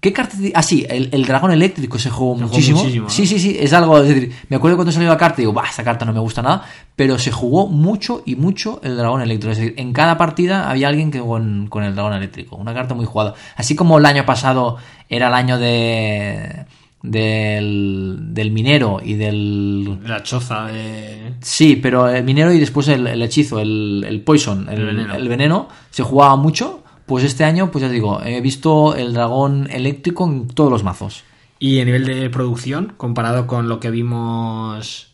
¿Qué 0.00 0.14
carta? 0.14 0.34
Ah, 0.54 0.62
sí, 0.62 0.86
el, 0.88 1.10
el, 1.12 1.26
dragón 1.26 1.52
eléctrico 1.52 1.98
se 1.98 2.08
jugó 2.08 2.34
muchísimo. 2.34 3.10
Sí, 3.10 3.26
sí, 3.26 3.38
sí, 3.38 3.56
es 3.60 3.70
algo. 3.74 3.98
Es 3.98 4.08
decir, 4.08 4.32
me 4.48 4.56
acuerdo 4.56 4.78
cuando 4.78 4.92
salió 4.92 5.10
la 5.10 5.18
carta 5.18 5.42
y 5.42 5.42
digo, 5.42 5.52
bah, 5.52 5.66
esta 5.68 5.84
carta 5.84 6.06
no 6.06 6.14
me 6.14 6.20
gusta 6.20 6.40
nada. 6.40 6.64
Pero 6.96 7.18
se 7.18 7.30
jugó 7.30 7.66
mucho 7.66 8.22
y 8.24 8.34
mucho 8.34 8.80
el 8.82 8.96
dragón 8.96 9.20
eléctrico. 9.20 9.52
Es 9.52 9.58
decir, 9.58 9.74
en 9.76 9.92
cada 9.92 10.16
partida 10.16 10.70
había 10.70 10.88
alguien 10.88 11.10
que 11.10 11.20
jugó 11.20 11.38
con 11.68 11.84
el 11.84 11.94
dragón 11.94 12.14
eléctrico. 12.14 12.56
Una 12.56 12.72
carta 12.72 12.94
muy 12.94 13.04
jugada. 13.04 13.34
Así 13.56 13.76
como 13.76 13.98
el 13.98 14.06
año 14.06 14.24
pasado 14.24 14.78
era 15.10 15.28
el 15.28 15.34
año 15.34 15.58
de. 15.58 16.64
Del, 17.02 18.18
del 18.34 18.50
minero 18.50 19.00
y 19.02 19.14
del. 19.14 20.06
La 20.06 20.22
choza 20.22 20.66
de. 20.66 21.34
Sí, 21.40 21.76
pero 21.76 22.08
el 22.08 22.24
minero 22.24 22.52
y 22.52 22.60
después 22.60 22.88
el, 22.88 23.06
el 23.06 23.22
hechizo, 23.22 23.58
el, 23.58 24.04
el 24.06 24.20
poison, 24.20 24.68
el, 24.68 24.84
veneno. 24.84 25.14
el 25.14 25.28
veneno, 25.28 25.68
se 25.90 26.02
jugaba 26.02 26.36
mucho. 26.36 26.82
Pues 27.06 27.24
este 27.24 27.44
año, 27.44 27.70
pues 27.70 27.82
ya 27.82 27.88
digo, 27.88 28.22
he 28.22 28.40
visto 28.40 28.94
el 28.94 29.14
dragón 29.14 29.68
eléctrico 29.70 30.26
en 30.26 30.48
todos 30.48 30.70
los 30.70 30.84
mazos. 30.84 31.24
¿Y 31.58 31.80
a 31.80 31.84
nivel 31.84 32.04
de 32.04 32.30
producción, 32.30 32.94
comparado 32.96 33.46
con 33.46 33.68
lo 33.68 33.80
que 33.80 33.90
vimos 33.90 35.10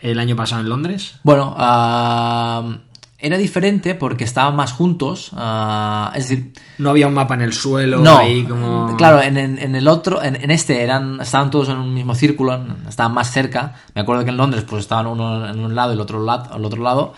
el 0.00 0.18
año 0.18 0.36
pasado 0.36 0.60
en 0.60 0.68
Londres? 0.68 1.18
Bueno, 1.24 1.56
uh, 1.56 2.89
era 3.20 3.36
diferente 3.36 3.94
porque 3.94 4.24
estaban 4.24 4.56
más 4.56 4.72
juntos. 4.72 5.32
Uh, 5.32 6.08
es 6.14 6.28
decir. 6.28 6.52
No 6.78 6.90
había 6.90 7.06
un 7.06 7.14
mapa 7.14 7.34
en 7.34 7.42
el 7.42 7.52
suelo. 7.52 7.98
No, 7.98 8.18
ahí 8.18 8.44
como... 8.44 8.96
claro, 8.96 9.22
en, 9.22 9.36
en, 9.36 9.58
en 9.58 9.74
el 9.74 9.86
otro, 9.88 10.22
en, 10.22 10.36
en, 10.36 10.50
este 10.50 10.82
eran, 10.82 11.20
estaban 11.20 11.50
todos 11.50 11.68
en 11.68 11.78
un 11.78 11.92
mismo 11.92 12.14
círculo, 12.14 12.58
estaban 12.88 13.12
más 13.12 13.30
cerca. 13.30 13.74
Me 13.94 14.00
acuerdo 14.00 14.24
que 14.24 14.30
en 14.30 14.36
Londres, 14.36 14.64
pues 14.68 14.80
estaban 14.80 15.06
uno 15.06 15.48
en 15.48 15.58
un 15.60 15.74
lado 15.74 15.92
y 15.92 15.94
el 15.94 16.00
otro 16.00 16.24
lado, 16.24 16.52
al 16.52 16.64
otro 16.64 16.82
lado. 16.82 17.12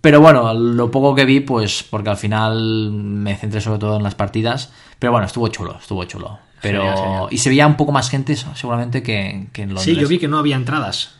Pero 0.00 0.20
bueno, 0.20 0.54
lo 0.54 0.90
poco 0.90 1.14
que 1.14 1.24
vi, 1.24 1.40
pues 1.40 1.82
porque 1.82 2.10
al 2.10 2.16
final 2.16 2.92
me 2.92 3.36
centré 3.36 3.60
sobre 3.60 3.78
todo 3.78 3.96
en 3.96 4.02
las 4.02 4.14
partidas. 4.14 4.72
Pero 4.98 5.12
bueno, 5.12 5.26
estuvo 5.26 5.48
chulo, 5.48 5.76
estuvo 5.80 6.04
chulo. 6.04 6.38
Pero 6.60 6.80
Genial, 6.80 6.98
genial. 6.98 7.26
y 7.30 7.38
se 7.38 7.48
veía 7.50 7.66
un 7.66 7.76
poco 7.76 7.92
más 7.92 8.10
gente 8.10 8.34
seguramente 8.34 9.02
que, 9.02 9.48
que 9.52 9.62
en 9.62 9.68
Londres. 9.68 9.84
Sí, 9.84 9.96
yo 9.96 10.08
vi 10.08 10.18
que 10.18 10.26
no 10.26 10.38
había 10.38 10.56
entradas. 10.56 11.14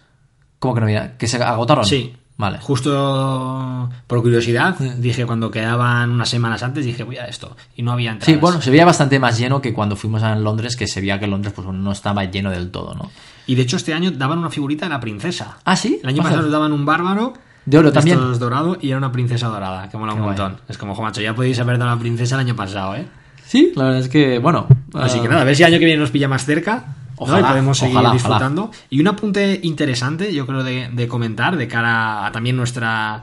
¿Cómo 0.59 0.75
que 0.75 0.81
no 0.81 0.87
había? 0.87 1.16
¿Que 1.16 1.29
se 1.29 1.41
agotaron? 1.43 1.85
Sí. 1.85 2.14
Vale. 2.39 2.59
Justo 2.61 3.91
por 4.07 4.22
curiosidad, 4.22 4.78
dije 4.78 5.26
cuando 5.26 5.51
quedaban 5.51 6.12
unas 6.12 6.28
semanas 6.28 6.62
antes, 6.62 6.84
dije 6.84 7.03
voy 7.03 7.16
a 7.16 7.26
esto. 7.26 7.57
Y 7.76 7.82
no 7.82 7.91
había 7.91 8.12
entradas. 8.12 8.32
Sí, 8.32 8.41
bueno, 8.41 8.62
se 8.62 8.70
veía 8.70 8.84
bastante 8.84 9.18
más 9.18 9.36
lleno 9.36 9.61
que 9.61 9.74
cuando 9.74 9.97
fuimos 9.97 10.22
a 10.22 10.36
Londres, 10.36 10.76
que 10.76 10.86
se 10.86 11.01
veía 11.01 11.18
que 11.18 11.26
Londres 11.26 11.53
pues 11.55 11.66
no 11.66 11.91
estaba 11.91 12.24
lleno 12.24 12.51
del 12.51 12.70
todo, 12.70 12.95
¿no? 12.95 13.11
Y 13.49 13.57
de 13.57 13.62
hecho 13.62 13.76
este 13.76 13.93
año 13.93 14.12
daban 14.12 14.39
una 14.39 14.51
figurita 14.51 14.86
de 14.86 14.91
la 14.91 15.01
princesa. 15.01 15.59
Ah, 15.64 15.74
sí. 15.74 15.99
El 16.01 16.11
año 16.11 16.22
pasado 16.22 16.43
nos 16.43 16.53
daban 16.53 16.72
un 16.72 16.86
bárbaro. 16.86 17.32
De 17.66 17.76
oro 17.76 17.93
también. 17.93 18.16
Estos 18.16 18.39
dorado 18.39 18.78
y 18.80 18.91
era 18.91 18.99
una 18.99 19.11
princesa 19.11 19.49
dorada, 19.49 19.91
que 19.91 19.97
mola 19.97 20.14
un 20.14 20.20
montón. 20.20 20.53
guay. 20.53 20.64
Es 20.68 20.78
como, 20.78 20.95
jo, 20.95 21.03
macho, 21.03 21.20
ya 21.20 21.34
podéis 21.34 21.59
haber 21.59 21.76
dado 21.76 21.91
la 21.91 21.99
princesa 22.01 22.36
el 22.36 22.43
año 22.43 22.55
pasado, 22.55 22.95
¿eh? 22.95 23.07
Sí, 23.45 23.72
la 23.74 23.84
verdad 23.84 24.01
es 24.01 24.09
que, 24.09 24.39
bueno. 24.39 24.68
Así 24.95 25.18
ah, 25.18 25.22
que 25.22 25.28
nada, 25.28 25.41
a 25.41 25.45
ver 25.45 25.57
si 25.57 25.64
el 25.64 25.72
año 25.72 25.80
que 25.80 25.86
viene 25.86 26.01
nos 26.01 26.12
pilla 26.12 26.28
más 26.28 26.45
cerca. 26.45 26.84
¿No? 27.21 27.25
Ojalá, 27.27 27.41
y 27.49 27.51
podemos 27.51 27.79
seguir 27.79 27.97
ojalá, 27.97 28.12
disfrutando. 28.12 28.71
Y 28.91 29.01
un 29.01 29.09
apunte 29.09 29.61
interesante, 29.62 30.33
yo 30.35 30.47
creo, 30.47 30.62
de, 30.64 30.89
de 30.93 31.09
comentar 31.09 31.57
de 31.57 31.69
cara 31.69 32.27
a 32.27 32.33
también 32.33 32.57
nuestra, 32.57 33.23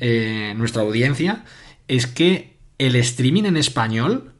eh, 0.00 0.54
nuestra 0.56 0.82
audiencia, 0.82 1.44
es 1.88 2.06
que 2.06 2.56
el 2.78 2.96
streaming 2.96 3.44
en 3.44 3.56
español 3.56 4.32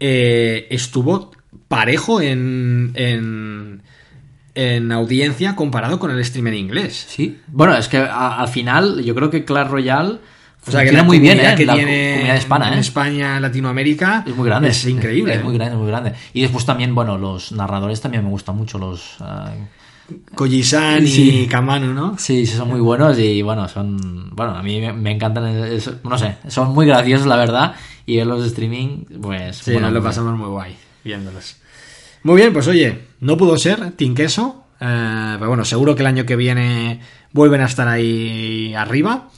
eh, 0.00 0.66
estuvo 0.70 1.32
parejo 1.68 2.20
en, 2.20 2.92
en, 2.94 3.82
en 4.54 4.92
audiencia 4.92 5.54
comparado 5.56 5.98
con 5.98 6.10
el 6.10 6.24
stream 6.24 6.48
en 6.48 6.54
inglés. 6.54 7.06
Sí. 7.08 7.38
Bueno, 7.48 7.76
es 7.76 7.88
que 7.88 7.98
a- 7.98 8.40
al 8.40 8.48
final 8.48 9.02
yo 9.04 9.14
creo 9.14 9.30
que 9.30 9.44
Clash 9.44 9.68
Royale 9.68 10.18
O 10.68 10.70
sea, 10.70 10.84
que 10.84 10.92
la 10.92 11.02
muy 11.02 11.18
bien, 11.18 11.40
¿eh? 11.40 11.54
que 11.56 11.66
la 11.66 11.74
tiene 11.74 12.12
comunidad 12.14 12.36
hispana, 12.36 12.68
en 12.68 12.74
¿eh? 12.74 12.80
España, 12.80 13.40
Latinoamérica, 13.40 14.24
Es 14.26 14.36
muy 14.36 14.46
grande. 14.46 14.68
Es 14.68 14.84
increíble. 14.86 15.34
Es 15.34 15.42
muy 15.44 15.54
grande, 15.54 15.74
es 15.74 15.78
muy 15.80 15.88
grande. 15.88 16.12
Y 16.32 16.42
después 16.42 16.64
también, 16.64 16.94
bueno, 16.94 17.18
los 17.18 17.52
narradores 17.52 18.00
también 18.00 18.24
me 18.24 18.30
gustan 18.30 18.56
mucho 18.56 18.78
los... 18.78 19.16
Sí. 21.06 21.42
y 21.42 21.46
Kamanu, 21.46 21.92
¿no? 21.92 22.16
Sí, 22.18 22.46
sí, 22.46 22.56
son 22.56 22.68
muy 22.68 22.80
buenos 22.80 23.18
y 23.18 23.42
bueno, 23.42 23.68
son. 23.68 24.30
Bueno, 24.34 24.54
a 24.54 24.62
mí 24.62 24.80
me, 24.80 24.92
me 24.92 25.10
encantan. 25.10 25.46
es- 25.46 25.90
no 26.02 26.16
sé, 26.16 26.36
son 26.48 26.72
muy 26.72 26.86
graciosos, 26.86 27.26
la 27.26 27.36
verdad. 27.36 27.74
Y 28.06 28.16
verlos 28.16 28.40
de 28.40 28.46
streaming, 28.48 29.04
pues. 29.20 29.58
Sí, 29.58 29.72
bueno, 29.72 29.90
lo 29.90 30.02
pasamos 30.02 30.38
muy 30.38 30.48
guay 30.48 30.74
viéndolos. 31.04 31.56
Muy 32.22 32.36
bien, 32.36 32.52
pues 32.52 32.66
oye, 32.68 33.02
no 33.20 33.36
pudo 33.36 33.56
ser 33.58 33.92
Team 33.92 34.14
Queso, 34.14 34.64
eh, 34.80 35.34
pero 35.38 35.48
bueno, 35.48 35.64
seguro 35.64 35.94
que 35.94 36.02
el 36.02 36.06
año 36.06 36.24
que 36.24 36.36
viene 36.36 37.00
vuelven 37.32 37.60
a 37.60 37.66
estar 37.66 37.86
ahí 37.86 38.74
arriba 38.74 39.28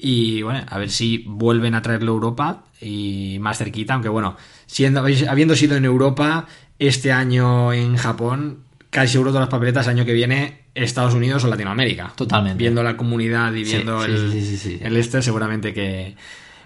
y 0.00 0.42
bueno, 0.42 0.64
a 0.68 0.78
ver 0.78 0.90
si 0.90 1.24
vuelven 1.26 1.74
a 1.74 1.82
traerlo 1.82 2.12
a 2.12 2.14
Europa 2.14 2.64
y 2.80 3.38
más 3.40 3.58
cerquita, 3.58 3.94
aunque 3.94 4.08
bueno, 4.08 4.36
siendo, 4.66 5.00
habiendo 5.00 5.54
sido 5.54 5.76
en 5.76 5.84
Europa 5.84 6.46
este 6.78 7.12
año 7.12 7.72
en 7.72 7.96
Japón, 7.96 8.64
casi 8.90 9.12
seguro 9.12 9.30
todas 9.30 9.42
las 9.42 9.50
papeletas 9.50 9.86
el 9.86 9.92
año 9.92 10.04
que 10.04 10.12
viene 10.12 10.62
Estados 10.74 11.14
Unidos 11.14 11.44
o 11.44 11.48
Latinoamérica. 11.48 12.12
Totalmente. 12.16 12.58
Viendo 12.58 12.82
la 12.82 12.96
comunidad 12.96 13.52
y 13.54 13.64
viendo 13.64 14.04
sí, 14.04 14.10
el, 14.10 14.32
sí, 14.32 14.46
sí, 14.46 14.56
sí. 14.56 14.78
el 14.82 14.96
este, 14.96 15.22
seguramente 15.22 15.74
que, 15.74 16.16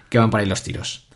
que 0.09 0.17
van 0.17 0.29
por 0.29 0.39
ahí 0.39 0.45
los 0.45 0.63
tiros. 0.63 1.07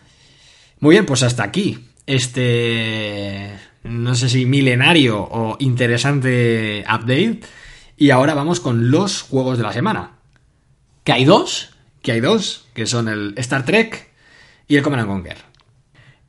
Muy 0.80 0.96
bien, 0.96 1.06
pues 1.06 1.24
hasta 1.24 1.44
aquí. 1.44 1.90
Este. 2.06 3.52
No 3.84 4.16
sé 4.16 4.30
si 4.30 4.46
milenario 4.46 5.20
o 5.20 5.56
interesante 5.60 6.84
update. 6.86 7.42
Y 7.98 8.12
ahora 8.12 8.34
vamos 8.34 8.60
con 8.60 8.92
los 8.92 9.22
juegos 9.22 9.58
de 9.58 9.64
la 9.64 9.74
semana. 9.74 10.12
¿Que 11.04 11.12
hay 11.12 11.26
dos? 11.26 11.72
Que 12.02 12.14
hay 12.14 12.22
dos, 12.22 12.68
que 12.74 12.86
son 12.86 13.08
el 13.08 13.34
Star 13.38 13.66
Trek 13.66 14.10
y 14.68 14.78
el 14.78 14.84
Command 14.84 15.02
and 15.02 15.10
Conquer. 15.10 15.38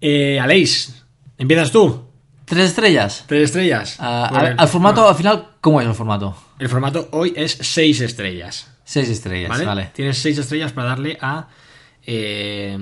Eh, 0.00 0.40
Aleix, 0.40 1.04
empiezas 1.38 1.70
tú. 1.70 2.06
¿Tres 2.44 2.70
estrellas? 2.70 3.24
Tres 3.28 3.44
estrellas. 3.44 3.96
Ah, 4.00 4.54
al, 4.56 4.68
formato, 4.68 5.08
al 5.08 5.14
final, 5.14 5.46
¿cómo 5.60 5.80
es 5.80 5.86
el 5.86 5.94
formato? 5.94 6.36
El 6.58 6.68
formato 6.68 7.08
hoy 7.12 7.32
es 7.36 7.56
seis 7.60 8.00
estrellas. 8.00 8.72
Seis 8.84 9.08
estrellas, 9.08 9.48
¿Vale? 9.48 9.64
vale. 9.64 9.90
Tienes 9.94 10.18
seis 10.18 10.36
estrellas 10.38 10.72
para 10.72 10.88
darle 10.88 11.16
a. 11.20 11.46
Eh, 12.04 12.76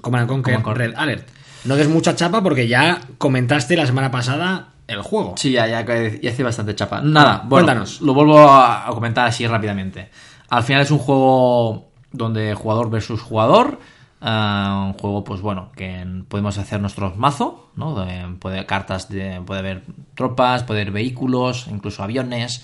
Command 0.00 0.22
and 0.22 0.28
Conquer 0.28 0.62
Command. 0.62 0.78
Red 0.78 0.94
Alert. 0.96 1.28
No 1.64 1.76
des 1.76 1.88
mucha 1.88 2.16
chapa 2.16 2.42
porque 2.42 2.66
ya 2.66 3.00
comentaste 3.18 3.76
la 3.76 3.86
semana 3.86 4.10
pasada 4.10 4.68
el 4.88 5.02
juego. 5.02 5.34
Sí, 5.36 5.52
ya, 5.52 5.66
ya, 5.66 5.84
ya 5.84 6.30
hace 6.30 6.42
bastante 6.42 6.74
chapa. 6.74 7.02
Nada, 7.02 7.42
bueno, 7.44 7.66
Cuéntanos. 7.66 8.00
lo 8.00 8.14
vuelvo 8.14 8.40
a 8.40 8.86
comentar 8.90 9.26
así 9.26 9.46
rápidamente. 9.46 10.08
Al 10.52 10.62
final 10.64 10.82
es 10.82 10.90
un 10.90 10.98
juego 10.98 11.88
donde 12.12 12.54
jugador 12.54 12.90
versus 12.90 13.22
jugador. 13.22 13.78
ah, 14.20 14.84
un 14.88 14.92
juego, 14.92 15.24
pues 15.24 15.40
bueno, 15.40 15.70
que 15.74 16.06
podemos 16.28 16.58
hacer 16.58 16.78
nuestros 16.78 17.16
mazo, 17.16 17.70
¿no? 17.74 17.94
De- 18.04 18.36
puede 18.38 18.66
cartas, 18.66 19.08
de, 19.08 19.40
puede 19.46 19.60
haber 19.60 19.82
tropas, 20.14 20.62
puede 20.62 20.82
haber 20.82 20.92
vehículos, 20.92 21.66
incluso 21.70 22.02
aviones. 22.02 22.62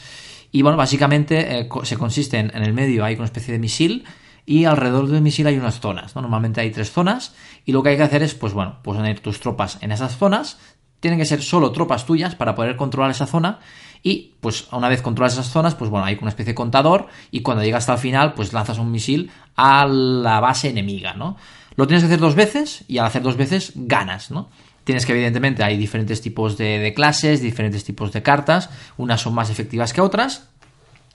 Y 0.53 0.61
bueno, 0.61 0.77
básicamente 0.77 1.61
eh, 1.61 1.69
se 1.85 1.97
consiste 1.97 2.39
en, 2.39 2.55
en 2.55 2.63
el 2.63 2.75
medio 2.75 3.07
hay 3.07 3.15
una 3.17 3.25
especie 3.25 3.53
de 3.53 3.59
misil 3.59 4.05
y 4.45 4.67
alrededor 4.67 5.09
del 5.09 5.23
misil 5.23 5.47
hay 5.47 5.57
unas 5.57 5.81
zonas, 5.81 6.15
¿no? 6.15 6.21
Normalmente 6.21 6.61
hay 6.61 6.71
tres 6.71 6.93
zonas 6.93 7.35
y 7.65 7.73
lo 7.73 7.83
que 7.83 7.89
hay 7.89 7.97
que 7.97 8.03
hacer 8.03 8.23
es, 8.23 8.35
pues 8.35 8.53
bueno, 8.53 8.77
pues 8.83 8.99
poner 8.99 9.21
tus 9.21 9.41
tropas 9.41 9.79
en 9.81 9.93
esas 9.93 10.17
zonas. 10.19 10.59
Tienen 11.01 11.19
que 11.19 11.27
ser 11.27 11.43
solo 11.43 11.73
tropas 11.73 12.05
tuyas 12.07 12.35
para 12.35 12.55
poder 12.55 12.77
controlar 12.77 13.11
esa 13.13 13.27
zona 13.27 13.61
y 14.03 14.35
pues 14.41 14.69
una 14.73 14.89
vez 14.89 15.03
controlas 15.03 15.35
esas 15.35 15.49
zonas, 15.49 15.75
pues 15.75 15.91
bueno, 15.91 16.07
hay 16.07 16.17
una 16.21 16.31
especie 16.31 16.53
de 16.53 16.55
contador 16.55 17.09
y 17.31 17.41
cuando 17.41 17.65
llegas 17.65 17.83
hasta 17.83 17.95
el 17.95 17.99
final, 17.99 18.35
pues 18.35 18.53
lanzas 18.53 18.79
un 18.79 18.91
misil 18.91 19.31
a 19.57 19.87
la 19.87 20.41
base 20.41 20.69
enemiga, 20.69 21.15
¿no? 21.15 21.37
Lo 21.77 21.87
tienes 21.87 22.03
que 22.03 22.07
hacer 22.07 22.21
dos 22.21 22.35
veces 22.35 22.85
y 22.89 22.99
al 22.99 23.07
hacer 23.07 23.23
dos 23.23 23.37
veces 23.37 23.73
ganas, 23.75 24.31
¿no? 24.31 24.49
Tienes 24.85 25.05
que, 25.05 25.13
evidentemente, 25.13 25.63
hay 25.63 25.77
diferentes 25.77 26.23
tipos 26.23 26.57
de, 26.57 26.93
clases, 26.95 27.43
diferentes 27.43 27.85
tipos 27.85 28.11
de 28.11 28.23
cartas, 28.23 28.71
unas 28.97 29.21
son 29.21 29.35
más 29.35 29.51
efectivas 29.51 29.93
que 29.93 30.01
otras, 30.01 30.49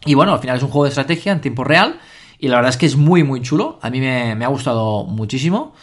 Y 0.06 0.14
bueno, 0.14 0.34
al 0.34 0.40
final 0.40 0.58
es 0.58 0.64
un 0.64 0.70
juego 0.70 0.84
de 0.84 0.90
estrategia 0.90 1.32
en 1.32 1.42
tiempo 1.42 1.64
real 1.64 2.00
y 2.38 2.50
la 2.50 2.58
verdad 2.58 2.70
es 2.70 2.78
que 2.78 2.86
es 2.86 2.98
muy, 2.98 3.24
muy 3.24 3.42
chulo. 3.42 3.80
A 3.82 3.90
mí 3.90 4.00
me, 4.00 4.32
ha 4.44 4.48
gustado 4.48 5.06
muchísimo. 5.06 5.74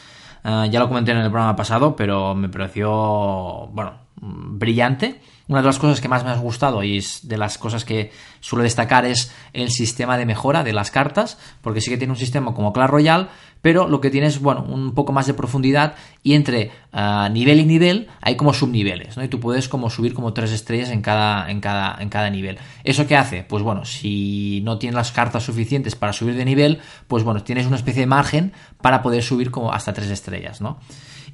Eh, 0.45 0.69
ya 0.71 0.79
lo 0.79 0.89
comenté 0.89 1.11
en 1.13 1.19
el 1.19 1.31
programa 1.31 1.57
pasado, 1.57 1.97
pero 1.97 2.35
me 2.35 2.49
pareció, 2.49 3.69
bueno, 3.73 3.95
brillante. 4.21 5.21
Una 5.51 5.63
de 5.63 5.67
las 5.67 5.81
cosas 5.81 6.01
que 6.01 6.07
más 6.07 6.23
me 6.23 6.31
ha 6.31 6.37
gustado 6.37 6.85
y 6.85 6.99
es 6.99 7.27
de 7.27 7.37
las 7.37 7.59
cosas 7.59 7.85
que 7.85 8.13
suelo 8.39 8.63
destacar 8.63 9.05
es 9.05 9.35
el 9.53 9.71
sistema 9.71 10.17
de 10.17 10.25
mejora 10.25 10.63
de 10.63 10.73
las 10.73 10.93
cartas, 10.93 11.39
porque 11.61 11.81
sí 11.81 11.91
que 11.91 11.99
tiene 11.99 12.13
un 12.13 12.19
sistema 12.21 12.55
como 12.55 12.73
Clash 12.73 12.89
Royale, 12.89 13.27
pero 13.61 13.89
lo 13.89 14.01
que 14.01 14.11
tiene 14.11 14.29
es, 14.29 14.41
bueno, 14.41 14.63
un 14.63 14.95
poco 14.95 15.13
más 15.13 15.27
de 15.27 15.35
profundidad 15.35 15.97
y 16.23 16.35
entre 16.35 16.71
uh, 16.93 17.29
nivel 17.33 17.59
y 17.59 17.65
nivel 17.67 18.07
hay 18.21 18.37
como 18.37 18.55
subniveles, 18.55 19.17
¿no? 19.17 19.25
Y 19.25 19.29
tú 19.29 19.41
puedes 19.41 19.69
como 19.69 19.91
subir 19.91 20.15
como 20.15 20.33
tres 20.33 20.53
estrellas 20.53 20.91
en 20.91 21.03
cada, 21.03 21.51
en 21.51 21.61
cada, 21.61 22.01
en 22.01 22.11
cada 22.11 22.31
nivel. 22.31 22.57
¿Eso 22.85 23.09
qué 23.09 23.17
hace? 23.17 23.43
Pues 23.43 23.65
bueno, 23.65 23.85
si 23.85 24.61
no 24.65 24.79
tienes 24.79 24.95
las 24.95 25.11
cartas 25.11 25.43
suficientes 25.43 25.97
para 25.97 26.13
subir 26.13 26.37
de 26.37 26.45
nivel, 26.45 26.79
pues 27.09 27.25
bueno, 27.25 27.43
tienes 27.43 27.67
una 27.67 27.75
especie 27.75 28.03
de 28.03 28.07
margen 28.07 28.53
para 28.81 29.03
poder 29.03 29.25
subir 29.25 29.51
como 29.51 29.73
hasta 29.73 29.93
tres 29.93 30.11
estrellas, 30.11 30.61
¿no? 30.61 30.79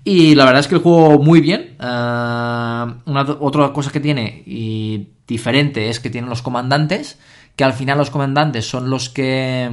Y 0.08 0.36
la 0.36 0.44
verdad 0.44 0.60
es 0.60 0.68
que 0.68 0.76
el 0.76 0.82
juego 0.82 1.18
muy 1.18 1.40
bien. 1.40 1.74
Uh, 1.80 3.10
una, 3.10 3.26
otra 3.40 3.72
cosa 3.72 3.90
que 3.90 3.98
tiene 3.98 4.44
y 4.46 5.08
diferente 5.26 5.88
es 5.88 5.98
que 5.98 6.10
tiene 6.10 6.28
los 6.28 6.42
comandantes, 6.42 7.18
que 7.56 7.64
al 7.64 7.72
final 7.72 7.98
los 7.98 8.10
comandantes 8.10 8.68
son 8.68 8.88
los 8.88 9.10
que 9.10 9.68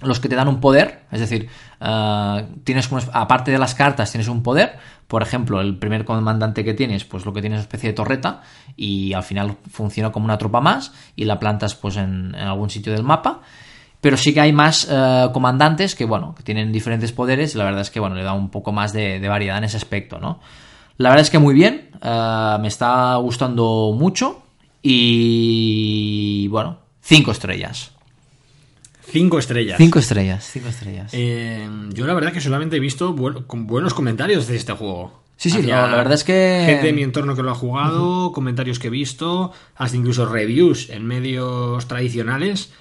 los 0.00 0.20
que 0.20 0.28
te 0.28 0.36
dan 0.36 0.46
un 0.46 0.60
poder, 0.60 1.06
es 1.10 1.18
decir, 1.18 1.48
uh, 1.80 2.42
tienes 2.62 2.88
aparte 3.12 3.50
de 3.50 3.58
las 3.58 3.74
cartas 3.74 4.12
tienes 4.12 4.28
un 4.28 4.44
poder, 4.44 4.78
por 5.08 5.22
ejemplo, 5.22 5.60
el 5.60 5.76
primer 5.76 6.04
comandante 6.04 6.64
que 6.64 6.74
tienes, 6.74 7.04
pues 7.04 7.26
lo 7.26 7.32
que 7.32 7.40
tienes 7.40 7.58
es 7.58 7.62
una 7.62 7.68
especie 7.68 7.90
de 7.90 7.94
torreta 7.94 8.42
y 8.76 9.12
al 9.12 9.24
final 9.24 9.56
funciona 9.68 10.12
como 10.12 10.24
una 10.24 10.38
tropa 10.38 10.60
más 10.60 10.92
y 11.16 11.24
la 11.24 11.40
plantas 11.40 11.74
pues 11.74 11.96
en, 11.96 12.32
en 12.36 12.46
algún 12.46 12.70
sitio 12.70 12.92
del 12.92 13.02
mapa 13.02 13.40
pero 14.02 14.16
sí 14.16 14.34
que 14.34 14.40
hay 14.40 14.52
más 14.52 14.88
uh, 14.90 15.32
comandantes 15.32 15.94
que, 15.94 16.04
bueno, 16.04 16.34
que 16.36 16.42
tienen 16.42 16.72
diferentes 16.72 17.12
poderes 17.12 17.54
y 17.54 17.58
la 17.58 17.64
verdad 17.64 17.82
es 17.82 17.90
que, 17.90 18.00
bueno, 18.00 18.16
le 18.16 18.24
da 18.24 18.32
un 18.32 18.50
poco 18.50 18.72
más 18.72 18.92
de, 18.92 19.20
de 19.20 19.28
variedad 19.28 19.58
en 19.58 19.64
ese 19.64 19.76
aspecto, 19.76 20.18
¿no? 20.18 20.40
La 20.98 21.08
verdad 21.10 21.22
es 21.22 21.30
que 21.30 21.38
muy 21.38 21.54
bien, 21.54 21.90
uh, 22.02 22.60
me 22.60 22.66
está 22.66 23.14
gustando 23.16 23.94
mucho 23.96 24.42
y, 24.82 26.48
bueno, 26.48 26.80
cinco 27.00 27.30
estrellas. 27.30 27.92
Cinco 29.06 29.38
estrellas. 29.38 29.78
Cinco 29.78 30.00
estrellas, 30.00 30.50
cinco 30.52 30.68
estrellas. 30.68 31.10
Eh, 31.14 31.68
yo 31.90 32.04
la 32.04 32.14
verdad 32.14 32.32
que 32.32 32.40
solamente 32.40 32.78
he 32.78 32.80
visto 32.80 33.14
con 33.46 33.68
buenos 33.68 33.94
comentarios 33.94 34.48
de 34.48 34.56
este 34.56 34.72
juego. 34.72 35.22
Sí, 35.36 35.48
sí, 35.48 35.62
la, 35.62 35.86
la, 35.86 35.96
verdad 35.96 36.14
es 36.14 36.24
que... 36.24 36.64
Gente 36.66 36.86
de 36.86 36.92
mi 36.92 37.04
entorno 37.04 37.36
que 37.36 37.42
lo 37.42 37.52
ha 37.52 37.54
jugado, 37.54 38.26
uh 38.26 38.30
-huh. 38.30 38.32
comentarios 38.32 38.80
que 38.80 38.88
he 38.88 38.90
visto, 38.90 39.52
hasta 39.76 39.96
incluso 39.96 40.26
reviews 40.26 40.90
en 40.90 41.06
medios 41.06 41.86
tradicionales 41.86 42.72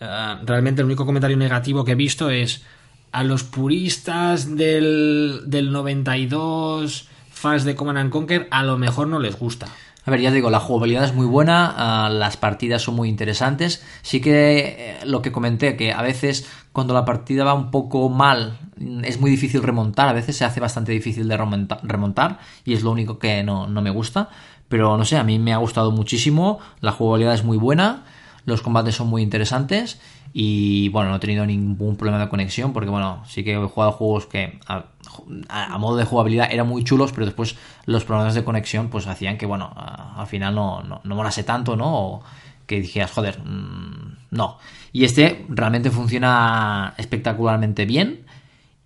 Uh, 0.00 0.44
realmente 0.44 0.80
el 0.80 0.86
único 0.86 1.04
comentario 1.04 1.36
negativo 1.36 1.84
que 1.84 1.92
he 1.92 1.96
visto 1.96 2.30
es 2.30 2.62
a 3.10 3.24
los 3.24 3.42
puristas 3.42 4.56
del, 4.56 5.42
del 5.46 5.72
92 5.72 7.08
fans 7.30 7.64
de 7.64 7.74
Command 7.74 7.98
and 7.98 8.10
Conquer 8.10 8.46
a 8.50 8.62
lo 8.62 8.78
mejor 8.78 9.08
no 9.08 9.18
les 9.18 9.38
gusta. 9.38 9.66
A 10.04 10.10
ver, 10.10 10.20
ya 10.20 10.30
digo, 10.30 10.50
la 10.50 10.60
jugabilidad 10.60 11.04
es 11.04 11.14
muy 11.14 11.26
buena, 11.26 12.08
uh, 12.08 12.12
las 12.12 12.36
partidas 12.36 12.82
son 12.82 12.94
muy 12.94 13.08
interesantes. 13.08 13.84
Sí 14.02 14.20
que 14.20 14.58
eh, 14.78 14.96
lo 15.04 15.20
que 15.20 15.32
comenté, 15.32 15.76
que 15.76 15.92
a 15.92 16.00
veces 16.00 16.48
cuando 16.72 16.94
la 16.94 17.04
partida 17.04 17.44
va 17.44 17.54
un 17.54 17.70
poco 17.70 18.08
mal 18.08 18.58
es 19.02 19.20
muy 19.20 19.30
difícil 19.30 19.62
remontar, 19.62 20.08
a 20.08 20.12
veces 20.12 20.36
se 20.36 20.44
hace 20.44 20.60
bastante 20.60 20.92
difícil 20.92 21.28
de 21.28 21.36
remontar, 21.36 21.80
remontar 21.82 22.38
y 22.64 22.74
es 22.74 22.82
lo 22.82 22.92
único 22.92 23.18
que 23.18 23.42
no, 23.42 23.66
no 23.66 23.82
me 23.82 23.90
gusta. 23.90 24.30
Pero 24.68 24.96
no 24.96 25.04
sé, 25.04 25.16
a 25.16 25.24
mí 25.24 25.38
me 25.38 25.52
ha 25.52 25.56
gustado 25.56 25.90
muchísimo, 25.90 26.58
la 26.80 26.92
jugabilidad 26.92 27.34
es 27.34 27.44
muy 27.44 27.58
buena 27.58 28.04
los 28.48 28.62
combates 28.62 28.96
son 28.96 29.08
muy 29.08 29.22
interesantes 29.22 30.00
y 30.32 30.88
bueno, 30.88 31.10
no 31.10 31.16
he 31.16 31.18
tenido 31.20 31.46
ningún 31.46 31.96
problema 31.96 32.18
de 32.18 32.28
conexión 32.28 32.72
porque 32.72 32.90
bueno, 32.90 33.22
sí 33.26 33.44
que 33.44 33.52
he 33.52 33.66
jugado 33.66 33.92
juegos 33.92 34.26
que 34.26 34.58
a, 34.68 35.78
modo 35.78 35.96
de 35.96 36.04
jugabilidad 36.04 36.48
eran 36.50 36.66
muy 36.66 36.82
chulos, 36.82 37.12
pero 37.12 37.26
después 37.26 37.56
los 37.86 38.04
problemas 38.04 38.34
de 38.34 38.44
conexión 38.44 38.88
pues 38.88 39.06
hacían 39.06 39.38
que 39.38 39.46
bueno, 39.46 39.72
al 39.76 40.26
final 40.26 40.54
no, 40.54 40.82
no, 40.82 41.00
no 41.04 41.14
molase 41.14 41.44
tanto, 41.44 41.76
¿no? 41.76 41.94
O 41.94 42.22
que 42.66 42.80
dijeras, 42.80 43.12
joder, 43.12 43.38
mmm, 43.44 44.16
no. 44.30 44.58
Y 44.92 45.04
este 45.04 45.44
realmente 45.48 45.90
funciona 45.90 46.94
espectacularmente 46.98 47.84
bien. 47.84 48.24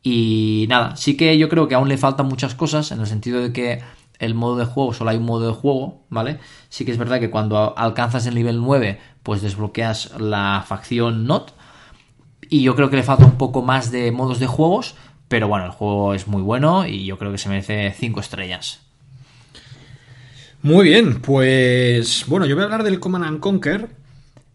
Y 0.03 0.67
nada, 0.69 0.97
sí 0.97 1.17
que 1.17 1.39
yo 1.39 1.49
creo 1.49 1.69
que 1.69 1.77
aún 1.77 1.89
le 1.89 1.97
faltan 1.97 2.27
muchas 2.27 2.55
cosas 2.57 2.91
en 2.91 3.01
el 3.01 3.07
sentido 3.07 3.41
de 3.41 3.53
que 3.53 3.83
el 4.23 4.35
modo 4.35 4.57
de 4.57 4.65
juego, 4.65 4.95
solo 4.95 5.11
hay 5.11 5.17
un 5.17 5.25
modo 5.25 5.49
de 5.49 5.53
juego, 5.53 6.05
¿vale? 6.09 6.39
Sí 6.69 6.85
que 6.85 6.93
es 6.93 6.99
verdad 6.99 7.19
que 7.19 7.29
cuando 7.29 7.77
alcanzas 7.77 8.25
el 8.27 8.37
nivel 8.37 8.61
9, 8.61 9.01
pues 9.23 9.43
desbloqueas 9.43 10.19
la 10.19 10.65
facción 10.67 11.27
NOT. 11.27 11.53
Y 12.49 12.63
yo 12.63 12.75
creo 12.75 12.91
que 12.91 12.97
le 12.97 13.03
falta 13.03 13.25
un 13.25 13.39
poco 13.39 13.63
más 13.63 13.91
de 13.91 14.13
modos 14.13 14.39
de 14.39 14.47
juegos, 14.47 14.95
pero 15.29 15.49
bueno, 15.49 15.65
el 15.65 15.71
juego 15.71 16.15
es 16.15 16.27
muy 16.27 16.43
bueno 16.43 16.87
y 16.87 17.07
yo 17.07 17.19
creo 17.19 17.33
que 17.33 17.39
se 17.39 17.49
merece 17.49 17.95
5 17.99 18.21
estrellas. 18.21 18.81
Muy 20.63 20.85
bien, 20.85 21.21
pues 21.21 22.25
bueno, 22.29 22.47
yo 22.47 22.55
voy 22.55 22.63
a 22.63 22.65
hablar 22.67 22.85
del 22.85 23.01
Command 23.01 23.25
and 23.25 23.41
Conquer. 23.41 23.89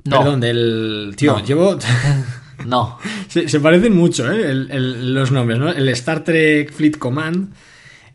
No. 0.05 0.20
Perdón, 0.20 0.39
del. 0.39 1.15
Tío, 1.18 1.34
no. 1.34 1.43
llevo. 1.43 1.78
no. 2.65 2.97
Se, 3.28 3.49
se, 3.49 3.59
parecen 3.59 3.93
mucho, 3.93 4.32
¿eh? 4.32 4.49
El, 4.49 4.72
el, 4.72 5.13
los 5.13 5.32
nombres, 5.32 5.59
¿no? 5.59 5.70
El 5.70 5.89
Star 5.89 6.24
Trek 6.24 6.72
Fleet 6.72 6.97
Command 6.97 7.53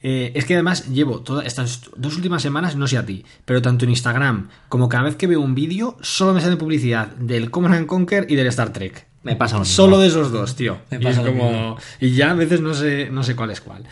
eh, 0.03 0.33
es 0.35 0.45
que 0.45 0.55
además 0.55 0.89
llevo 0.89 1.21
todas 1.21 1.47
estas 1.47 1.91
dos 1.97 2.17
últimas 2.17 2.43
semanas, 2.43 2.75
no 2.75 2.87
sé 2.89 2.99
a 2.99 3.07
ti, 3.07 3.25
pero 3.45 3.63
tanto 3.63 3.85
en 3.85 3.91
Instagram 3.91 4.49
como 4.69 4.89
cada 4.89 5.05
vez 5.05 5.17
que 5.17 5.29
veo 5.29 5.41
un 5.41 5.55
vídeo, 5.55 5.97
solo 6.01 6.35
me 6.35 6.41
sale 6.41 6.57
publicidad 6.57 7.09
del 7.17 7.51
Command 7.51 7.75
and 7.75 7.87
Conquer 7.87 8.27
y 8.29 8.35
del 8.35 8.49
Star 8.49 8.73
Trek. 8.73 9.07
Me 9.23 9.37
pasa 9.37 9.59
lo 9.59 9.65
Solo 9.65 10.01
de 10.01 10.09
esos 10.09 10.33
dos, 10.33 10.57
tío. 10.57 10.79
Me 10.91 10.99
pasa 10.99 11.23
y, 11.23 11.25
es 11.25 11.31
como... 11.31 11.77
y 12.01 12.11
ya 12.13 12.33
a 12.33 12.35
veces 12.35 12.61
no 12.61 12.75
sé, 12.75 13.09
no 13.11 13.23
sé 13.23 13.37
cuál 13.37 13.53
es 13.53 13.61
cuál. 13.61 13.85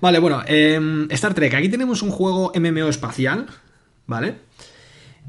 Vale, 0.00 0.18
bueno, 0.18 0.42
eh, 0.46 1.06
Star 1.10 1.34
Trek. 1.34 1.52
Aquí 1.52 1.68
tenemos 1.68 2.00
un 2.00 2.10
juego 2.10 2.52
MMO 2.58 2.88
espacial, 2.88 3.46
¿vale? 4.06 4.36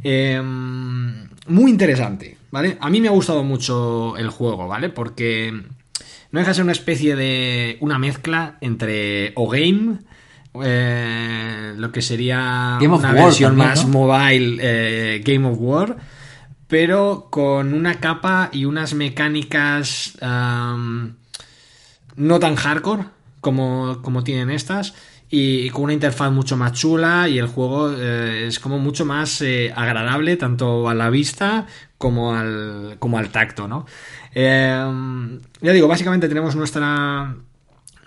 Eh, 0.01 0.41
muy 0.41 1.69
interesante, 1.69 2.37
¿vale? 2.51 2.77
A 2.79 2.89
mí 2.89 3.01
me 3.01 3.09
ha 3.09 3.11
gustado 3.11 3.43
mucho 3.43 4.15
el 4.15 4.29
juego, 4.29 4.69
¿vale? 4.69 4.87
Porque 4.87 5.51
no 6.31 6.39
deja 6.39 6.51
de 6.51 6.55
ser 6.55 6.63
una 6.63 6.71
especie 6.71 7.17
de. 7.17 7.77
una 7.81 7.99
mezcla 7.99 8.57
entre 8.61 9.33
O-Game 9.35 9.99
eh, 10.63 11.73
lo 11.77 11.91
que 11.91 12.01
sería 12.01 12.77
Game 12.79 12.95
una 12.95 13.13
versión 13.13 13.51
también, 13.51 13.69
más 13.69 13.85
¿no? 13.85 13.91
mobile 13.91 14.57
eh, 14.61 15.21
Game 15.23 15.47
of 15.47 15.57
War, 15.59 15.97
pero 16.67 17.27
con 17.29 17.73
una 17.73 17.99
capa 17.99 18.49
y 18.51 18.65
unas 18.65 18.93
mecánicas 18.93 20.17
um, 20.21 21.13
no 22.15 22.39
tan 22.39 22.55
hardcore 22.55 23.05
como, 23.39 24.01
como 24.01 24.23
tienen 24.23 24.49
estas. 24.49 24.93
Y 25.33 25.69
con 25.69 25.83
una 25.83 25.93
interfaz 25.93 26.29
mucho 26.29 26.57
más 26.57 26.73
chula 26.73 27.29
y 27.29 27.39
el 27.39 27.47
juego 27.47 27.93
eh, 27.97 28.47
es 28.47 28.59
como 28.59 28.79
mucho 28.79 29.05
más 29.05 29.41
eh, 29.41 29.71
agradable 29.73 30.35
tanto 30.35 30.89
a 30.89 30.93
la 30.93 31.09
vista 31.09 31.67
como 31.97 32.35
al, 32.35 32.97
como 32.99 33.17
al 33.17 33.29
tacto, 33.29 33.65
¿no? 33.65 33.85
Eh, 34.33 34.85
ya 35.61 35.71
digo, 35.71 35.87
básicamente 35.87 36.27
tenemos 36.27 36.57
nuestra 36.57 37.33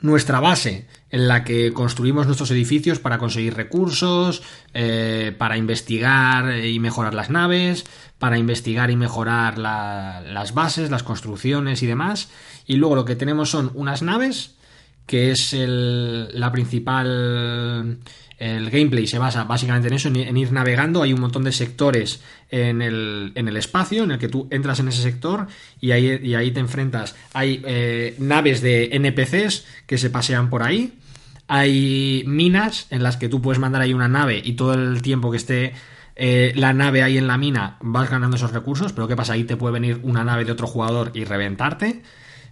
nuestra 0.02 0.40
base 0.40 0.86
en 1.14 1.28
la 1.28 1.44
que 1.44 1.72
construimos 1.72 2.26
nuestros 2.26 2.50
edificios 2.50 2.98
para 2.98 3.18
conseguir 3.18 3.54
recursos, 3.54 4.42
eh, 4.72 5.32
para 5.38 5.56
investigar 5.56 6.58
y 6.58 6.80
mejorar 6.80 7.14
las 7.14 7.30
naves, 7.30 7.84
para 8.18 8.36
investigar 8.36 8.90
y 8.90 8.96
mejorar 8.96 9.56
la, 9.56 10.24
las 10.26 10.54
bases, 10.54 10.90
las 10.90 11.04
construcciones 11.04 11.84
y 11.84 11.86
demás. 11.86 12.30
Y 12.66 12.78
luego 12.78 12.96
lo 12.96 13.04
que 13.04 13.14
tenemos 13.14 13.48
son 13.48 13.70
unas 13.74 14.02
naves, 14.02 14.56
que 15.06 15.30
es 15.30 15.52
el, 15.52 16.36
la 16.36 16.50
principal 16.50 18.00
el 18.38 18.68
gameplay 18.70 19.06
se 19.06 19.18
basa 19.18 19.44
básicamente 19.44 19.86
en 19.86 19.94
eso, 19.94 20.08
en 20.08 20.36
ir 20.36 20.50
navegando. 20.50 21.02
Hay 21.02 21.12
un 21.12 21.20
montón 21.20 21.44
de 21.44 21.52
sectores 21.52 22.20
en 22.50 22.82
el, 22.82 23.30
en 23.36 23.46
el 23.46 23.56
espacio 23.56 24.02
en 24.02 24.10
el 24.10 24.18
que 24.18 24.28
tú 24.28 24.48
entras 24.50 24.80
en 24.80 24.88
ese 24.88 25.02
sector 25.02 25.46
y 25.80 25.92
ahí, 25.92 26.18
y 26.20 26.34
ahí 26.34 26.50
te 26.50 26.58
enfrentas. 26.58 27.14
Hay 27.32 27.62
eh, 27.64 28.16
naves 28.18 28.60
de 28.60 28.90
NPCs 28.92 29.64
que 29.86 29.96
se 29.96 30.10
pasean 30.10 30.50
por 30.50 30.64
ahí. 30.64 30.92
Hay 31.46 32.24
minas 32.26 32.86
en 32.90 33.02
las 33.02 33.16
que 33.16 33.28
tú 33.28 33.42
puedes 33.42 33.58
mandar 33.58 33.82
ahí 33.82 33.92
una 33.92 34.08
nave 34.08 34.40
y 34.42 34.54
todo 34.54 34.74
el 34.74 35.02
tiempo 35.02 35.30
que 35.30 35.36
esté 35.36 35.74
eh, 36.16 36.52
la 36.56 36.72
nave 36.72 37.02
ahí 37.02 37.18
en 37.18 37.26
la 37.26 37.36
mina 37.36 37.76
vas 37.80 38.10
ganando 38.10 38.36
esos 38.36 38.52
recursos. 38.52 38.92
Pero 38.92 39.08
¿qué 39.08 39.16
pasa? 39.16 39.34
Ahí 39.34 39.44
te 39.44 39.56
puede 39.56 39.74
venir 39.74 40.00
una 40.02 40.24
nave 40.24 40.44
de 40.44 40.52
otro 40.52 40.66
jugador 40.66 41.10
y 41.14 41.24
reventarte. 41.24 42.02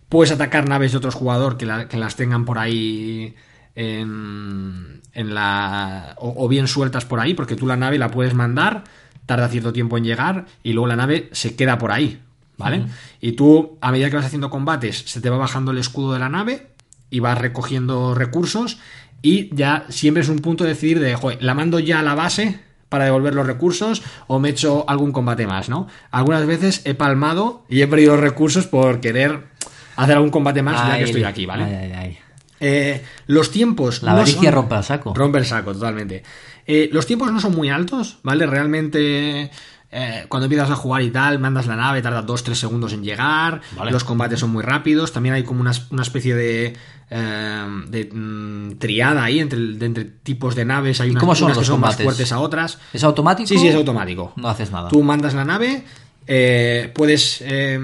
Puedes 0.08 0.32
atacar 0.32 0.68
naves 0.68 0.92
de 0.92 0.98
otro 0.98 1.10
jugador 1.10 1.56
que, 1.56 1.66
la, 1.66 1.88
que 1.88 1.96
las 1.96 2.16
tengan 2.16 2.44
por 2.44 2.58
ahí 2.58 3.34
en, 3.74 5.00
en 5.12 5.34
la 5.34 6.14
o, 6.18 6.44
o, 6.44 6.48
bien 6.48 6.68
sueltas 6.68 7.04
por 7.04 7.20
ahí 7.20 7.34
porque 7.34 7.56
tú 7.56 7.66
la 7.66 7.76
nave 7.76 7.98
la 7.98 8.10
puedes 8.10 8.34
mandar 8.34 8.84
tarda 9.26 9.48
cierto 9.48 9.72
tiempo 9.72 9.96
en 9.96 10.04
llegar 10.04 10.46
y 10.62 10.72
luego 10.72 10.88
la 10.88 10.96
nave 10.96 11.28
se 11.32 11.56
queda 11.56 11.78
por 11.78 11.92
ahí 11.92 12.20
vale 12.58 12.80
uh 12.80 12.82
-huh. 12.82 12.88
y 13.20 13.32
tú 13.32 13.78
a 13.80 13.90
medida 13.90 14.10
que 14.10 14.16
vas 14.16 14.26
haciendo 14.26 14.50
combates 14.50 14.98
se 15.06 15.20
te 15.20 15.30
va 15.30 15.38
bajando 15.38 15.70
el 15.70 15.78
escudo 15.78 16.12
de 16.12 16.18
la 16.18 16.28
nave 16.28 16.71
y 17.12 17.20
vas 17.20 17.38
recogiendo 17.38 18.14
recursos 18.16 18.78
y 19.22 19.54
ya 19.54 19.84
siempre 19.88 20.22
es 20.24 20.28
un 20.28 20.40
punto 20.40 20.64
de 20.64 20.70
decidir 20.70 20.98
de 20.98 21.14
joder, 21.14 21.40
la 21.42 21.54
mando 21.54 21.78
ya 21.78 22.00
a 22.00 22.02
la 22.02 22.16
base 22.16 22.58
para 22.88 23.04
devolver 23.04 23.34
los 23.34 23.46
recursos 23.46 24.02
o 24.26 24.38
me 24.40 24.48
he 24.48 24.50
hecho 24.52 24.84
algún 24.88 25.12
combate 25.12 25.46
más, 25.46 25.68
¿no? 25.68 25.86
Algunas 26.10 26.44
veces 26.46 26.82
he 26.84 26.94
palmado 26.94 27.64
y 27.68 27.82
he 27.82 27.86
perdido 27.86 28.16
recursos 28.16 28.66
por 28.66 29.00
querer 29.00 29.44
hacer 29.96 30.16
algún 30.16 30.30
combate 30.30 30.62
más 30.62 30.76
ya 30.88 30.98
que 30.98 31.04
estoy 31.04 31.24
aquí, 31.24 31.46
¿vale? 31.46 31.64
Ay, 31.64 31.74
ay, 31.74 31.92
ay. 31.92 32.18
Eh, 32.64 33.02
los 33.26 33.50
tiempos. 33.50 34.02
La 34.02 34.12
no 34.12 34.16
avaricia 34.18 34.42
son- 34.50 34.52
rompe 34.52 34.76
el 34.76 34.84
saco. 34.84 35.14
Rompe 35.14 35.38
el 35.38 35.46
saco, 35.46 35.72
totalmente. 35.72 36.22
Eh, 36.66 36.88
los 36.92 37.06
tiempos 37.06 37.32
no 37.32 37.40
son 37.40 37.54
muy 37.56 37.70
altos, 37.70 38.18
¿vale? 38.22 38.46
Realmente. 38.46 39.50
Eh, 39.94 40.24
cuando 40.28 40.46
empiezas 40.46 40.70
a 40.70 40.74
jugar 40.74 41.02
y 41.02 41.10
tal, 41.10 41.38
mandas 41.38 41.66
la 41.66 41.76
nave, 41.76 42.00
tarda 42.00 42.24
2-3 42.24 42.54
segundos 42.54 42.94
en 42.94 43.04
llegar. 43.04 43.60
Vale. 43.76 43.90
Los 43.90 44.04
combates 44.04 44.40
son 44.40 44.50
muy 44.50 44.62
rápidos. 44.62 45.12
También 45.12 45.34
hay 45.34 45.42
como 45.42 45.60
una, 45.60 45.72
una 45.90 46.02
especie 46.02 46.34
de, 46.34 46.74
eh, 47.10 47.82
de 47.88 48.10
mm, 48.10 48.78
triada 48.78 49.22
ahí 49.22 49.38
entre, 49.38 49.58
de 49.58 49.84
entre 49.84 50.04
tipos 50.04 50.54
de 50.54 50.64
naves. 50.64 51.02
Hay 51.02 51.10
unas, 51.10 51.20
cómo 51.20 51.34
son 51.34 51.44
unas 51.44 51.58
que 51.58 51.60
los 51.60 51.66
son 51.66 51.80
más 51.80 51.90
combates? 51.90 52.04
fuertes 52.04 52.32
a 52.32 52.40
otras. 52.40 52.78
¿Es 52.94 53.04
automático? 53.04 53.46
Sí, 53.46 53.58
sí, 53.58 53.68
es 53.68 53.74
automático. 53.74 54.32
No 54.36 54.48
haces 54.48 54.70
nada. 54.70 54.88
Tú 54.88 55.02
mandas 55.02 55.34
la 55.34 55.44
nave, 55.44 55.84
eh, 56.26 56.90
puedes, 56.94 57.42
eh, 57.44 57.80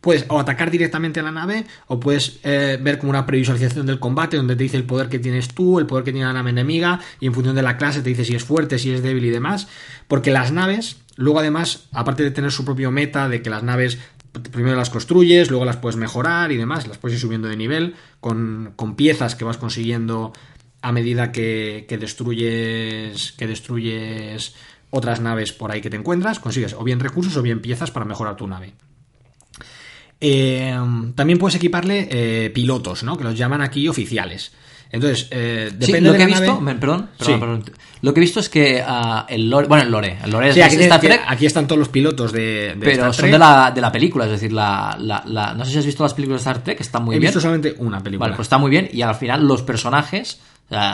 puedes 0.00 0.24
o 0.28 0.38
atacar 0.38 0.70
directamente 0.70 1.18
a 1.18 1.22
la 1.24 1.32
nave 1.32 1.66
o 1.88 1.98
puedes 1.98 2.38
eh, 2.44 2.78
ver 2.80 2.98
como 2.98 3.10
una 3.10 3.26
previsualización 3.26 3.86
del 3.86 3.98
combate 3.98 4.36
donde 4.36 4.54
te 4.54 4.62
dice 4.62 4.76
el 4.76 4.84
poder 4.84 5.08
que 5.08 5.18
tienes 5.18 5.48
tú, 5.48 5.80
el 5.80 5.86
poder 5.86 6.04
que 6.04 6.12
tiene 6.12 6.26
la 6.26 6.32
nave 6.32 6.50
enemiga 6.50 7.00
y 7.18 7.26
en 7.26 7.34
función 7.34 7.56
de 7.56 7.62
la 7.62 7.76
clase 7.76 8.00
te 8.02 8.10
dice 8.10 8.24
si 8.24 8.36
es 8.36 8.44
fuerte, 8.44 8.78
si 8.78 8.92
es 8.92 9.02
débil 9.02 9.24
y 9.24 9.30
demás. 9.30 9.66
Porque 10.06 10.30
las 10.30 10.52
naves, 10.52 11.01
luego 11.16 11.40
además, 11.40 11.88
aparte 11.92 12.22
de 12.22 12.30
tener 12.30 12.52
su 12.52 12.64
propio 12.64 12.90
meta, 12.90 13.28
de 13.28 13.42
que 13.42 13.50
las 13.50 13.62
naves 13.62 13.98
primero 14.50 14.76
las 14.76 14.90
construyes, 14.90 15.50
luego 15.50 15.64
las 15.64 15.76
puedes 15.76 15.96
mejorar 15.96 16.52
y 16.52 16.56
demás, 16.56 16.86
las 16.86 16.98
puedes 16.98 17.16
ir 17.16 17.20
subiendo 17.20 17.48
de 17.48 17.56
nivel 17.56 17.94
con, 18.20 18.72
con 18.76 18.96
piezas 18.96 19.34
que 19.34 19.44
vas 19.44 19.58
consiguiendo 19.58 20.32
a 20.80 20.90
medida 20.90 21.32
que, 21.32 21.84
que 21.88 21.98
destruyes 21.98 23.32
que 23.32 23.46
destruyes 23.46 24.54
otras 24.90 25.20
naves 25.20 25.52
por 25.52 25.70
ahí 25.70 25.80
que 25.80 25.90
te 25.90 25.96
encuentras, 25.96 26.38
consigues 26.38 26.74
o 26.74 26.84
bien 26.84 27.00
recursos 27.00 27.36
o 27.36 27.42
bien 27.42 27.60
piezas 27.60 27.90
para 27.90 28.04
mejorar 28.04 28.36
tu 28.36 28.46
nave. 28.46 28.74
Eh, 30.20 30.78
también 31.14 31.38
puedes 31.38 31.56
equiparle 31.56 32.08
eh, 32.10 32.50
pilotos, 32.50 33.02
¿no? 33.02 33.16
Que 33.16 33.24
los 33.24 33.36
llaman 33.36 33.60
aquí 33.60 33.88
oficiales. 33.88 34.52
Entonces, 34.92 35.26
eh, 35.30 35.68
Sí, 35.70 35.76
depende 35.78 36.00
lo 36.08 36.12
de 36.12 36.18
que 36.18 36.24
he 36.24 36.26
visto, 36.26 36.60
nave- 36.60 36.78
perdón, 36.78 37.08
Sí. 37.18 37.24
perdón, 37.32 37.40
perdón. 37.40 37.64
lo 38.02 38.12
que 38.14 38.20
he 38.20 38.22
visto 38.22 38.40
es 38.40 38.48
que 38.50 38.84
ah, 38.86 39.24
el 39.28 39.48
lore, 39.48 39.66
bueno, 39.66 39.84
el 39.84 39.90
lore, 39.90 40.18
el 40.22 40.30
lore 40.30 40.48
es, 40.50 40.54
Sí, 40.54 40.60
aquí, 40.60 40.76
Star 40.76 41.00
Trek, 41.00 41.20
aquí 41.26 41.46
están 41.46 41.66
todos 41.66 41.78
los 41.78 41.88
pilotos 41.88 42.30
de, 42.32 42.40
de 42.40 42.76
pero 42.78 42.90
Star 42.92 43.14
son 43.14 43.22
Trek. 43.22 43.32
de 43.32 43.38
la, 43.38 43.70
de 43.74 43.80
la 43.80 43.90
película, 43.90 44.26
es 44.26 44.30
decir, 44.32 44.52
la, 44.52 44.96
la- 45.00 45.22
la- 45.26 45.54
no 45.54 45.64
sé 45.64 45.72
si 45.72 45.78
has 45.78 45.86
visto 45.86 46.02
las 46.02 46.12
películas 46.14 46.44
de 46.44 46.50
Star 46.50 46.62
Trek, 46.62 46.80
están 46.80 47.04
muy 47.04 47.16
He 47.16 47.18
bien. 47.18 47.30
visto 47.30 47.40
solamente 47.40 47.74
una 47.78 48.00
película. 48.02 48.26
Vale, 48.26 48.36
pues 48.36 48.44
está 48.46 48.58
muy 48.58 48.70
bien 48.70 48.88
y 48.92 49.00
al 49.02 49.14
final 49.14 49.46
los 49.48 49.62
personajes 49.62 50.40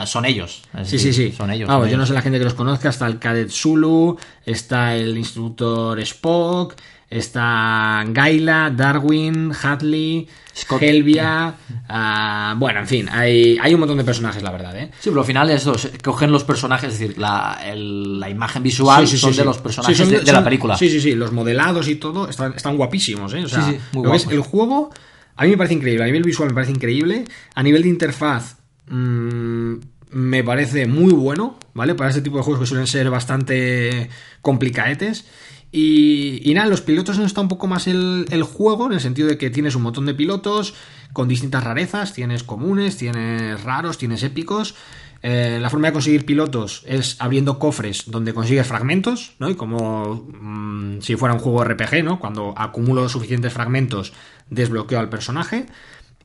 son 0.07 0.25
ellos. 0.25 0.63
Sí, 0.85 0.99
sí, 0.99 1.09
decir, 1.09 1.15
sí. 1.31 1.33
Son 1.37 1.51
ellos. 1.53 1.69
Vamos, 1.69 1.85
son 1.85 1.93
yo 1.93 1.99
no 1.99 2.07
sé 2.07 2.13
la 2.13 2.21
gente 2.23 2.39
que 2.39 2.45
los 2.45 2.55
conozca. 2.55 2.89
Está 2.89 3.07
el 3.07 3.19
Cadet 3.21 3.49
Zulu, 3.51 4.19
está 4.45 4.97
el 4.97 5.17
instructor 5.17 6.01
Spock, 6.01 6.75
está 7.11 8.05
Gaila, 8.09 8.71
Darwin, 8.77 9.53
Hadley, 9.63 10.29
Scott. 10.55 10.83
Helvia. 10.83 11.55
ah, 11.89 12.55
bueno, 12.59 12.81
en 12.81 12.87
fin, 12.87 13.09
hay, 13.11 13.57
hay 13.61 13.73
un 13.75 13.81
montón 13.81 13.97
de 13.99 14.05
personajes, 14.05 14.43
la 14.43 14.51
verdad, 14.51 14.77
¿eh? 14.77 14.91
Sí, 15.01 15.09
pero 15.11 15.21
al 15.21 15.27
final 15.27 15.49
es 15.51 15.65
los, 15.67 15.89
cogen 16.05 16.31
los 16.33 16.45
personajes, 16.45 16.93
es 16.93 16.99
decir, 16.99 17.19
la, 17.19 17.59
el- 17.65 18.19
la 18.21 18.29
imagen 18.29 18.63
visual 18.63 19.07
Sí, 19.07 19.13
sí, 19.17 19.19
son 19.19 19.33
sí, 19.33 19.39
de 19.39 19.45
los 19.45 19.59
personajes 19.59 19.97
son 19.97 20.11
de, 20.11 20.21
de 20.21 20.33
la 20.33 20.45
película. 20.45 20.77
Sí, 20.77 20.91
sí, 20.91 21.01
sí. 21.01 21.15
Los 21.15 21.33
modelados 21.33 21.89
y 21.89 21.95
todo 21.97 22.29
están, 22.29 22.53
están 22.55 22.77
guapísimos, 22.77 23.33
¿eh? 23.35 23.45
O 23.45 23.49
sea, 23.49 23.63
Sí, 23.63 23.73
sí, 23.73 23.79
muy 23.93 24.05
lo 24.05 24.11
que 24.11 24.17
es 24.17 24.27
el 24.27 24.41
juego, 24.41 24.91
a 25.37 25.45
mí 25.45 25.51
me 25.51 25.57
parece 25.57 25.75
increíble. 25.75 26.03
A 26.03 26.07
nivel 26.07 26.25
visual 26.25 26.49
me 26.49 26.55
parece 26.55 26.73
increíble. 26.73 27.25
A 27.55 27.63
nivel 27.63 27.83
de 27.85 27.89
interfaz, 27.89 28.57
mm, 28.89 29.75
me 30.11 30.43
parece 30.43 30.87
muy 30.87 31.13
bueno, 31.13 31.59
¿vale? 31.75 31.95
Para 31.95 32.11
este 32.11 32.23
tipo 32.23 32.39
de 32.39 32.43
juegos 32.43 32.61
que 32.61 32.67
suelen 32.67 32.87
ser 32.87 33.09
bastante 33.11 34.09
complicaetes. 34.43 35.27
Y, 35.71 36.51
nada, 36.55 36.69
los 36.69 36.81
pilotos 36.81 37.19
está 37.19 37.41
un 37.43 37.49
poco 37.49 37.67
más 37.67 37.87
el, 37.87 38.27
el 38.31 38.43
juego, 38.43 38.87
en 38.87 38.93
el 38.93 39.01
sentido 39.01 39.29
de 39.29 39.37
que 39.37 39.51
tienes 39.51 39.75
un 39.75 39.83
montón 39.83 40.07
de 40.07 40.15
pilotos 40.15 40.75
con 41.13 41.29
distintas 41.29 41.65
rarezas, 41.65 42.15
tienes 42.15 42.43
comunes, 42.43 42.97
tienes 42.97 43.63
raros, 43.63 43.99
tienes 43.99 44.23
épicos. 44.23 44.75
Eh, 45.21 45.59
la 45.61 45.69
forma 45.69 45.89
de 45.89 45.93
conseguir 45.93 46.25
pilotos 46.25 46.85
es 46.87 47.17
abriendo 47.19 47.59
cofres 47.59 48.05
donde 48.07 48.33
consigues 48.33 48.67
fragmentos, 48.67 49.33
¿no? 49.41 49.51
Y 49.51 49.57
como 49.57 50.29
mm, 50.41 51.01
si 51.01 51.17
fuera 51.17 51.35
un 51.35 51.41
juego 51.41 51.65
RPG, 51.65 52.05
¿no? 52.05 52.21
Cuando 52.21 52.55
acumulo 52.57 53.09
suficientes 53.09 53.53
fragmentos, 53.53 54.13
desbloqueo 54.49 55.01
al 55.01 55.09
personaje. 55.09 55.67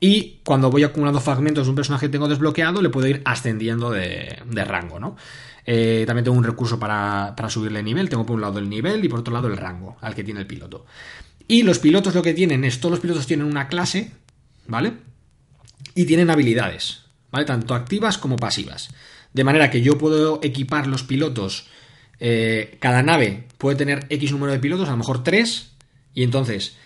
Y 0.00 0.40
cuando 0.44 0.70
voy 0.70 0.84
acumulando 0.84 1.20
fragmentos 1.20 1.66
de 1.66 1.70
un 1.70 1.76
personaje 1.76 2.06
que 2.06 2.12
tengo 2.12 2.28
desbloqueado, 2.28 2.82
le 2.82 2.90
puedo 2.90 3.08
ir 3.08 3.22
ascendiendo 3.24 3.90
de, 3.90 4.38
de 4.46 4.64
rango, 4.64 5.00
¿no? 5.00 5.16
Eh, 5.66 6.04
también 6.06 6.24
tengo 6.24 6.36
un 6.36 6.44
recurso 6.44 6.78
para, 6.78 7.34
para 7.36 7.48
subirle 7.48 7.82
nivel. 7.82 8.08
Tengo 8.08 8.26
por 8.26 8.34
un 8.36 8.42
lado 8.42 8.58
el 8.58 8.68
nivel 8.68 9.04
y 9.04 9.08
por 9.08 9.20
otro 9.20 9.32
lado 9.32 9.48
el 9.48 9.56
rango 9.56 9.96
al 10.00 10.14
que 10.14 10.24
tiene 10.24 10.40
el 10.40 10.46
piloto. 10.46 10.86
Y 11.48 11.62
los 11.62 11.78
pilotos 11.78 12.14
lo 12.14 12.22
que 12.22 12.34
tienen 12.34 12.64
es, 12.64 12.80
todos 12.80 12.92
los 12.92 13.00
pilotos 13.00 13.26
tienen 13.26 13.46
una 13.46 13.68
clase, 13.68 14.12
¿vale? 14.66 14.94
Y 15.94 16.06
tienen 16.06 16.30
habilidades, 16.30 17.02
¿vale? 17.30 17.44
Tanto 17.44 17.74
activas 17.74 18.16
como 18.18 18.36
pasivas. 18.36 18.88
De 19.32 19.44
manera 19.44 19.70
que 19.70 19.82
yo 19.82 19.98
puedo 19.98 20.40
equipar 20.42 20.86
los 20.86 21.02
pilotos. 21.02 21.66
eh, 22.20 22.78
cada 22.80 23.02
nave 23.02 23.48
puede 23.58 23.76
tener 23.76 24.06
X 24.08 24.32
número 24.32 24.52
de 24.52 24.58
pilotos, 24.60 24.88
a 24.88 24.92
lo 24.92 24.98
mejor 24.98 25.22
3. 25.22 25.70
Y 26.14 26.22
entonces 26.22 26.76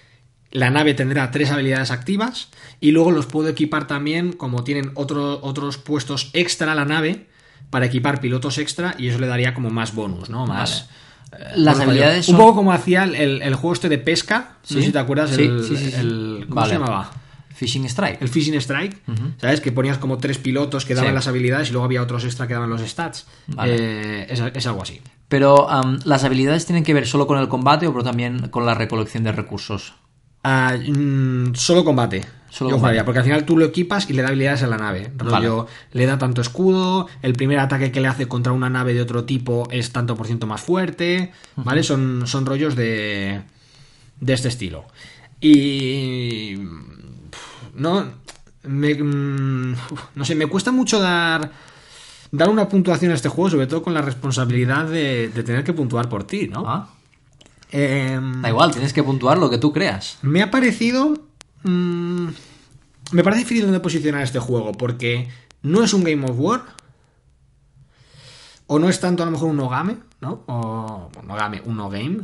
la 0.50 0.70
nave 0.70 0.94
tendrá 0.94 1.30
tres 1.30 1.50
habilidades 1.50 1.90
activas. 1.90 2.48
Y 2.80 2.90
luego 2.92 3.12
los 3.12 3.26
puedo 3.26 3.48
equipar 3.50 3.86
también, 3.86 4.32
como 4.32 4.64
tienen 4.64 4.90
otro- 4.94 5.38
otros 5.42 5.78
puestos 5.78 6.30
extra 6.32 6.72
a 6.72 6.74
la 6.74 6.84
nave, 6.86 7.26
para 7.70 7.86
equipar 7.86 8.20
pilotos 8.20 8.58
extra. 8.58 8.94
Y 8.98 9.08
eso 9.08 9.18
le 9.18 9.26
daría 9.26 9.54
como 9.54 9.70
más 9.70 9.94
bonus, 9.94 10.28
¿no? 10.30 10.46
Más. 10.46 10.88
eh, 11.32 11.36
Las 11.56 11.78
habilidades 11.80 12.26
mayor. 12.28 12.34
Un 12.34 12.36
son- 12.36 12.36
poco 12.36 12.54
como 12.56 12.72
hacía 12.72 13.04
el, 13.04 13.42
el- 13.42 13.54
juego 13.54 13.72
este 13.74 13.88
de 13.88 13.98
pesca. 13.98 14.38
No 14.38 14.56
Sí, 14.62 14.74
sé 14.74 14.82
si 14.82 14.92
te 14.92 14.98
acuerdas. 14.98 15.30
sí, 15.30 15.42
el, 15.42 15.64
sí, 15.64 15.92
el- 15.94 16.44
¿Cómo 16.48 16.54
Vale. 16.60 16.72
se 16.72 16.78
llamaba? 16.78 17.10
Fishing 17.54 17.84
Strike. 17.86 18.22
El 18.22 18.28
Fishing 18.28 18.54
Strike, 18.60 19.02
¿sabes? 19.40 19.60
Que 19.60 19.72
ponías 19.72 19.98
como 19.98 20.18
tres 20.18 20.38
pilotos 20.38 20.84
que 20.84 20.94
daban 20.94 21.10
Sí. 21.10 21.14
las 21.16 21.26
habilidades 21.26 21.68
y 21.68 21.72
luego 21.72 21.86
había 21.86 22.00
otros 22.02 22.24
extra 22.24 22.46
que 22.46 22.54
daban 22.54 22.70
los 22.70 22.80
stats. 22.82 23.26
Vale. 23.48 23.74
Eh, 23.76 24.26
es, 24.30 24.40
es 24.54 24.66
algo 24.68 24.82
así. 24.82 25.00
Pero 25.28 25.66
las 26.04 26.22
habilidades 26.22 26.66
tienen 26.66 26.84
que 26.84 26.94
ver 26.94 27.04
solo 27.06 27.26
con 27.26 27.36
el 27.38 27.48
combate 27.48 27.88
o 27.88 27.92
pero 27.92 28.04
también 28.04 28.48
con 28.50 28.64
la 28.64 28.74
recolección 28.74 29.24
de 29.24 29.32
recursos. 29.32 29.94
Ah, 30.44 30.74
mm, 30.78 31.54
solo 31.56 31.84
combate. 31.84 32.24
Solo 32.50 32.70
Yo 32.70 32.78
jugaría, 32.78 33.04
porque 33.04 33.18
al 33.18 33.24
final 33.24 33.44
tú 33.44 33.56
lo 33.56 33.64
equipas 33.66 34.08
y 34.08 34.14
le 34.14 34.22
da 34.22 34.28
habilidades 34.28 34.62
a 34.62 34.66
la 34.66 34.78
nave. 34.78 35.12
Rollo, 35.16 35.66
le 35.92 36.06
da 36.06 36.18
tanto 36.18 36.40
escudo, 36.40 37.06
el 37.22 37.34
primer 37.34 37.58
ataque 37.58 37.92
que 37.92 38.00
le 38.00 38.08
hace 38.08 38.26
contra 38.26 38.52
una 38.52 38.70
nave 38.70 38.94
de 38.94 39.02
otro 39.02 39.24
tipo 39.24 39.68
es 39.70 39.92
tanto 39.92 40.16
por 40.16 40.26
ciento 40.26 40.46
más 40.46 40.60
fuerte, 40.60 41.32
¿vale? 41.56 41.82
Son, 41.82 42.26
son 42.26 42.46
rollos 42.46 42.74
de, 42.74 43.42
de 44.20 44.32
este 44.32 44.48
estilo. 44.48 44.86
Y... 45.40 46.54
No, 47.74 48.06
me, 48.62 48.94
mm, 48.94 49.74
no 50.14 50.24
sé, 50.24 50.34
me 50.34 50.46
cuesta 50.46 50.72
mucho 50.72 51.00
dar, 51.00 51.52
dar 52.32 52.48
una 52.48 52.68
puntuación 52.68 53.12
a 53.12 53.14
este 53.14 53.28
juego, 53.28 53.50
sobre 53.50 53.66
todo 53.66 53.82
con 53.82 53.94
la 53.94 54.02
responsabilidad 54.02 54.86
de, 54.86 55.28
de 55.28 55.42
tener 55.42 55.64
que 55.64 55.74
puntuar 55.74 56.08
por 56.08 56.24
ti, 56.24 56.48
¿no? 56.48 56.64
Ah, 56.66 56.88
Em, 57.70 58.40
Da 58.40 58.48
igual, 58.48 58.70
tienes 58.72 58.92
que 58.92 59.02
puntuar 59.02 59.38
lo 59.38 59.50
que 59.50 59.58
tú 59.58 59.72
creas. 59.72 60.18
me 60.22 60.42
ha 60.42 60.50
parecido. 60.50 61.14
Mm, 61.62 62.28
me 63.12 63.22
parece 63.24 63.40
difícil 63.42 63.64
donde 63.64 63.80
posicionar 63.80 64.22
este 64.22 64.38
juego, 64.38 64.72
porque 64.72 65.28
no 65.62 65.82
es 65.82 65.92
un 65.94 66.04
Game 66.04 66.24
of 66.24 66.36
War. 66.38 66.62
O 68.66 68.78
no 68.78 68.88
es 68.88 69.00
tanto 69.00 69.22
a 69.22 69.26
lo 69.26 69.32
mejor 69.32 69.48
un 69.48 69.56
Nogame, 69.56 69.96
¿no? 70.20 70.42
O 70.46 71.10
un 71.20 71.26
Nogame, 71.26 71.62
un 71.64 71.76
No 71.76 71.88
Game. 71.88 72.18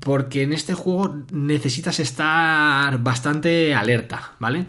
Porque 0.00 0.42
en 0.42 0.52
este 0.52 0.72
juego 0.74 1.16
necesitas 1.32 2.00
estar 2.00 2.98
bastante 3.02 3.74
alerta, 3.74 4.32
¿vale? 4.38 4.66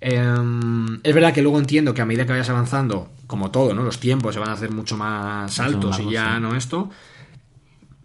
Em, 0.00 1.00
es 1.02 1.14
verdad 1.14 1.34
que 1.34 1.42
luego 1.42 1.58
entiendo 1.58 1.92
que 1.92 2.00
a 2.00 2.06
medida 2.06 2.24
que 2.24 2.32
vayas 2.32 2.48
avanzando, 2.48 3.10
como 3.26 3.50
todo, 3.50 3.74
¿no? 3.74 3.82
Los 3.82 3.98
tiempos 3.98 4.32
se 4.34 4.40
van 4.40 4.50
a 4.50 4.52
hacer 4.52 4.70
mucho 4.70 4.96
más 4.96 5.58
altos 5.60 5.98
y 5.98 6.12
ya 6.12 6.38
no 6.40 6.54
esto. 6.54 6.88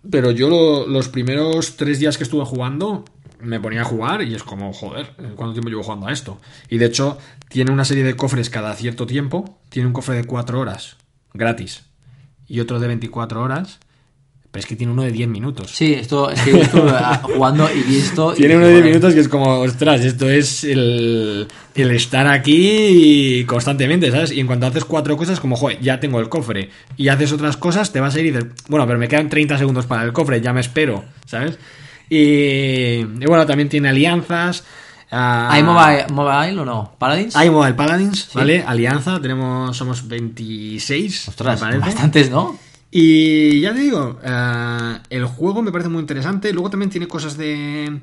Pero 0.09 0.31
yo 0.31 0.49
lo- 0.49 0.87
los 0.87 1.07
primeros 1.09 1.77
tres 1.77 1.99
días 1.99 2.17
que 2.17 2.23
estuve 2.23 2.43
jugando 2.45 3.05
me 3.43 3.59
ponía 3.59 3.81
a 3.81 3.85
jugar 3.85 4.21
y 4.21 4.33
es 4.33 4.43
como, 4.43 4.73
joder, 4.73 5.11
¿cuánto 5.35 5.53
tiempo 5.53 5.69
llevo 5.69 5.83
jugando 5.83 6.07
a 6.07 6.11
esto? 6.11 6.39
Y 6.69 6.77
de 6.77 6.85
hecho, 6.85 7.17
tiene 7.49 7.71
una 7.71 7.85
serie 7.85 8.03
de 8.03 8.15
cofres 8.15 8.49
cada 8.49 8.73
cierto 8.73 9.05
tiempo. 9.05 9.59
Tiene 9.69 9.87
un 9.87 9.93
cofre 9.93 10.15
de 10.15 10.23
4 10.23 10.59
horas, 10.59 10.97
gratis. 11.33 11.83
Y 12.47 12.59
otro 12.59 12.79
de 12.79 12.87
24 12.87 13.41
horas. 13.41 13.79
Pero 14.51 14.59
es 14.59 14.67
que 14.67 14.75
tiene 14.75 14.93
uno 14.93 15.01
de 15.01 15.11
10 15.11 15.29
minutos. 15.29 15.71
Sí, 15.71 15.95
esto 15.95 16.29
es 16.29 16.39
que 16.41 16.61
ah, 16.89 17.21
jugando 17.23 17.67
y 17.73 17.81
visto. 17.81 18.33
Tiene 18.33 18.55
uno 18.55 18.67
de 18.67 18.73
10 18.73 18.81
joder, 18.81 18.93
minutos 18.93 19.13
que 19.15 19.19
es 19.21 19.27
como, 19.27 19.61
ostras, 19.61 20.01
esto 20.01 20.29
es 20.29 20.63
el, 20.63 21.47
el 21.73 21.91
estar 21.91 22.27
aquí 22.27 23.43
constantemente, 23.47 24.11
¿sabes? 24.11 24.31
Y 24.31 24.39
en 24.39 24.45
cuanto 24.45 24.67
haces 24.67 24.85
cuatro 24.85 25.17
cosas, 25.17 25.39
como, 25.39 25.55
joder, 25.55 25.79
ya 25.79 25.99
tengo 25.99 26.19
el 26.19 26.29
cofre. 26.29 26.69
Y 26.97 27.07
haces 27.07 27.31
otras 27.31 27.57
cosas, 27.57 27.91
te 27.91 27.99
vas 27.99 28.13
a 28.13 28.19
ir 28.19 28.27
y 28.27 28.31
dices, 28.31 28.45
bueno, 28.67 28.85
pero 28.85 28.99
me 28.99 29.07
quedan 29.07 29.27
30 29.27 29.57
segundos 29.57 29.87
para 29.87 30.03
el 30.03 30.13
cofre, 30.13 30.39
ya 30.39 30.53
me 30.53 30.61
espero, 30.61 31.03
¿sabes? 31.25 31.57
Y, 32.13 32.99
y 32.99 33.25
bueno, 33.25 33.45
también 33.45 33.69
tiene 33.69 33.89
alianzas. 33.89 34.63
ah, 35.09 35.49
¿Hay 35.51 35.63
mobile, 35.63 36.05
mobile 36.11 36.59
o 36.59 36.65
no? 36.65 36.91
¿Paladins? 36.99 37.35
Hay 37.35 37.49
Mobile 37.49 37.73
Paladins, 37.73 38.29
¿vale? 38.33 38.63
Alianza, 38.63 39.19
tenemos, 39.19 39.75
somos 39.75 40.07
26, 40.07 41.29
Ostras, 41.29 41.59
bastantes, 41.59 42.29
¿no? 42.29 42.57
Y 42.91 43.61
ya 43.61 43.73
te 43.73 43.79
digo, 43.79 44.19
eh, 44.23 44.97
el 45.09 45.25
juego 45.25 45.63
me 45.63 45.71
parece 45.71 45.89
muy 45.89 46.01
interesante. 46.01 46.53
Luego 46.53 46.69
también 46.69 46.91
tiene 46.91 47.07
cosas 47.07 47.35
de 47.35 48.01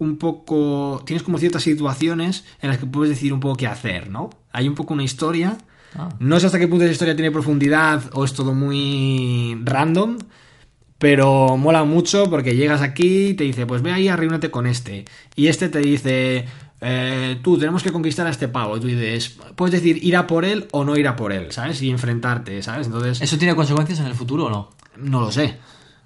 un 0.00 0.16
poco... 0.18 1.00
Tienes 1.06 1.22
como 1.22 1.38
ciertas 1.38 1.62
situaciones 1.62 2.44
en 2.60 2.70
las 2.70 2.78
que 2.78 2.86
puedes 2.86 3.10
decir 3.10 3.32
un 3.32 3.38
poco 3.38 3.54
qué 3.56 3.68
hacer, 3.68 4.10
¿no? 4.10 4.30
Hay 4.50 4.66
un 4.66 4.74
poco 4.74 4.94
una 4.94 5.04
historia. 5.04 5.56
Ah. 5.94 6.08
No 6.18 6.40
sé 6.40 6.46
hasta 6.46 6.58
qué 6.58 6.66
punto 6.66 6.84
esa 6.84 6.92
historia 6.92 7.14
tiene 7.14 7.30
profundidad 7.30 8.02
o 8.14 8.24
es 8.24 8.32
todo 8.32 8.52
muy 8.52 9.56
random. 9.62 10.18
Pero 10.98 11.56
mola 11.58 11.84
mucho 11.84 12.30
porque 12.30 12.56
llegas 12.56 12.80
aquí 12.80 13.28
y 13.28 13.34
te 13.34 13.44
dice, 13.44 13.66
pues 13.66 13.82
ve 13.82 13.92
ahí 13.92 14.10
reúnete 14.10 14.50
con 14.50 14.66
este. 14.66 15.04
Y 15.34 15.48
este 15.48 15.68
te 15.68 15.80
dice, 15.80 16.46
eh, 16.80 17.38
tú 17.42 17.58
tenemos 17.58 17.82
que 17.82 17.92
conquistar 17.92 18.26
a 18.26 18.30
este 18.30 18.48
pavo. 18.48 18.76
Y 18.76 18.80
tú 18.80 18.86
dices, 18.86 19.36
puedes 19.56 19.72
decir 19.74 20.02
ir 20.02 20.16
a 20.16 20.26
por 20.26 20.44
él 20.46 20.68
o 20.72 20.84
no 20.84 20.96
ir 20.96 21.06
a 21.08 21.14
por 21.16 21.32
él, 21.32 21.52
¿sabes? 21.52 21.82
Y 21.82 21.90
enfrentarte, 21.90 22.62
¿sabes? 22.62 22.86
Entonces, 22.86 23.20
¿Eso 23.20 23.36
tiene 23.36 23.54
consecuencias 23.54 24.00
en 24.00 24.06
el 24.06 24.14
futuro 24.14 24.46
o 24.46 24.50
no? 24.50 24.70
no 24.96 25.20
lo 25.20 25.30
sé. 25.30 25.56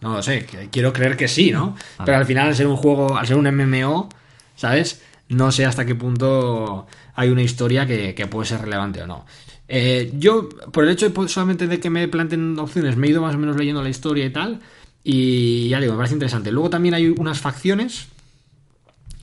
No 0.01 0.15
lo 0.15 0.23
sé. 0.23 0.47
Quiero 0.73 0.93
creer 0.93 1.17
que 1.17 1.29
sí, 1.29 1.53
¿no? 1.53 1.77
Pero 2.05 2.19
al 2.19 2.27
final, 2.27 2.49
al 2.49 2.57
ser 2.57 2.67
un 2.67 2.77
juego, 2.77 3.17
al 3.17 3.27
ser 3.27 3.37
un 3.37 3.47
MMO, 3.47 4.09
¿sabes? 4.57 5.03
No 5.29 5.53
sé 5.53 5.67
hasta 5.67 5.87
qué 5.87 5.95
punto 5.95 6.87
hay 7.15 7.29
una 7.29 7.43
historia 7.43 7.87
que, 7.87 8.15
que 8.17 8.27
puede 8.27 8.49
ser 8.49 8.62
relevante 8.62 9.03
o 9.03 9.07
no. 9.07 9.25
Eh, 9.69 10.11
yo, 10.15 10.49
por 10.73 10.83
el 10.83 10.91
hecho 10.91 11.07
de 11.07 11.12
po- 11.12 11.29
solamente 11.29 11.69
de 11.69 11.79
que 11.79 11.91
me 11.91 12.09
planten 12.09 12.59
opciones, 12.59 12.97
me 12.97 13.07
he 13.07 13.11
ido 13.11 13.23
más 13.23 13.37
o 13.37 13.39
menos 13.39 13.57
leyendo 13.57 13.83
la 13.83 13.89
historia 13.91 14.25
y 14.25 14.31
tal. 14.31 14.59
Y 15.02 15.68
ya 15.68 15.81
digo, 15.81 15.93
me 15.93 15.98
parece 15.98 16.14
interesante. 16.14 16.51
Luego 16.52 16.70
también 16.70 16.94
hay 16.94 17.09
unas 17.09 17.39
facciones, 17.40 18.06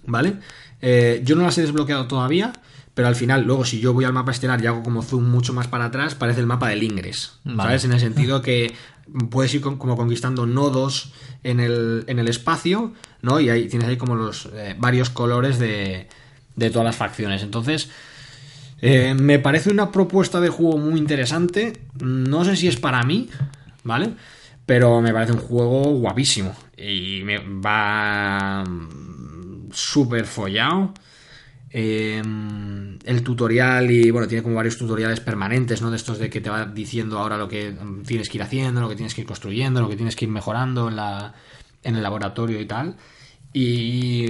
¿vale? 0.05 0.33
Eh, 0.81 1.21
yo 1.23 1.35
no 1.35 1.43
las 1.43 1.57
he 1.57 1.61
desbloqueado 1.61 2.07
todavía, 2.07 2.53
pero 2.93 3.07
al 3.07 3.15
final, 3.15 3.43
luego, 3.43 3.63
si 3.65 3.79
yo 3.79 3.93
voy 3.93 4.05
al 4.05 4.13
mapa 4.13 4.31
estelar 4.31 4.61
y 4.63 4.67
hago 4.67 4.81
como 4.83 5.03
zoom 5.03 5.29
mucho 5.29 5.53
más 5.53 5.67
para 5.67 5.85
atrás, 5.85 6.15
parece 6.15 6.39
el 6.39 6.47
mapa 6.47 6.69
del 6.69 6.83
Ingres, 6.83 7.33
Vale. 7.43 7.57
¿sabes? 7.69 7.85
En 7.85 7.93
el 7.93 7.99
sentido 7.99 8.41
que 8.41 8.73
puedes 9.29 9.53
ir 9.53 9.61
con- 9.61 9.77
como 9.77 9.95
conquistando 9.95 10.45
nodos 10.47 11.11
en 11.43 11.59
el, 11.59 12.03
en 12.07 12.19
el 12.19 12.27
espacio, 12.27 12.93
¿no? 13.21 13.39
Y 13.39 13.49
ahí 13.49 13.67
tienes 13.67 13.87
ahí 13.87 13.97
como 13.97 14.15
los 14.15 14.49
eh, 14.53 14.75
varios 14.79 15.09
colores 15.11 15.59
de, 15.59 16.07
de 16.55 16.69
todas 16.71 16.85
las 16.85 16.95
facciones. 16.95 17.43
Entonces, 17.43 17.89
eh, 18.81 19.13
me 19.13 19.37
parece 19.39 19.69
una 19.69 19.91
propuesta 19.91 20.39
de 20.41 20.49
juego 20.49 20.77
muy 20.77 20.99
interesante. 20.99 21.79
No 22.01 22.43
sé 22.45 22.55
si 22.55 22.67
es 22.67 22.77
para 22.77 23.03
mí, 23.03 23.29
¿vale? 23.83 24.13
Pero 24.67 25.01
me 25.01 25.13
parece 25.13 25.31
un 25.31 25.39
juego 25.39 25.81
guapísimo. 25.93 26.53
Y 26.77 27.23
me 27.23 27.39
va 27.39 28.63
mm, 28.63 29.69
súper 29.71 30.25
follado. 30.25 30.93
Eh, 31.71 32.21
el 32.21 33.23
tutorial 33.23 33.89
y 33.89 34.11
bueno, 34.11 34.27
tiene 34.27 34.43
como 34.43 34.55
varios 34.55 34.77
tutoriales 34.77 35.21
permanentes, 35.21 35.81
¿no? 35.81 35.89
De 35.89 35.95
estos 35.95 36.19
de 36.19 36.29
que 36.29 36.41
te 36.41 36.49
va 36.49 36.65
diciendo 36.65 37.17
ahora 37.17 37.37
lo 37.37 37.47
que 37.47 37.71
mm, 37.71 38.03
tienes 38.03 38.29
que 38.29 38.37
ir 38.37 38.43
haciendo, 38.43 38.81
lo 38.81 38.89
que 38.89 38.95
tienes 38.95 39.15
que 39.15 39.21
ir 39.21 39.27
construyendo, 39.27 39.81
lo 39.81 39.89
que 39.89 39.95
tienes 39.95 40.15
que 40.15 40.25
ir 40.25 40.31
mejorando 40.31 40.89
en, 40.89 40.97
la, 40.97 41.33
en 41.83 41.95
el 41.95 42.03
laboratorio 42.03 42.59
y 42.59 42.65
tal. 42.65 42.97
Y 43.53 44.25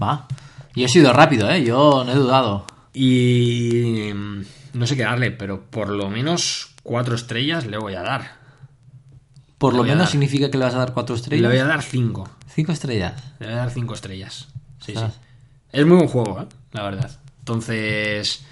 Va. 0.00 0.28
Yo 0.74 0.86
he 0.86 0.88
sido 0.88 1.12
rápido, 1.12 1.50
¿eh? 1.50 1.64
Yo 1.64 2.04
no 2.04 2.12
he 2.12 2.14
dudado. 2.14 2.66
Y 2.94 4.12
mm, 4.14 4.42
no 4.74 4.86
sé 4.86 4.96
qué 4.96 5.02
darle, 5.02 5.32
pero 5.32 5.62
por 5.62 5.88
lo 5.88 6.08
menos 6.08 6.71
cuatro 6.82 7.14
estrellas 7.14 7.66
le 7.66 7.78
voy 7.78 7.94
a 7.94 8.02
dar. 8.02 8.40
Por 9.58 9.72
Le 9.74 9.78
lo 9.78 9.84
menos 9.84 10.10
significa 10.10 10.50
que 10.50 10.58
le 10.58 10.64
vas 10.64 10.74
a 10.74 10.78
dar 10.78 10.92
cuatro 10.92 11.14
Le 11.14 11.20
estrellas. 11.20 11.50
voy 11.50 11.58
a 11.60 11.64
dar 11.64 11.82
cinco. 11.82 12.28
Cinco 12.54 12.72
estrellas. 12.72 13.14
Le 13.38 13.46
voy 13.46 13.54
a 13.54 13.58
dar 13.58 13.70
cinco 13.70 13.94
estrellas. 13.94 14.48
Sí, 14.84 14.94
sí. 14.96 15.04
Es 15.72 15.86
muy 15.86 15.96
buen 15.96 16.08
juego, 16.08 16.40
¿eh? 16.42 16.46
la 16.72 16.82
verdad. 16.82 17.10
Entonces, 17.38 18.42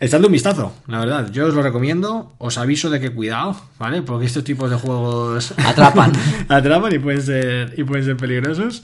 echadle 0.00 0.26
un 0.26 0.32
vistazo, 0.32 0.72
la 0.86 0.98
verdad. 1.00 1.30
Yo 1.30 1.46
os 1.46 1.54
lo 1.54 1.62
recomiendo. 1.62 2.34
Os 2.38 2.58
aviso 2.58 2.90
de 2.90 3.00
que 3.00 3.10
cuidado, 3.10 3.56
¿vale? 3.78 4.02
Porque 4.02 4.26
estos 4.26 4.44
tipos 4.44 4.68
de 4.70 4.76
juegos 4.76 5.54
Atrapan. 5.58 6.12
atrapan 6.48 6.94
y 6.94 6.98
pueden 6.98 7.22
ser 7.22 7.74
y 7.78 7.84
pueden 7.84 8.04
ser 8.04 8.16
peligrosos. 8.16 8.82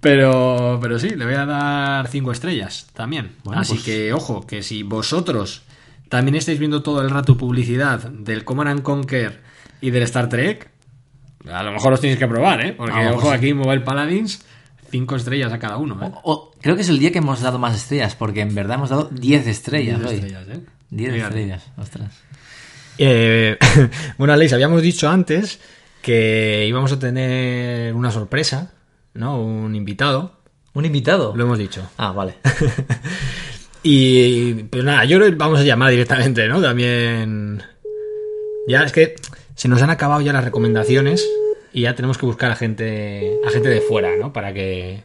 Pero, 0.00 0.78
pero 0.80 0.98
sí, 0.98 1.10
le 1.10 1.24
voy 1.24 1.34
a 1.34 1.46
dar 1.46 2.08
cinco 2.08 2.30
estrellas 2.32 2.86
también. 2.94 3.32
Bueno, 3.44 3.60
Así 3.60 3.74
pues- 3.74 3.84
que, 3.84 4.12
ojo, 4.12 4.46
que 4.46 4.62
si 4.62 4.82
vosotros 4.84 5.62
también 6.08 6.34
estáis 6.36 6.58
viendo 6.58 6.82
todo 6.82 7.00
el 7.02 7.10
rato 7.10 7.36
publicidad 7.36 8.08
del 8.10 8.44
Command 8.44 8.70
and 8.70 8.82
Conquer 8.82 9.40
y 9.80 9.90
del 9.90 10.02
Star 10.04 10.28
Trek, 10.28 10.70
a 11.50 11.62
lo 11.62 11.72
mejor 11.72 11.90
los 11.92 12.00
tenéis 12.00 12.18
que 12.18 12.26
probar, 12.28 12.64
¿eh? 12.64 12.72
Porque, 12.72 12.94
Ah, 12.98 13.10
ojo, 13.12 13.20
pues 13.22 13.40
sí. 13.40 13.46
aquí 13.46 13.54
Mobile 13.54 13.80
Paladins, 13.80 14.44
cinco 14.90 15.16
estrellas 15.16 15.52
a 15.52 15.58
cada 15.58 15.76
uno, 15.76 16.02
¿eh? 16.04 16.10
O- 16.24 16.52
creo 16.60 16.74
que 16.76 16.82
es 16.82 16.88
el 16.88 16.98
día 16.98 17.12
que 17.12 17.18
hemos 17.18 17.40
dado 17.40 17.58
más 17.58 17.76
estrellas, 17.76 18.14
porque 18.14 18.40
en 18.40 18.54
verdad 18.54 18.76
hemos 18.76 18.90
dado 18.90 19.08
10 19.12 19.46
estrellas 19.46 19.98
Diez 19.98 20.10
hoy. 20.10 20.14
estrellas, 20.16 20.46
¿eh? 20.48 20.60
10 20.90 21.12
Fíjate. 21.14 21.28
estrellas, 21.34 21.66
ostras. 21.76 22.12
Eh, 22.98 23.56
bueno, 24.18 24.32
Alex, 24.32 24.52
habíamos 24.52 24.82
dicho 24.82 25.08
antes 25.08 25.60
que 26.02 26.64
íbamos 26.68 26.90
a 26.92 26.98
tener 26.98 27.94
una 27.94 28.10
sorpresa, 28.10 28.72
¿no? 29.14 29.40
Un 29.40 29.74
invitado. 29.76 30.38
¿Un 30.74 30.84
invitado? 30.84 31.34
Lo 31.36 31.44
hemos 31.44 31.58
dicho. 31.58 31.88
Ah, 31.96 32.12
vale. 32.12 32.34
Y 33.82 34.54
pues 34.64 34.84
nada, 34.84 35.04
yo 35.04 35.18
creo 35.18 35.30
que 35.30 35.36
vamos 35.36 35.60
a 35.60 35.64
llamar 35.64 35.90
directamente, 35.90 36.46
¿no? 36.48 36.60
También. 36.60 37.62
Ya 38.66 38.82
es 38.82 38.92
que 38.92 39.14
se 39.54 39.68
nos 39.68 39.82
han 39.82 39.90
acabado 39.90 40.20
ya 40.20 40.32
las 40.32 40.44
recomendaciones 40.44 41.26
y 41.72 41.82
ya 41.82 41.94
tenemos 41.94 42.18
que 42.18 42.26
buscar 42.26 42.50
a 42.50 42.56
gente, 42.56 43.38
a 43.46 43.50
gente 43.50 43.68
de 43.68 43.80
fuera, 43.80 44.16
¿no? 44.16 44.32
Para 44.32 44.52
que. 44.52 45.02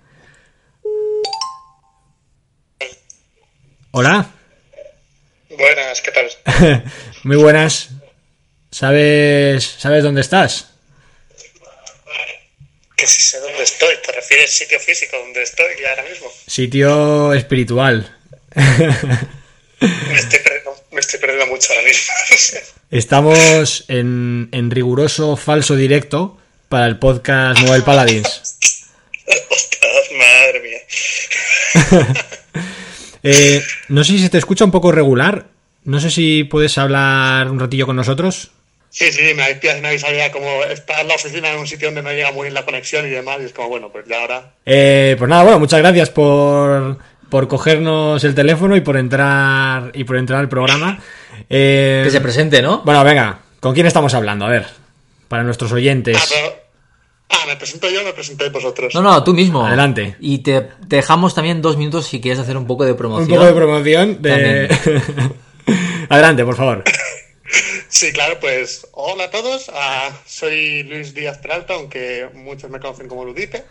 Hola. 3.92 4.28
Buenas, 5.50 6.02
¿qué 6.02 6.12
tal? 6.12 6.84
Muy 7.24 7.38
buenas. 7.38 7.90
¿Sabes, 8.72 9.76
¿Sabes 9.78 10.04
dónde 10.04 10.22
estás? 10.22 10.74
Que 12.98 13.06
si 13.06 13.22
sé 13.22 13.40
dónde 13.40 13.62
estoy, 13.62 13.96
¿te 14.04 14.12
refieres 14.14 14.52
sitio 14.52 14.80
físico 14.80 15.18
donde 15.20 15.44
estoy 15.44 15.68
ahora 15.88 16.04
mismo? 16.10 16.28
Sitio 16.48 17.34
espiritual. 17.34 18.23
Me 18.56 20.16
estoy 20.16 20.40
perdiendo, 20.40 20.76
me 20.92 21.00
estoy 21.00 21.20
perdiendo 21.20 21.48
mucho 21.48 21.74
ahora 21.74 21.88
mismo. 21.88 22.14
Estamos 22.92 23.86
en, 23.88 24.50
en 24.52 24.72
riguroso 24.72 25.36
falso 25.36 25.76
directo 25.76 26.38
para 26.70 26.86
el 26.88 27.00
podcast 27.00 27.60
Mobile 27.62 27.84
Paladins. 27.84 28.58
Ostras, 29.50 30.10
madre 30.18 30.62
mía. 30.62 32.14
Eh, 33.26 33.64
no 33.88 34.04
sé 34.04 34.12
si 34.12 34.20
se 34.20 34.30
te 34.30 34.38
escucha 34.38 34.66
un 34.66 34.72
poco 34.72 34.92
regular. 34.92 35.46
No 35.86 36.02
sé 36.02 36.12
si 36.12 36.44
puedes 36.44 36.78
hablar 36.78 37.50
un 37.50 37.58
ratillo 37.58 37.86
con 37.86 37.96
nosotros. 37.96 38.52
Sí, 38.90 39.12
sí, 39.12 39.34
me 39.34 39.44
habéis 39.44 39.64
me 39.82 39.88
habéis 39.88 40.02
ya 40.02 40.30
como 40.32 40.64
estar 40.66 41.00
en 41.00 41.08
la 41.08 41.16
oficina 41.16 41.52
en 41.52 41.60
un 41.60 41.66
sitio 41.66 41.88
donde 41.88 42.04
no 42.04 42.12
llega 42.12 42.32
muy 42.32 42.44
bien 42.44 42.54
la 42.54 42.66
conexión 42.66 43.08
y 43.08 43.10
demás, 43.10 43.40
y 43.42 43.46
es 43.46 43.54
como, 43.54 43.70
bueno, 43.70 43.90
pues 43.92 44.06
ya 44.08 44.20
ahora... 44.20 44.54
Eh, 44.66 45.16
pues 45.18 45.28
nada, 45.30 45.44
bueno, 45.44 45.58
muchas 45.58 45.80
gracias 45.80 46.10
por, 46.12 47.00
por 47.34 47.48
cogernos 47.48 48.24
el 48.24 48.36
teléfono 48.36 48.76
y 48.76 48.82
por 48.82 48.96
entrar 48.96 49.90
y 49.96 50.04
por 50.04 50.18
entrar 50.18 50.40
al 50.40 50.50
programa. 50.50 51.00
Eh, 51.50 52.02
Que 52.06 52.12
se 52.12 52.22
presente, 52.22 52.62
¿no? 52.62 52.84
bueno, 52.86 53.04
venga, 53.04 53.40
¿con 53.60 53.74
quién 53.74 53.88
estamos 53.88 54.14
hablando? 54.14 54.46
A 54.46 54.50
ver, 54.50 54.68
para 55.30 55.42
nuestros 55.42 55.72
oyentes. 55.72 56.16
Ah, 56.16 56.26
pero... 56.30 56.56
Ah, 57.30 57.46
¿me 57.48 57.56
presento 57.56 57.90
yo 57.90 58.04
me 58.04 58.14
presentáis 58.14 58.52
vosotros? 58.52 58.94
No, 58.94 59.02
no, 59.02 59.24
tú 59.24 59.34
mismo. 59.34 59.66
Adelante. 59.66 60.16
Y 60.20 60.38
te, 60.44 60.62
te 60.88 60.98
dejamos 60.98 61.34
también 61.34 61.60
dos 61.64 61.76
minutos 61.76 62.06
si 62.06 62.22
quieres 62.22 62.40
hacer 62.40 62.56
un 62.56 62.68
poco 62.68 62.86
de 62.86 62.92
Un 62.92 62.98
promoción. 63.00 63.30
poco 63.30 63.46
de 63.48 63.54
promoción 63.54 64.22
de... 64.22 64.70
Adelante, 66.10 66.46
por 66.46 66.56
favor. 66.56 66.84
Sí, 67.90 68.12
claro, 68.12 68.38
pues 68.40 68.88
hola 68.94 69.26
a 69.26 69.30
todos. 69.30 69.70
Ah, 69.72 70.10
soy 70.26 70.82
Luis 70.84 71.14
Díaz 71.14 71.38
Peralta, 71.38 71.76
aunque 71.76 72.28
muchos 72.34 72.72
me 72.72 72.80
conocen 72.80 73.08
como 73.08 73.24
Ludipe. 73.24 73.64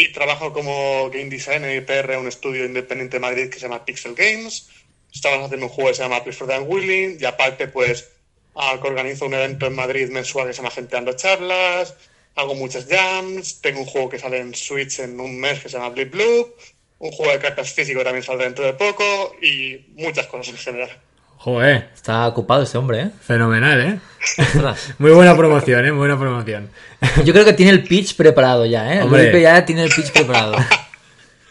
Y 0.00 0.12
trabajo 0.12 0.52
como 0.52 1.10
game 1.10 1.28
designer 1.28 1.74
y 1.74 1.80
PR 1.80 2.12
en 2.12 2.20
un 2.20 2.28
estudio 2.28 2.64
independiente 2.64 3.16
de 3.16 3.20
Madrid 3.20 3.48
que 3.50 3.58
se 3.58 3.62
llama 3.62 3.84
Pixel 3.84 4.14
Games. 4.14 4.68
Estamos 5.12 5.44
haciendo 5.44 5.66
un 5.66 5.72
juego 5.72 5.90
que 5.90 5.96
se 5.96 6.04
llama 6.04 6.22
Please 6.22 6.38
for 6.38 6.46
the 6.46 6.56
Unwilling. 6.56 7.18
Y 7.20 7.24
aparte, 7.24 7.66
pues, 7.66 8.08
ah, 8.54 8.78
organizo 8.80 9.26
un 9.26 9.34
evento 9.34 9.66
en 9.66 9.74
Madrid 9.74 10.08
mensual 10.08 10.46
que 10.46 10.52
se 10.52 10.58
llama 10.58 10.70
Gente 10.70 10.94
Dando 10.94 11.14
Charlas. 11.14 11.96
Hago 12.36 12.54
muchas 12.54 12.86
jams. 12.86 13.60
Tengo 13.60 13.80
un 13.80 13.86
juego 13.86 14.08
que 14.08 14.20
sale 14.20 14.38
en 14.38 14.54
Switch 14.54 15.00
en 15.00 15.18
un 15.18 15.36
mes 15.36 15.58
que 15.58 15.68
se 15.68 15.78
llama 15.78 15.88
Blip 15.88 16.12
Blue. 16.12 16.54
Un 17.00 17.10
juego 17.10 17.32
de 17.32 17.40
cartas 17.40 17.72
físico 17.72 18.04
también 18.04 18.22
saldrá 18.22 18.44
dentro 18.44 18.66
de 18.66 18.74
poco. 18.74 19.34
Y 19.42 19.84
muchas 19.96 20.28
cosas 20.28 20.50
en 20.50 20.58
general. 20.58 21.07
Joder, 21.38 21.88
Está 21.94 22.26
ocupado 22.26 22.64
este 22.64 22.76
hombre, 22.78 23.00
¿eh? 23.00 23.10
fenomenal, 23.20 23.80
¿eh? 23.80 23.98
Muy 24.98 25.12
buena 25.12 25.36
promoción, 25.36 25.86
¿eh? 25.86 25.92
Muy 25.92 26.00
buena 26.00 26.18
promoción. 26.18 26.68
Yo 27.24 27.32
creo 27.32 27.44
que 27.44 27.52
tiene 27.52 27.70
el 27.70 27.84
pitch 27.84 28.16
preparado 28.16 28.66
ya, 28.66 28.94
¿eh? 28.94 29.02
Hombre. 29.02 29.30
Luis 29.30 29.42
ya 29.42 29.64
tiene 29.64 29.84
el 29.84 29.90
pitch 29.90 30.10
preparado. 30.12 30.56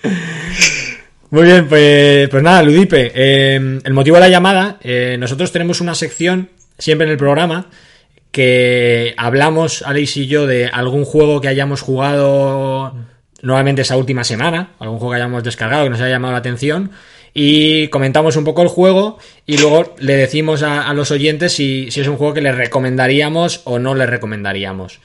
Muy 1.29 1.43
bien, 1.43 1.67
pues, 1.67 2.29
pues 2.29 2.43
nada, 2.43 2.63
Ludipe. 2.63 3.11
eh, 3.13 3.55
el 3.83 3.93
motivo 3.93 4.17
de 4.17 4.21
la 4.21 4.29
llamada, 4.29 4.77
eh, 4.81 5.15
nosotros 5.19 5.51
tenemos 5.51 5.81
una 5.81 5.95
sección 5.95 6.49
siempre 6.77 7.05
en 7.05 7.11
el 7.11 7.17
programa 7.17 7.67
que 8.31 9.13
hablamos, 9.17 9.83
Alex 9.83 10.17
y 10.17 10.27
yo, 10.27 10.47
de 10.47 10.67
algún 10.67 11.05
juego 11.05 11.41
que 11.41 11.47
hayamos 11.47 11.81
jugado 11.81 12.93
normalmente 13.41 13.81
esa 13.83 13.97
última 13.97 14.23
semana, 14.23 14.71
algún 14.79 14.99
juego 14.99 15.11
que 15.13 15.17
hayamos 15.17 15.43
descargado 15.43 15.83
que 15.85 15.89
nos 15.89 16.01
haya 16.01 16.11
llamado 16.11 16.33
la 16.33 16.39
atención. 16.39 16.91
Y 17.39 17.89
comentamos 17.89 18.35
un 18.35 18.43
poco 18.43 18.63
el 18.63 18.67
juego 18.67 19.19
y 19.45 19.59
luego 19.59 19.93
le 19.99 20.15
decimos 20.15 20.63
a, 20.63 20.91
los 20.95 21.11
oyentes 21.11 21.53
si, 21.53 21.87
es 21.87 22.07
un 22.07 22.17
juego 22.17 22.33
que 22.33 22.41
les 22.41 22.55
recomendaríamos 22.55 23.61
o 23.65 23.77
no 23.77 23.93
les 23.93 24.09
recomendaríamos. 24.09 24.99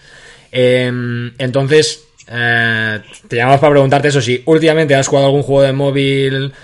Eh, 0.51 0.91
entonces, 1.37 2.07
eh, 2.29 3.01
te 3.29 3.37
llamamos 3.37 3.61
para 3.61 3.73
preguntarte 3.73 4.09
eso, 4.09 4.23
si 4.23 4.43
últimamente 4.47 4.95
has 4.95 5.09
jugado 5.09 5.27
algún 5.27 5.43
juego 5.43 5.61
de 5.61 5.75
móvil 5.75 6.55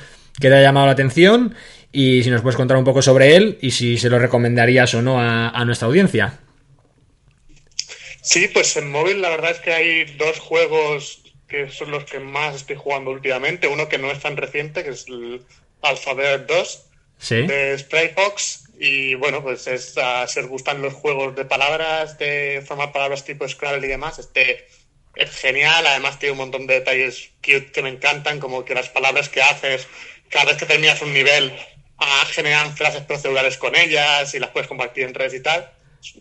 que 0.40 0.48
te 0.48 0.54
haya 0.54 0.62
llamado 0.62 0.86
la 0.86 0.92
atención 0.92 1.54
y 1.92 2.22
si 2.22 2.30
nos 2.30 2.40
puedes 2.40 2.56
contar 2.56 2.78
un 2.78 2.84
poco 2.84 3.02
sobre 3.02 3.36
él 3.36 3.58
y 3.60 3.72
si 3.72 3.98
se 3.98 4.08
lo 4.08 4.18
recomendarías 4.18 4.94
o 4.94 5.02
no 5.02 5.20
a 5.20 5.64
nuestra 5.66 5.86
audiencia. 5.86 6.38
Sí, 8.22 8.48
pues 8.54 8.74
en 8.78 8.90
móvil 8.90 9.20
la 9.20 9.28
verdad 9.28 9.50
es 9.50 9.58
que 9.58 9.74
hay 9.74 10.16
dos 10.16 10.38
juegos 10.38 11.27
que 11.48 11.70
son 11.70 11.90
los 11.90 12.04
que 12.04 12.20
más 12.20 12.54
estoy 12.54 12.76
jugando 12.76 13.10
últimamente. 13.10 13.66
Uno 13.68 13.88
que 13.88 13.98
no 13.98 14.10
es 14.10 14.20
tan 14.20 14.36
reciente, 14.36 14.84
que 14.84 14.90
es 14.90 15.06
el 15.08 15.42
Alphabet 15.82 16.46
2 16.46 16.84
¿Sí? 17.18 17.46
de 17.46 17.78
Sprayfox. 17.78 18.64
Y 18.78 19.14
bueno, 19.14 19.42
pues 19.42 19.66
es, 19.66 19.96
uh, 19.96 20.28
si 20.28 20.38
os 20.40 20.46
gustan 20.46 20.82
los 20.82 20.92
juegos 20.92 21.34
de 21.34 21.44
palabras, 21.44 22.18
de 22.18 22.62
formar 22.66 22.92
palabras 22.92 23.24
tipo 23.24 23.48
Scrabble 23.48 23.86
y 23.86 23.90
demás, 23.90 24.18
este 24.18 24.66
es 25.16 25.30
genial. 25.30 25.86
Además 25.86 26.18
tiene 26.18 26.32
un 26.32 26.38
montón 26.38 26.66
de 26.66 26.74
detalles 26.74 27.30
cute 27.42 27.72
que 27.72 27.82
me 27.82 27.88
encantan, 27.88 28.38
como 28.38 28.64
que 28.64 28.74
las 28.74 28.88
palabras 28.90 29.28
que 29.28 29.42
haces, 29.42 29.88
cada 30.28 30.44
vez 30.44 30.58
que 30.58 30.66
terminas 30.66 31.02
un 31.02 31.12
nivel, 31.12 31.52
uh, 32.00 32.26
generan 32.30 32.76
frases 32.76 33.02
procedurales 33.02 33.56
con 33.56 33.74
ellas 33.74 34.32
y 34.34 34.38
las 34.38 34.50
puedes 34.50 34.68
compartir 34.68 35.04
en 35.04 35.14
redes 35.14 35.34
y 35.34 35.42
tal. 35.42 35.72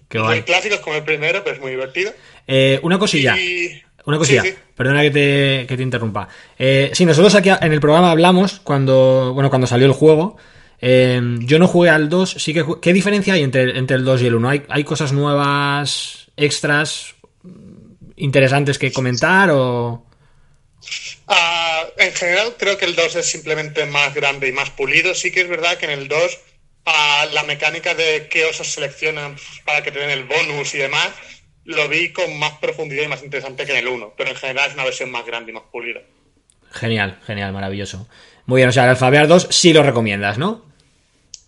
Qué 0.09 0.17
guay. 0.19 0.41
clásicos 0.41 0.79
como 0.79 0.95
el 0.95 1.03
primero, 1.03 1.43
pero 1.43 1.55
es 1.55 1.61
muy 1.61 1.69
divertido. 1.71 2.11
Eh, 2.47 2.79
una 2.81 2.97
cosilla. 2.97 3.37
Y- 3.37 3.83
Una 4.07 4.17
cosilla, 4.17 4.41
Sí, 4.41 4.49
sí. 4.51 4.55
perdona 4.73 5.01
que 5.01 5.11
te, 5.11 5.65
que 5.67 5.75
te 5.75 5.83
interrumpa. 5.83 6.29
Eh, 6.57 6.91
sí, 6.93 7.05
nosotros 7.05 7.35
aquí 7.35 7.49
en 7.49 7.73
el 7.73 7.81
programa 7.81 8.09
hablamos 8.09 8.61
cuando, 8.63 9.33
bueno, 9.33 9.49
cuando 9.49 9.67
salió 9.67 9.85
el 9.85 9.91
juego. 9.91 10.37
Eh, 10.79 11.19
yo 11.41 11.59
no 11.59 11.67
jugué 11.67 11.89
al 11.89 12.07
2, 12.07 12.35
sí 12.39 12.53
que 12.53 12.63
¿Qué 12.81 12.93
diferencia 12.93 13.33
hay 13.33 13.43
entre, 13.43 13.77
entre 13.77 13.97
el 13.97 14.05
2 14.05 14.21
y 14.21 14.27
el 14.27 14.35
1? 14.35 14.49
¿Hay, 14.49 14.63
¿Hay 14.69 14.83
cosas 14.85 15.11
nuevas, 15.11 16.27
extras, 16.37 17.15
interesantes 18.15 18.79
que 18.79 18.93
comentar 18.93 19.49
o...? 19.51 20.05
Ah, 21.27 21.83
en 21.97 22.13
general 22.13 22.53
creo 22.57 22.77
que 22.77 22.85
el 22.85 22.95
2 22.95 23.15
es 23.17 23.25
simplemente 23.29 23.85
más 23.87 24.13
grande 24.13 24.47
y 24.47 24.53
más 24.53 24.69
pulido. 24.69 25.13
Sí 25.15 25.31
que 25.31 25.41
es 25.41 25.49
verdad 25.49 25.77
que 25.77 25.85
en 25.85 25.91
el 25.99 26.07
2 26.07 26.37
ah, 26.85 27.25
la 27.33 27.43
mecánica 27.43 27.93
de 27.93 28.27
qué 28.29 28.45
osos 28.45 28.71
seleccionan 28.71 29.35
para 29.65 29.83
que 29.83 29.91
te 29.91 29.99
den 29.99 30.11
el 30.11 30.23
bonus 30.23 30.73
y 30.75 30.77
demás 30.77 31.09
lo 31.67 31.89
vi 31.89 32.13
con 32.13 32.39
más 32.39 32.53
profundidad 32.59 33.03
y 33.03 33.07
más 33.07 33.23
interesante 33.23 33.65
que 33.65 33.73
en 33.73 33.79
el 33.79 33.87
1. 33.89 34.13
Pero 34.17 34.29
en 34.29 34.35
general 34.37 34.69
es 34.69 34.73
una 34.73 34.85
versión 34.85 35.11
más 35.11 35.25
grande 35.25 35.51
y 35.51 35.53
más 35.53 35.63
pulida. 35.69 35.99
Genial, 36.71 37.19
genial, 37.25 37.51
maravilloso. 37.51 38.07
Muy 38.45 38.59
bien, 38.59 38.69
o 38.69 38.71
sea, 38.71 38.85
el 38.85 38.91
Alphabear 38.91 39.27
2 39.27 39.49
sí 39.51 39.73
lo 39.73 39.83
recomiendas, 39.83 40.37
¿no? 40.37 40.65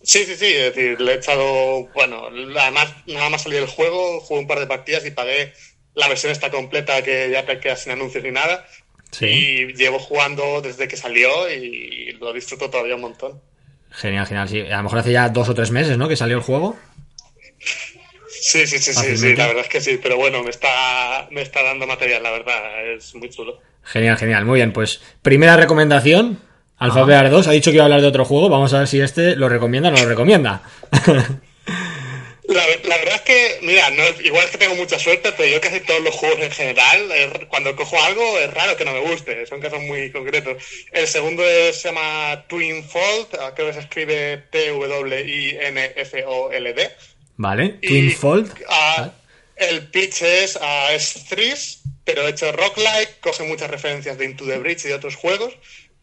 Sí, 0.02 0.24
sí, 0.26 0.36
sí. 0.36 0.46
Es 0.46 0.74
decir, 0.74 1.00
le 1.00 1.12
he 1.12 1.16
echado. 1.16 1.88
Bueno, 1.94 2.26
además, 2.26 2.94
nada 3.06 3.30
más 3.30 3.42
salió 3.42 3.58
el 3.58 3.66
juego, 3.66 4.20
jugué 4.20 4.40
un 4.40 4.46
par 4.46 4.60
de 4.60 4.66
partidas 4.66 5.06
y 5.06 5.10
pagué 5.10 5.54
la 5.94 6.08
versión 6.08 6.32
esta 6.32 6.50
completa 6.50 7.02
que 7.02 7.30
ya 7.30 7.46
te 7.46 7.58
queda 7.58 7.76
sin 7.76 7.92
anuncios 7.92 8.22
ni 8.22 8.30
nada. 8.30 8.66
Y 9.22 9.72
llevo 9.72 9.98
jugando 9.98 10.60
desde 10.60 10.86
que 10.86 10.96
salió 10.96 11.50
y 11.50 12.12
lo 12.20 12.32
disfruto 12.34 12.68
todavía 12.68 12.94
un 12.94 13.00
montón. 13.00 13.40
Genial, 13.90 14.26
genial, 14.26 14.48
sí. 14.48 14.60
A 14.60 14.76
lo 14.76 14.82
mejor 14.84 14.98
hace 14.98 15.12
ya 15.12 15.30
dos 15.30 15.48
o 15.48 15.54
tres 15.54 15.70
meses, 15.70 15.96
¿no? 15.96 16.08
Que 16.08 16.16
salió 16.16 16.36
el 16.36 16.42
juego. 16.42 16.76
Sí, 18.40 18.66
sí, 18.66 18.78
sí, 18.78 18.92
sí, 18.94 19.16
sí, 19.16 19.36
la 19.36 19.46
verdad 19.48 19.64
es 19.64 19.68
que 19.68 19.80
sí, 19.80 19.98
pero 20.02 20.16
bueno, 20.16 20.42
me 20.42 20.50
está, 20.50 21.28
me 21.30 21.42
está 21.42 21.62
dando 21.62 21.86
material, 21.86 22.22
la 22.22 22.30
verdad, 22.30 22.86
es 22.94 23.14
muy 23.14 23.28
chulo. 23.30 23.60
Genial, 23.84 24.16
genial. 24.16 24.44
Muy 24.44 24.58
bien, 24.60 24.72
pues 24.72 25.00
primera 25.22 25.56
recomendación. 25.56 26.40
Alphabear 26.78 27.28
2 27.30 27.46
ha 27.46 27.52
dicho 27.52 27.70
que 27.70 27.74
iba 27.76 27.84
a 27.84 27.86
hablar 27.86 28.00
de 28.00 28.06
otro 28.06 28.24
juego. 28.24 28.48
Vamos 28.48 28.72
a 28.72 28.78
ver 28.78 28.88
si 28.88 29.00
este 29.00 29.36
lo 29.36 29.48
recomienda 29.50 29.90
o 29.90 29.92
no 29.92 29.98
lo 30.02 30.08
recomienda. 30.08 30.62
La, 32.48 32.64
la 32.82 32.96
verdad 32.96 33.14
es 33.14 33.20
que, 33.20 33.58
mira, 33.62 33.90
no, 33.90 34.02
igual 34.24 34.44
es 34.46 34.50
que 34.50 34.58
tengo 34.58 34.74
mucha 34.74 34.98
suerte, 34.98 35.30
pero 35.36 35.48
yo 35.48 35.60
casi 35.60 35.78
todos 35.80 36.00
los 36.02 36.12
juegos 36.16 36.40
en 36.40 36.50
general, 36.50 37.12
es- 37.12 37.46
cuando 37.48 37.76
cojo 37.76 38.02
algo 38.02 38.38
es 38.40 38.52
raro 38.52 38.76
que 38.76 38.84
no 38.84 38.92
me 38.92 38.98
guste, 39.00 39.46
son 39.46 39.60
casos 39.60 39.80
muy 39.82 40.10
concretos. 40.10 40.60
El 40.90 41.06
segundo 41.06 41.44
es- 41.48 41.80
se 41.80 41.88
llama 41.92 42.44
Twin 42.48 42.82
Fold, 42.82 43.28
ah, 43.40 43.52
creo 43.54 43.68
que 43.68 43.74
se 43.74 43.80
escribe 43.80 44.38
T-W-I-N-F-O-L-D. 44.50 46.90
¿Vale? 47.40 47.78
Y, 47.80 47.88
Twin 47.88 48.12
Fold. 48.12 48.52
ah, 48.68 49.12
el 49.56 49.88
pitch 49.88 50.20
es, 50.20 50.58
es 50.90 51.24
Threes, 51.26 51.80
pero 52.04 52.28
hecho 52.28 52.52
roguelike, 52.52 53.18
coge 53.20 53.44
muchas 53.44 53.70
referencias 53.70 54.18
de 54.18 54.26
Into 54.26 54.44
the 54.44 54.58
Bridge 54.58 54.84
y 54.84 54.88
de 54.88 54.94
otros 54.94 55.16
juegos. 55.16 55.54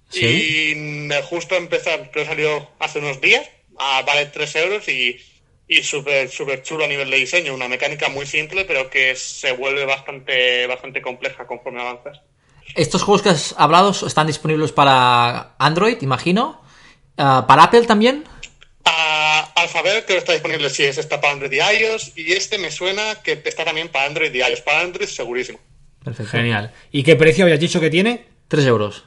Sí. 0.09 0.25
Y 0.25 1.09
justo 1.29 1.53
empezar, 1.55 2.09
creo 2.09 2.23
que 2.23 2.29
salió 2.29 2.67
hace 2.79 2.97
unos 2.97 3.21
días, 3.21 3.47
ah, 3.77 4.01
vale 4.07 4.25
3 4.25 4.55
euros 4.55 4.89
y, 4.89 5.19
y 5.67 5.83
súper 5.83 6.27
súper 6.27 6.63
chulo 6.63 6.85
a 6.85 6.87
nivel 6.87 7.11
de 7.11 7.17
diseño. 7.17 7.53
Una 7.53 7.67
mecánica 7.67 8.09
muy 8.09 8.25
simple, 8.25 8.65
pero 8.65 8.89
que 8.89 9.15
se 9.15 9.51
vuelve 9.51 9.85
bastante, 9.85 10.65
bastante 10.65 11.03
compleja 11.03 11.45
conforme 11.45 11.81
avanzas. 11.81 12.19
Estos 12.73 13.03
juegos 13.03 13.21
que 13.21 13.29
has 13.29 13.53
hablado 13.59 13.91
están 13.91 14.25
disponibles 14.25 14.71
para 14.71 15.53
Android, 15.59 16.01
imagino. 16.01 16.63
Ah, 17.15 17.45
¿Para 17.47 17.65
Apple 17.65 17.85
también? 17.85 18.23
Alphabet 19.55 20.05
creo 20.05 20.17
que 20.17 20.17
está 20.17 20.33
disponible 20.33 20.69
si 20.69 20.83
es 20.83 20.97
esta 20.97 21.19
para 21.19 21.33
Android 21.33 21.51
y 21.51 21.57
iOS. 21.57 22.13
Y 22.15 22.33
este 22.33 22.57
me 22.57 22.71
suena 22.71 23.21
que 23.23 23.41
está 23.45 23.65
también 23.65 23.89
para 23.89 24.05
Android 24.05 24.33
y 24.33 24.39
iOS. 24.39 24.61
Para 24.61 24.81
Android 24.81 25.07
segurísimo. 25.07 25.59
Perfecto. 26.03 26.31
Genial. 26.31 26.71
¿Y 26.91 27.03
qué 27.03 27.15
precio 27.15 27.43
habías 27.43 27.59
dicho 27.59 27.79
que 27.79 27.89
tiene? 27.89 28.25
3 28.47 28.65
euros. 28.65 29.03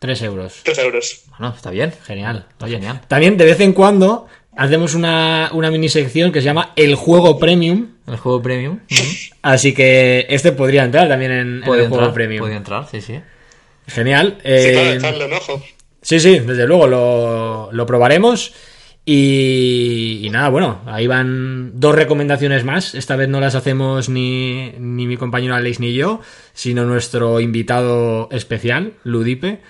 3 0.00 0.22
euros. 0.22 0.60
3 0.62 0.78
euros. 0.78 1.22
Bueno, 1.30 1.54
está 1.54 1.70
bien. 1.70 1.92
Genial. 2.06 2.46
Está 2.50 2.68
genial. 2.68 3.00
También 3.08 3.36
de 3.36 3.44
vez 3.44 3.60
en 3.60 3.72
cuando 3.72 4.26
hacemos 4.56 4.94
una, 4.94 5.50
una 5.52 5.70
mini 5.70 5.88
sección 5.88 6.32
que 6.32 6.40
se 6.40 6.44
llama 6.46 6.72
El 6.76 6.94
Juego 6.94 7.38
Premium. 7.38 7.96
El 8.06 8.16
juego 8.16 8.42
premium. 8.42 8.80
Así 9.42 9.72
que 9.74 10.26
este 10.28 10.52
podría 10.52 10.84
entrar 10.84 11.08
también 11.08 11.32
en, 11.32 11.56
el 11.58 11.64
Juego 11.64 11.84
entrar. 11.84 12.12
Premium. 12.12 12.40
Puede 12.40 12.56
entrar, 12.56 12.88
sí, 12.90 13.00
sí. 13.00 13.20
Genial. 13.86 14.38
Sí, 14.38 14.42
claro, 14.72 14.90
Eh, 14.90 14.96
echarle 14.96 15.24
un 15.26 15.32
ojo. 15.32 15.62
Sí, 16.02 16.18
sí, 16.18 16.38
desde 16.38 16.66
luego 16.66 16.86
lo, 16.86 17.68
lo 17.72 17.86
probaremos. 17.86 18.52
Y, 19.04 20.20
y 20.22 20.30
nada, 20.30 20.50
bueno, 20.50 20.80
ahí 20.86 21.06
van 21.06 21.72
dos 21.80 21.94
recomendaciones 21.94 22.64
más. 22.64 22.94
Esta 22.94 23.16
vez 23.16 23.28
no 23.28 23.40
las 23.40 23.54
hacemos 23.54 24.08
ni, 24.08 24.72
ni 24.78 25.06
mi 25.06 25.16
compañero 25.16 25.54
Alex 25.54 25.80
ni 25.80 25.94
yo, 25.94 26.20
sino 26.52 26.84
nuestro 26.84 27.40
invitado 27.40 28.28
especial, 28.30 28.92
Ludipe. 29.04 29.60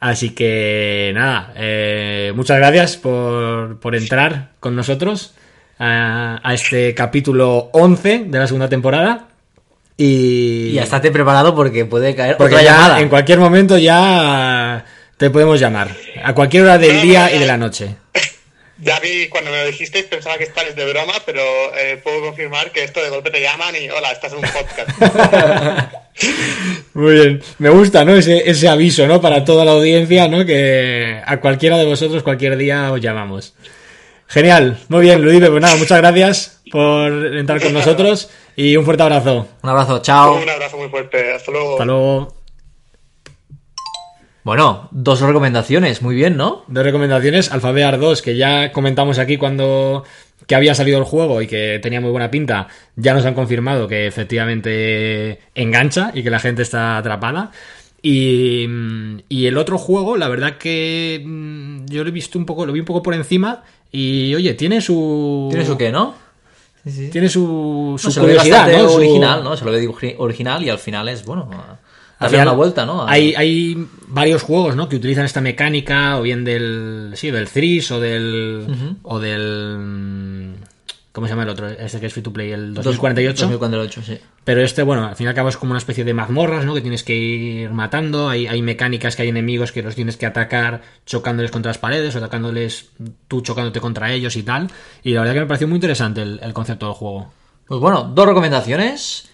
Así 0.00 0.30
que 0.30 1.12
nada, 1.14 1.52
eh, 1.56 2.32
muchas 2.34 2.56
gracias 2.58 2.96
por, 2.96 3.78
por 3.80 3.94
entrar 3.94 4.52
con 4.58 4.74
nosotros 4.74 5.34
a, 5.78 6.40
a 6.42 6.54
este 6.54 6.94
capítulo 6.94 7.70
11 7.72 8.24
de 8.26 8.38
la 8.38 8.46
segunda 8.46 8.68
temporada. 8.68 9.28
Y, 9.96 10.68
Y 10.68 10.72
ya 10.72 10.82
estate 10.84 11.10
preparado 11.10 11.54
porque 11.54 11.84
puede 11.84 12.14
caer 12.14 12.38
porque 12.38 12.54
otra 12.54 12.64
ya 12.64 12.72
llamada. 12.72 13.00
en 13.00 13.08
cualquier 13.10 13.38
momento 13.38 13.76
ya 13.76 14.84
te 15.18 15.28
podemos 15.28 15.60
llamar. 15.60 15.94
A 16.24 16.34
cualquier 16.34 16.62
hora 16.64 16.78
del 16.78 17.02
día 17.02 17.34
y 17.34 17.38
de 17.38 17.46
la 17.46 17.56
noche. 17.58 17.96
Ya 18.82 18.98
vi 19.00 19.28
cuando 19.28 19.50
me 19.50 19.58
lo 19.58 19.66
dijisteis, 19.66 20.06
pensaba 20.06 20.38
que 20.38 20.44
estabais 20.44 20.74
de 20.74 20.90
broma, 20.90 21.12
pero 21.26 21.42
eh, 21.78 22.00
puedo 22.02 22.20
confirmar 22.22 22.72
que 22.72 22.84
esto 22.84 23.02
de 23.02 23.10
golpe 23.10 23.30
te 23.30 23.42
llaman 23.42 23.74
y 23.76 23.90
hola, 23.90 24.10
estás 24.12 24.32
en 24.32 24.38
un 24.38 24.44
podcast. 24.44 25.92
Muy 26.94 27.14
bien. 27.14 27.42
Me 27.58 27.68
gusta, 27.70 28.04
¿no? 28.04 28.14
Ese, 28.14 28.48
ese 28.48 28.68
aviso, 28.68 29.06
¿no? 29.06 29.20
Para 29.20 29.44
toda 29.44 29.64
la 29.64 29.72
audiencia, 29.72 30.28
¿no? 30.28 30.46
Que 30.46 31.20
a 31.24 31.40
cualquiera 31.40 31.76
de 31.76 31.84
vosotros 31.84 32.22
cualquier 32.22 32.56
día 32.56 32.90
os 32.92 33.00
llamamos. 33.00 33.54
Genial. 34.26 34.78
Muy 34.88 35.02
bien, 35.02 35.22
Ludipe. 35.22 35.50
Pues 35.50 35.60
nada, 35.60 35.76
muchas 35.76 35.98
gracias 35.98 36.60
por 36.70 37.36
entrar 37.36 37.60
con 37.60 37.72
nosotros 37.72 38.30
y 38.56 38.76
un 38.76 38.84
fuerte 38.84 39.02
abrazo. 39.02 39.48
Un 39.62 39.70
abrazo, 39.70 40.00
chao. 40.02 40.40
un 40.40 40.48
abrazo 40.48 40.76
muy 40.78 40.88
fuerte. 40.88 41.32
Hasta 41.32 41.50
luego. 41.50 41.72
Hasta 41.72 41.84
luego. 41.84 42.39
Bueno, 44.42 44.88
dos 44.90 45.20
recomendaciones, 45.20 46.00
muy 46.02 46.14
bien, 46.14 46.36
¿no? 46.36 46.64
Dos 46.66 46.84
recomendaciones. 46.84 47.52
Alphabear 47.52 47.98
2, 47.98 48.22
que 48.22 48.36
ya 48.36 48.72
comentamos 48.72 49.18
aquí 49.18 49.36
cuando 49.36 50.04
que 50.46 50.54
había 50.54 50.74
salido 50.74 50.98
el 50.98 51.04
juego 51.04 51.42
y 51.42 51.46
que 51.46 51.78
tenía 51.82 52.00
muy 52.00 52.10
buena 52.10 52.30
pinta. 52.30 52.66
Ya 52.96 53.12
nos 53.14 53.24
han 53.26 53.34
confirmado 53.34 53.86
que 53.86 54.06
efectivamente 54.06 55.40
engancha 55.54 56.10
y 56.14 56.22
que 56.22 56.30
la 56.30 56.38
gente 56.40 56.62
está 56.62 56.96
atrapada. 56.96 57.52
Y, 58.02 58.66
y 59.28 59.46
el 59.46 59.58
otro 59.58 59.76
juego, 59.76 60.16
la 60.16 60.28
verdad 60.28 60.56
que 60.56 61.22
mm, 61.24 61.84
yo 61.86 62.02
lo 62.02 62.08
he 62.08 62.12
visto 62.12 62.38
un 62.38 62.46
poco, 62.46 62.64
lo 62.64 62.72
vi 62.72 62.80
un 62.80 62.86
poco 62.86 63.02
por 63.02 63.14
encima. 63.14 63.62
Y 63.92 64.34
oye, 64.34 64.54
tiene 64.54 64.80
su. 64.80 65.48
¿Tienes 65.50 65.68
o 65.68 65.76
qué, 65.76 65.92
no? 65.92 66.14
Sí, 66.84 66.90
sí. 66.92 67.08
Tiene 67.10 67.28
su, 67.28 67.96
su 67.98 68.08
No, 68.08 68.12
se 68.12 68.20
lo 68.20 68.26
ve 68.26 68.32
curiosidad, 68.36 68.72
¿no? 68.72 68.88
Su- 68.88 68.94
original, 68.96 69.44
¿no? 69.44 69.56
Se 69.56 69.64
lo 69.66 69.70
ve 69.72 69.86
ori- 69.86 70.14
original 70.16 70.64
y 70.64 70.70
al 70.70 70.78
final 70.78 71.08
es, 71.10 71.24
bueno, 71.26 71.48
Final, 72.28 72.48
una 72.48 72.56
vuelta, 72.56 72.84
¿no? 72.84 73.06
Hay, 73.06 73.34
hay 73.34 73.86
varios 74.08 74.42
juegos, 74.42 74.76
¿no? 74.76 74.88
Que 74.88 74.96
utilizan 74.96 75.24
esta 75.24 75.40
mecánica, 75.40 76.18
o 76.18 76.22
bien 76.22 76.44
del. 76.44 77.12
Sí, 77.14 77.30
del 77.30 77.48
Threes, 77.48 77.90
o 77.90 78.00
del. 78.00 78.98
O 79.02 79.18
del. 79.18 79.76
mm, 79.78 80.54
¿Cómo 81.12 81.26
se 81.26 81.32
llama 81.32 81.42
el 81.42 81.48
otro? 81.48 81.66
Este 81.66 81.98
que 81.98 82.06
es 82.06 82.12
free 82.12 82.22
to 82.22 82.32
play, 82.32 82.52
el 82.52 82.74
2048. 82.74 83.44
2048, 83.44 84.02
sí. 84.02 84.18
Pero 84.44 84.62
este, 84.62 84.82
bueno, 84.82 85.06
al 85.06 85.16
fin 85.16 85.26
y 85.26 85.28
al 85.28 85.34
cabo 85.34 85.48
es 85.48 85.56
como 85.56 85.72
una 85.72 85.78
especie 85.78 86.04
de 86.04 86.14
mazmorras, 86.14 86.64
¿no? 86.64 86.74
Que 86.74 86.82
tienes 86.82 87.02
que 87.02 87.16
ir 87.16 87.70
matando. 87.70 88.28
Hay, 88.28 88.46
hay 88.46 88.62
mecánicas 88.62 89.16
que 89.16 89.22
hay 89.22 89.28
enemigos 89.28 89.72
que 89.72 89.82
los 89.82 89.94
tienes 89.94 90.16
que 90.16 90.26
atacar 90.26 90.82
chocándoles 91.06 91.50
contra 91.50 91.70
las 91.70 91.78
paredes 91.78 92.14
o 92.14 92.18
atacándoles 92.18 92.90
tú 93.26 93.40
chocándote 93.40 93.80
contra 93.80 94.12
ellos 94.12 94.36
y 94.36 94.42
tal. 94.44 94.68
Y 95.02 95.12
la 95.14 95.20
verdad 95.20 95.34
que 95.34 95.40
me 95.40 95.46
pareció 95.46 95.66
muy 95.66 95.76
interesante 95.76 96.22
el, 96.22 96.38
el 96.42 96.52
concepto 96.52 96.86
del 96.86 96.94
juego. 96.94 97.32
Pues 97.66 97.80
bueno, 97.80 98.04
dos 98.14 98.26
recomendaciones. 98.26 99.29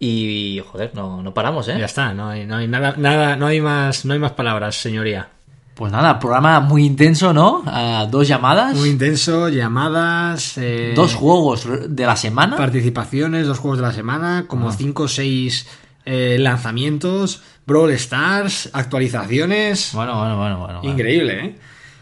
Y 0.00 0.60
joder, 0.70 0.92
no, 0.94 1.22
no 1.22 1.34
paramos, 1.34 1.66
¿eh? 1.68 1.76
Ya 1.78 1.86
está, 1.86 2.14
no 2.14 2.28
hay, 2.28 2.46
no 2.46 2.56
hay 2.56 2.68
nada, 2.68 2.94
nada, 2.96 3.34
no 3.36 3.46
hay 3.46 3.60
más, 3.60 4.04
no 4.04 4.12
hay 4.14 4.20
más 4.20 4.32
palabras, 4.32 4.76
señoría. 4.76 5.28
Pues 5.74 5.92
nada, 5.92 6.18
programa 6.18 6.58
muy 6.60 6.84
intenso, 6.84 7.32
¿no? 7.32 7.62
Ah, 7.66 8.06
dos 8.10 8.26
llamadas. 8.26 8.76
Muy 8.76 8.88
intenso, 8.90 9.48
llamadas. 9.48 10.58
eh, 10.58 10.92
Dos 10.94 11.14
juegos 11.14 11.66
de 11.88 12.04
la 12.06 12.16
semana. 12.16 12.56
Participaciones, 12.56 13.46
dos 13.46 13.58
juegos 13.58 13.78
de 13.78 13.86
la 13.86 13.92
semana, 13.92 14.44
como 14.48 14.72
cinco 14.72 15.04
o 15.04 15.08
seis 15.08 15.68
eh, 16.04 16.36
lanzamientos, 16.40 17.42
Brawl 17.64 17.92
Stars, 17.92 18.70
actualizaciones. 18.72 19.90
Bueno, 19.94 20.18
bueno, 20.18 20.36
bueno, 20.36 20.58
bueno. 20.58 20.80
bueno. 20.80 20.92
Increíble, 20.92 21.44
¿eh? 21.44 21.56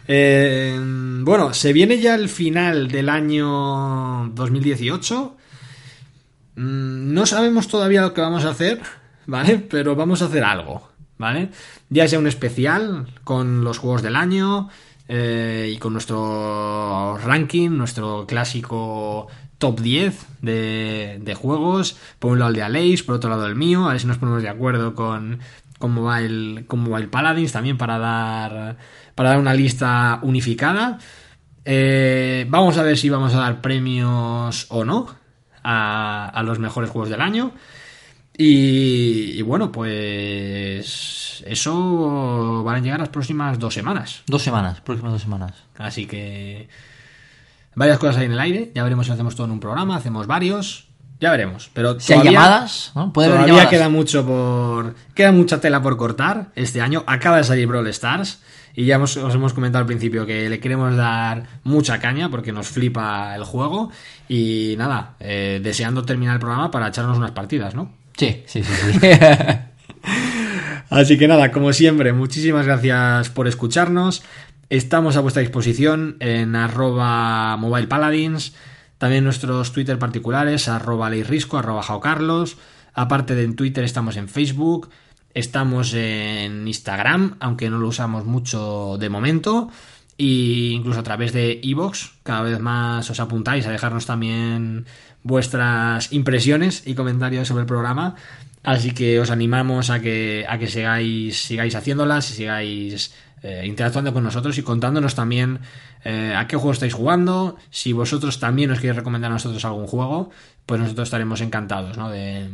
Eh, 0.07 0.79
Bueno, 1.21 1.53
se 1.53 1.71
viene 1.73 1.99
ya 1.99 2.15
el 2.15 2.29
final 2.29 2.87
del 2.87 3.09
año 3.09 4.29
2018. 4.33 5.36
Mm, 6.57 7.13
No 7.13 7.25
sabemos 7.25 7.67
todavía 7.67 8.01
lo 8.01 8.13
que 8.13 8.21
vamos 8.21 8.43
a 8.43 8.49
hacer, 8.49 8.81
¿vale? 9.27 9.59
Pero 9.69 9.95
vamos 9.95 10.21
a 10.21 10.25
hacer 10.25 10.43
algo, 10.43 10.89
¿vale? 11.17 11.49
Ya 11.89 12.07
sea 12.07 12.19
un 12.19 12.27
especial 12.27 13.07
con 13.23 13.63
los 13.63 13.77
juegos 13.77 14.01
del 14.01 14.15
año 14.15 14.69
eh, 15.07 15.71
y 15.73 15.77
con 15.77 15.93
nuestro 15.93 17.17
ranking, 17.19 17.69
nuestro 17.69 18.25
clásico 18.27 19.27
top 19.59 19.79
10 19.79 20.25
de, 20.41 21.37
juegos. 21.39 21.97
Por 22.19 22.31
un 22.31 22.39
lado 22.39 22.49
el 22.49 22.55
de 22.55 22.63
Aleix, 22.63 23.03
por 23.03 23.15
otro 23.15 23.29
lado 23.29 23.45
el 23.45 23.55
mío. 23.55 23.85
A 23.87 23.91
ver 23.91 24.01
si 24.01 24.07
nos 24.07 24.17
ponemos 24.17 24.41
de 24.41 24.49
acuerdo 24.49 24.95
con 24.95 25.39
cómo 25.79 26.03
va 26.03 26.21
el, 26.21 26.65
cómo 26.67 26.91
va 26.91 26.99
el 26.99 27.09
Paladins 27.09 27.51
también 27.51 27.77
para 27.77 27.99
dar, 27.99 28.77
para 29.15 29.29
dar 29.29 29.39
una 29.39 29.53
lista 29.53 30.19
unificada. 30.23 30.97
Eh, 31.65 32.47
vamos 32.49 32.77
a 32.77 32.83
ver 32.83 32.97
si 32.97 33.09
vamos 33.09 33.33
a 33.35 33.39
dar 33.39 33.61
premios 33.61 34.65
o 34.69 34.83
no 34.85 35.26
a, 35.69 36.29
a 36.29 36.43
los 36.43 36.59
mejores 36.59 36.89
juegos 36.89 37.09
del 37.09 37.21
año. 37.21 37.51
Y, 38.37 39.31
y 39.37 39.41
bueno, 39.41 39.71
pues 39.71 41.43
eso 41.47 42.63
van 42.63 42.75
a 42.75 42.79
llegar 42.79 42.99
las 42.99 43.09
próximas 43.09 43.57
dos 43.59 43.73
semanas. 43.73 44.21
Dos 44.27 44.43
semanas, 44.43 44.81
próximas 44.81 45.11
dos 45.13 45.21
semanas. 45.21 45.53
Así 45.77 46.05
que 46.05 46.67
varias 47.75 47.97
cosas 47.99 48.17
ahí 48.17 48.25
en 48.25 48.33
el 48.33 48.39
aire. 48.39 48.71
Ya 48.75 48.83
veremos 48.83 49.07
si 49.07 49.11
hacemos 49.11 49.35
todo 49.35 49.45
en 49.47 49.51
un 49.53 49.59
programa, 49.59 49.95
hacemos 49.95 50.27
varios. 50.27 50.87
Ya 51.19 51.31
veremos. 51.31 51.71
Pero 51.73 51.99
Si 51.99 52.13
hay 52.13 52.19
todavía- 52.19 52.39
llamadas, 52.39 52.91
¿no? 52.93 53.11
Puede 53.11 53.27
haber 53.29 53.39
Todavía 53.39 53.55
llamadas. 53.63 53.71
queda 53.71 53.89
mucho 53.89 54.23
por. 54.25 54.93
Queda 55.15 55.31
mucha 55.31 55.59
tela 55.59 55.81
por 55.81 55.97
cortar 55.97 56.49
este 56.55 56.79
año. 56.79 57.03
Acaba 57.07 57.37
de 57.37 57.43
salir 57.43 57.65
Brawl 57.67 57.87
Stars. 57.87 58.39
Y 58.77 58.85
ya 58.85 58.99
os 58.99 59.17
hemos 59.17 59.53
comentado 59.53 59.81
al 59.81 59.87
principio 59.87 60.27
que 60.27 60.47
le 60.47 60.59
queremos 60.59 60.95
dar 60.95 61.47
mucha 61.63 61.97
caña 61.97 62.29
porque 62.29 62.51
nos 62.51 62.67
flipa 62.67 63.35
el 63.35 63.43
juego. 63.43 63.91
Y 64.29 64.75
nada, 64.77 65.15
eh, 65.19 65.59
deseando 65.63 66.05
terminar 66.05 66.35
el 66.35 66.39
programa 66.39 66.69
para 66.69 66.89
echarnos 66.89 67.17
unas 67.17 67.31
partidas, 67.31 67.73
¿no? 67.73 67.91
Sí, 68.15 68.43
sí, 68.45 68.61
sí. 68.61 68.99
sí. 68.99 68.99
Así 70.91 71.17
que 71.17 71.27
nada, 71.27 71.51
como 71.51 71.73
siempre, 71.73 72.13
muchísimas 72.13 72.67
gracias 72.67 73.29
por 73.29 73.47
escucharnos. 73.47 74.21
Estamos 74.69 75.17
a 75.17 75.21
vuestra 75.21 75.41
disposición 75.41 76.17
en 76.19 76.55
arroba 76.55 77.57
mobile 77.57 77.87
paladins, 77.87 78.53
también 78.99 79.23
nuestros 79.23 79.71
Twitter 79.73 79.97
particulares, 79.97 80.67
arroba 80.67 81.09
leirrisco, 81.09 81.57
arroba 81.57 81.81
jaocarlos. 81.81 82.57
Aparte 82.93 83.33
de 83.33 83.43
en 83.43 83.55
Twitter 83.55 83.83
estamos 83.83 84.17
en 84.17 84.29
Facebook, 84.29 84.91
estamos 85.37 85.93
en 85.93 86.67
Instagram, 86.67 87.37
aunque 87.39 87.69
no 87.69 87.77
lo 87.77 87.89
usamos 87.89 88.25
mucho 88.25 88.97
de 88.99 89.09
momento. 89.09 89.69
Y 90.17 90.71
incluso 90.71 90.99
a 90.99 91.03
través 91.03 91.31
de 91.31 91.59
iVoox, 91.61 92.23
cada 92.23 92.41
vez 92.41 92.59
más 92.59 93.07
os 93.09 93.19
apuntáis 93.19 93.67
a 93.67 93.71
dejarnos 93.71 94.07
también 94.07 94.85
vuestras 95.21 96.11
impresiones 96.11 96.81
y 96.87 96.95
comentarios 96.95 97.47
sobre 97.47 97.61
el 97.61 97.67
programa. 97.67 98.15
Así 98.63 98.91
que 98.91 99.19
os 99.19 99.29
animamos 99.29 99.91
a 99.91 99.99
que, 99.99 100.43
a 100.49 100.57
que 100.57 100.67
sigáis, 100.67 101.43
sigáis 101.43 101.75
haciéndolas 101.75 102.31
y 102.31 102.33
sigáis 102.33 103.13
eh, 103.43 103.63
interactuando 103.65 104.11
con 104.13 104.23
nosotros 104.23 104.57
y 104.57 104.63
contándonos 104.63 105.13
también 105.13 105.59
eh, 106.03 106.33
a 106.35 106.47
qué 106.47 106.55
juego 106.55 106.71
estáis 106.71 106.95
jugando. 106.95 107.57
Si 107.69 107.93
vosotros 107.93 108.39
también 108.39 108.71
os 108.71 108.79
queréis 108.79 108.97
recomendar 108.97 109.29
a 109.29 109.35
nosotros 109.35 109.63
algún 109.65 109.85
juego, 109.85 110.31
pues 110.65 110.81
nosotros 110.81 111.07
estaremos 111.07 111.41
encantados 111.41 111.95
¿no? 111.95 112.09
de, 112.09 112.49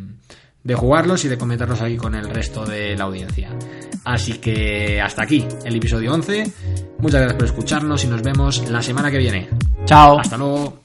de 0.64 0.76
jugarlos 0.76 1.26
y 1.26 1.28
de 1.28 1.38
comentarlos 1.38 1.82
aquí 1.82 1.98
con 1.98 2.16
el 2.16 2.30
resto 2.30 2.66
de 2.66 2.96
la 2.96 3.06
audiencia. 3.06 3.50
Así 4.06 4.34
que 4.34 5.02
hasta 5.02 5.24
aquí 5.24 5.46
el 5.66 5.76
episodio 5.76 6.14
11. 6.14 6.52
Muchas 7.00 7.22
gracias 7.22 7.34
por 7.34 7.46
escucharnos 7.46 8.04
y 8.04 8.08
nos 8.08 8.22
vemos 8.22 8.70
la 8.70 8.82
semana 8.82 9.12
que 9.12 9.18
viene. 9.18 9.50
Chao. 9.86 10.20
Hasta 10.20 10.38
luego. 10.38 10.82